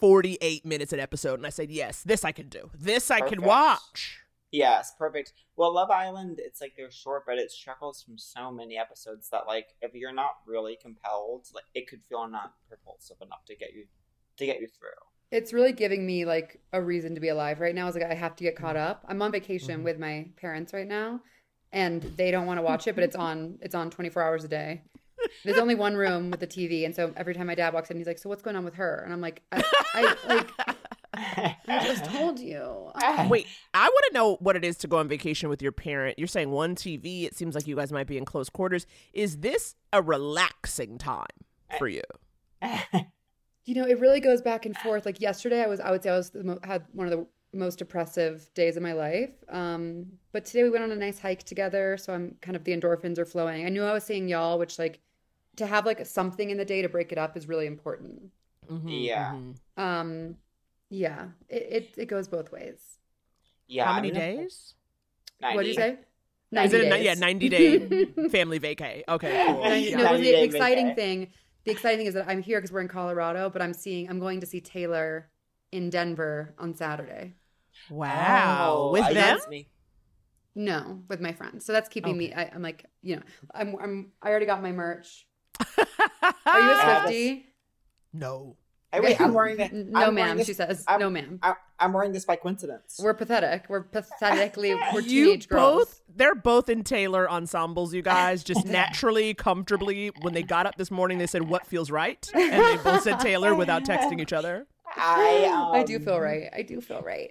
forty 0.00 0.36
eight 0.40 0.66
minutes 0.66 0.92
an 0.92 0.98
episode, 0.98 1.34
and 1.34 1.46
I 1.46 1.50
said, 1.50 1.70
yes, 1.70 2.02
this 2.02 2.24
I 2.24 2.32
can 2.32 2.48
do. 2.48 2.70
This 2.76 3.12
I 3.12 3.20
can 3.20 3.42
watch. 3.42 4.16
Yes, 4.52 4.92
perfect. 4.98 5.32
Well, 5.54 5.72
Love 5.72 5.92
Island, 5.92 6.40
it's 6.42 6.60
like 6.60 6.72
they're 6.76 6.90
short, 6.90 7.24
but 7.24 7.38
it 7.38 7.52
struggles 7.52 8.02
from 8.02 8.18
so 8.18 8.50
many 8.50 8.76
episodes 8.76 9.28
that 9.30 9.46
like 9.46 9.68
if 9.80 9.94
you're 9.94 10.12
not 10.12 10.38
really 10.44 10.76
compelled, 10.80 11.46
like 11.54 11.66
it 11.74 11.88
could 11.88 12.00
feel 12.08 12.26
not 12.28 12.54
propulsive 12.68 13.18
enough 13.22 13.44
to 13.46 13.54
get 13.54 13.74
you 13.74 13.84
to 14.38 14.46
get 14.46 14.60
you 14.60 14.66
through. 14.66 14.88
It's 15.30 15.52
really 15.52 15.72
giving 15.72 16.04
me 16.06 16.24
like 16.24 16.60
a 16.72 16.82
reason 16.82 17.14
to 17.14 17.20
be 17.20 17.28
alive 17.28 17.60
right 17.60 17.74
now. 17.74 17.88
Is 17.88 17.94
like 17.94 18.04
I 18.04 18.14
have 18.14 18.34
to 18.36 18.44
get 18.44 18.56
caught 18.56 18.76
up. 18.76 19.04
I'm 19.08 19.20
on 19.22 19.30
vacation 19.32 19.80
Mhm. 19.80 19.84
with 19.84 19.98
my 19.98 20.26
parents 20.36 20.72
right 20.72 20.86
now, 20.88 21.20
and 21.72 22.02
they 22.02 22.30
don't 22.30 22.46
want 22.46 22.58
to 22.58 22.62
watch 22.62 22.86
it, 22.88 22.94
but 22.94 23.04
it's 23.04 23.16
on. 23.16 23.58
It's 23.62 23.74
on 23.74 23.90
24 23.90 24.22
hours 24.22 24.44
a 24.44 24.48
day. 24.48 24.82
There's 25.44 25.58
only 25.58 25.74
one 25.74 25.94
room 25.96 26.30
with 26.30 26.40
the 26.40 26.46
TV, 26.46 26.84
and 26.84 26.96
so 26.96 27.12
every 27.16 27.34
time 27.34 27.46
my 27.46 27.54
dad 27.54 27.74
walks 27.74 27.90
in, 27.90 27.96
he's 27.98 28.06
like, 28.06 28.18
"So 28.18 28.28
what's 28.28 28.42
going 28.42 28.56
on 28.56 28.64
with 28.64 28.74
her?" 28.74 29.02
And 29.04 29.12
I'm 29.12 29.20
like, 29.20 29.42
"I, 29.52 29.62
I 29.94 30.16
like, 30.26 30.50
I 31.68 31.84
just 31.84 32.06
told 32.06 32.40
you." 32.40 32.90
Wait, 33.28 33.46
I 33.74 33.84
want 33.86 34.04
to 34.08 34.14
know 34.14 34.36
what 34.40 34.56
it 34.56 34.64
is 34.64 34.78
to 34.78 34.88
go 34.88 34.96
on 34.96 35.08
vacation 35.08 35.48
with 35.50 35.60
your 35.62 35.72
parent. 35.72 36.18
You're 36.18 36.26
saying 36.26 36.50
one 36.50 36.74
TV. 36.74 37.24
It 37.24 37.36
seems 37.36 37.54
like 37.54 37.66
you 37.66 37.76
guys 37.76 37.92
might 37.92 38.06
be 38.06 38.16
in 38.18 38.24
close 38.24 38.48
quarters. 38.48 38.86
Is 39.12 39.38
this 39.38 39.76
a 39.92 40.00
relaxing 40.02 40.96
time 40.98 41.26
for 41.78 41.86
you? 41.86 42.02
You 43.70 43.76
know, 43.76 43.86
it 43.86 44.00
really 44.00 44.18
goes 44.18 44.42
back 44.42 44.66
and 44.66 44.76
forth. 44.78 45.06
Like 45.06 45.20
yesterday, 45.20 45.62
I 45.62 45.68
was, 45.68 45.78
I 45.78 45.92
would 45.92 46.02
say, 46.02 46.10
I 46.10 46.16
was 46.16 46.30
the 46.30 46.42
mo- 46.42 46.58
had 46.64 46.82
one 46.92 47.06
of 47.06 47.12
the 47.12 47.24
most 47.56 47.78
depressive 47.78 48.50
days 48.52 48.76
of 48.76 48.82
my 48.82 48.94
life. 48.94 49.30
Um, 49.48 50.06
but 50.32 50.44
today 50.44 50.64
we 50.64 50.70
went 50.70 50.82
on 50.82 50.90
a 50.90 50.96
nice 50.96 51.20
hike 51.20 51.44
together, 51.44 51.96
so 51.96 52.12
I'm 52.12 52.34
kind 52.42 52.56
of 52.56 52.64
the 52.64 52.76
endorphins 52.76 53.16
are 53.16 53.24
flowing. 53.24 53.64
I 53.64 53.68
knew 53.68 53.84
I 53.84 53.92
was 53.92 54.02
seeing 54.02 54.26
y'all, 54.26 54.58
which 54.58 54.76
like 54.76 54.98
to 55.54 55.66
have 55.66 55.86
like 55.86 56.04
something 56.04 56.50
in 56.50 56.56
the 56.58 56.64
day 56.64 56.82
to 56.82 56.88
break 56.88 57.12
it 57.12 57.18
up 57.18 57.36
is 57.36 57.46
really 57.46 57.66
important. 57.66 58.32
Mhm, 58.68 59.04
Yeah. 59.06 59.34
mhm. 59.34 59.80
Um, 59.80 60.36
yeah, 60.88 61.26
it 61.48 61.68
it, 61.70 61.94
it 61.96 62.06
goes 62.06 62.26
both 62.26 62.50
ways. 62.50 62.98
yeah. 63.68 63.84
How 63.84 63.94
many 63.94 64.10
mean, 64.10 64.20
days? 64.20 64.74
What 65.38 65.62
do 65.62 65.68
you 65.68 65.74
say? 65.74 65.96
Is 66.52 66.72
it 66.72 66.80
a, 66.80 66.84
ni- 66.86 66.90
days. 66.90 67.04
yeah, 67.04 67.14
90 67.14 67.48
day 67.48 68.04
family 68.30 68.58
vacay? 68.58 69.04
Okay, 69.08 69.44
cool. 69.46 69.60
Ninety- 69.62 69.90
Yeah. 69.90 69.96
no, 69.98 70.02
but 70.02 70.10
90 70.14 70.22
the 70.32 70.42
exciting 70.42 70.86
vacay. 70.88 70.94
thing, 70.96 71.28
the 71.70 71.76
exciting 71.76 71.98
thing 71.98 72.06
is 72.06 72.14
that 72.14 72.26
I'm 72.28 72.42
here 72.42 72.58
because 72.58 72.72
we're 72.72 72.80
in 72.80 72.88
Colorado, 72.88 73.48
but 73.48 73.62
I'm 73.62 73.72
seeing, 73.72 74.10
I'm 74.10 74.18
going 74.18 74.40
to 74.40 74.46
see 74.46 74.60
Taylor 74.60 75.30
in 75.70 75.88
Denver 75.88 76.54
on 76.58 76.74
Saturday. 76.74 77.34
Wow. 77.88 78.88
Oh, 78.88 78.92
With 78.92 79.04
I- 79.04 79.12
them? 79.14 79.38
me. 79.48 79.68
No, 80.56 81.02
with 81.08 81.20
my 81.20 81.32
friends. 81.32 81.64
So 81.64 81.72
that's 81.72 81.88
keeping 81.88 82.16
me. 82.18 82.34
I, 82.34 82.50
I'm 82.52 82.60
like, 82.60 82.84
you 83.02 83.16
know, 83.16 83.22
I'm, 83.54 83.76
I'm, 83.80 84.12
I 84.20 84.30
already 84.30 84.46
got 84.46 84.60
my 84.60 84.72
merch. 84.72 85.28
Are 85.78 86.60
you 86.60 86.70
a. 86.72 86.74
Swiftie? 86.74 87.44
No. 88.12 88.56
I 88.92 89.00
wait, 89.00 89.20
I'm 89.20 89.32
wearing 89.34 89.60
it. 89.60 89.72
No, 89.72 90.00
I'm 90.08 90.14
ma'am. 90.14 90.36
this- 90.36 90.46
She 90.46 90.52
says, 90.54 90.84
I'm- 90.88 91.00
no, 91.00 91.10
ma'am. 91.10 91.38
I, 91.42 91.54
I'm 91.78 91.92
wearing 91.92 92.12
this 92.12 92.24
by 92.24 92.36
coincidence. 92.36 92.98
We're 93.02 93.14
pathetic. 93.14 93.66
We're 93.68 93.82
pathetically, 93.84 94.74
we're 94.92 95.00
you 95.00 95.24
teenage 95.26 95.48
girls. 95.48 95.84
both 95.86 96.00
they're 96.14 96.34
both 96.34 96.68
in 96.68 96.82
Taylor 96.82 97.30
ensembles, 97.30 97.94
you 97.94 98.02
guys, 98.02 98.42
just 98.44 98.66
naturally, 98.66 99.32
comfortably. 99.34 100.10
When 100.22 100.34
they 100.34 100.42
got 100.42 100.66
up 100.66 100.76
this 100.76 100.90
morning, 100.90 101.18
they 101.18 101.26
said, 101.28 101.42
What 101.48 101.66
feels 101.66 101.90
right? 101.90 102.28
And 102.34 102.52
they 102.78 102.82
both 102.82 103.02
said 103.02 103.20
Taylor 103.20 103.54
without 103.54 103.84
texting 103.84 104.20
each 104.20 104.32
other. 104.32 104.66
I 104.96 105.44
um, 105.52 105.72
I 105.72 105.84
do 105.84 105.98
feel 106.00 106.18
right. 106.20 106.50
I 106.54 106.62
do 106.62 106.80
feel 106.80 107.00
right. 107.02 107.30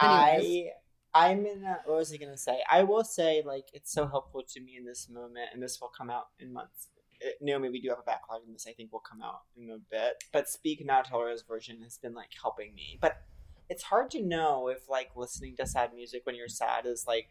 Anyways. 0.00 0.66
I 1.14 1.28
I'm 1.30 1.46
in 1.46 1.64
a, 1.64 1.78
what 1.86 1.96
was 1.96 2.12
I 2.12 2.18
gonna 2.18 2.36
say? 2.36 2.58
I 2.70 2.82
will 2.82 3.02
say 3.02 3.42
like 3.44 3.64
it's 3.72 3.90
so 3.90 4.06
helpful 4.06 4.42
to 4.46 4.60
me 4.60 4.76
in 4.76 4.84
this 4.84 5.08
moment, 5.08 5.46
and 5.54 5.62
this 5.62 5.80
will 5.80 5.88
come 5.96 6.10
out 6.10 6.26
in 6.38 6.52
months. 6.52 6.88
Uh, 7.22 7.30
Naomi, 7.40 7.68
we 7.68 7.80
do 7.80 7.88
have 7.88 7.98
a 7.98 8.02
backlog, 8.02 8.42
and 8.46 8.54
this 8.54 8.66
I 8.68 8.72
think 8.72 8.92
will 8.92 9.00
come 9.00 9.22
out 9.22 9.40
in 9.56 9.70
a 9.70 9.78
bit. 9.78 10.24
But 10.32 10.48
Speak 10.48 10.84
Now 10.84 11.02
Taylor's 11.02 11.42
version 11.42 11.80
has 11.82 11.98
been 11.98 12.14
like 12.14 12.30
helping 12.40 12.74
me, 12.74 12.98
but 13.00 13.22
it's 13.68 13.82
hard 13.82 14.10
to 14.12 14.22
know 14.22 14.68
if 14.68 14.88
like 14.88 15.10
listening 15.16 15.56
to 15.56 15.66
sad 15.66 15.92
music 15.94 16.22
when 16.24 16.34
you're 16.34 16.48
sad 16.48 16.86
is 16.86 17.06
like 17.06 17.28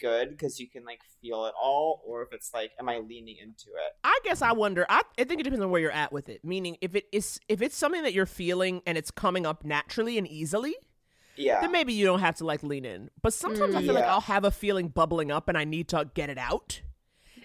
good 0.00 0.30
because 0.30 0.58
you 0.58 0.66
can 0.66 0.84
like 0.84 1.00
feel 1.20 1.46
it 1.46 1.54
all, 1.60 2.02
or 2.06 2.22
if 2.22 2.32
it's 2.32 2.52
like, 2.54 2.72
am 2.78 2.88
I 2.88 2.98
leaning 2.98 3.36
into 3.36 3.70
it? 3.70 3.96
I 4.02 4.18
guess 4.24 4.42
I 4.42 4.52
wonder. 4.52 4.86
I, 4.88 5.02
I 5.18 5.24
think 5.24 5.40
it 5.40 5.44
depends 5.44 5.64
on 5.64 5.70
where 5.70 5.80
you're 5.80 5.90
at 5.90 6.12
with 6.12 6.28
it. 6.28 6.44
Meaning, 6.44 6.76
if 6.80 6.94
it 6.94 7.06
is 7.12 7.40
if 7.48 7.62
it's 7.62 7.76
something 7.76 8.02
that 8.02 8.12
you're 8.12 8.26
feeling 8.26 8.82
and 8.86 8.96
it's 8.98 9.10
coming 9.10 9.46
up 9.46 9.64
naturally 9.64 10.18
and 10.18 10.26
easily, 10.28 10.74
Yeah, 11.36 11.60
then 11.60 11.72
maybe 11.72 11.92
you 11.92 12.04
don't 12.04 12.20
have 12.20 12.36
to 12.36 12.44
like 12.44 12.62
lean 12.62 12.84
in. 12.84 13.10
But 13.22 13.34
sometimes 13.34 13.74
I 13.74 13.82
feel 13.82 13.94
like 13.94 14.04
I'll 14.04 14.20
have 14.22 14.44
a 14.44 14.50
feeling 14.50 14.88
bubbling 14.88 15.30
up 15.30 15.48
and 15.48 15.58
I 15.58 15.64
need 15.64 15.88
to 15.88 16.08
get 16.14 16.30
it 16.30 16.38
out. 16.38 16.80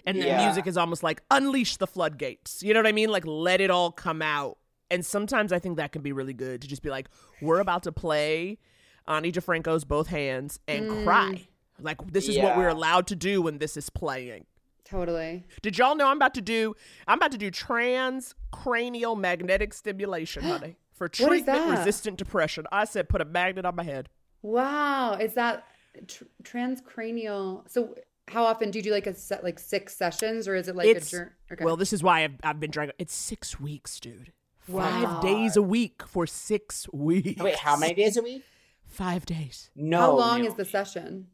And 0.06 0.20
the 0.20 0.36
music 0.36 0.66
is 0.66 0.76
almost 0.76 1.02
like 1.02 1.22
unleash 1.30 1.76
the 1.76 1.86
floodgates. 1.86 2.62
You 2.62 2.74
know 2.74 2.80
what 2.80 2.86
I 2.86 2.92
mean? 2.92 3.10
Like 3.10 3.26
let 3.26 3.60
it 3.60 3.70
all 3.70 3.90
come 3.92 4.22
out. 4.22 4.58
And 4.90 5.06
sometimes 5.06 5.52
I 5.52 5.58
think 5.58 5.76
that 5.76 5.92
can 5.92 6.02
be 6.02 6.12
really 6.12 6.34
good 6.34 6.62
to 6.62 6.68
just 6.68 6.82
be 6.82 6.90
like, 6.90 7.08
we're 7.40 7.60
about 7.60 7.84
to 7.84 7.92
play 7.92 8.58
Ani 9.06 9.30
DiFranco's 9.30 9.84
both 9.84 10.08
hands 10.08 10.58
and 10.66 10.90
mm. 10.90 11.04
cry. 11.04 11.46
Like 11.80 12.12
this 12.12 12.28
is 12.28 12.38
what 12.38 12.56
we're 12.56 12.68
allowed 12.68 13.06
to 13.08 13.16
do 13.16 13.42
when 13.42 13.58
this 13.58 13.76
is 13.76 13.90
playing. 13.90 14.46
Totally. 14.84 15.44
Did 15.62 15.78
y'all 15.78 15.94
know 15.94 16.08
I'm 16.08 16.16
about 16.16 16.34
to 16.34 16.40
do 16.40 16.74
I'm 17.06 17.18
about 17.18 17.32
to 17.32 17.38
do 17.38 17.50
transcranial 17.50 19.18
magnetic 19.18 19.72
stimulation, 19.72 20.42
honey, 20.44 20.76
for 20.92 21.08
treatment 21.08 21.70
resistant 21.70 22.18
depression. 22.18 22.66
I 22.72 22.84
said 22.84 23.08
put 23.08 23.20
a 23.20 23.24
magnet 23.24 23.64
on 23.64 23.76
my 23.76 23.84
head. 23.84 24.08
Wow. 24.42 25.14
Is 25.14 25.34
that 25.34 25.64
tr- 26.06 26.24
transcranial? 26.42 27.70
So 27.70 27.94
how 28.30 28.44
often 28.44 28.70
do 28.70 28.78
you 28.78 28.82
do 28.82 28.90
like 28.92 29.06
a 29.06 29.14
set, 29.14 29.42
like 29.44 29.58
six 29.58 29.96
sessions 29.96 30.46
or 30.48 30.54
is 30.54 30.68
it 30.68 30.76
like 30.76 30.86
It's- 30.86 31.08
a 31.08 31.16
journey? 31.16 31.30
Okay. 31.52 31.64
Well, 31.64 31.76
this 31.76 31.92
is 31.92 32.02
why 32.02 32.24
I've, 32.24 32.34
I've 32.42 32.60
been 32.60 32.70
dragging. 32.70 32.94
It's 32.98 33.14
six 33.14 33.58
weeks, 33.60 33.98
dude. 34.00 34.32
Wow. 34.68 34.88
Five 35.04 35.22
days 35.22 35.56
a 35.56 35.62
week 35.62 36.02
for 36.06 36.26
six 36.26 36.86
weeks. 36.92 37.42
Wait, 37.42 37.56
how 37.56 37.76
many 37.76 37.94
days 37.94 38.16
a 38.16 38.22
week? 38.22 38.44
Five 38.86 39.26
days. 39.26 39.70
No. 39.74 39.98
how 40.00 40.16
long 40.16 40.44
is 40.44 40.54
the 40.54 40.64
session? 40.64 41.26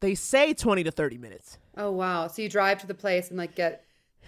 They 0.00 0.14
say 0.14 0.52
20 0.52 0.84
to 0.84 0.90
30 0.90 1.16
minutes. 1.18 1.58
Oh, 1.76 1.90
wow. 1.90 2.26
So 2.26 2.42
you 2.42 2.48
drive 2.48 2.80
to 2.80 2.86
the 2.86 2.94
place 2.94 3.28
and 3.28 3.38
like 3.38 3.54
get, 3.54 3.84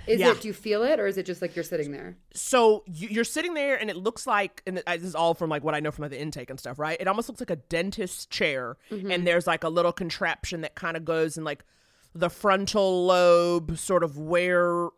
is 0.06 0.20
Yeah. 0.20 0.30
it, 0.32 0.40
do 0.40 0.48
you 0.48 0.54
feel 0.54 0.82
it 0.82 0.98
or 1.00 1.06
is 1.06 1.18
it 1.18 1.26
just 1.26 1.42
like 1.42 1.54
you're 1.56 1.62
sitting 1.64 1.90
there? 1.92 2.16
So 2.32 2.84
you- 2.86 3.08
you're 3.08 3.24
sitting 3.24 3.54
there, 3.54 3.76
and 3.76 3.90
it 3.90 3.96
looks 3.96 4.26
like, 4.26 4.62
and 4.66 4.78
this 4.78 5.02
is 5.02 5.14
all 5.14 5.34
from 5.34 5.50
like 5.50 5.62
what 5.64 5.74
I 5.74 5.80
know 5.80 5.90
from 5.90 6.02
like 6.02 6.10
the 6.12 6.20
intake 6.20 6.48
and 6.50 6.58
stuff, 6.58 6.78
right? 6.78 6.96
It 7.00 7.06
almost 7.08 7.28
looks 7.28 7.40
like 7.40 7.50
a 7.50 7.56
dentist's 7.56 8.24
chair, 8.26 8.76
Mm-hmm. 8.90 9.10
and 9.10 9.26
there's 9.26 9.46
like 9.46 9.64
a 9.64 9.68
little 9.68 9.92
contraption 9.92 10.60
that 10.62 10.74
kind 10.74 10.96
of 10.96 11.04
goes 11.04 11.36
and 11.36 11.44
like 11.44 11.64
the 12.14 12.30
frontal 12.30 13.06
lobe, 13.06 13.76
sort 13.76 14.04
of 14.04 14.18
where 14.18 14.88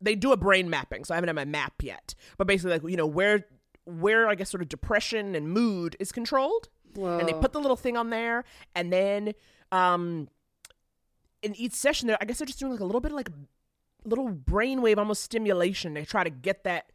they 0.00 0.14
do 0.14 0.32
a 0.32 0.36
brain 0.36 0.70
mapping. 0.70 1.04
So 1.04 1.14
I 1.14 1.16
haven't 1.16 1.28
had 1.28 1.36
my 1.36 1.44
map 1.44 1.74
yet, 1.82 2.14
but 2.38 2.46
basically, 2.46 2.72
like 2.78 2.90
you 2.90 2.96
know 2.96 3.06
where 3.06 3.44
where 3.84 4.28
I 4.28 4.34
guess 4.34 4.50
sort 4.50 4.62
of 4.62 4.68
depression 4.68 5.34
and 5.34 5.48
mood 5.50 5.96
is 6.00 6.12
controlled. 6.12 6.68
Whoa. 6.94 7.18
and 7.18 7.28
they 7.28 7.34
put 7.34 7.52
the 7.52 7.60
little 7.60 7.76
thing 7.76 7.94
on 7.98 8.08
there 8.08 8.42
and 8.74 8.90
then 8.90 9.34
um 9.70 10.28
in 11.42 11.54
each 11.56 11.72
session 11.74 12.08
there 12.08 12.16
i 12.22 12.24
guess 12.24 12.38
they're 12.38 12.46
just 12.46 12.58
doing 12.58 12.72
like 12.72 12.80
a 12.80 12.86
little 12.86 13.02
bit 13.02 13.10
of 13.12 13.16
like 13.16 13.28
little 14.04 14.30
brainwave 14.30 14.96
almost 14.96 15.22
stimulation 15.22 15.92
they 15.92 16.06
try 16.06 16.24
to 16.24 16.30
get 16.30 16.64
that 16.64 16.90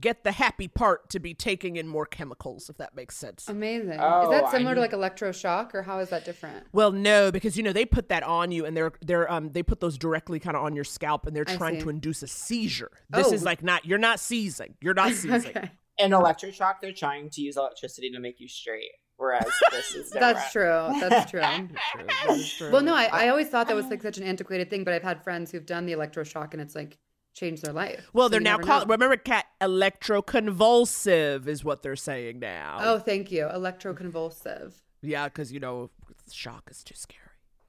get 0.00 0.24
the 0.24 0.32
happy 0.32 0.68
part 0.68 1.10
to 1.10 1.18
be 1.20 1.34
taking 1.34 1.76
in 1.76 1.86
more 1.86 2.06
chemicals 2.06 2.70
if 2.70 2.76
that 2.78 2.94
makes 2.96 3.16
sense 3.16 3.48
Amazing. 3.48 3.98
Oh, 4.00 4.22
is 4.24 4.30
that 4.30 4.44
I 4.44 4.50
similar 4.52 4.74
to 4.74 4.80
like 4.80 4.92
electroshock 4.92 5.74
or 5.74 5.82
how 5.82 5.98
is 5.98 6.08
that 6.10 6.24
different? 6.24 6.66
well 6.72 6.92
no 6.92 7.30
because 7.30 7.56
you 7.56 7.62
know 7.62 7.72
they 7.72 7.84
put 7.84 8.08
that 8.08 8.22
on 8.22 8.50
you 8.52 8.64
and 8.64 8.76
they're 8.76 8.92
they're 9.02 9.30
um 9.30 9.50
they 9.52 9.62
put 9.62 9.80
those 9.80 9.98
directly 9.98 10.38
kind 10.40 10.56
of 10.56 10.62
on 10.62 10.74
your 10.74 10.84
scalp 10.84 11.26
and 11.26 11.36
they're 11.36 11.44
trying 11.44 11.78
to 11.80 11.88
induce 11.88 12.22
a 12.22 12.26
seizure 12.26 12.90
this 13.10 13.28
Oh. 13.28 13.32
is 13.32 13.42
like 13.42 13.62
not 13.62 13.84
you're 13.84 13.98
not 13.98 14.18
seizing 14.20 14.74
you're 14.80 14.94
not 14.94 15.12
seizing 15.12 15.50
Okay. 15.56 15.70
In 15.98 16.12
electroshock, 16.12 16.76
they're 16.80 16.92
trying 16.92 17.28
to 17.30 17.42
use 17.42 17.58
electricity 17.58 18.10
to 18.10 18.18
make 18.18 18.40
you 18.40 18.48
straight, 18.48 18.90
whereas 19.18 19.44
this 19.70 19.94
is. 19.94 20.10
That's 20.10 20.50
true. 20.50 20.88
That's 20.98 21.30
true. 21.30 21.40
True, 21.42 22.06
that 22.06 22.26
is 22.30 22.50
true. 22.54 22.70
Well, 22.72 22.82
no, 22.82 22.94
I, 22.94 23.04
I 23.12 23.28
always 23.28 23.48
thought 23.48 23.68
that 23.68 23.76
was 23.76 23.86
like 23.86 24.00
such 24.02 24.16
an 24.16 24.24
antiquated 24.24 24.70
thing, 24.70 24.84
but 24.84 24.94
I've 24.94 25.02
had 25.02 25.22
friends 25.22 25.50
who've 25.52 25.66
done 25.66 25.84
the 25.84 25.92
electroshock 25.92 26.54
and 26.54 26.62
it's 26.62 26.74
like 26.74 26.96
changed 27.34 27.64
their 27.64 27.72
life. 27.72 28.08
well 28.12 28.26
So 28.26 28.30
they're 28.30 28.40
now 28.40 28.58
called 28.58 28.88
remember 28.88 29.16
cat 29.16 29.46
electroconvulsive 29.60 31.46
is 31.46 31.64
what 31.64 31.82
they're 31.82 31.96
saying 31.96 32.38
now 32.38 32.78
Oh, 32.80 32.98
thank 32.98 33.30
you. 33.30 33.44
Electroconvulsive. 33.44 34.74
Yeah, 35.02 35.24
because 35.24 35.52
you 35.52 35.60
know, 35.60 35.90
shock 36.30 36.68
is 36.70 36.82
too 36.84 36.94
scary. 36.94 37.20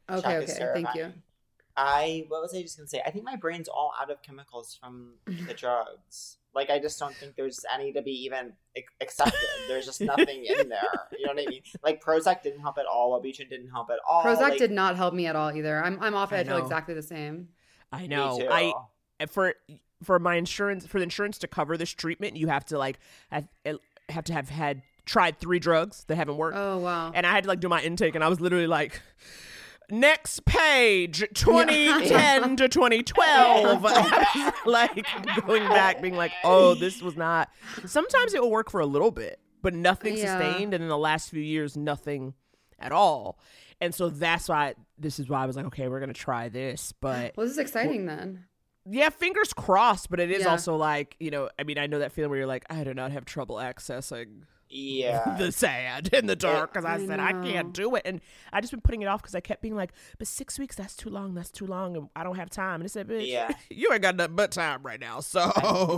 Okay, 0.10 0.46
Shock 0.46 0.62
okay. 0.62 0.72
Thank 0.74 0.96
you. 0.96 1.14
I 1.76 2.26
what 2.28 2.42
was 2.42 2.54
I 2.54 2.62
just 2.62 2.78
gonna 2.78 2.88
say? 2.88 3.02
I 3.06 3.12
think 3.12 3.26
my 3.26 3.36
brain's 3.36 3.68
all 3.68 3.94
out 4.00 4.12
of 4.12 4.22
chemicals 4.22 4.78
from 4.80 5.14
the 5.26 5.54
drugs. 5.58 6.38
Like 6.54 6.70
I 6.70 6.78
just 6.78 7.00
don't 7.00 7.16
think 7.16 7.36
there's 7.36 7.66
any 7.74 7.92
to 7.94 8.02
be 8.04 8.12
even 8.26 8.54
accepted. 9.02 9.34
There's 9.68 9.86
just 9.86 10.02
nothing 10.02 10.46
in 10.46 10.70
there. 10.70 10.80
You 11.18 11.26
know 11.26 11.34
what 11.34 11.48
I 11.48 11.50
mean? 11.50 11.62
Like 11.84 12.04
Prozac 12.04 12.44
didn't 12.44 12.60
help 12.60 12.78
at 12.78 12.86
all. 12.86 13.20
Wellbutrin 13.20 13.50
didn't 13.50 13.70
help 13.70 13.90
at 13.90 13.98
all. 14.08 14.24
Prozac 14.24 14.42
like, 14.42 14.60
did 14.60 14.72
not 14.72 14.96
help 14.96 15.16
me 15.16 15.26
at 15.26 15.36
all 15.36 15.52
either. 15.52 15.84
I'm 15.84 15.98
I'm 16.00 16.14
off 16.14 16.32
it. 16.32 16.36
I 16.36 16.40
I, 16.42 16.44
feel 16.44 16.58
exactly 16.58 16.94
the 16.94 17.02
same. 17.02 17.48
I 17.92 18.02
me 18.02 18.08
know. 18.10 18.38
too. 18.38 18.48
I 18.52 18.74
Eh, 19.20 19.26
for 19.28 19.54
for 20.04 20.20
my 20.20 20.36
insurance 20.36 20.86
for 20.86 21.00
the 21.00 21.04
insurance 21.04 21.38
to 21.40 21.48
cover 21.48 21.78
this 21.78 21.92
treatment, 21.92 22.36
you 22.36 22.48
have 22.48 22.66
to 22.66 22.78
like 22.78 23.00
have, 23.32 23.48
eh, 23.66 23.74
have 24.10 24.24
to 24.26 24.34
have 24.34 24.50
had 24.50 24.82
tried 25.06 25.38
three 25.40 25.60
drugs 25.60 26.04
that 26.08 26.16
haven't 26.16 26.38
worked, 26.38 26.58
Oh 26.58 26.78
wow. 26.80 27.12
and 27.14 27.26
I 27.26 27.32
had 27.32 27.44
to 27.44 27.48
like 27.50 27.60
do 27.60 27.70
my 27.70 27.82
intake, 27.82 28.16
and 28.16 28.24
I 28.24 28.28
was 28.30 28.40
literally 28.42 28.68
like. 28.68 29.02
Next 29.92 30.46
page, 30.46 31.20
2010 31.34 32.56
to 32.56 32.70
2012. 32.70 33.86
I 33.86 34.54
like 34.66 35.06
going 35.46 35.68
back, 35.68 36.02
being 36.02 36.16
like, 36.16 36.32
oh, 36.46 36.74
this 36.74 37.02
was 37.02 37.18
not. 37.18 37.50
Sometimes 37.86 38.34
it 38.34 38.42
will 38.42 38.50
work 38.50 38.72
for 38.72 38.80
a 38.80 38.86
little 38.86 39.12
bit, 39.12 39.40
but 39.62 39.74
nothing 39.74 40.16
Yeah. 40.18 40.38
sustained. 40.40 40.74
And 40.74 40.82
in 40.84 40.90
the 40.90 40.98
last 40.98 41.30
few 41.30 41.42
years, 41.42 41.76
nothing 41.76 42.34
at 42.80 42.94
all. 42.94 43.38
And 43.82 43.94
so 43.94 44.10
that's 44.10 44.48
why 44.48 44.76
this 44.98 45.20
is 45.20 45.28
why 45.28 45.44
I 45.44 45.46
was 45.46 45.58
like, 45.58 45.66
okay, 45.66 45.90
we're 45.90 46.00
gonna 46.00 46.14
try 46.14 46.48
this. 46.48 46.94
But 47.00 47.34
Well, 47.36 47.46
this 47.46 47.52
is 47.52 47.60
exciting 47.60 48.06
then. 48.06 48.46
Yeah, 48.90 49.10
fingers 49.10 49.54
crossed. 49.54 50.10
But 50.10 50.20
it 50.20 50.32
is 50.32 50.42
Yeah. 50.44 50.50
also 50.52 50.76
like, 50.76 51.16
you 51.20 51.32
know, 51.32 51.50
I 51.60 51.64
mean, 51.64 51.78
I 51.78 51.88
know 51.88 52.00
that 52.00 52.12
feeling 52.12 52.30
where 52.30 52.40
you're 52.40 52.48
like, 52.48 52.66
I 52.70 52.84
do 52.84 52.94
not 52.94 53.12
have 53.12 53.26
trouble 53.26 53.56
accessing 53.58 54.44
Yeah. 54.70 55.36
the 55.38 55.52
sand 55.52 56.10
in 56.14 56.26
the 56.26 56.36
dark 56.36 56.74
because 56.74 56.84
I, 56.86 56.96
I 56.96 57.06
said 57.06 57.20
I 57.20 57.32
can't 57.34 57.74
do 57.74 57.94
it, 57.96 58.02
and 58.06 58.20
I 58.52 58.60
just 58.60 58.72
been 58.72 58.82
putting 58.82 59.04
it 59.04 59.06
off 59.06 59.22
because 59.22 59.36
I 59.36 59.40
kept 59.40 59.62
being 59.62 59.76
like, 59.76 59.92
but 60.18 60.28
six 60.28 60.58
weeks 60.58 60.76
that's 60.76 60.96
too 60.96 61.10
long, 61.12 61.36
that's 61.36 61.52
too 61.52 61.68
long, 61.68 61.96
and 61.96 62.10
I 62.16 62.24
don't 62.24 62.38
have 62.38 62.50
time. 62.50 62.76
And 62.76 62.84
I 62.86 62.88
said, 62.88 63.08
bitch, 63.08 63.28
Yeah. 63.28 63.52
you 63.70 63.90
ain't 63.94 64.02
got 64.02 64.16
nothing 64.16 64.36
but 64.36 64.52
time 64.52 64.82
right 64.82 65.00
now, 65.00 65.20
so 65.20 65.52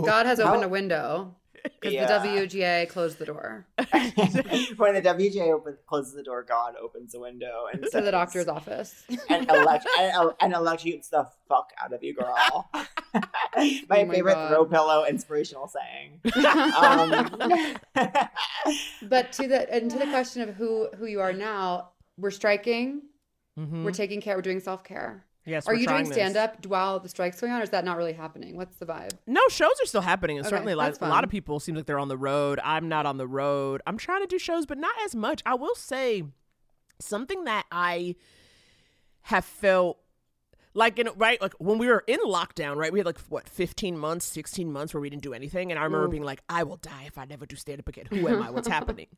God 0.04 0.26
has 0.26 0.38
opened 0.40 0.60
How- 0.62 0.66
a 0.66 0.68
window 0.68 1.34
because 1.80 1.92
Yeah. 1.92 2.06
the 2.18 2.28
WGA 2.28 2.88
closed 2.88 3.18
the 3.18 3.26
door 3.26 3.66
when 3.78 4.94
the 4.94 5.02
WJ 5.02 5.52
opens, 5.52 5.78
closes 5.86 6.14
the 6.14 6.22
door, 6.22 6.42
God 6.42 6.74
opens 6.80 7.12
the 7.12 7.20
window 7.20 7.66
and 7.72 7.82
to 7.82 7.90
says, 7.90 8.04
the 8.04 8.10
doctor's 8.10 8.48
office. 8.48 9.04
and, 9.28 9.48
elect- 9.50 9.86
and, 9.98 10.30
and 10.40 10.54
electrocutes 10.54 11.10
the 11.10 11.28
fuck 11.48 11.70
out 11.82 11.92
of 11.92 12.02
you, 12.02 12.14
girl. 12.14 12.68
my, 12.72 12.84
my 13.88 14.06
favorite 14.08 14.34
God. 14.34 14.48
throw 14.50 14.64
pillow 14.64 15.04
inspirational 15.06 15.68
saying. 15.68 16.20
Um, 16.74 17.76
but 19.02 19.32
to 19.32 19.48
the 19.48 19.72
and 19.72 19.90
to 19.90 19.98
the 19.98 20.06
question 20.06 20.42
of 20.48 20.54
who 20.54 20.88
who 20.96 21.06
you 21.06 21.20
are 21.20 21.32
now, 21.32 21.90
we're 22.16 22.30
striking. 22.30 23.02
Mhm. 23.58 23.84
We're 23.84 23.92
taking 23.92 24.20
care. 24.20 24.36
We're 24.36 24.42
doing 24.42 24.60
self 24.60 24.84
care. 24.84 25.24
Yes, 25.46 25.66
Are 25.66 25.74
you 25.74 25.86
doing 25.86 26.04
stand 26.06 26.36
up 26.36 26.66
while 26.66 27.00
the 27.00 27.08
strike's 27.08 27.40
going 27.40 27.52
on, 27.52 27.60
or 27.60 27.64
is 27.64 27.70
that 27.70 27.84
not 27.84 27.96
really 27.96 28.12
happening? 28.12 28.56
What's 28.56 28.76
the 28.76 28.86
vibe? 28.86 29.12
No, 29.26 29.40
shows 29.48 29.72
are 29.82 29.86
still 29.86 30.02
happening, 30.02 30.36
and 30.36 30.46
Okay, 30.46 30.54
certainly 30.54 30.74
like, 30.74 30.88
that's 30.88 30.98
a 31.00 31.08
lot 31.08 31.24
of 31.24 31.30
people 31.30 31.60
seem 31.60 31.74
like 31.74 31.86
they're 31.86 31.98
on 31.98 32.08
the 32.08 32.16
road. 32.18 32.60
I'm 32.62 32.88
not 32.88 33.06
on 33.06 33.16
the 33.16 33.26
road. 33.26 33.80
I'm 33.86 33.96
trying 33.96 34.20
to 34.20 34.26
do 34.26 34.38
shows, 34.38 34.66
but 34.66 34.78
not 34.78 34.94
as 35.04 35.14
much. 35.14 35.42
I 35.46 35.54
will 35.54 35.74
say 35.74 36.24
something 36.98 37.44
that 37.44 37.66
I 37.70 38.16
have 39.22 39.44
felt 39.44 39.98
like 40.76 40.98
in 40.98 41.08
right 41.16 41.40
like 41.40 41.54
when 41.54 41.78
we 41.78 41.88
were 41.88 42.04
in 42.06 42.20
lockdown 42.20 42.76
right 42.76 42.92
we 42.92 42.98
had 42.98 43.06
like 43.06 43.18
what 43.28 43.48
15 43.48 43.98
months 43.98 44.26
16 44.26 44.70
months 44.70 44.94
where 44.94 45.00
we 45.00 45.10
didn't 45.10 45.22
do 45.22 45.32
anything 45.32 45.72
and 45.72 45.80
i 45.80 45.84
remember 45.84 46.06
Ooh. 46.06 46.10
being 46.10 46.22
like 46.22 46.42
i 46.48 46.62
will 46.62 46.76
die 46.76 47.04
if 47.06 47.18
i 47.18 47.24
never 47.24 47.46
do 47.46 47.56
stand 47.56 47.80
up 47.80 47.88
again 47.88 48.04
who 48.08 48.28
am 48.28 48.42
i 48.42 48.50
what's 48.50 48.68
happening 48.76 49.08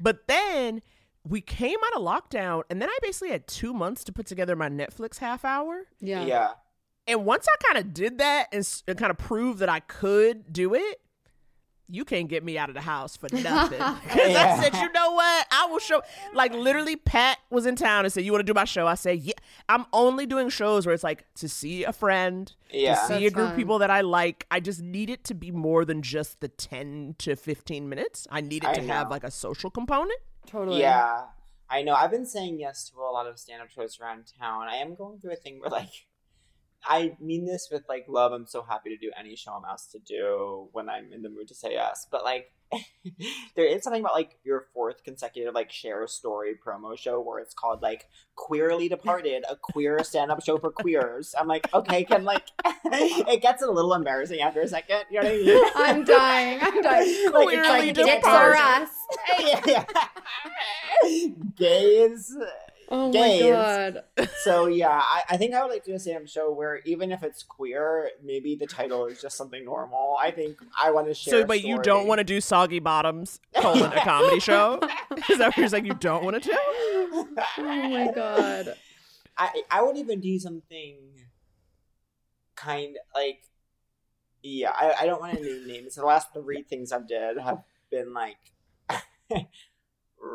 but 0.00 0.26
then 0.26 0.82
we 1.26 1.40
came 1.40 1.76
out 1.86 2.00
of 2.00 2.02
lockdown 2.02 2.62
and 2.70 2.80
then 2.80 2.88
i 2.88 2.98
basically 3.02 3.30
had 3.30 3.46
two 3.46 3.72
months 3.74 4.04
to 4.04 4.12
put 4.12 4.26
together 4.26 4.54
my 4.56 4.68
netflix 4.68 5.18
half 5.18 5.44
hour 5.44 5.82
Yeah. 6.00 6.24
yeah. 6.24 6.50
and 7.06 7.24
once 7.24 7.46
I 7.52 7.72
kind 7.72 7.84
of 7.84 7.92
did 7.94 8.18
that 8.18 8.46
and, 8.52 8.66
and 8.86 8.98
kind 8.98 9.10
of 9.10 9.18
proved 9.18 9.58
that 9.60 9.68
I 9.68 9.80
could 9.80 10.52
do 10.52 10.74
it, 10.74 11.00
you 11.90 12.04
can't 12.04 12.28
get 12.28 12.44
me 12.44 12.58
out 12.58 12.68
of 12.68 12.74
the 12.74 12.82
house 12.82 13.16
for 13.16 13.28
nothing. 13.32 13.78
Because 14.02 14.30
Yeah. 14.30 14.56
I 14.58 14.62
said, 14.62 14.74
you 14.74 14.92
know 14.92 15.12
what? 15.12 15.46
I 15.50 15.66
will 15.70 15.78
show. 15.78 16.02
Like 16.34 16.52
literally, 16.52 16.96
Pat 16.96 17.38
was 17.48 17.64
in 17.64 17.76
town 17.76 18.04
and 18.04 18.12
said, 18.12 18.24
"You 18.24 18.32
want 18.32 18.40
to 18.46 18.52
do 18.52 18.52
my 18.54 18.64
show?" 18.66 18.86
I 18.86 18.94
said, 18.94 19.20
"Yeah." 19.20 19.32
I'm 19.70 19.86
only 19.94 20.26
doing 20.26 20.50
shows 20.50 20.84
where 20.84 20.94
it's 20.94 21.02
like 21.02 21.24
to 21.36 21.48
see 21.48 21.84
a 21.84 21.92
friend, 21.94 22.52
Yeah. 22.70 22.94
to 22.96 23.06
see 23.06 23.14
a 23.14 23.20
That's 23.20 23.34
group 23.34 23.50
of 23.52 23.56
people 23.56 23.78
that 23.78 23.90
I 23.90 24.02
like. 24.02 24.46
I 24.50 24.60
just 24.60 24.82
need 24.82 25.08
it 25.08 25.24
to 25.24 25.34
be 25.34 25.50
more 25.50 25.86
than 25.86 26.02
just 26.02 26.40
the 26.40 26.48
ten 26.48 27.14
to 27.20 27.36
fifteen 27.36 27.88
minutes. 27.88 28.26
I 28.30 28.42
need 28.42 28.64
it 28.64 28.68
I 28.70 28.74
to 28.74 28.82
have 28.82 29.10
like 29.10 29.24
a 29.24 29.30
social 29.30 29.70
component. 29.70 30.20
Totally. 30.48 30.80
Yeah. 30.80 31.26
I 31.70 31.82
know. 31.82 31.94
I've 31.94 32.10
been 32.10 32.26
saying 32.26 32.58
yes 32.58 32.90
to 32.90 32.98
a 32.98 33.12
lot 33.12 33.26
of 33.26 33.38
stand 33.38 33.60
up 33.60 33.70
shows 33.70 33.98
around 34.00 34.24
town. 34.40 34.68
I 34.68 34.76
am 34.76 34.94
going 34.94 35.20
through 35.20 35.32
a 35.32 35.36
thing 35.36 35.60
where, 35.60 35.70
like, 35.70 36.06
I 36.82 37.16
mean 37.20 37.44
this 37.44 37.68
with, 37.70 37.82
like, 37.88 38.06
love. 38.08 38.32
I'm 38.32 38.46
so 38.46 38.62
happy 38.62 38.88
to 38.88 38.96
do 38.96 39.12
any 39.18 39.36
show 39.36 39.52
I'm 39.52 39.64
asked 39.70 39.92
to 39.92 39.98
do 39.98 40.68
when 40.72 40.88
I'm 40.88 41.12
in 41.12 41.22
the 41.22 41.28
mood 41.28 41.48
to 41.48 41.54
say 41.54 41.72
yes. 41.72 42.06
But, 42.10 42.24
like, 42.24 42.52
there 43.56 43.66
is 43.66 43.82
something 43.82 44.00
about, 44.00 44.14
like, 44.14 44.38
your 44.44 44.66
fourth 44.74 45.02
consecutive, 45.04 45.54
like, 45.54 45.70
share 45.70 46.02
a 46.02 46.08
story 46.08 46.54
promo 46.54 46.96
show 46.96 47.20
where 47.20 47.38
it's 47.38 47.54
called, 47.54 47.82
like, 47.82 48.06
Queerly 48.36 48.88
Departed, 48.88 49.44
a 49.50 49.56
queer 49.56 50.02
stand 50.04 50.30
up 50.30 50.44
show 50.44 50.58
for 50.58 50.70
queers. 50.70 51.34
I'm 51.38 51.48
like, 51.48 51.72
okay, 51.74 52.04
can, 52.04 52.24
like, 52.24 52.44
it 52.84 53.42
gets 53.42 53.62
a 53.62 53.70
little 53.70 53.94
embarrassing 53.94 54.40
after 54.40 54.60
a 54.60 54.68
second. 54.68 55.04
You 55.10 55.22
know 55.22 55.28
what 55.28 55.34
I 55.34 55.44
mean? 55.44 55.70
I'm 55.76 56.04
dying. 56.04 56.58
I'm 56.62 56.82
dying. 56.82 57.32
Like, 57.32 57.48
it's 57.52 57.68
like, 57.68 57.94
Dicks 57.94 58.26
are 58.26 58.54
us. 58.54 58.90
Gays. 61.56 62.36
Oh 62.90 63.12
my 63.12 63.38
god. 63.40 64.04
So 64.42 64.66
yeah, 64.66 65.02
I, 65.02 65.22
I 65.30 65.36
think 65.36 65.52
I 65.52 65.62
would 65.62 65.70
like 65.70 65.84
to 65.84 65.90
do 65.90 65.96
a 65.96 65.98
stand-up 65.98 66.28
show 66.28 66.52
where 66.52 66.80
even 66.84 67.10
if 67.12 67.22
it's 67.22 67.42
queer, 67.42 68.10
maybe 68.22 68.54
the 68.54 68.66
title 68.66 69.06
is 69.06 69.20
just 69.20 69.36
something 69.36 69.64
normal. 69.64 70.16
I 70.20 70.30
think 70.30 70.56
I 70.82 70.90
want 70.90 71.08
to 71.08 71.14
share. 71.14 71.42
So, 71.42 71.44
but 71.44 71.62
you 71.62 71.82
don't 71.82 72.06
want 72.06 72.18
to 72.18 72.24
do 72.24 72.40
Soggy 72.40 72.78
Bottoms 72.78 73.40
colon 73.56 73.92
a 73.92 74.00
comedy 74.00 74.40
show? 74.40 74.80
Is 75.28 75.38
that 75.38 75.48
what 75.48 75.56
you're 75.56 75.68
saying? 75.68 75.86
You 75.86 75.94
don't 75.94 76.24
want 76.24 76.42
to 76.42 76.48
do? 76.48 76.56
Oh 76.56 77.28
my 77.58 78.10
god. 78.14 78.74
I 79.36 79.62
I 79.70 79.82
would 79.82 79.96
even 79.96 80.20
do 80.20 80.38
something 80.38 80.96
kind 82.54 82.96
like 83.14 83.42
yeah. 84.42 84.70
I, 84.70 84.94
I 85.00 85.06
don't 85.06 85.20
want 85.20 85.36
to 85.36 85.42
name 85.42 85.66
names. 85.66 85.96
The 85.96 86.06
last 86.06 86.32
three 86.32 86.62
things 86.62 86.92
I've 86.92 87.08
did 87.08 87.38
have 87.38 87.62
been 87.90 88.14
like 88.14 88.38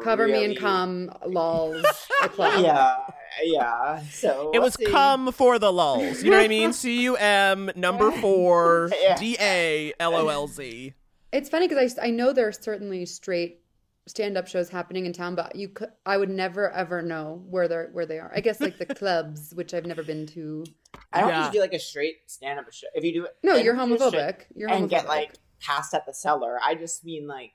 Cover 0.04 0.28
me 0.28 0.34
and 0.34 0.42
really- 0.50 0.56
come 0.56 1.12
lols 1.26 1.86
a 2.24 2.30
club. 2.30 2.64
Yeah, 2.64 2.96
yeah. 3.44 4.02
So 4.12 4.50
It 4.54 4.60
we'll 4.60 4.64
was 4.64 4.74
see. 4.76 4.86
cum 4.86 5.32
for 5.32 5.60
the 5.60 5.72
lulls. 5.72 6.24
You 6.24 6.32
know 6.32 6.38
what 6.38 6.46
I 6.46 6.48
mean? 6.48 6.74
C 6.74 7.02
U 7.04 7.16
M 7.16 7.72
number 7.76 8.12
four 8.12 8.90
D 9.20 9.38
A 9.40 9.94
L 10.00 10.16
O 10.16 10.28
L 10.30 10.48
Z. 10.48 10.94
It's 11.32 11.50
funny 11.50 11.68
because 11.68 11.98
I, 12.00 12.08
I 12.08 12.10
know 12.12 12.32
there 12.34 12.48
are 12.48 12.52
certainly 12.52 13.06
straight 13.06 13.60
stand-up 14.06 14.48
shows 14.48 14.68
happening 14.70 15.06
in 15.06 15.14
town, 15.14 15.34
but 15.34 15.56
you 15.56 15.70
could, 15.70 15.88
I 16.06 16.18
would 16.18 16.30
never 16.30 16.70
ever 16.72 17.02
know 17.02 17.42
where 17.50 17.68
they're 17.68 17.90
where 17.94 18.06
they 18.06 18.20
are. 18.20 18.32
I 18.36 18.42
guess 18.42 18.60
like 18.62 18.78
the 18.78 18.86
clubs, 18.96 19.54
which 19.56 19.74
I've 19.74 19.86
never 19.86 20.04
been 20.04 20.28
to. 20.28 20.66
I 21.12 21.22
don't 21.22 21.30
Yeah. 21.30 21.40
just 21.42 21.54
do 21.54 21.60
like 21.60 21.74
a 21.74 21.80
straight 21.80 22.18
stand-up 22.28 22.72
show. 22.72 22.88
If 22.94 23.04
you 23.04 23.14
do 23.14 23.26
it, 23.26 23.32
No, 23.44 23.56
you're 23.56 23.76
you 23.76 23.88
do 23.88 23.94
a 23.96 23.98
straight- 24.10 24.14
homophobic. 24.22 24.36
You're 24.56 24.70
and 24.70 24.90
get 24.90 25.08
like 25.08 25.34
passed 25.62 25.94
at 25.94 26.06
the 26.06 26.14
cellar. 26.14 26.60
I 26.64 26.76
just 26.76 27.04
mean 27.06 27.28
like 27.28 27.52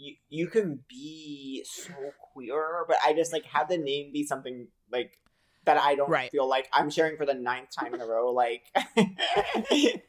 you 0.00 0.14
you 0.30 0.48
can 0.48 0.80
be 0.88 1.64
so 1.66 2.14
queer, 2.32 2.84
but 2.88 2.96
I 3.04 3.12
just 3.14 3.32
like 3.32 3.44
have 3.46 3.68
the 3.68 3.78
name 3.78 4.12
be 4.12 4.24
something 4.24 4.68
like 4.92 5.18
that 5.66 5.78
I 5.78 5.94
don't 5.94 6.10
Right. 6.10 6.30
feel 6.30 6.48
like 6.48 6.68
I'm 6.72 6.90
sharing 6.90 7.16
for 7.16 7.26
the 7.26 7.34
ninth 7.34 7.70
time 7.78 7.94
in 7.94 8.00
a 8.00 8.06
row, 8.06 8.32
like 8.32 8.62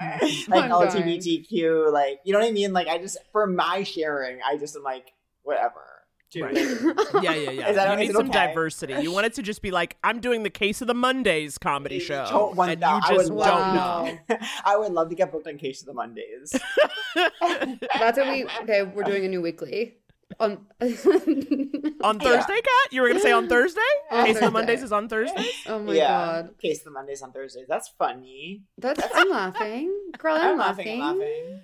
like 0.50 0.66
oh 0.70 0.84
LGBTQ, 0.86 1.92
like 1.92 2.20
you 2.24 2.32
know 2.32 2.40
what 2.40 2.48
I 2.48 2.52
mean? 2.52 2.72
Like 2.72 2.88
I 2.88 2.98
just 2.98 3.18
for 3.32 3.46
my 3.46 3.82
sharing, 3.82 4.40
I 4.46 4.56
just 4.56 4.76
am 4.76 4.82
like 4.82 5.12
whatever. 5.42 5.97
Dude, 6.30 6.42
Right. 6.42 6.54
Yeah, 7.22 7.34
yeah, 7.34 7.50
yeah. 7.50 7.68
Is 7.70 7.76
that- 7.76 7.90
you 7.92 7.96
need 8.04 8.10
it 8.10 8.16
some 8.16 8.28
okay? 8.28 8.46
diversity. 8.48 8.94
You 9.00 9.10
want 9.12 9.26
it 9.26 9.32
to 9.34 9.42
just 9.42 9.62
be 9.62 9.70
like, 9.70 9.96
I'm 10.04 10.20
doing 10.20 10.42
the 10.42 10.50
Case 10.50 10.80
of 10.82 10.86
the 10.86 10.94
Mondays 10.94 11.56
comedy 11.56 11.98
show. 12.00 12.26
Don't 12.28 12.54
want 12.54 12.72
and 12.72 12.82
that. 12.82 13.02
you 13.08 13.14
I 13.14 13.16
just 13.16 13.32
would 13.32 13.44
don't 13.44 13.74
love 13.74 14.08
know. 14.28 14.36
I 14.64 14.76
would 14.76 14.92
love 14.92 15.08
to 15.08 15.14
get 15.14 15.32
booked 15.32 15.46
on 15.46 15.56
Case 15.56 15.80
of 15.80 15.86
the 15.86 15.94
Mondays. 15.94 16.52
That's 17.14 18.18
what 18.18 18.28
we 18.28 18.44
okay. 18.62 18.82
We're 18.82 19.04
doing 19.04 19.24
a 19.24 19.28
new 19.28 19.40
weekly 19.40 19.96
on 20.38 20.66
On 20.80 20.90
Yeah. 20.90 22.12
Thursday, 22.18 22.54
Cat? 22.60 22.92
You 22.92 23.00
were 23.00 23.08
going 23.08 23.16
to 23.18 23.22
say 23.22 23.32
on 23.32 23.48
Thursday? 23.48 23.80
On 24.10 24.26
Case 24.26 24.36
of 24.36 24.42
the 24.42 24.50
Mondays 24.50 24.82
is 24.82 24.92
on 24.92 25.08
Thursday? 25.08 25.46
Oh 25.66 25.78
my 25.78 25.94
yeah, 25.94 26.08
god, 26.42 26.58
Case 26.60 26.78
of 26.80 26.84
the 26.84 26.90
Mondays 26.90 27.22
on 27.22 27.32
Thursdays. 27.32 27.66
That's 27.68 27.88
funny. 27.98 28.64
that's 28.76 29.02
I'm 29.14 29.30
laughing, 29.30 29.94
girl. 30.18 30.34
I'm, 30.36 30.52
I'm 30.52 30.58
laughing. 30.58 31.00
laughing. 31.00 31.02
I'm 31.02 31.18
laughing. 31.18 31.60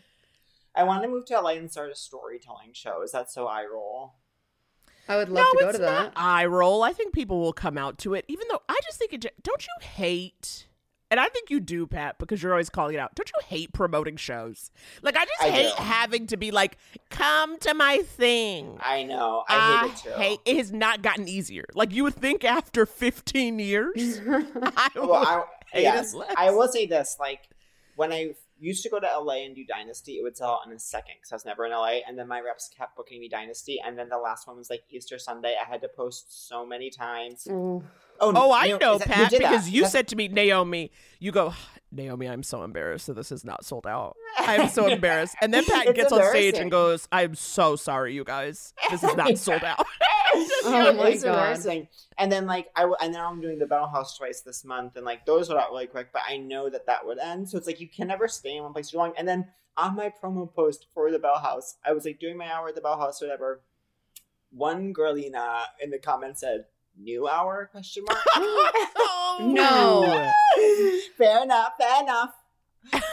I 0.77 0.83
want 0.85 1.03
to 1.03 1.09
move 1.09 1.25
to 1.27 1.39
LA 1.41 1.51
and 1.51 1.71
start 1.71 1.91
a 1.93 1.95
storytelling 1.95 2.71
show. 2.73 3.03
Is 3.03 3.12
that 3.12 3.31
so 3.31 3.47
eye 3.47 3.65
roll? 3.71 4.15
I 5.09 5.17
would 5.17 5.29
love 5.29 5.47
no, 5.53 5.59
to 5.59 5.65
go 5.65 5.69
it's 5.71 5.79
to 5.79 5.85
not 5.85 6.15
that. 6.15 6.21
eye 6.21 6.47
roll. 6.47 6.83
I 6.83 6.93
think 6.93 7.13
people 7.13 7.41
will 7.41 7.53
come 7.53 7.77
out 7.77 7.99
to 7.99 8.15
it, 8.15 8.25
even 8.29 8.47
though 8.51 8.63
I 8.69 8.79
just 8.85 8.99
think 8.99 9.13
it. 9.13 9.27
Don't 9.43 9.67
you 9.67 9.87
hate? 9.87 10.67
And 11.11 11.21
I 11.21 11.29
think 11.29 11.51
you 11.51 11.61
do, 11.61 11.87
Pat, 11.87 12.19
because 12.19 12.43
you're 12.43 12.53
always 12.53 12.71
calling 12.71 12.95
it 12.95 12.99
out. 12.99 13.15
Don't 13.15 13.29
you 13.29 13.47
hate 13.47 13.73
promoting 13.73 14.17
shows? 14.17 14.73
Like 15.03 15.17
I 15.17 15.25
just 15.25 15.43
I 15.43 15.51
hate 15.51 15.77
do. 15.77 15.83
having 15.83 16.27
to 16.29 16.37
be 16.37 16.51
like, 16.51 16.79
"Come 17.11 17.59
to 17.59 17.75
my 17.75 17.99
thing." 17.99 18.79
I 18.83 19.05
know. 19.05 19.45
I 19.49 19.83
hate 19.83 19.91
it 19.91 19.97
too. 20.03 20.21
hate- 20.21 20.41
it 20.45 20.57
has 20.57 20.73
not 20.73 21.03
gotten 21.03 21.29
easier. 21.29 21.67
Like 21.75 21.93
you 21.93 22.03
would 22.05 22.15
think 22.15 22.43
after 22.45 22.87
15 22.87 23.59
years, 23.59 24.21
I 24.29 24.89
would 24.97 25.09
well, 25.09 25.15
I, 25.25 25.43
hate 25.73 25.83
yes, 25.83 26.15
it 26.15 26.17
less. 26.17 26.35
I 26.37 26.51
will 26.51 26.69
say 26.69 26.87
this: 26.87 27.17
like 27.21 27.49
when 27.97 28.13
I 28.13 28.35
used 28.59 28.83
to 28.85 28.89
go 28.89 29.01
to 29.01 29.07
LA 29.07 29.45
and 29.45 29.55
do 29.55 29.65
Dynasty, 29.65 30.13
it 30.19 30.23
would 30.23 30.37
sell 30.37 30.53
out 30.53 30.67
in 30.67 30.73
a 30.73 30.79
second 30.79 31.15
because 31.19 31.33
I 31.33 31.35
was 31.37 31.45
never 31.45 31.67
in 31.67 31.73
LA. 31.73 32.01
And 32.07 32.19
then 32.19 32.29
my 32.29 32.41
reps 32.41 32.71
kept 32.77 32.97
booking 32.97 33.21
me 33.21 33.29
Dynasty, 33.29 33.81
and 33.85 33.99
then 33.99 34.09
the 34.09 34.19
last 34.19 34.47
one 34.47 34.57
was 34.57 34.71
like 34.71 34.83
Easter 34.91 35.19
Sunday. 35.19 35.57
I 35.61 35.69
had 35.69 35.81
to 35.83 35.89
post 35.89 36.49
so 36.49 36.65
many 36.67 36.91
times. 36.91 37.45
Mm. 37.51 37.83
Oh. 37.83 37.83
Oh, 38.21 38.33
Oh, 38.37 38.53
I 38.53 38.69
Naomi- 38.69 38.79
know, 38.85 38.93
is 38.95 38.99
that- 39.01 39.09
Pat, 39.09 39.31
did 39.31 39.43
that. 39.43 39.51
because 39.51 39.69
you 39.69 39.81
That's- 39.83 39.93
said 39.93 40.09
to 40.09 40.17
me, 40.17 40.29
Naomi, 40.29 40.93
you 41.19 41.33
go, 41.33 41.53
Naomi, 41.95 42.29
I'm 42.29 42.43
so 42.43 42.63
embarrassed 42.65 43.07
that 43.07 43.15
this 43.15 43.31
is 43.33 43.45
not 43.45 43.65
sold 43.65 43.87
out. 43.87 44.17
I'm 44.39 44.69
so 44.69 44.87
embarrassed. 44.91 45.37
And 45.41 45.53
then 45.55 45.65
Pat 45.65 45.87
It's 45.87 45.97
gets 45.97 46.13
on 46.13 46.23
stage 46.31 46.57
and 46.57 46.71
goes, 46.71 47.09
I'm 47.13 47.35
so 47.35 47.77
sorry, 47.77 48.15
you 48.15 48.25
guys. 48.25 48.75
This 48.91 49.03
is 49.05 49.17
not 49.17 49.37
sold 49.39 49.63
out. 49.65 49.85
Oh 50.65 50.93
my 50.97 51.09
it's 51.11 51.23
God. 51.23 51.31
embarrassing. 51.31 51.89
And 52.19 52.31
then 52.33 52.47
like 52.47 52.69
I 52.75 52.81
w- 52.81 52.97
and 53.01 53.13
now 53.13 53.31
I'm 53.31 53.41
doing 53.41 53.59
the 53.59 53.67
Bell 53.67 53.87
House 53.89 54.17
twice 54.17 54.41
this 54.41 54.65
month, 54.65 54.97
and 54.97 55.05
like 55.05 55.25
those 55.27 55.49
were 55.49 55.59
out 55.59 55.71
really 55.71 55.87
quick. 55.87 56.09
But 56.13 56.23
I 56.29 56.37
know 56.39 56.69
that 56.71 56.87
that 56.87 57.07
would 57.07 57.19
end, 57.19 57.49
so 57.49 57.57
it's 57.59 57.67
like 57.67 57.81
you 57.81 57.89
can 57.89 58.09
never 58.09 58.27
stay 58.29 58.57
in 58.57 58.63
one 58.65 58.73
place 58.73 58.91
too 58.91 58.99
long. 58.99 59.13
And 59.17 59.29
then 59.29 59.47
on 59.77 59.95
my 59.97 60.11
promo 60.23 60.53
post 60.53 60.87
for 60.95 61.11
the 61.11 61.19
Bell 61.19 61.39
House, 61.39 61.77
I 61.85 61.93
was 61.93 62.05
like 62.05 62.19
doing 62.19 62.37
my 62.37 62.51
hour 62.51 62.69
at 62.69 62.75
the 62.75 62.81
Bell 62.81 62.99
House, 62.99 63.21
whatever. 63.21 63.63
one 64.51 64.93
girlina 64.95 65.63
in 65.81 65.91
the 65.91 65.99
comments 65.99 66.41
said, 66.41 66.65
"New 66.99 67.29
hour?" 67.29 67.69
Question 67.71 68.05
mark. 68.09 68.21
oh, 68.35 69.39
No. 69.53 70.31
fair 71.19 71.43
enough. 71.43 71.73
Fair 71.79 72.03
enough. 72.03 72.35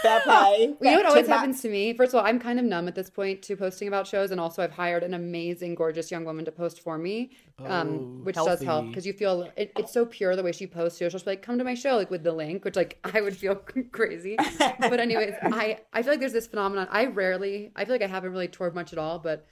Fair 0.02 0.20
play. 0.24 0.76
Well, 0.82 0.92
you 0.92 0.92
know 0.92 0.98
what 0.98 1.06
always 1.06 1.28
happens 1.28 1.62
to 1.62 1.70
me? 1.70 1.94
First 1.94 2.14
of 2.14 2.20
all, 2.20 2.26
I'm 2.26 2.40
kind 2.40 2.60
of 2.60 2.66
numb 2.66 2.90
at 2.90 2.96
this 2.96 3.10
point 3.10 3.42
to 3.44 3.56
posting 3.56 3.88
about 3.88 4.06
shows, 4.06 4.32
and 4.32 4.40
also 4.40 4.62
I've 4.62 4.72
hired 4.74 5.02
an 5.04 5.14
amazing, 5.14 5.76
gorgeous 5.76 6.12
young 6.12 6.26
woman 6.26 6.44
to 6.44 6.52
post 6.52 6.82
for 6.82 6.98
me, 6.98 7.32
um, 7.60 7.68
Oh, 7.70 8.24
which 8.24 8.36
does 8.36 8.62
help 8.62 8.88
because 8.88 9.06
you 9.08 9.14
feel 9.14 9.50
it, 9.56 9.72
it's 9.78 9.94
so 9.94 10.06
pure 10.06 10.36
the 10.36 10.44
way 10.44 10.52
she 10.52 10.68
posts. 10.68 11.00
She'll 11.00 11.10
just 11.10 11.24
be 11.24 11.32
like, 11.32 11.42
"Come 11.42 11.58
to 11.58 11.64
my 11.64 11.74
show," 11.74 11.96
like 11.96 12.12
with 12.12 12.22
the 12.24 12.34
link, 12.34 12.66
which 12.66 12.76
like 12.76 13.00
I 13.06 13.22
would 13.22 13.36
feel 13.38 13.56
crazy. 13.92 14.36
But 14.58 15.00
anyways, 15.00 15.36
I 15.42 15.80
I 15.94 16.02
feel 16.04 16.12
like 16.12 16.20
there's 16.20 16.34
this 16.34 16.48
phenomenon. 16.48 16.90
I 16.92 17.06
rarely, 17.06 17.72
I 17.76 17.86
feel 17.86 17.94
like 17.96 18.02
I 18.04 18.08
haven't 18.08 18.32
really 18.34 18.50
toured 18.50 18.76
much 18.76 18.92
at 18.94 19.00
all, 19.00 19.20
but. 19.20 19.48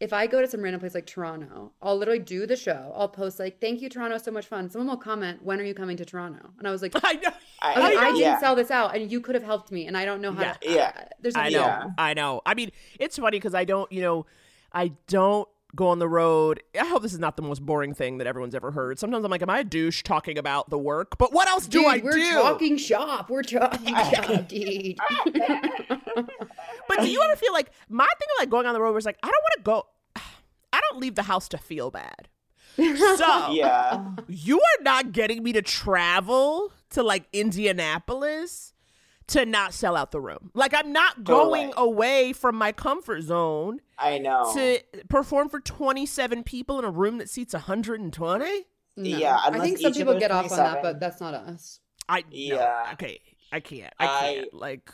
If 0.00 0.14
I 0.14 0.26
go 0.26 0.40
to 0.40 0.48
some 0.48 0.62
random 0.62 0.80
place 0.80 0.94
like 0.94 1.06
Toronto, 1.06 1.72
I'll 1.82 1.96
literally 1.96 2.20
do 2.20 2.46
the 2.46 2.56
show. 2.56 2.92
I'll 2.96 3.08
post 3.08 3.38
like, 3.38 3.60
"Thank 3.60 3.82
you, 3.82 3.88
Toronto, 3.90 4.16
so 4.18 4.30
much 4.30 4.46
fun." 4.46 4.70
Someone 4.70 4.88
will 4.88 4.96
comment, 4.96 5.42
"When 5.42 5.60
are 5.60 5.64
you 5.64 5.74
coming 5.74 5.96
to 5.98 6.04
Toronto?" 6.06 6.50
And 6.58 6.66
I 6.66 6.70
was 6.70 6.80
like, 6.80 6.92
I 7.04 7.12
know. 7.14 7.28
I, 7.60 7.74
was 7.78 7.94
like, 7.94 7.98
I 7.98 8.12
didn't 8.12 8.40
sell 8.40 8.56
this 8.56 8.70
out, 8.70 8.96
and 8.96 9.12
you 9.12 9.20
could 9.20 9.34
have 9.34 9.44
helped 9.44 9.70
me, 9.70 9.86
and 9.86 9.96
I 9.96 10.06
don't 10.06 10.22
know 10.22 10.32
how. 10.32 10.42
Yeah. 10.42 10.52
to, 10.54 10.72
Yeah. 10.72 10.92
Uh, 10.96 11.02
there's 11.20 11.36
I 11.36 11.50
know. 11.50 11.60
Yeah. 11.60 11.84
I 11.98 12.14
know. 12.14 12.40
I 12.46 12.54
mean, 12.54 12.70
it's 12.98 13.18
funny 13.18 13.36
because 13.36 13.54
I 13.54 13.64
don't, 13.64 13.90
you 13.92 14.00
know, 14.00 14.24
I 14.72 14.92
don't 15.06 15.46
go 15.76 15.88
on 15.88 15.98
the 15.98 16.08
road. 16.08 16.62
I 16.80 16.86
hope 16.86 17.02
this 17.02 17.12
is 17.12 17.18
not 17.18 17.36
the 17.36 17.42
most 17.42 17.64
boring 17.64 17.94
thing 17.94 18.18
that 18.18 18.26
everyone's 18.26 18.54
ever 18.54 18.70
heard. 18.72 18.98
Sometimes 18.98 19.24
I'm 19.24 19.30
like, 19.30 19.42
am 19.42 19.50
I 19.50 19.60
a 19.60 19.64
douche 19.64 20.02
talking 20.02 20.38
about 20.38 20.68
the 20.70 20.78
work? 20.78 21.16
But 21.18 21.32
what 21.32 21.48
else 21.48 21.66
do 21.66 21.80
Dude, 21.80 21.86
I 21.88 21.98
we're 21.98 22.12
do? 22.12 22.32
talking 22.32 22.76
shop. 22.76 23.30
We're 23.30 23.42
talking 23.42 23.94
shop, 23.94 24.48
dude. 24.48 24.98
But 26.96 27.04
do 27.04 27.10
you 27.10 27.20
ever 27.24 27.36
feel 27.36 27.52
like 27.52 27.70
my 27.88 28.04
thing 28.04 28.28
of 28.36 28.42
like 28.42 28.50
going 28.50 28.66
on 28.66 28.74
the 28.74 28.80
road 28.80 28.94
was 28.94 29.04
like, 29.06 29.18
I 29.22 29.26
don't 29.26 29.42
want 29.42 29.54
to 29.56 29.62
go. 29.62 30.22
I 30.72 30.80
don't 30.90 31.00
leave 31.00 31.14
the 31.14 31.22
house 31.24 31.48
to 31.48 31.58
feel 31.58 31.90
bad. 31.90 32.28
So 32.76 33.50
Yeah. 33.52 34.04
you 34.28 34.56
are 34.58 34.82
not 34.82 35.12
getting 35.12 35.42
me 35.42 35.52
to 35.52 35.62
travel 35.62 36.72
to 36.90 37.02
like 37.02 37.24
Indianapolis 37.32 38.72
to 39.28 39.44
not 39.46 39.72
sell 39.74 39.96
out 39.96 40.10
the 40.10 40.20
room. 40.20 40.50
Like 40.54 40.72
I'm 40.74 40.92
not 40.92 41.22
going 41.24 41.70
Totally. 41.70 41.88
away 41.92 42.32
from 42.32 42.56
my 42.56 42.72
comfort 42.72 43.22
zone 43.22 43.80
I 43.98 44.18
know. 44.18 44.50
to 44.54 44.80
perform 45.08 45.48
for 45.48 45.60
27 45.60 46.42
people 46.44 46.78
in 46.78 46.84
a 46.84 46.90
room 46.90 47.18
that 47.18 47.28
seats 47.28 47.52
120. 47.52 48.44
No. 48.96 49.18
Yeah, 49.18 49.38
I 49.42 49.58
think 49.60 49.78
some 49.78 49.92
people 49.92 50.18
get 50.18 50.30
off 50.30 50.50
on 50.50 50.58
that, 50.58 50.82
but 50.82 51.00
that's 51.00 51.20
not 51.20 51.34
us. 51.34 51.80
I 52.08 52.24
Yeah. 52.30 52.56
no, 52.86 52.92
okay, 52.94 53.20
I 53.52 53.60
can't. 53.60 53.92
I 53.98 54.04
I- 54.06 54.34
can't. 54.34 54.54
like 54.54 54.90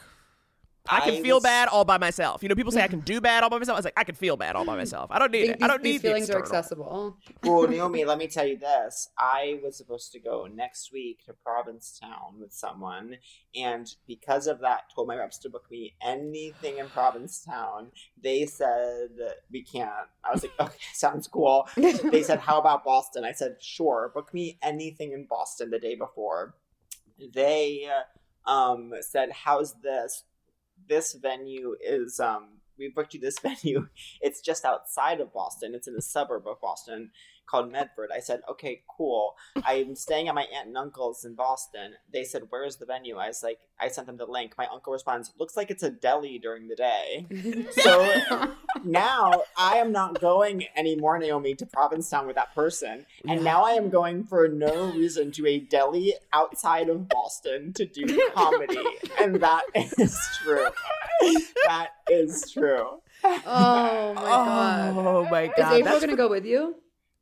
I 0.88 1.00
can 1.00 1.14
I 1.14 1.22
feel 1.22 1.36
was- 1.36 1.44
bad 1.44 1.68
all 1.68 1.84
by 1.84 1.98
myself. 1.98 2.42
You 2.42 2.48
know, 2.48 2.54
people 2.54 2.72
say 2.72 2.82
I 2.82 2.88
can 2.88 3.00
do 3.00 3.20
bad 3.20 3.42
all 3.42 3.50
by 3.50 3.58
myself. 3.58 3.76
I 3.76 3.78
was 3.78 3.84
like, 3.84 3.98
I 3.98 4.04
can 4.04 4.14
feel 4.14 4.36
bad 4.36 4.56
all 4.56 4.64
by 4.64 4.76
myself. 4.76 5.10
I 5.10 5.18
don't 5.18 5.32
need 5.32 5.46
think 5.46 5.56
it. 5.56 5.62
I 5.62 5.68
don't 5.68 5.82
these 5.82 6.02
need 6.02 6.08
feelings 6.08 6.28
the 6.28 6.36
are 6.36 6.40
accessible. 6.40 7.16
Well, 7.42 7.68
Naomi, 7.68 8.04
let 8.04 8.18
me 8.18 8.26
tell 8.26 8.46
you 8.46 8.56
this. 8.56 9.10
I 9.18 9.60
was 9.62 9.76
supposed 9.76 10.12
to 10.12 10.18
go 10.18 10.46
next 10.52 10.92
week 10.92 11.24
to 11.26 11.32
Provincetown 11.32 12.38
with 12.40 12.52
someone, 12.52 13.16
and 13.54 13.92
because 14.06 14.46
of 14.46 14.60
that, 14.60 14.90
told 14.94 15.08
my 15.08 15.16
reps 15.16 15.38
to 15.38 15.50
book 15.50 15.70
me 15.70 15.94
anything 16.02 16.78
in 16.78 16.88
Provincetown. 16.88 17.90
They 18.22 18.46
said 18.46 19.10
we 19.50 19.62
can't. 19.62 19.90
I 20.24 20.32
was 20.32 20.42
like, 20.42 20.52
okay, 20.60 20.76
sounds 20.94 21.28
cool. 21.28 21.68
They 21.76 22.22
said, 22.22 22.40
how 22.40 22.58
about 22.58 22.84
Boston? 22.84 23.24
I 23.24 23.32
said, 23.32 23.56
sure, 23.60 24.10
book 24.14 24.32
me 24.34 24.58
anything 24.62 25.12
in 25.12 25.26
Boston 25.26 25.70
the 25.70 25.78
day 25.78 25.94
before. 25.94 26.54
They 27.32 27.88
um, 28.46 28.92
said, 29.00 29.30
how's 29.32 29.74
this? 29.82 30.24
This 30.88 31.14
venue 31.14 31.76
is 31.80 32.20
um, 32.20 32.58
we 32.78 32.88
booked 32.88 33.14
you 33.14 33.20
this 33.20 33.38
venue. 33.42 33.88
It's 34.20 34.40
just 34.40 34.64
outside 34.64 35.20
of 35.20 35.32
Boston. 35.32 35.74
It's 35.74 35.88
in 35.88 35.94
a 35.94 36.02
suburb 36.02 36.46
of 36.46 36.60
Boston 36.60 37.10
called 37.46 37.70
Medford. 37.70 38.10
I 38.14 38.20
said, 38.20 38.40
okay, 38.50 38.82
cool. 38.88 39.34
I'm 39.64 39.94
staying 39.94 40.28
at 40.28 40.34
my 40.34 40.46
aunt 40.54 40.68
and 40.68 40.76
uncle's 40.76 41.24
in 41.24 41.34
Boston. 41.34 41.92
They 42.12 42.24
said, 42.24 42.44
where's 42.50 42.76
the 42.76 42.86
venue? 42.86 43.16
I 43.16 43.28
was 43.28 43.42
like, 43.42 43.58
I 43.80 43.88
sent 43.88 44.06
them 44.06 44.16
the 44.16 44.26
link. 44.26 44.54
My 44.58 44.66
uncle 44.72 44.92
responds, 44.92 45.32
looks 45.38 45.56
like 45.56 45.70
it's 45.70 45.82
a 45.82 45.90
deli 45.90 46.38
during 46.38 46.68
the 46.68 46.76
day. 46.76 47.26
So 47.76 48.08
now 48.84 49.42
I 49.56 49.76
am 49.76 49.92
not 49.92 50.20
going 50.20 50.64
anymore, 50.76 51.18
Naomi, 51.18 51.54
to 51.56 51.66
Provincetown 51.66 52.26
with 52.26 52.36
that 52.36 52.54
person. 52.54 53.06
And 53.28 53.44
now 53.44 53.64
I 53.64 53.72
am 53.72 53.90
going 53.90 54.24
for 54.24 54.48
no 54.48 54.92
reason 54.92 55.30
to 55.32 55.46
a 55.46 55.58
deli 55.58 56.14
outside 56.32 56.88
of 56.88 57.08
Boston 57.08 57.72
to 57.74 57.84
do 57.84 58.30
comedy. 58.34 58.82
And 59.20 59.36
that 59.36 59.64
is 59.74 60.18
true. 60.42 60.68
That 61.66 61.90
is 62.10 62.50
true. 62.50 63.00
oh 63.24 64.14
my 64.14 64.22
god. 64.22 64.96
Oh 64.96 65.28
my 65.30 65.46
god. 65.46 65.58
Is 65.58 65.64
god. 65.64 65.72
April 65.74 65.84
That's 65.84 66.04
gonna 66.04 66.16
go 66.16 66.28
with 66.28 66.44
you? 66.44 66.76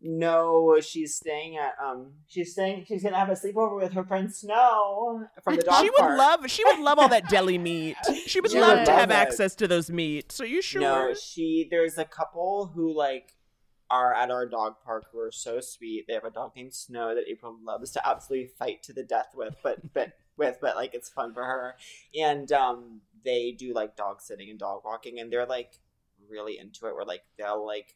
No, 0.07 0.79
she's 0.81 1.17
staying 1.17 1.57
at 1.57 1.73
um 1.83 2.13
she's 2.27 2.53
staying 2.53 2.85
she's 2.87 3.03
gonna 3.03 3.17
have 3.17 3.31
a 3.31 3.33
sleepover 3.33 3.77
with 3.77 3.93
her 3.95 4.05
friend 4.05 4.33
Snow 4.33 5.25
from 5.43 5.57
the 5.57 5.63
dog 5.63 5.83
she 5.83 5.91
would 5.99 6.15
love 6.17 6.51
she 6.51 6.63
would 6.65 6.79
love 6.81 6.99
all 6.99 7.09
that 7.09 7.29
deli 7.31 7.57
meat. 7.71 7.97
She 8.27 8.41
would 8.41 8.51
She 8.51 8.61
love 8.61 8.79
would 8.81 8.85
to 8.87 8.93
have 8.93 9.11
it. 9.11 9.15
access 9.15 9.55
to 9.57 9.67
those 9.67 9.91
meats. 9.91 10.41
Are 10.43 10.47
you 10.47 10.61
sure? 10.61 10.83
No, 10.83 11.15
she 11.15 11.67
there's 11.71 11.97
a 11.97 12.05
couple 12.05 12.71
who 12.75 12.95
like 12.95 13.33
are 13.91 14.13
at 14.15 14.31
our 14.31 14.47
dog 14.47 14.75
park 14.85 15.05
who 15.11 15.21
are 15.21 15.33
so 15.33 15.61
sweet. 15.61 16.05
They 16.07 16.15
have 16.15 16.25
a 16.25 16.31
dog 16.31 16.53
named 16.55 16.75
Snow 16.75 17.15
that 17.15 17.25
April 17.29 17.57
loves 17.65 17.91
to 17.93 18.07
absolutely 18.07 18.49
fight 18.59 18.83
to 18.85 18.93
the 18.93 19.05
death 19.05 19.29
with, 19.35 19.57
but 19.63 19.95
but 19.95 20.13
with 20.37 20.59
but 20.61 20.77
like 20.77 20.93
it's 20.95 21.09
fun 21.09 21.33
for 21.33 21.45
her. 21.45 21.77
And 22.19 22.53
um 22.53 23.01
they 23.25 23.53
do 23.53 23.73
like 23.73 23.97
dog 23.97 24.21
sitting 24.21 24.51
and 24.51 24.59
dog 24.59 24.83
walking 24.85 25.19
and 25.19 25.33
they're 25.33 25.47
like 25.47 25.79
really 26.29 26.59
into 26.59 26.87
it 26.89 26.95
where 26.95 27.07
like 27.07 27.23
they'll 27.39 27.65
like 27.65 27.95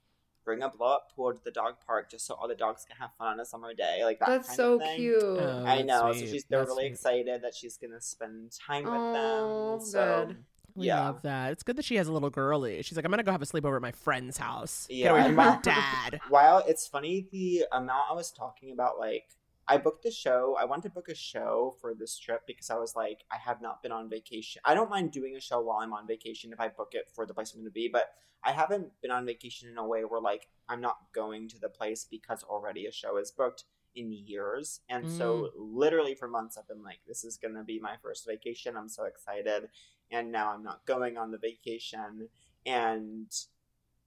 bring 0.48 0.62
a 0.62 0.68
blow 0.70 0.86
up 0.94 1.12
pool 1.14 1.32
to 1.34 1.44
the 1.44 1.50
dog 1.50 1.74
park 1.86 2.10
just 2.10 2.26
so 2.26 2.32
all 2.34 2.48
the 2.48 2.54
dogs 2.54 2.86
can 2.88 2.96
have 2.96 3.10
fun 3.18 3.28
on 3.34 3.40
a 3.40 3.44
summer 3.44 3.74
day. 3.74 4.00
Like 4.02 4.18
that 4.20 4.28
That's 4.28 4.46
kind 4.48 4.56
so 4.56 4.74
of 4.76 4.80
thing. 4.80 4.96
cute. 4.96 5.22
Oh, 5.22 5.62
I 5.66 5.76
that's 5.76 5.86
know. 5.86 6.12
So 6.14 6.18
she's 6.20 6.44
they're 6.44 6.60
That's 6.60 6.68
really 6.70 6.84
sweet. 6.84 6.92
excited 6.92 7.42
that 7.42 7.54
she's 7.54 7.76
gonna 7.76 8.00
spend 8.00 8.52
time 8.66 8.84
with 8.84 8.94
Oh, 8.96 9.76
them. 9.78 9.86
So 9.86 10.24
good. 10.28 10.36
We 10.74 10.86
yeah. 10.86 11.00
love 11.06 11.22
that. 11.22 11.52
It's 11.52 11.62
good 11.64 11.76
that 11.76 11.84
she 11.84 11.96
has 11.96 12.06
a 12.08 12.12
little 12.12 12.30
girly. 12.30 12.80
She's 12.82 12.96
like, 12.96 13.04
I'm 13.04 13.10
gonna 13.10 13.24
go 13.24 13.32
have 13.32 13.42
a 13.42 13.46
sleepover 13.46 13.76
at 13.76 13.82
my 13.82 13.92
friend's 13.92 14.38
house. 14.38 14.86
Yeah, 14.88 14.96
Get 14.96 15.04
Yeah. 15.04 15.10
away 15.12 15.26
from 15.26 15.34
my 15.36 15.58
dad. 15.62 16.20
While 16.28 16.62
it's 16.66 16.86
funny 16.86 17.26
the 17.30 17.64
amount 17.72 18.04
I 18.10 18.14
was 18.14 18.30
talking 18.30 18.72
about, 18.72 18.98
like 18.98 19.24
I 19.68 19.76
booked 19.76 20.02
the 20.02 20.10
show. 20.10 20.56
I 20.58 20.64
wanted 20.64 20.84
to 20.84 20.94
book 20.94 21.08
a 21.10 21.14
show 21.14 21.76
for 21.80 21.94
this 21.94 22.18
trip 22.18 22.46
because 22.46 22.70
I 22.70 22.76
was 22.76 22.96
like, 22.96 23.24
I 23.30 23.36
have 23.36 23.60
not 23.60 23.82
been 23.82 23.92
on 23.92 24.08
vacation. 24.08 24.62
I 24.64 24.74
don't 24.74 24.88
mind 24.88 25.12
doing 25.12 25.36
a 25.36 25.40
show 25.40 25.60
while 25.60 25.78
I'm 25.78 25.92
on 25.92 26.06
vacation 26.06 26.52
if 26.52 26.60
I 26.60 26.68
book 26.68 26.92
it 26.92 27.10
for 27.14 27.26
the 27.26 27.34
place 27.34 27.52
I'm 27.52 27.60
going 27.60 27.70
to 27.70 27.72
be, 27.72 27.88
but 27.88 28.14
I 28.42 28.52
haven't 28.52 28.92
been 29.02 29.10
on 29.10 29.26
vacation 29.26 29.68
in 29.68 29.76
a 29.76 29.86
way 29.86 30.02
where 30.02 30.20
like 30.20 30.48
I'm 30.68 30.80
not 30.80 30.96
going 31.12 31.48
to 31.48 31.60
the 31.60 31.68
place 31.68 32.06
because 32.10 32.42
already 32.44 32.86
a 32.86 32.92
show 32.92 33.18
is 33.18 33.30
booked 33.30 33.64
in 33.94 34.10
years. 34.10 34.80
And 34.88 35.10
so 35.10 35.34
mm. 35.34 35.50
literally 35.56 36.14
for 36.14 36.28
months 36.28 36.56
I've 36.56 36.68
been 36.68 36.82
like, 36.82 37.00
this 37.06 37.22
is 37.22 37.36
going 37.36 37.54
to 37.54 37.64
be 37.64 37.78
my 37.78 37.96
first 38.02 38.26
vacation. 38.26 38.76
I'm 38.76 38.88
so 38.88 39.04
excited. 39.04 39.68
And 40.10 40.32
now 40.32 40.52
I'm 40.52 40.62
not 40.62 40.86
going 40.86 41.18
on 41.18 41.30
the 41.30 41.38
vacation. 41.38 42.28
And 42.64 43.30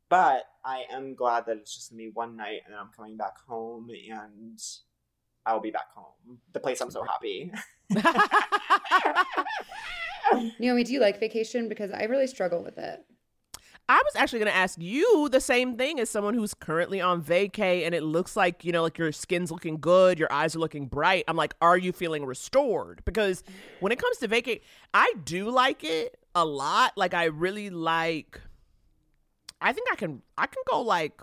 but 0.09 0.43
I 0.65 0.83
am 0.91 1.15
glad 1.15 1.45
that 1.45 1.57
it's 1.57 1.73
just 1.73 1.91
gonna 1.91 2.03
be 2.03 2.09
one 2.09 2.35
night 2.35 2.63
and 2.65 2.73
then 2.73 2.81
I'm 2.81 2.91
coming 2.93 3.15
back 3.15 3.39
home 3.47 3.89
and 3.89 4.59
I'll 5.45 5.59
be 5.59 5.71
back 5.71 5.91
home. 5.95 6.39
The 6.53 6.59
place 6.59 6.81
I'm 6.81 6.91
so 6.91 7.03
happy. 7.03 7.51
Naomi, 10.59 10.83
do 10.83 10.93
you 10.93 10.99
like 10.99 11.19
vacation? 11.19 11.67
Because 11.67 11.91
I 11.91 12.03
really 12.03 12.27
struggle 12.27 12.63
with 12.63 12.77
it. 12.77 13.03
I 13.89 14.01
was 14.05 14.15
actually 14.15 14.39
going 14.39 14.51
to 14.51 14.57
ask 14.57 14.79
you 14.79 15.27
the 15.29 15.41
same 15.41 15.75
thing 15.75 15.99
as 15.99 16.09
someone 16.09 16.33
who's 16.33 16.53
currently 16.53 17.01
on 17.01 17.21
vacay 17.21 17.85
and 17.85 17.93
it 17.93 18.03
looks 18.03 18.37
like, 18.37 18.63
you 18.63 18.71
know, 18.71 18.83
like 18.83 18.97
your 18.97 19.11
skin's 19.11 19.51
looking 19.51 19.81
good, 19.81 20.17
your 20.17 20.31
eyes 20.31 20.55
are 20.55 20.59
looking 20.59 20.87
bright. 20.87 21.25
I'm 21.27 21.35
like, 21.35 21.55
are 21.61 21.77
you 21.77 21.91
feeling 21.91 22.25
restored? 22.25 23.01
Because 23.03 23.43
when 23.81 23.91
it 23.91 23.99
comes 23.99 24.15
to 24.17 24.29
vacay, 24.29 24.61
I 24.93 25.13
do 25.25 25.49
like 25.49 25.83
it 25.83 26.17
a 26.33 26.45
lot. 26.45 26.93
Like 26.95 27.13
I 27.13 27.25
really 27.25 27.69
like 27.69 28.39
I 29.61 29.73
think 29.73 29.87
I 29.91 29.95
can 29.95 30.21
I 30.37 30.47
can 30.47 30.63
go 30.69 30.81
like 30.81 31.21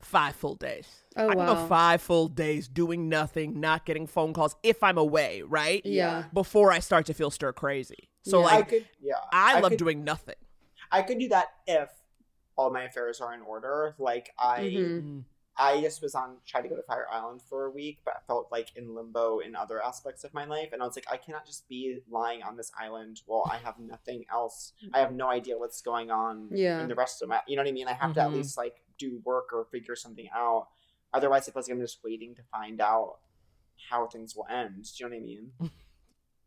5 0.00 0.36
full 0.36 0.54
days. 0.54 0.86
Oh, 1.16 1.26
I 1.26 1.34
can 1.34 1.38
wow. 1.38 1.54
go 1.54 1.66
5 1.66 2.02
full 2.02 2.28
days 2.28 2.68
doing 2.68 3.08
nothing, 3.08 3.60
not 3.60 3.84
getting 3.84 4.06
phone 4.06 4.32
calls 4.32 4.56
if 4.62 4.82
I'm 4.82 4.98
away, 4.98 5.42
right? 5.42 5.82
Yeah. 5.84 6.24
Before 6.32 6.70
I 6.72 6.78
start 6.78 7.06
to 7.06 7.14
feel 7.14 7.30
stir 7.30 7.52
crazy. 7.52 8.08
So 8.22 8.40
Yeah. 8.40 8.46
I 8.46 8.56
like 8.56 8.68
could 8.68 8.88
yeah. 9.00 9.14
I, 9.32 9.60
love 9.60 9.70
could, 9.72 9.78
doing 9.78 10.04
nothing. 10.04 10.36
I 10.92 11.02
could 11.02 11.18
do 11.18 11.28
that 11.28 11.48
if 11.66 11.90
all 12.56 12.70
my 12.70 12.84
affairs 12.84 13.20
are 13.20 13.34
in 13.34 13.42
order. 13.42 13.94
Like 13.98 14.30
I 14.38 14.60
Mhm. 14.60 15.24
I 15.60 15.80
just 15.80 16.00
was 16.02 16.14
on 16.14 16.36
tried 16.46 16.62
to 16.62 16.68
go 16.68 16.76
to 16.76 16.82
Fire 16.84 17.06
Island 17.10 17.42
for 17.42 17.64
a 17.64 17.70
week, 17.70 17.98
but 18.04 18.14
I 18.16 18.20
felt 18.28 18.46
like 18.52 18.76
in 18.76 18.94
limbo 18.94 19.40
in 19.40 19.56
other 19.56 19.82
aspects 19.84 20.22
of 20.22 20.32
my 20.32 20.44
life, 20.44 20.68
and 20.72 20.80
I 20.80 20.86
was 20.86 20.94
like, 20.94 21.06
I 21.10 21.16
cannot 21.16 21.46
just 21.46 21.68
be 21.68 21.98
lying 22.08 22.44
on 22.44 22.56
this 22.56 22.70
island 22.78 23.22
while 23.26 23.44
I 23.50 23.56
have 23.56 23.76
nothing 23.80 24.24
else. 24.30 24.72
I 24.94 25.00
have 25.00 25.12
no 25.12 25.28
idea 25.28 25.58
what's 25.58 25.80
going 25.82 26.12
on 26.12 26.50
Yeah. 26.52 26.80
in 26.80 26.88
the 26.88 26.94
rest 26.94 27.22
of 27.22 27.28
my. 27.28 27.40
You 27.48 27.56
know 27.56 27.62
what 27.62 27.68
I 27.70 27.72
mean? 27.72 27.88
I 27.88 27.92
have 27.94 28.14
to 28.14 28.20
at 28.20 28.30
Mhm. 28.30 28.34
least 28.34 28.56
like 28.56 28.80
do 28.98 29.20
work 29.24 29.52
or 29.52 29.66
figure 29.70 29.96
something 29.96 30.28
out. 30.34 30.68
Otherwise, 31.14 31.48
it 31.48 31.52
feels 31.54 31.68
like 31.68 31.74
I'm 31.74 31.80
just 31.80 32.00
waiting 32.04 32.34
to 32.34 32.42
find 32.50 32.80
out 32.80 33.16
how 33.90 34.06
things 34.06 34.34
will 34.36 34.46
end. 34.50 34.84
Do 34.84 35.04
you 35.04 35.10
know 35.10 35.16
what 35.16 35.22
I 35.22 35.26
mean? 35.26 35.50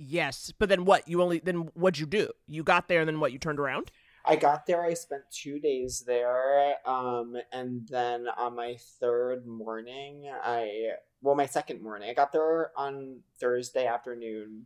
Yes, 0.04 0.52
but 0.58 0.68
then 0.68 0.86
what? 0.86 1.08
You 1.08 1.22
only 1.22 1.38
then 1.38 1.70
what'd 1.76 2.00
you 2.00 2.08
do? 2.08 2.30
You 2.48 2.64
got 2.64 2.88
there 2.88 3.02
and 3.02 3.08
then 3.08 3.20
what? 3.20 3.32
You 3.32 3.38
turned 3.38 3.60
around? 3.60 3.92
I 4.26 4.36
got 4.36 4.66
there. 4.66 4.84
I 4.84 4.96
spent 4.96 5.22
two 5.32 5.60
days 5.60 6.04
there, 6.06 6.74
um, 6.88 7.36
and 7.52 7.88
then 7.88 8.26
on 8.36 8.56
my 8.56 8.78
third 9.00 9.46
morning, 9.46 10.24
I 10.44 10.94
well, 11.22 11.36
my 11.36 11.46
second 11.46 11.84
morning, 11.84 12.10
I 12.10 12.16
got 12.16 12.32
there 12.32 12.72
on 12.76 13.20
Thursday 13.40 13.86
afternoon. 13.86 14.66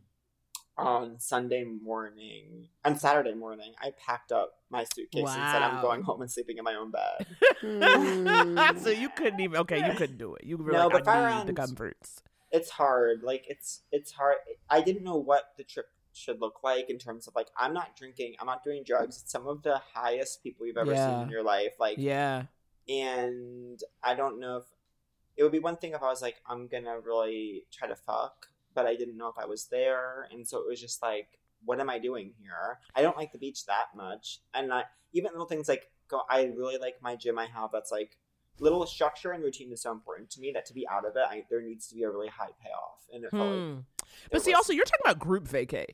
On 0.78 1.18
Sunday 1.18 1.64
morning, 1.64 2.68
on 2.84 2.98
Saturday 2.98 3.32
morning, 3.32 3.72
I 3.80 3.92
packed 3.98 4.30
up 4.30 4.58
my 4.68 4.84
suitcase 4.84 5.24
and 5.26 5.50
said 5.50 5.62
I'm 5.62 5.80
going 5.80 6.02
home 6.02 6.20
and 6.20 6.30
sleeping 6.30 6.58
in 6.58 6.64
my 6.64 6.74
own 6.74 6.90
bed. 6.90 7.26
Mm. 7.62 8.78
so 8.82 8.90
you 8.90 9.08
couldn't 9.08 9.40
even. 9.40 9.56
Okay, 9.60 9.78
you 9.86 9.94
couldn't 9.96 10.18
do 10.18 10.34
it. 10.34 10.44
You 10.44 10.58
were 10.58 10.72
No, 10.72 10.88
like, 10.88 11.04
but 11.04 11.08
I 11.08 11.38
need 11.38 11.46
the 11.48 11.54
comforts. 11.54 12.22
it's 12.50 12.70
hard. 12.70 13.22
Like 13.22 13.44
it's 13.48 13.82
it's 13.90 14.12
hard. 14.12 14.36
I 14.68 14.82
didn't 14.82 15.02
know 15.04 15.16
what 15.16 15.52
the 15.56 15.64
trip 15.64 15.86
should 16.12 16.40
look 16.40 16.62
like 16.62 16.90
in 16.90 16.98
terms 16.98 17.26
of 17.26 17.34
like 17.34 17.48
I'm 17.56 17.72
not 17.72 17.96
drinking, 17.96 18.34
I'm 18.40 18.46
not 18.46 18.62
doing 18.62 18.82
drugs. 18.84 19.20
It's 19.22 19.32
some 19.32 19.46
of 19.46 19.62
the 19.62 19.80
highest 19.94 20.42
people 20.42 20.66
you've 20.66 20.76
ever 20.76 20.92
Yeah. 20.92 21.06
seen 21.06 21.22
in 21.24 21.30
your 21.30 21.42
life. 21.42 21.72
Like 21.78 21.96
Yeah. 21.98 22.44
and 22.88 23.80
I 24.02 24.14
don't 24.14 24.38
know 24.40 24.58
if 24.58 24.64
it 25.36 25.42
would 25.42 25.52
be 25.52 25.58
one 25.58 25.76
thing 25.76 25.92
if 25.92 26.02
I 26.02 26.06
was 26.10 26.22
like, 26.22 26.36
I'm 26.46 26.66
gonna 26.68 26.98
really 27.00 27.64
try 27.72 27.88
to 27.88 27.96
fuck, 27.96 28.48
but 28.76 28.86
I 28.86 28.94
didn't 28.94 29.16
know 29.16 29.26
if 29.28 29.38
I 29.38 29.46
was 29.46 29.64
there, 29.64 30.28
and 30.30 30.46
so 30.46 30.58
it 30.60 30.68
was 30.68 30.80
just 30.80 31.02
like, 31.02 31.26
what 31.64 31.80
am 31.80 31.90
I 31.90 31.98
doing 31.98 32.34
here? 32.40 32.78
I 32.94 33.02
don't 33.02 33.16
like 33.16 33.32
the 33.32 33.38
beach 33.38 33.66
that 33.66 33.86
much, 33.96 34.40
and 34.54 34.72
I, 34.72 34.84
even 35.12 35.32
little 35.32 35.46
things 35.46 35.68
like 35.68 35.90
go. 36.08 36.20
I 36.30 36.44
really 36.56 36.78
like 36.78 36.96
my 37.02 37.16
gym 37.16 37.38
I 37.38 37.46
have 37.46 37.70
that's 37.72 37.90
like 37.90 38.18
little 38.60 38.86
structure 38.86 39.32
and 39.32 39.42
routine 39.42 39.72
is 39.72 39.82
so 39.82 39.90
important 39.92 40.30
to 40.30 40.40
me 40.40 40.50
that 40.54 40.64
to 40.66 40.72
be 40.74 40.86
out 40.88 41.04
of 41.06 41.16
it, 41.16 41.22
I, 41.28 41.44
there 41.50 41.60
needs 41.62 41.88
to 41.88 41.94
be 41.94 42.04
a 42.04 42.10
really 42.10 42.28
high 42.28 42.52
payoff, 42.62 43.00
and 43.12 43.24
it 43.24 43.30
felt 43.30 43.42
like 43.42 43.58
Hmm. 43.58 43.74
there 43.74 43.82
But 44.30 44.42
see, 44.42 44.50
was- 44.52 44.56
also 44.58 44.72
you're 44.74 44.84
talking 44.84 45.04
about 45.04 45.18
group 45.18 45.44
vacay. 45.48 45.86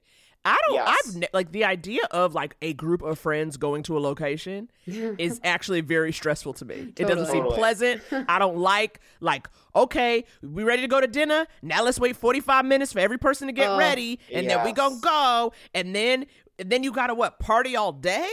I 0.45 0.59
don't. 0.67 0.75
Yes. 0.75 0.99
I've 1.07 1.17
ne- 1.17 1.29
like 1.33 1.53
the 1.53 1.65
idea 1.65 2.03
of 2.11 2.35
like 2.35 2.57
a 2.63 2.73
group 2.73 3.03
of 3.03 3.19
friends 3.19 3.57
going 3.57 3.85
to 3.85 3.97
a 3.97 4.01
location 4.01 4.69
is 4.87 5.41
actually 5.45 5.83
very 5.83 6.13
stressful 6.13 6.55
to 6.55 6.65
me. 6.65 6.93
It 6.97 7.07
doesn't 7.07 7.27
seem 7.27 7.45
pleasant. 7.47 8.03
I 8.11 8.39
don't 8.41 8.57
like 8.59 9.01
like 9.21 9.49
okay, 9.77 10.25
we 10.43 10.65
ready 10.65 10.83
to 10.83 10.89
go 10.89 11.01
to 11.01 11.07
dinner. 11.07 11.47
Now 11.63 11.85
let's 11.85 12.01
wait 12.01 12.17
45 12.17 12.65
minutes 12.65 12.93
for 12.93 12.99
every 12.99 13.19
person 13.19 13.47
to 13.47 13.53
get 13.53 13.71
Oh. 13.71 13.79
ready 13.79 14.19
and 14.33 14.51
then 14.51 14.65
we 14.65 14.73
going 14.73 14.97
to 14.97 15.01
go 15.01 15.53
and 15.75 15.95
then 15.95 16.27
and 16.59 16.69
then 16.71 16.83
you 16.83 16.93
got 16.93 17.07
to 17.07 17.15
what? 17.15 17.39
Party 17.39 17.77
all 17.77 17.93
day? 17.93 18.29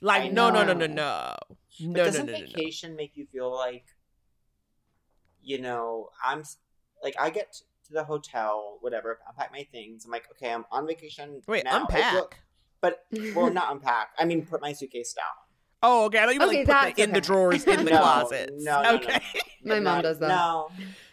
Like 0.00 0.32
no, 0.32 0.50
no, 0.50 0.64
no, 0.64 0.72
no, 0.72 0.86
no. 0.86 1.34
But 1.48 1.56
No, 1.80 1.92
no, 1.92 2.04
doesn't 2.04 2.26
no, 2.26 2.32
no, 2.32 2.38
no. 2.40 2.44
vacation 2.46 2.96
make 2.96 3.12
you 3.16 3.26
feel 3.32 3.52
like, 3.54 3.84
you 5.42 5.60
know, 5.60 6.10
I'm 6.24 6.42
like 7.02 7.14
I 7.20 7.30
get 7.30 7.62
to 7.92 7.98
the 7.98 8.04
hotel, 8.04 8.78
whatever, 8.80 9.18
unpack 9.28 9.52
my 9.52 9.66
things. 9.70 10.04
I'm 10.04 10.10
like, 10.10 10.24
okay, 10.32 10.52
I'm 10.52 10.64
on 10.70 10.86
vacation. 10.86 11.42
Wait, 11.46 11.64
now. 11.64 11.76
It 11.76 11.80
unpack. 11.82 12.12
feel- 12.12 12.30
but 12.80 13.04
well, 13.36 13.52
not 13.52 13.70
unpack. 13.72 14.08
I 14.18 14.24
mean, 14.24 14.44
put 14.44 14.60
my 14.60 14.72
suitcase 14.72 15.12
down. 15.12 15.24
Oh, 15.84 16.04
okay. 16.06 16.18
I 16.18 16.26
thought 16.26 16.32
you 16.34 16.38
meant 16.40 16.50
Okay, 16.50 16.58
like 16.58 16.66
put 16.66 16.72
that's 16.72 16.96
the, 16.96 17.02
in 17.02 17.12
the 17.12 17.20
drawers 17.20 17.64
in 17.64 17.76
the 17.84 17.90
No, 17.90 17.98
closets. 18.02 18.52
no, 18.64 18.82
no, 18.82 18.90
no. 18.90 18.96
okay. 18.96 19.20
My 19.64 19.74
mom 19.76 19.84
Not- 19.84 20.02
does 20.02 20.18
that. 20.20 20.28
No, 20.28 20.68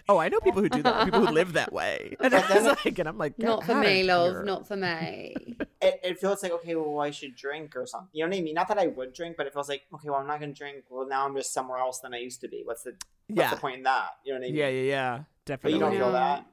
Oh, 0.08 0.18
I 0.18 0.28
know 0.30 0.40
people 0.40 0.64
who 0.64 0.70
do 0.70 0.82
that. 0.82 1.06
People 1.06 1.28
who 1.28 1.32
live 1.34 1.54
that 1.54 1.72
way. 1.72 2.16
And 2.20 2.34
I 2.34 2.40
But 2.42 2.48
then- 2.50 2.64
was 2.66 2.78
like, 2.84 2.98
and 2.98 3.08
I'm 3.08 3.18
like, 3.20 3.38
Not 3.38 3.64
for 3.64 3.76
me, 3.76 4.02
love. 4.04 4.34
you're- 4.34 4.46
Not 4.46 4.68
for 4.68 4.76
me. 4.76 5.36
it, 5.82 6.00
it 6.04 6.20
feels 6.20 6.42
like 6.42 6.52
okay, 6.54 6.74
well, 6.76 7.00
I 7.00 7.12
should 7.12 7.36
drink 7.36 7.76
or 7.76 7.86
something. 7.86 8.10
You 8.14 8.26
know 8.26 8.30
what 8.32 8.38
I 8.38 8.42
mean? 8.42 8.56
Not 8.56 8.68
that 8.70 8.80
I 8.80 8.88
would 8.88 9.14
drink, 9.14 9.38
but 9.38 9.46
it 9.46 9.54
feels 9.54 9.70
like 9.70 9.84
okay, 9.94 10.10
well, 10.10 10.20
I'm 10.20 10.26
not 10.28 10.40
gonna 10.40 10.54
drink. 10.54 10.86
Well, 10.90 11.08
now 11.08 11.28
I'm 11.28 11.36
just 11.36 11.54
somewhere 11.54 11.78
else 11.78 12.00
than 12.00 12.16
I 12.16 12.18
used 12.18 12.42
to 12.42 12.48
be. 12.48 12.62
What's 12.66 12.82
the 12.82 12.92
what's 13.28 13.40
Yeah. 13.42 13.52
the 13.52 13.58
point 13.58 13.78
in 13.78 13.84
that? 13.84 14.10
You 14.26 14.34
know 14.34 14.40
what 14.40 14.46
I 14.46 14.50
mean? 14.50 14.56
Yeah, 14.56 14.70
yeah, 14.70 14.82
yeah. 14.82 15.18
But 15.18 15.26
Definitely. 15.46 15.74
you 15.74 15.80
don't 15.80 15.94
Yeah. 15.94 16.00
feel 16.00 16.12
that. 16.14 16.46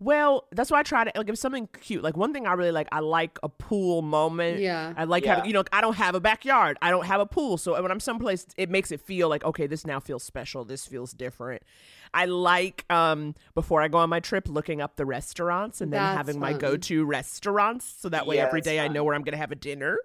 Well, 0.00 0.46
that's 0.52 0.70
why 0.70 0.80
I 0.80 0.82
try 0.82 1.04
to 1.04 1.12
like 1.16 1.28
if 1.28 1.38
something 1.38 1.68
cute. 1.80 2.02
Like 2.02 2.16
one 2.16 2.32
thing 2.32 2.46
I 2.46 2.52
really 2.54 2.72
like, 2.72 2.88
I 2.92 2.98
like 3.00 3.38
a 3.42 3.48
pool 3.48 4.02
moment. 4.02 4.58
Yeah. 4.60 4.92
I 4.96 5.04
like 5.04 5.24
Yeah. 5.24 5.36
having, 5.36 5.46
you 5.48 5.54
know, 5.54 5.64
I 5.72 5.80
don't 5.80 5.96
have 5.96 6.14
a 6.14 6.20
backyard. 6.20 6.76
I 6.82 6.90
don't 6.90 7.06
have 7.06 7.20
a 7.20 7.26
pool. 7.26 7.56
So 7.56 7.80
when 7.80 7.90
I'm 7.90 8.00
someplace, 8.00 8.44
it 8.56 8.68
makes 8.70 8.90
it 8.92 9.00
feel 9.00 9.28
like, 9.28 9.44
okay, 9.44 9.66
this 9.66 9.86
now 9.86 10.00
feels 10.00 10.22
special. 10.22 10.64
This 10.64 10.84
feels 10.86 11.12
different. 11.12 11.62
I 12.12 12.26
like, 12.26 12.84
um, 12.90 13.34
before 13.54 13.82
I 13.82 13.88
go 13.88 13.98
on 13.98 14.10
my 14.10 14.20
trip, 14.20 14.48
looking 14.48 14.80
up 14.80 14.96
the 14.96 15.06
restaurants 15.06 15.80
and 15.80 15.92
then 15.92 16.02
That's 16.02 16.16
having 16.16 16.38
my 16.40 16.52
go 16.52 16.76
to 16.76 17.04
restaurants. 17.04 17.86
So 18.00 18.08
that 18.10 18.26
way 18.26 18.36
Yeah, 18.36 18.46
every 18.46 18.60
that's 18.60 18.66
day 18.68 18.80
I 18.80 18.88
know 18.88 19.04
where 19.04 19.14
I'm 19.14 19.22
going 19.22 19.32
to 19.32 19.38
have 19.38 19.52
a 19.52 19.56
dinner. 19.56 19.98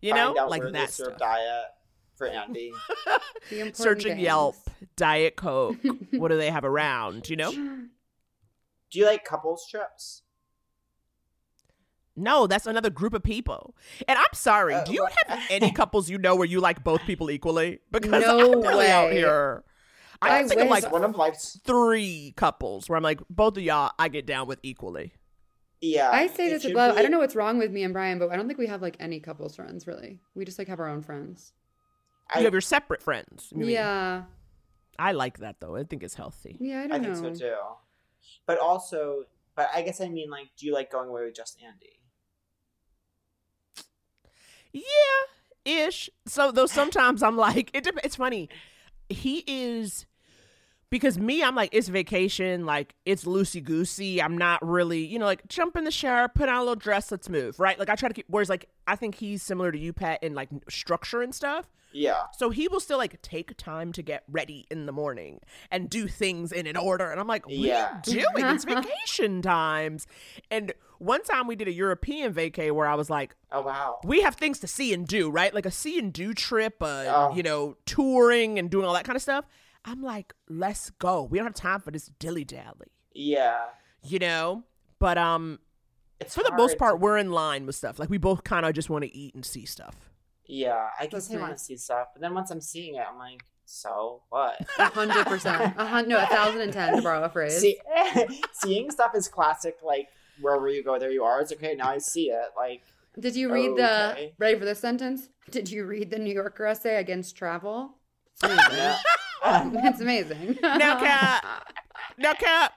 You 0.00 0.12
Find 0.12 0.34
know, 0.36 0.42
out 0.42 0.50
like 0.50 0.62
where 0.62 0.70
they 0.72 0.78
that 0.78 0.90
serve 0.92 1.08
stuff. 1.16 1.18
diet 1.18 1.64
for 2.16 2.26
Andy. 2.28 2.72
Searching 3.74 4.12
things. 4.12 4.22
Yelp, 4.22 4.56
Diet 4.96 5.36
Coke. 5.36 5.76
what 6.12 6.28
do 6.28 6.36
they 6.36 6.50
have 6.50 6.64
around? 6.64 7.28
You 7.28 7.36
know? 7.36 7.52
Do 8.90 8.98
you 8.98 9.06
like 9.06 9.24
couples 9.24 9.66
trips? 9.70 10.22
No, 12.16 12.46
that's 12.48 12.66
another 12.66 12.90
group 12.90 13.14
of 13.14 13.22
people. 13.22 13.76
And 14.08 14.18
I'm 14.18 14.24
sorry, 14.34 14.74
Uh, 14.74 14.84
do 14.84 14.92
you 14.92 15.06
have 15.26 15.40
any 15.50 15.70
couples 15.80 16.10
you 16.10 16.18
know 16.18 16.34
where 16.34 16.46
you 16.46 16.60
like 16.60 16.82
both 16.82 17.02
people 17.02 17.30
equally? 17.30 17.78
Because 17.92 18.10
No 18.24 18.52
I'm 18.54 18.60
really 18.60 18.88
out 18.88 19.10
way. 19.10 19.16
here. 19.18 19.62
I, 20.20 20.40
I 20.40 20.48
think 20.48 20.60
of 20.60 20.68
wish- 20.68 20.82
like 20.82 20.92
one 20.92 21.04
of 21.04 21.14
life's 21.14 21.60
three 21.64 22.34
couples 22.36 22.88
where 22.88 22.96
I'm 22.96 23.04
like, 23.04 23.20
both 23.30 23.56
of 23.56 23.62
y'all 23.62 23.92
I 24.00 24.08
get 24.08 24.26
down 24.26 24.48
with 24.48 24.58
equally. 24.64 25.12
yeah. 25.80 26.10
I 26.10 26.26
say 26.26 26.48
this 26.48 26.54
with 26.64 26.70
should 26.70 26.74
love. 26.74 26.96
I 26.98 27.02
don't 27.02 27.12
know 27.12 27.20
what's 27.20 27.36
wrong 27.36 27.56
with 27.56 27.70
me 27.70 27.84
and 27.84 27.92
Brian, 27.92 28.18
but 28.18 28.30
I 28.30 28.36
don't 28.36 28.48
think 28.48 28.58
we 28.58 28.66
have 28.66 28.82
like 28.82 28.96
any 28.98 29.20
couples 29.20 29.54
friends 29.54 29.86
really. 29.86 30.18
We 30.34 30.44
just 30.44 30.58
like 30.58 30.66
have 30.66 30.80
our 30.80 30.88
own 30.88 31.02
friends. 31.02 31.52
I, 32.34 32.40
you 32.40 32.44
have 32.46 32.52
your 32.54 32.60
separate 32.60 33.00
friends. 33.00 33.50
I 33.54 33.58
mean, 33.58 33.68
Yeah. 33.68 34.24
I 34.98 35.12
like 35.12 35.38
that 35.38 35.60
though. 35.60 35.76
I 35.76 35.84
think 35.84 36.02
it's 36.02 36.16
healthy. 36.16 36.56
Yeah, 36.60 36.80
I 36.80 36.84
I 36.84 36.86
don't 36.88 37.02
think 37.14 37.22
know. 37.22 37.34
so 37.34 37.38
too. 37.38 37.54
But 38.46 38.58
also, 38.58 39.24
but 39.54 39.68
I 39.74 39.82
guess 39.82 40.00
I 40.00 40.08
mean 40.08 40.30
like, 40.30 40.48
do 40.56 40.66
you 40.66 40.74
like 40.74 40.90
going 40.90 41.08
away 41.08 41.24
with 41.24 41.34
just 41.34 41.58
Andy? 41.64 42.00
Yeah, 44.72 45.86
ish. 45.86 46.10
So 46.26 46.52
though 46.52 46.66
sometimes 46.66 47.22
I'm 47.22 47.36
like, 47.36 47.70
it. 47.74 47.88
It's 48.04 48.16
funny. 48.16 48.48
He 49.08 49.44
is 49.46 50.06
because 50.90 51.18
me, 51.18 51.42
I'm 51.42 51.54
like, 51.54 51.70
it's 51.72 51.88
vacation. 51.88 52.64
Like 52.66 52.94
it's 53.04 53.24
loosey 53.24 53.62
goosey. 53.62 54.22
I'm 54.22 54.36
not 54.38 54.66
really, 54.66 55.04
you 55.04 55.18
know, 55.18 55.26
like 55.26 55.46
jump 55.48 55.76
in 55.76 55.84
the 55.84 55.90
shower, 55.90 56.28
put 56.28 56.48
on 56.48 56.56
a 56.56 56.60
little 56.60 56.74
dress, 56.76 57.10
let's 57.10 57.28
move. 57.28 57.58
Right? 57.60 57.78
Like 57.78 57.88
I 57.90 57.94
try 57.94 58.08
to 58.08 58.14
keep. 58.14 58.26
Whereas 58.28 58.48
like 58.48 58.68
I 58.86 58.96
think 58.96 59.16
he's 59.16 59.42
similar 59.42 59.70
to 59.72 59.78
you, 59.78 59.92
Pat, 59.92 60.22
in 60.22 60.34
like 60.34 60.48
structure 60.68 61.22
and 61.22 61.34
stuff. 61.34 61.68
Yeah. 61.90 62.24
So 62.36 62.50
he 62.50 62.68
will 62.68 62.80
still 62.80 62.98
like 62.98 63.20
take 63.22 63.56
time 63.56 63.92
to 63.92 64.02
get 64.02 64.22
ready 64.28 64.66
in 64.70 64.84
the 64.84 64.92
morning 64.92 65.40
and 65.70 65.88
do 65.88 66.06
things 66.06 66.52
in 66.52 66.66
an 66.66 66.76
order. 66.76 67.10
And 67.10 67.18
I'm 67.18 67.26
like, 67.26 67.46
what 67.46 67.54
Yeah. 67.56 67.92
are 67.94 68.02
you 68.10 68.26
doing? 68.34 68.44
It's 68.54 68.64
vacation 68.66 69.40
times. 69.40 70.06
And 70.50 70.74
one 70.98 71.22
time 71.22 71.46
we 71.46 71.56
did 71.56 71.66
a 71.66 71.72
European 71.72 72.34
vacay 72.34 72.70
where 72.72 72.86
I 72.86 72.94
was 72.94 73.08
like, 73.08 73.34
Oh 73.50 73.62
wow. 73.62 74.00
we 74.04 74.20
have 74.20 74.34
things 74.34 74.58
to 74.60 74.66
see 74.66 74.92
and 74.92 75.06
do, 75.08 75.30
right? 75.30 75.54
Like 75.54 75.64
a 75.64 75.70
see 75.70 75.98
and 75.98 76.12
do 76.12 76.34
trip, 76.34 76.76
uh, 76.82 77.04
Oh. 77.08 77.34
you 77.34 77.42
know, 77.42 77.76
touring 77.86 78.58
and 78.58 78.68
doing 78.70 78.84
all 78.84 78.92
that 78.94 79.04
kind 79.04 79.16
of 79.16 79.22
stuff. 79.22 79.46
I'm 79.90 80.02
like, 80.02 80.34
let's 80.48 80.90
go. 80.90 81.22
We 81.22 81.38
don't 81.38 81.46
have 81.46 81.54
time 81.54 81.80
for 81.80 81.90
this 81.90 82.10
dilly 82.18 82.44
dally, 82.44 82.92
Yeah. 83.14 83.58
you 84.04 84.18
know? 84.18 84.64
But 84.98 85.16
um, 85.18 85.60
It's 86.20 86.34
for 86.34 86.42
the 86.42 86.48
hard 86.50 86.58
most 86.58 86.78
part, 86.78 87.00
we're 87.00 87.16
in 87.18 87.30
line 87.32 87.64
with 87.66 87.74
stuff. 87.76 87.98
Like 87.98 88.10
we 88.10 88.18
both 88.18 88.44
kind 88.44 88.66
of 88.66 88.74
just 88.74 88.90
want 88.90 89.04
to 89.04 89.16
eat 89.16 89.34
and 89.34 89.44
see 89.46 89.64
stuff. 89.64 89.94
yeah. 90.46 90.88
I 90.98 91.06
guess 91.06 91.28
That's 91.28 91.38
I 91.38 91.40
want 91.40 91.56
to 91.56 91.62
see 91.62 91.76
stuff, 91.76 92.08
but 92.14 92.20
then 92.20 92.34
once 92.34 92.50
I'm 92.50 92.60
seeing 92.60 92.96
it, 92.96 93.04
I'm 93.10 93.18
like, 93.18 93.42
so 93.64 94.22
what? 94.30 94.56
Hundred 94.78 95.26
percent. 95.26 95.74
A 95.76 95.84
hun- 95.86 96.08
no, 96.08 96.16
a 96.22 96.26
thousand 96.26 96.62
and 96.62 96.72
ten 96.72 96.96
to 96.96 97.02
borrow 97.02 97.22
a 97.22 97.28
phrase. 97.28 97.58
See, 97.58 97.78
seeing 98.54 98.90
stuff 98.90 99.12
is 99.14 99.28
classic. 99.28 99.76
Like 99.84 100.08
wherever 100.40 100.68
you 100.68 100.82
go, 100.82 100.98
there 100.98 101.10
you 101.10 101.22
are. 101.24 101.40
It's 101.42 101.52
okay. 101.52 101.74
Now 101.74 101.90
I 101.90 101.98
see 101.98 102.30
it. 102.30 102.46
Like 102.56 102.82
Did 103.20 103.36
you 103.36 103.52
read 103.52 103.76
the 103.76 104.10
Okay. 104.12 104.32
ready 104.38 104.58
for 104.58 104.64
this 104.64 104.78
sentence? 104.78 105.28
Did 105.50 105.70
you 105.70 105.84
read 105.84 106.10
the 106.10 106.18
New 106.18 106.32
Yorker 106.32 106.64
essay 106.66 106.96
against 106.96 107.36
travel? 107.36 107.94
Yeah. 108.42 108.96
it's 109.44 110.00
amazing. 110.00 110.58
Now, 110.62 110.98
Cat. 110.98 111.44
Now, 112.18 112.34
Cat, 112.34 112.72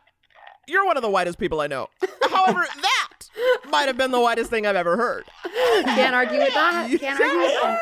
you're 0.68 0.86
one 0.86 0.98
of 0.98 1.04
the 1.04 1.10
whitest 1.10 1.38
people 1.38 1.62
I 1.62 1.68
know. 1.68 1.88
However, 2.30 2.66
that 2.82 3.20
might 3.70 3.88
have 3.88 3.98
been 3.98 4.12
the 4.12 4.20
whitest 4.20 4.50
thing 4.50 4.66
I've 4.66 4.76
ever 4.76 4.98
heard. 4.98 5.26
Can't 5.84 6.16
argue 6.16 6.40
with 6.40 6.54
that. 6.54 6.90
Can't 7.00 7.20
argue 7.20 7.40
with 7.40 7.62
that. 7.62 7.80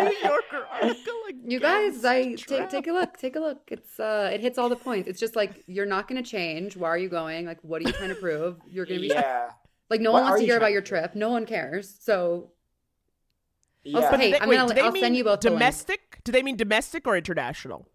New 0.00 0.16
Yorker 0.22 0.66
article 0.70 1.12
You 1.44 1.58
guys, 1.58 2.04
I 2.04 2.34
take 2.34 2.68
take 2.70 2.86
a 2.86 2.92
look. 2.92 3.16
Take 3.16 3.36
a 3.36 3.40
look. 3.40 3.62
It's 3.68 3.98
uh, 3.98 4.30
it 4.32 4.40
hits 4.40 4.58
all 4.58 4.68
the 4.68 4.76
points. 4.76 5.08
It's 5.08 5.18
just 5.18 5.34
like 5.34 5.64
you're 5.66 5.86
not 5.86 6.08
going 6.08 6.22
to 6.22 6.28
change. 6.28 6.76
Why 6.76 6.88
are 6.88 6.98
you 6.98 7.08
going? 7.08 7.46
Like, 7.46 7.58
what 7.62 7.82
are 7.82 7.86
you 7.86 7.92
trying 7.92 8.10
to 8.10 8.14
prove? 8.14 8.58
You're 8.68 8.86
going 8.86 9.00
to 9.00 9.08
be 9.08 9.14
yeah. 9.14 9.50
like, 9.90 10.00
no 10.00 10.12
What 10.12 10.22
one 10.22 10.30
wants 10.30 10.40
to 10.40 10.46
hear 10.46 10.56
about 10.56 10.72
your 10.72 10.82
trip. 10.82 11.14
No 11.14 11.30
one 11.30 11.46
cares. 11.46 11.96
So 12.00 12.52
Yeah. 13.84 13.96
Also, 13.98 14.10
But 14.12 14.20
hey, 14.20 14.26
do 14.26 14.32
they- 14.32 14.40
I'm 14.40 14.48
wait, 14.48 14.56
gonna, 14.56 14.74
they 14.74 14.80
I'll 14.80 14.92
send 14.92 15.02
mean 15.02 15.14
you 15.14 15.24
both 15.24 15.40
the 15.40 15.50
link. 15.50 15.58
domestic. 15.58 16.20
Do 16.24 16.32
they 16.32 16.42
mean 16.42 16.56
domestic 16.56 17.06
or 17.06 17.16
international? 17.16 17.86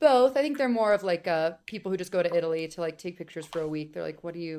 both. 0.00 0.36
I 0.36 0.42
think 0.42 0.58
they're 0.58 0.68
more 0.68 0.92
of 0.92 1.02
like 1.02 1.26
uh 1.26 1.52
people 1.66 1.90
who 1.90 1.96
just 1.96 2.12
go 2.12 2.22
to 2.22 2.34
Italy 2.34 2.66
to 2.68 2.80
like 2.80 2.98
take 2.98 3.16
pictures 3.18 3.46
for 3.46 3.60
a 3.60 3.68
week. 3.68 3.92
They're 3.92 4.02
like, 4.02 4.22
what 4.24 4.34
do 4.34 4.40
you? 4.40 4.58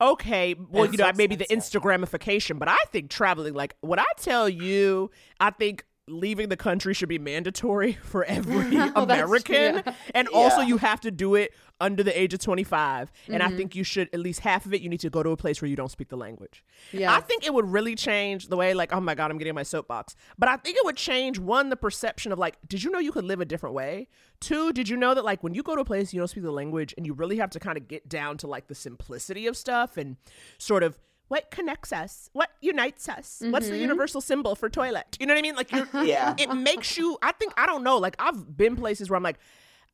Okay, 0.00 0.54
well, 0.70 0.84
It's 0.84 0.92
you 0.94 0.98
know, 0.98 1.12
maybe 1.16 1.36
the 1.36 1.44
expensive. 1.44 1.82
Instagramification, 1.82 2.58
but 2.58 2.68
I 2.68 2.76
think 2.90 3.08
traveling, 3.10 3.54
like 3.54 3.76
what 3.82 3.98
I 3.98 4.04
tell 4.16 4.48
you, 4.48 5.10
I 5.38 5.50
think 5.50 5.84
leaving 6.08 6.48
the 6.48 6.56
country 6.56 6.92
should 6.94 7.08
be 7.08 7.18
mandatory 7.18 7.92
for 8.02 8.24
every 8.28 8.76
Oh, 8.76 9.04
American. 9.04 9.82
yeah. 9.86 9.94
And 10.14 10.28
also, 10.28 10.60
you 10.60 10.76
have 10.78 11.00
to 11.02 11.10
do 11.10 11.34
it 11.36 11.52
under 11.80 12.02
the 12.02 12.18
age 12.20 12.32
of 12.34 12.40
25. 12.40 13.12
And 13.28 13.40
Mm-hmm. 13.42 13.54
I 13.54 13.56
think 13.56 13.74
you 13.74 13.82
should, 13.84 14.08
at 14.12 14.20
least 14.20 14.40
half 14.40 14.66
of 14.66 14.74
it, 14.74 14.80
you 14.82 14.88
need 14.88 15.00
to 15.00 15.10
go 15.10 15.22
to 15.22 15.30
a 15.30 15.36
place 15.36 15.60
where 15.62 15.68
you 15.68 15.76
don't 15.76 15.90
speak 15.90 16.08
the 16.08 16.16
language. 16.16 16.64
Yeah. 16.92 17.12
I 17.14 17.20
think 17.20 17.44
it 17.46 17.52
would 17.54 17.70
really 17.70 17.94
change 17.94 18.48
the 18.48 18.56
way, 18.56 18.74
like, 18.74 18.92
oh 18.92 19.00
my 19.00 19.14
God, 19.14 19.30
I'm 19.30 19.38
getting 19.38 19.54
my 19.54 19.62
soapbox. 19.62 20.14
But 20.38 20.48
I 20.48 20.56
think 20.56 20.76
it 20.76 20.84
would 20.84 20.96
change 20.96 21.38
one, 21.38 21.70
the 21.70 21.76
perception 21.76 22.30
of 22.32 22.38
like, 22.38 22.56
did 22.68 22.82
you 22.82 22.90
know 22.90 22.98
you 22.98 23.12
could 23.12 23.24
live 23.24 23.40
a 23.40 23.44
different 23.44 23.74
way? 23.74 24.08
Two, 24.40 24.72
did 24.72 24.88
you 24.88 24.96
know 24.96 25.14
that 25.14 25.24
like 25.24 25.42
when 25.42 25.54
you 25.54 25.62
go 25.62 25.74
to 25.76 25.82
a 25.82 25.84
place 25.84 26.12
you 26.12 26.18
don't 26.20 26.28
speak 26.28 26.42
the 26.42 26.50
language 26.52 26.94
and 26.96 27.06
you 27.06 27.12
really 27.14 27.36
have 27.38 27.50
to 27.50 27.60
kind 27.60 27.76
of 27.78 27.86
get 27.88 28.08
down 28.08 28.36
to 28.38 28.46
like 28.48 28.66
the 28.66 28.74
simplicity 28.74 29.46
of 29.46 29.56
stuff 29.56 29.96
and 29.96 30.16
sort 30.58 30.82
of 30.82 30.98
what 31.32 31.50
connects 31.50 31.92
us, 31.92 32.28
what 32.34 32.50
unites 32.60 33.08
us, 33.08 33.42
what's 33.46 33.66
Mm-hmm. 33.66 33.72
the 33.74 33.78
universal 33.80 34.20
symbol 34.20 34.54
for 34.54 34.68
toilet? 34.68 35.16
You 35.18 35.24
know 35.26 35.32
what 35.34 35.38
I 35.38 35.42
mean? 35.42 35.56
Like, 35.56 35.70
Yeah. 36.04 36.34
it 36.38 36.52
makes 36.54 36.98
you. 36.98 37.16
I 37.22 37.32
think 37.32 37.54
I 37.56 37.64
don't 37.66 37.82
know. 37.82 37.96
Like 37.96 38.16
I've 38.18 38.54
been 38.56 38.76
places 38.76 39.08
where 39.08 39.16
I'm 39.16 39.22
like, 39.22 39.38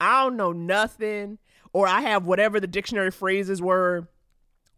I 0.01 0.25
don't 0.25 0.37
know 0.37 0.53
nothing, 0.53 1.39
or 1.73 1.87
I 1.87 2.01
have 2.01 2.25
whatever 2.25 2.59
the 2.61 2.67
dictionary 2.67 3.11
phrases 3.13 3.63
were 3.63 4.09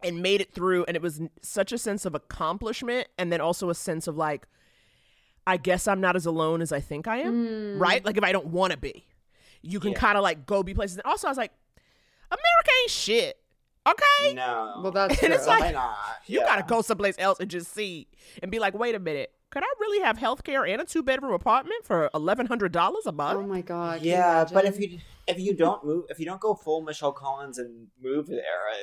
and 0.03 0.21
made 0.21 0.41
it 0.41 0.53
through 0.53 0.83
and 0.85 0.95
it 0.95 1.01
was 1.01 1.21
such 1.41 1.71
a 1.71 1.77
sense 1.77 2.05
of 2.05 2.15
accomplishment 2.15 3.07
and 3.19 3.31
then 3.31 3.39
also 3.41 3.69
a 3.69 3.75
sense 3.75 4.07
of 4.07 4.17
like 4.17 4.47
i 5.45 5.57
guess 5.57 5.87
i'm 5.87 6.01
not 6.01 6.15
as 6.15 6.25
alone 6.25 6.59
as 6.59 6.71
i 6.71 6.79
think 6.79 7.07
i 7.07 7.17
am 7.17 7.77
right 7.77 8.03
like 8.03 8.17
if 8.17 8.23
i 8.23 8.31
don't 8.31 8.47
want 8.47 8.71
to 8.71 8.77
be 8.79 9.05
you 9.61 9.79
can 9.79 9.91
Yeah. 9.91 9.99
kind 9.99 10.17
of 10.17 10.23
like 10.23 10.47
go 10.47 10.63
be 10.63 10.73
places 10.73 10.97
and 10.97 11.05
also 11.05 11.27
i 11.27 11.29
was 11.29 11.37
like 11.37 11.51
america 12.31 12.71
ain't 12.81 12.89
shit 12.89 13.37
okay 13.87 14.33
No. 14.33 14.79
well, 14.83 14.91
that's 14.91 15.13
And 15.21 15.27
true. 15.27 15.35
it's 15.35 15.47
like- 15.47 15.59
Why 15.61 15.71
not? 15.71 15.95
you 16.27 16.39
Yeah. 16.39 16.45
gotta 16.45 16.63
go 16.63 16.81
someplace 16.81 17.15
else 17.17 17.39
and 17.39 17.49
just 17.49 17.73
see 17.73 18.07
and 18.41 18.51
be 18.51 18.59
like 18.59 18.73
wait 18.73 18.93
a 18.95 18.99
minute 18.99 19.31
could 19.49 19.63
i 19.63 19.73
really 19.79 20.01
have 20.03 20.17
health 20.17 20.43
care 20.43 20.65
and 20.65 20.81
a 20.81 20.85
two 20.85 21.03
bedroom 21.03 21.33
apartment 21.33 21.83
for 21.83 22.09
$1100 22.13 23.05
a 23.05 23.11
month 23.11 23.39
oh 23.39 23.43
my 23.47 23.61
god. 23.61 24.01
Yeah, 24.01 24.45
but 24.53 24.65
if 24.65 24.79
you 24.79 24.99
if 25.27 25.39
you 25.39 25.53
don't 25.53 25.85
move, 25.85 26.05
if 26.09 26.19
you 26.19 26.25
don't 26.25 26.41
go 26.41 26.53
full 26.55 26.81
Michelle 26.81 27.11
Collins 27.11 27.57
and 27.59 27.87
move 28.01 28.27
there, 28.27 28.41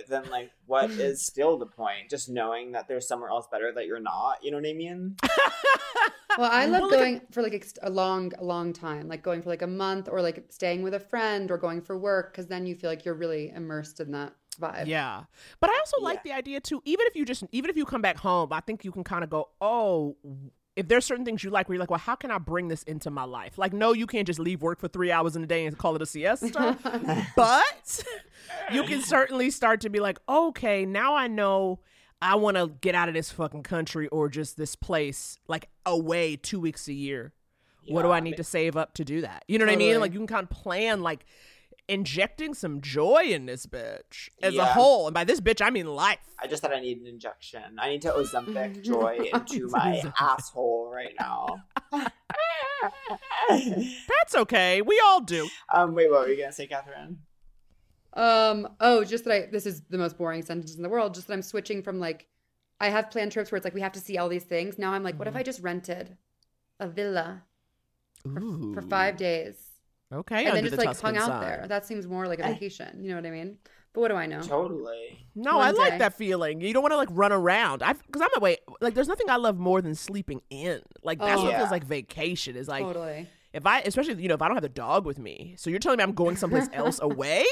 then 0.09 0.30
like, 0.30 0.51
what 0.66 0.88
is 1.09 1.20
still 1.26 1.59
the 1.59 1.66
point? 1.66 2.09
Just 2.09 2.28
knowing 2.28 2.72
that 2.72 2.86
there's 2.88 3.07
somewhere 3.09 3.28
else 3.28 3.46
better 3.51 3.72
that 3.72 3.86
you're 3.86 3.99
not. 4.01 4.42
You 4.42 4.53
know 4.53 4.59
what 4.59 4.66
I 4.68 4.72
mean? 4.72 5.16
Well, 6.36 6.51
I 6.53 6.66
love 6.66 6.82
Well, 6.82 6.90
look 6.90 7.01
at- 7.01 7.05
going 7.05 7.20
for 7.32 7.42
like 7.42 7.55
ex- 7.55 7.74
a 7.82 7.90
long, 7.90 8.32
a 8.38 8.44
long 8.44 8.72
time, 8.72 9.09
like 9.09 9.22
going 9.24 9.42
for 9.42 9.49
like 9.49 9.62
a 9.62 9.66
month 9.66 10.09
or 10.09 10.22
like 10.22 10.44
staying 10.51 10.82
with 10.82 10.94
a 10.94 11.01
friend 11.01 11.51
or 11.51 11.59
going 11.59 11.80
for 11.82 11.99
work, 11.99 12.30
because 12.32 12.46
then 12.46 12.64
you 12.64 12.76
feel 12.76 12.88
like 12.90 13.05
you're 13.05 13.14
really 13.14 13.51
immersed 13.51 13.99
in 13.99 14.12
that 14.12 14.34
vibe. 14.61 14.86
Yeah. 14.86 15.24
But 15.61 15.70
I 15.70 15.78
also 15.78 16.00
like 16.00 16.22
the 16.22 16.32
idea 16.32 16.61
too, 16.61 16.82
even 16.84 17.06
if 17.06 17.16
you 17.16 17.24
just 17.24 17.44
even 17.52 17.70
if 17.70 17.76
you 17.76 17.84
come 17.84 18.02
back 18.02 18.18
home, 18.18 18.52
I 18.52 18.61
think 18.61 18.84
you 18.84 18.92
can 18.92 19.04
kind 19.04 19.24
of 19.24 19.30
go, 19.30 19.48
Oh, 19.61 20.16
if 20.78 20.86
there's 20.86 21.04
certain 21.04 21.24
things 21.24 21.42
you 21.42 21.50
like 21.50 21.68
where 21.68 21.74
you're 21.74 21.80
like, 21.80 21.90
well, 21.90 21.98
how 21.98 22.14
can 22.14 22.30
I 22.30 22.38
bring 22.38 22.68
this 22.68 22.84
into 22.84 23.11
my 23.11 23.24
life? 23.24 23.59
Like, 23.59 23.72
no, 23.72 23.92
you 23.92 24.06
can't 24.06 24.28
just 24.28 24.38
leave 24.38 24.62
work 24.62 24.78
for 24.78 24.86
three 24.86 25.11
hours 25.11 25.34
in 25.34 25.42
a 25.42 25.46
day 25.46 25.66
and 25.66 25.76
call 25.76 25.96
it 25.96 26.02
a 26.02 26.06
siesta. 26.06 26.78
but 27.36 28.04
you 28.72 28.84
can 28.84 29.02
certainly 29.02 29.50
start 29.50 29.80
to 29.80 29.90
be 29.90 29.98
like, 29.98 30.20
okay, 30.28 30.86
now 30.86 31.16
I 31.16 31.26
know 31.26 31.80
I 32.22 32.36
want 32.36 32.56
to 32.59 32.68
get 32.80 32.94
out 32.94 33.09
of 33.09 33.14
this 33.14 33.32
fucking 33.32 33.64
country 33.64 34.06
or 34.09 34.28
just 34.28 34.56
this 34.56 34.76
place, 34.76 35.40
like 35.48 35.68
away 35.84 36.36
two 36.36 36.61
weeks 36.61 36.86
a 36.86 36.92
year. 36.92 37.32
what 37.88 38.02
do 38.02 38.09
Yeah, 38.09 38.14
I 38.14 38.20
need 38.20 38.36
to 38.36 38.44
save 38.44 38.76
up 38.76 38.94
to 38.94 39.04
do 39.04 39.22
that? 39.22 39.44
You 39.48 39.59
know 39.59 39.66
what 39.66 39.72
I 39.72 39.76
mean? 39.76 39.98
Like 39.98 40.12
you 40.12 40.20
can 40.20 40.28
kind 40.28 40.44
of 40.44 40.50
plan 40.50 41.02
like 41.02 41.26
injecting 41.89 42.53
some 42.55 42.80
joy 42.80 43.22
in 43.24 43.47
this 43.47 43.66
bitch 43.66 44.28
as 44.43 44.57
a 44.57 44.64
whole. 44.64 45.07
And 45.07 45.14
by 45.14 45.24
this 45.24 45.41
bitch, 45.41 45.64
I 45.64 45.70
mean 45.70 45.86
life. 45.86 46.18
I 46.39 46.47
just 46.47 46.62
said 46.62 46.72
I 46.72 46.80
need 46.80 47.01
an 47.01 47.07
injection. 47.07 47.78
I 47.78 47.89
need 47.89 48.03
to 48.03 48.11
Ozempic 48.11 48.82
joy 48.84 49.30
into 49.32 49.68
my 49.68 50.03
asshole 50.20 50.91
right 50.93 51.14
now. 51.18 51.64
That's 53.51 54.34
okay. 54.36 54.82
We 54.82 55.01
all 55.05 55.20
do. 55.20 55.49
um, 55.72 55.95
wait, 55.95 56.11
what 56.11 56.20
were 56.20 56.28
you 56.28 56.39
gonna 56.39 56.53
say, 56.53 56.66
Catherine? 56.66 57.18
Um. 58.12 58.68
Oh, 58.80 59.05
just 59.05 59.24
that 59.24 59.32
I. 59.32 59.47
This 59.51 59.66
is 59.66 59.82
the 59.89 59.99
most 59.99 60.18
boring 60.18 60.43
sentence 60.43 60.76
in 60.76 60.82
the 60.82 60.89
world. 60.89 61.14
Just 61.14 61.26
that 61.28 61.32
I'm 61.34 61.43
switching 61.43 61.82
from 61.82 61.99
like, 61.99 62.26
I 62.80 62.91
have 62.91 63.11
planned 63.11 63.32
trips 63.32 63.51
where 63.51 63.57
it's 63.57 63.64
like 63.64 63.74
we 63.74 63.80
have 63.80 63.93
to 63.93 64.01
see 64.01 64.18
all 64.18 64.28
these 64.28 64.45
things. 64.45 64.78
Now 64.78 64.93
I'm 64.93 65.03
like, 65.03 65.18
what 65.18 65.28
if 65.28 65.36
I 65.36 65.43
just 65.43 65.61
rented 65.61 66.16
a 66.80 66.89
villa 66.89 67.43
for, 68.22 68.41
for 68.74 68.82
five 68.82 69.16
days 69.16 69.67
Okay. 70.12 70.38
and 70.38 70.46
then 70.48 70.56
under 70.59 70.70
just 70.70 70.80
the 70.80 70.86
like 70.86 71.00
hung 71.00 71.14
Tuscan 71.14 71.16
out 71.16 71.26
sun. 71.26 71.40
there? 71.42 71.66
That 71.68 71.84
seems 71.86 72.06
more 72.06 72.26
like 72.26 72.38
a 72.38 72.42
vacation. 72.44 73.02
You 73.02 73.11
know 73.11 73.16
what 73.16 73.26
I 73.26 73.30
mean? 73.30 73.59
But 73.92 74.00
what 74.02 74.09
do 74.09 74.14
I 74.14 74.26
know? 74.26 74.40
Totally. 74.42 75.26
No, 75.34 75.56
One 75.56 75.68
I 75.68 75.70
like 75.70 75.98
that 75.98 76.14
feeling. 76.14 76.61
You 76.61 76.72
don't 76.72 76.82
want 76.82 76.92
to 76.92 76.96
like 76.96 77.09
run 77.11 77.32
around. 77.32 77.82
I 77.82 77.92
because 77.94 78.22
I'm 78.22 78.28
away. 78.36 78.59
Like, 78.80 78.94
there's 78.94 79.09
nothing 79.09 79.28
I 79.30 79.36
love 79.36 79.59
more 79.59 79.80
than 79.82 79.94
sleeping 79.94 80.40
in. 80.50 80.80
Like 81.02 81.18
that's 81.18 81.40
Oh. 81.40 81.44
what 81.44 81.50
Yeah. 81.52 81.59
feels 81.59 81.70
like 81.70 81.84
vacation. 81.84 82.54
Is 82.56 82.68
like 82.68 82.84
totally. 82.84 83.28
if 83.52 83.66
I, 83.66 83.80
especially 83.80 84.22
you 84.22 84.28
know, 84.28 84.34
if 84.34 84.42
I 84.42 84.46
don't 84.48 84.56
have 84.56 84.62
the 84.62 84.68
dog 84.68 85.04
with 85.06 85.18
me. 85.18 85.54
So 85.56 85.70
you're 85.70 85.78
telling 85.78 85.98
me 85.98 86.04
I'm 86.04 86.12
going 86.12 86.36
someplace 86.36 86.68
else 86.72 87.00
away? 87.02 87.44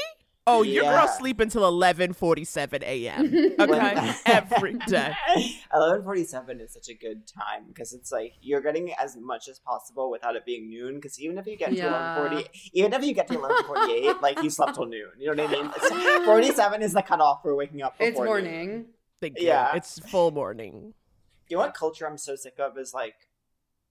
Oh, 0.49 0.61
your 0.61 0.85
girl 0.85 1.07
sleep 1.09 1.41
until 1.41 1.63
11:47 1.63 2.81
a.m. 2.81 3.25
Okay, 3.59 4.13
every 4.25 4.73
day. 4.87 5.13
Eleven 5.73 6.03
forty-seven 6.03 6.61
is 6.61 6.71
such 6.73 6.87
a 6.87 6.93
good 6.93 7.27
time 7.27 7.65
because 7.67 7.91
it's 7.91 8.11
like 8.13 8.33
you're 8.41 8.61
getting 8.61 8.93
as 8.93 9.17
much 9.17 9.49
as 9.49 9.59
possible 9.59 10.09
without 10.09 10.37
it 10.37 10.45
being 10.45 10.69
noon. 10.69 10.95
Because 10.95 11.19
even 11.19 11.37
if 11.37 11.45
you 11.47 11.57
get 11.57 11.75
to 11.75 11.87
eleven 11.87 12.29
forty, 12.29 12.47
even 12.73 12.93
if 12.93 13.03
you 13.03 13.13
get 13.13 13.27
to 13.27 13.35
eleven 13.35 13.63
forty-eight, 13.65 14.21
like 14.21 14.41
you 14.41 14.49
slept 14.49 14.75
till 14.75 14.85
noon. 14.85 15.09
You 15.19 15.35
know 15.35 15.43
what 15.43 15.53
I 15.53 15.61
mean? 15.61 15.71
It's, 15.75 16.25
Forty-seven 16.25 16.81
is 16.81 16.93
the 16.93 17.01
cutoff 17.01 17.41
for 17.41 17.53
waking 17.55 17.81
up. 17.81 17.95
It's 17.99 18.17
before 18.17 18.41
noon. 18.41 18.51
morning. 18.55 18.85
Thank 19.19 19.39
you. 19.39 19.47
Yeah. 19.47 19.75
It's 19.75 19.99
full 19.99 20.31
morning. 20.31 20.93
You 21.49 21.57
know 21.57 21.63
what 21.63 21.73
culture 21.73 22.07
I'm 22.07 22.17
so 22.17 22.35
sick 22.35 22.55
of 22.59 22.77
is 22.77 22.93
like 22.93 23.15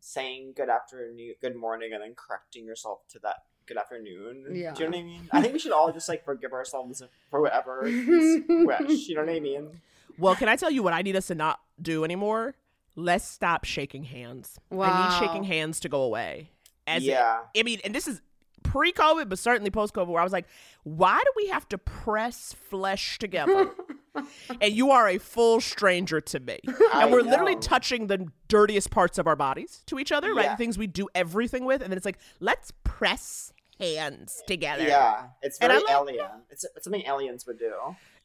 saying 0.01 0.55
good 0.57 0.69
afternoon, 0.71 1.35
good 1.41 1.57
morning, 1.57 1.91
and 1.93 2.03
then 2.03 2.15
correcting 2.15 2.65
yourself 2.65 3.01
to 3.11 3.19
that 3.21 3.43
good 3.67 3.77
afternoon. 3.77 4.47
Yeah. 4.53 4.73
Do 4.73 4.85
you 4.85 4.91
know 4.91 4.97
what 4.97 5.03
I 5.03 5.07
mean? 5.07 5.29
I 5.33 5.41
think 5.43 5.53
we 5.53 5.59
should 5.59 5.73
all 5.73 5.93
just 5.93 6.09
like 6.09 6.25
forgive 6.25 6.53
ourselves 6.53 7.03
for 7.31 7.41
whatever 7.41 7.81
wish. 7.83 9.09
You 9.09 9.15
know 9.17 9.23
what 9.25 9.31
I 9.35 9.41
mean? 9.41 9.81
Well, 10.19 10.35
can 10.35 10.49
I 10.49 10.57
tell 10.57 10.71
you 10.71 10.83
what 10.83 10.93
I 10.93 11.03
need 11.03 11.17
us 11.17 11.27
to 11.27 11.35
not 11.35 11.61
do 11.81 12.05
anymore? 12.05 12.55
Let's 12.95 13.27
stop 13.27 13.65
shaking 13.65 14.05
hands. 14.05 14.59
I 14.73 15.11
need 15.11 15.27
shaking 15.27 15.45
hands 15.45 15.81
to 15.81 15.89
go 15.89 16.03
away. 16.03 16.51
As 16.87 17.03
in- 17.03 17.11
yeah. 17.11 17.41
I 17.57 17.63
mean, 17.63 17.81
and 17.85 17.95
this 17.95 18.09
is 18.09 18.23
pre-COVID, 18.63 19.29
but 19.29 19.39
certainly 19.39 19.71
post-COVID, 19.71 20.07
where 20.07 20.21
I 20.21 20.25
was 20.25 20.33
like, 20.33 20.47
why 20.83 21.19
do 21.19 21.31
we 21.37 21.49
have 21.49 21.69
to 21.69 21.79
press 21.79 22.55
flesh 22.69 23.19
together? 23.19 23.71
and 24.61 24.73
you 24.73 24.91
are 24.91 25.09
a 25.09 25.19
full 25.19 25.61
stranger 25.61 26.21
to 26.21 26.41
me. 26.41 26.59
I 26.93 27.03
and 27.03 27.13
we're 27.13 27.23
literally 27.23 27.57
touching 27.57 28.07
the 28.07 28.27
dirtiest 28.49 28.91
parts 28.91 29.19
of 29.19 29.27
our 29.27 29.37
bodies 29.37 29.83
to 29.87 29.99
each 29.99 30.13
other, 30.13 30.35
right? 30.35 30.51
The 30.51 30.57
things 30.57 30.79
we 30.79 30.87
do 30.87 31.09
everything 31.15 31.65
with, 31.65 31.83
and 31.83 31.91
then 31.91 31.97
it's 31.97 32.07
like, 32.07 32.19
let's 32.41 32.73
press 32.85 33.53
hands 33.79 34.43
together. 34.47 34.85
Yeah, 34.87 35.27
it's 35.43 35.59
very 35.59 35.75
like- 35.77 35.91
alien. 35.91 36.27
It's, 36.51 36.65
it's 36.65 36.85
something 36.85 37.03
aliens 37.07 37.47
would 37.47 37.59
do. 37.59 37.73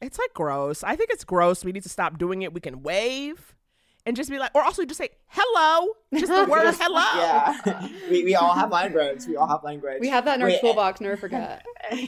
It's 0.00 0.18
like 0.18 0.32
gross. 0.34 0.82
I 0.82 0.96
think 0.96 1.10
it's 1.10 1.24
gross. 1.24 1.64
We 1.64 1.72
need 1.72 1.82
to 1.84 1.88
stop 1.88 2.18
doing 2.18 2.42
it. 2.42 2.52
We 2.52 2.60
can 2.60 2.82
wave 2.82 3.54
and 4.04 4.16
just 4.16 4.30
be 4.30 4.38
like, 4.38 4.50
or 4.54 4.62
also 4.64 4.84
just 4.84 4.98
say 4.98 5.10
hello. 5.28 5.92
Just 6.12 6.26
the 6.32 6.44
word 6.50 6.74
hello. 6.74 7.00
Yeah, 7.16 7.88
we, 8.10 8.24
we 8.24 8.34
all 8.34 8.52
have 8.54 8.70
language. 8.72 9.26
We 9.26 9.36
all 9.36 9.46
have 9.46 9.62
language. 9.62 9.98
We 10.00 10.08
have 10.08 10.24
that 10.24 10.36
in 10.36 10.42
our 10.42 10.48
Wait, 10.48 10.60
toolbox. 10.60 11.00
Never 11.00 11.16
forget. 11.18 11.64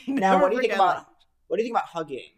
Now, 0.08 0.32
Never 0.32 0.42
what 0.42 0.50
do 0.50 0.56
you 0.56 0.62
think 0.62 0.74
about 0.74 0.96
that. 0.96 1.06
what 1.46 1.56
do 1.58 1.62
you 1.62 1.66
think 1.68 1.76
about 1.76 1.88
hugging? 1.88 2.30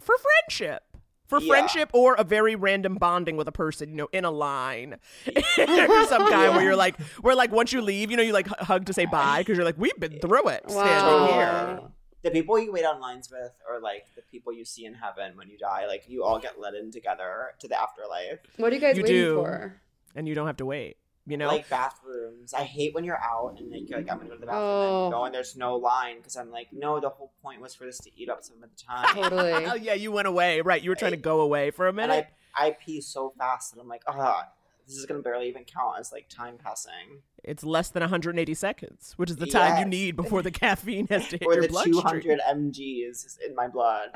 for 0.00 0.14
friendship. 0.46 0.87
For 1.28 1.40
Yeah. 1.40 1.48
friendship 1.48 1.90
or 1.92 2.14
a 2.14 2.24
very 2.24 2.54
random 2.56 2.96
bonding 2.96 3.36
with 3.36 3.46
a 3.48 3.52
person, 3.52 3.90
you 3.90 3.96
know, 3.96 4.08
in 4.12 4.24
a 4.24 4.30
line. 4.30 4.96
or 5.26 6.04
some 6.06 6.28
guy 6.30 6.48
where 6.48 6.62
you're 6.62 6.74
like, 6.76 6.98
where 7.20 7.34
like 7.34 7.52
once 7.52 7.72
you 7.72 7.82
leave, 7.82 8.10
you 8.10 8.16
know, 8.16 8.22
you 8.22 8.32
like 8.32 8.46
hug 8.48 8.86
to 8.86 8.92
say 8.94 9.04
bye 9.04 9.38
because 9.42 9.56
you're 9.56 9.64
like, 9.66 9.78
we've 9.78 9.98
been 10.00 10.18
through 10.20 10.48
it 10.48 10.62
standing 10.70 11.04
Wow. 11.06 11.26
here. 11.26 11.80
The 12.22 12.30
people 12.32 12.58
you 12.58 12.72
wait 12.72 12.84
on 12.84 13.00
lines 13.00 13.30
with, 13.30 13.52
or 13.70 13.78
like 13.80 14.06
the 14.16 14.22
people 14.22 14.52
you 14.52 14.64
see 14.64 14.84
in 14.86 14.94
heaven 14.94 15.36
when 15.36 15.48
you 15.48 15.56
die, 15.58 15.86
like 15.86 16.08
you 16.08 16.24
all 16.24 16.38
get 16.40 16.58
let 16.58 16.74
in 16.74 16.90
together 16.90 17.54
to 17.60 17.68
the 17.68 17.80
afterlife. 17.80 18.40
What 18.56 18.72
are 18.72 18.74
you 18.74 18.80
guys 18.80 18.96
You 18.96 19.02
waiting 19.04 19.16
do. 19.22 19.34
for? 19.36 19.80
And 20.16 20.26
you 20.26 20.34
don't 20.34 20.46
have 20.48 20.56
to 20.56 20.66
wait, 20.66 20.96
you 21.28 21.36
know? 21.36 21.46
Like 21.48 21.68
bathrooms. 21.68 22.54
I 22.54 22.62
hate 22.64 22.94
when 22.94 23.04
you're 23.04 23.18
out 23.22 23.56
and 23.58 23.70
like, 23.70 23.88
you're 23.88 24.00
like 24.00 24.10
I'm 24.10 24.18
gonna 24.18 24.30
go 24.30 24.34
to 24.34 24.40
the 24.40 24.46
bathroom 24.46 24.64
Oh. 24.64 25.04
and 25.04 25.12
go 25.12 25.24
and 25.24 25.34
there's 25.34 25.56
no 25.56 25.76
line 25.76 26.16
because 26.16 26.36
I'm 26.36 26.50
like, 26.50 26.68
no, 26.72 26.98
the 27.00 27.08
whole 27.10 27.32
point 27.42 27.60
was 27.60 27.74
for 27.74 27.84
this 27.84 27.98
to 27.98 28.10
eat 28.16 28.28
up 28.28 28.42
some 28.42 28.56
of 28.62 28.68
the 28.70 28.76
time. 28.82 29.14
Totally. 29.30 29.52
oh, 29.66 29.74
yeah, 29.80 29.94
you 29.94 30.10
went 30.10 30.26
away. 30.28 30.60
Right. 30.60 30.82
You 30.82 30.90
were 30.90 30.96
trying 30.96 31.12
to 31.12 31.16
go 31.18 31.40
away 31.40 31.70
for 31.70 31.86
a 31.86 31.90
and 31.90 31.96
minute. 31.96 32.26
I 32.56 32.66
I 32.68 32.70
pee 32.72 33.00
so 33.00 33.32
fast 33.38 33.72
and 33.72 33.80
I'm 33.80 33.88
like, 33.88 34.02
ah, 34.08 34.48
this 34.86 34.96
is 34.96 35.04
gonna 35.06 35.20
barely 35.20 35.48
even 35.48 35.64
count 35.64 35.98
as 36.00 36.10
like 36.12 36.28
time 36.28 36.56
passing. 36.62 37.22
It's 37.44 37.62
less 37.62 37.88
than 37.90 38.00
180 38.00 38.52
seconds, 38.54 39.12
which 39.16 39.30
is 39.30 39.36
the 39.36 39.46
time 39.46 39.78
you 39.78 39.84
need 39.84 40.16
before 40.16 40.42
the 40.42 40.50
caffeine 40.64 41.06
has 41.06 41.28
to 41.28 41.36
hit 41.38 41.46
Or 41.46 41.54
your 41.54 41.62
the 41.62 41.68
bloodstream. 41.68 42.00
200 42.02 42.40
mgs 42.56 43.38
in 43.46 43.54
my 43.54 43.68
blood. 43.68 44.10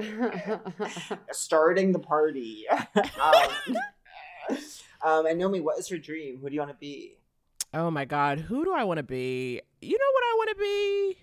starting 1.30 1.92
the 1.92 1.98
party. 1.98 2.64
um, 2.68 3.76
um, 5.04 5.26
and 5.26 5.38
Naomi, 5.38 5.60
what 5.60 5.78
is 5.78 5.90
your 5.90 5.98
dream? 5.98 6.38
Who 6.40 6.48
do 6.48 6.54
you 6.54 6.60
want 6.60 6.72
to 6.72 6.78
be? 6.78 7.16
Oh 7.74 7.90
my 7.90 8.04
God, 8.04 8.38
who 8.38 8.64
do 8.64 8.72
I 8.74 8.84
want 8.84 8.98
to 8.98 9.02
be? 9.02 9.60
You 9.80 9.98
know 9.98 10.12
what 10.12 10.24
I 10.24 10.34
want 10.36 10.50
to 10.50 10.56
be? 10.56 11.18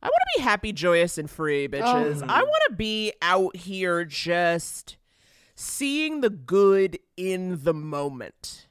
I 0.00 0.06
want 0.06 0.14
to 0.14 0.38
be 0.38 0.42
happy, 0.42 0.72
joyous, 0.72 1.18
and 1.18 1.28
free, 1.28 1.68
bitches. 1.68 2.22
Oh. 2.22 2.26
I 2.28 2.42
want 2.42 2.62
to 2.68 2.74
be 2.74 3.12
out 3.20 3.56
here 3.56 4.04
just 4.04 4.96
seeing 5.56 6.20
the 6.20 6.30
good 6.30 6.98
in 7.16 7.64
the 7.64 7.74
moment. 7.74 8.68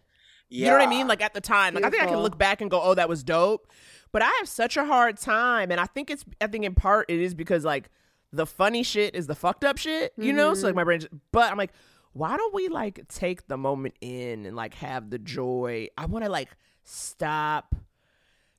You 0.50 0.68
know 0.68 0.74
what 0.74 0.82
I 0.82 0.88
mean? 0.88 1.08
Like 1.08 1.22
at 1.22 1.34
the 1.34 1.42
time, 1.42 1.74
like 1.74 1.84
I 1.84 1.90
think 1.90 2.04
I 2.04 2.06
can 2.06 2.20
look 2.20 2.38
back 2.38 2.62
and 2.62 2.72
go, 2.72 2.82
"Oh, 2.82 2.94
that 2.94 3.10
was 3.10 3.24
dope." 3.24 3.68
But 4.14 4.22
I 4.22 4.30
have 4.40 4.48
such 4.48 4.78
a 4.78 4.86
hard 4.86 5.18
time, 5.18 5.70
and 5.72 5.80
I 5.80 5.86
think 5.86 6.10
it's, 6.10 6.24
I 6.40 6.48
think 6.48 6.64
in 6.64 6.74
part 6.74 7.10
it 7.10 7.20
is 7.20 7.36
because 7.36 7.66
like 7.66 7.90
the 8.32 8.46
funny 8.46 8.82
shit 8.82 9.14
is 9.14 9.28
the 9.28 9.36
fucked 9.36 9.66
up 9.66 9.78
shit, 9.78 10.14
you 10.18 10.32
know. 10.32 10.54
So 10.54 10.68
like 10.68 10.76
my 10.76 10.86
brain, 10.86 11.02
just, 11.02 11.12
but 11.34 11.52
I'm 11.52 11.58
like, 11.58 11.74
why 12.18 12.36
don't 12.36 12.54
we 12.54 12.68
like 12.68 13.08
take 13.08 13.48
the 13.48 13.58
moment 13.58 13.96
in 14.02 14.46
and 14.46 14.56
like 14.56 14.74
have 14.76 15.10
the 15.10 15.20
joy? 15.20 15.88
I 15.98 16.08
want 16.08 16.26
to 16.26 16.32
like 16.32 16.50
stop 16.84 17.76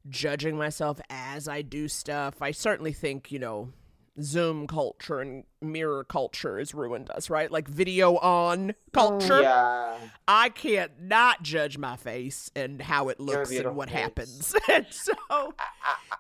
judging 0.09 0.57
myself 0.57 1.01
as 1.11 1.49
I 1.49 1.63
do 1.63 1.89
stuff. 1.89 2.41
I 2.41 2.53
certainly 2.53 2.93
think 2.93 3.33
you 3.33 3.39
know. 3.39 3.73
Zoom 4.21 4.67
culture 4.67 5.21
and 5.21 5.45
mirror 5.61 6.05
culture 6.05 6.59
has 6.59 6.75
ruined 6.75 7.11
us, 7.11 7.31
right? 7.31 7.51
Like 7.51 7.69
video 7.69 8.17
on 8.17 8.75
culture. 8.93 9.43
Yeah. 9.43 9.97
I 10.27 10.49
can't 10.49 10.93
not 11.01 11.43
judge 11.43 11.79
my 11.79 11.97
face 11.97 12.51
and 12.57 12.81
how 12.81 13.09
it 13.09 13.21
looks 13.21 13.51
and 13.51 13.77
what 13.77 13.89
beautiful 13.89 14.03
happens. 14.03 14.55
and 14.69 14.87
so 14.91 15.13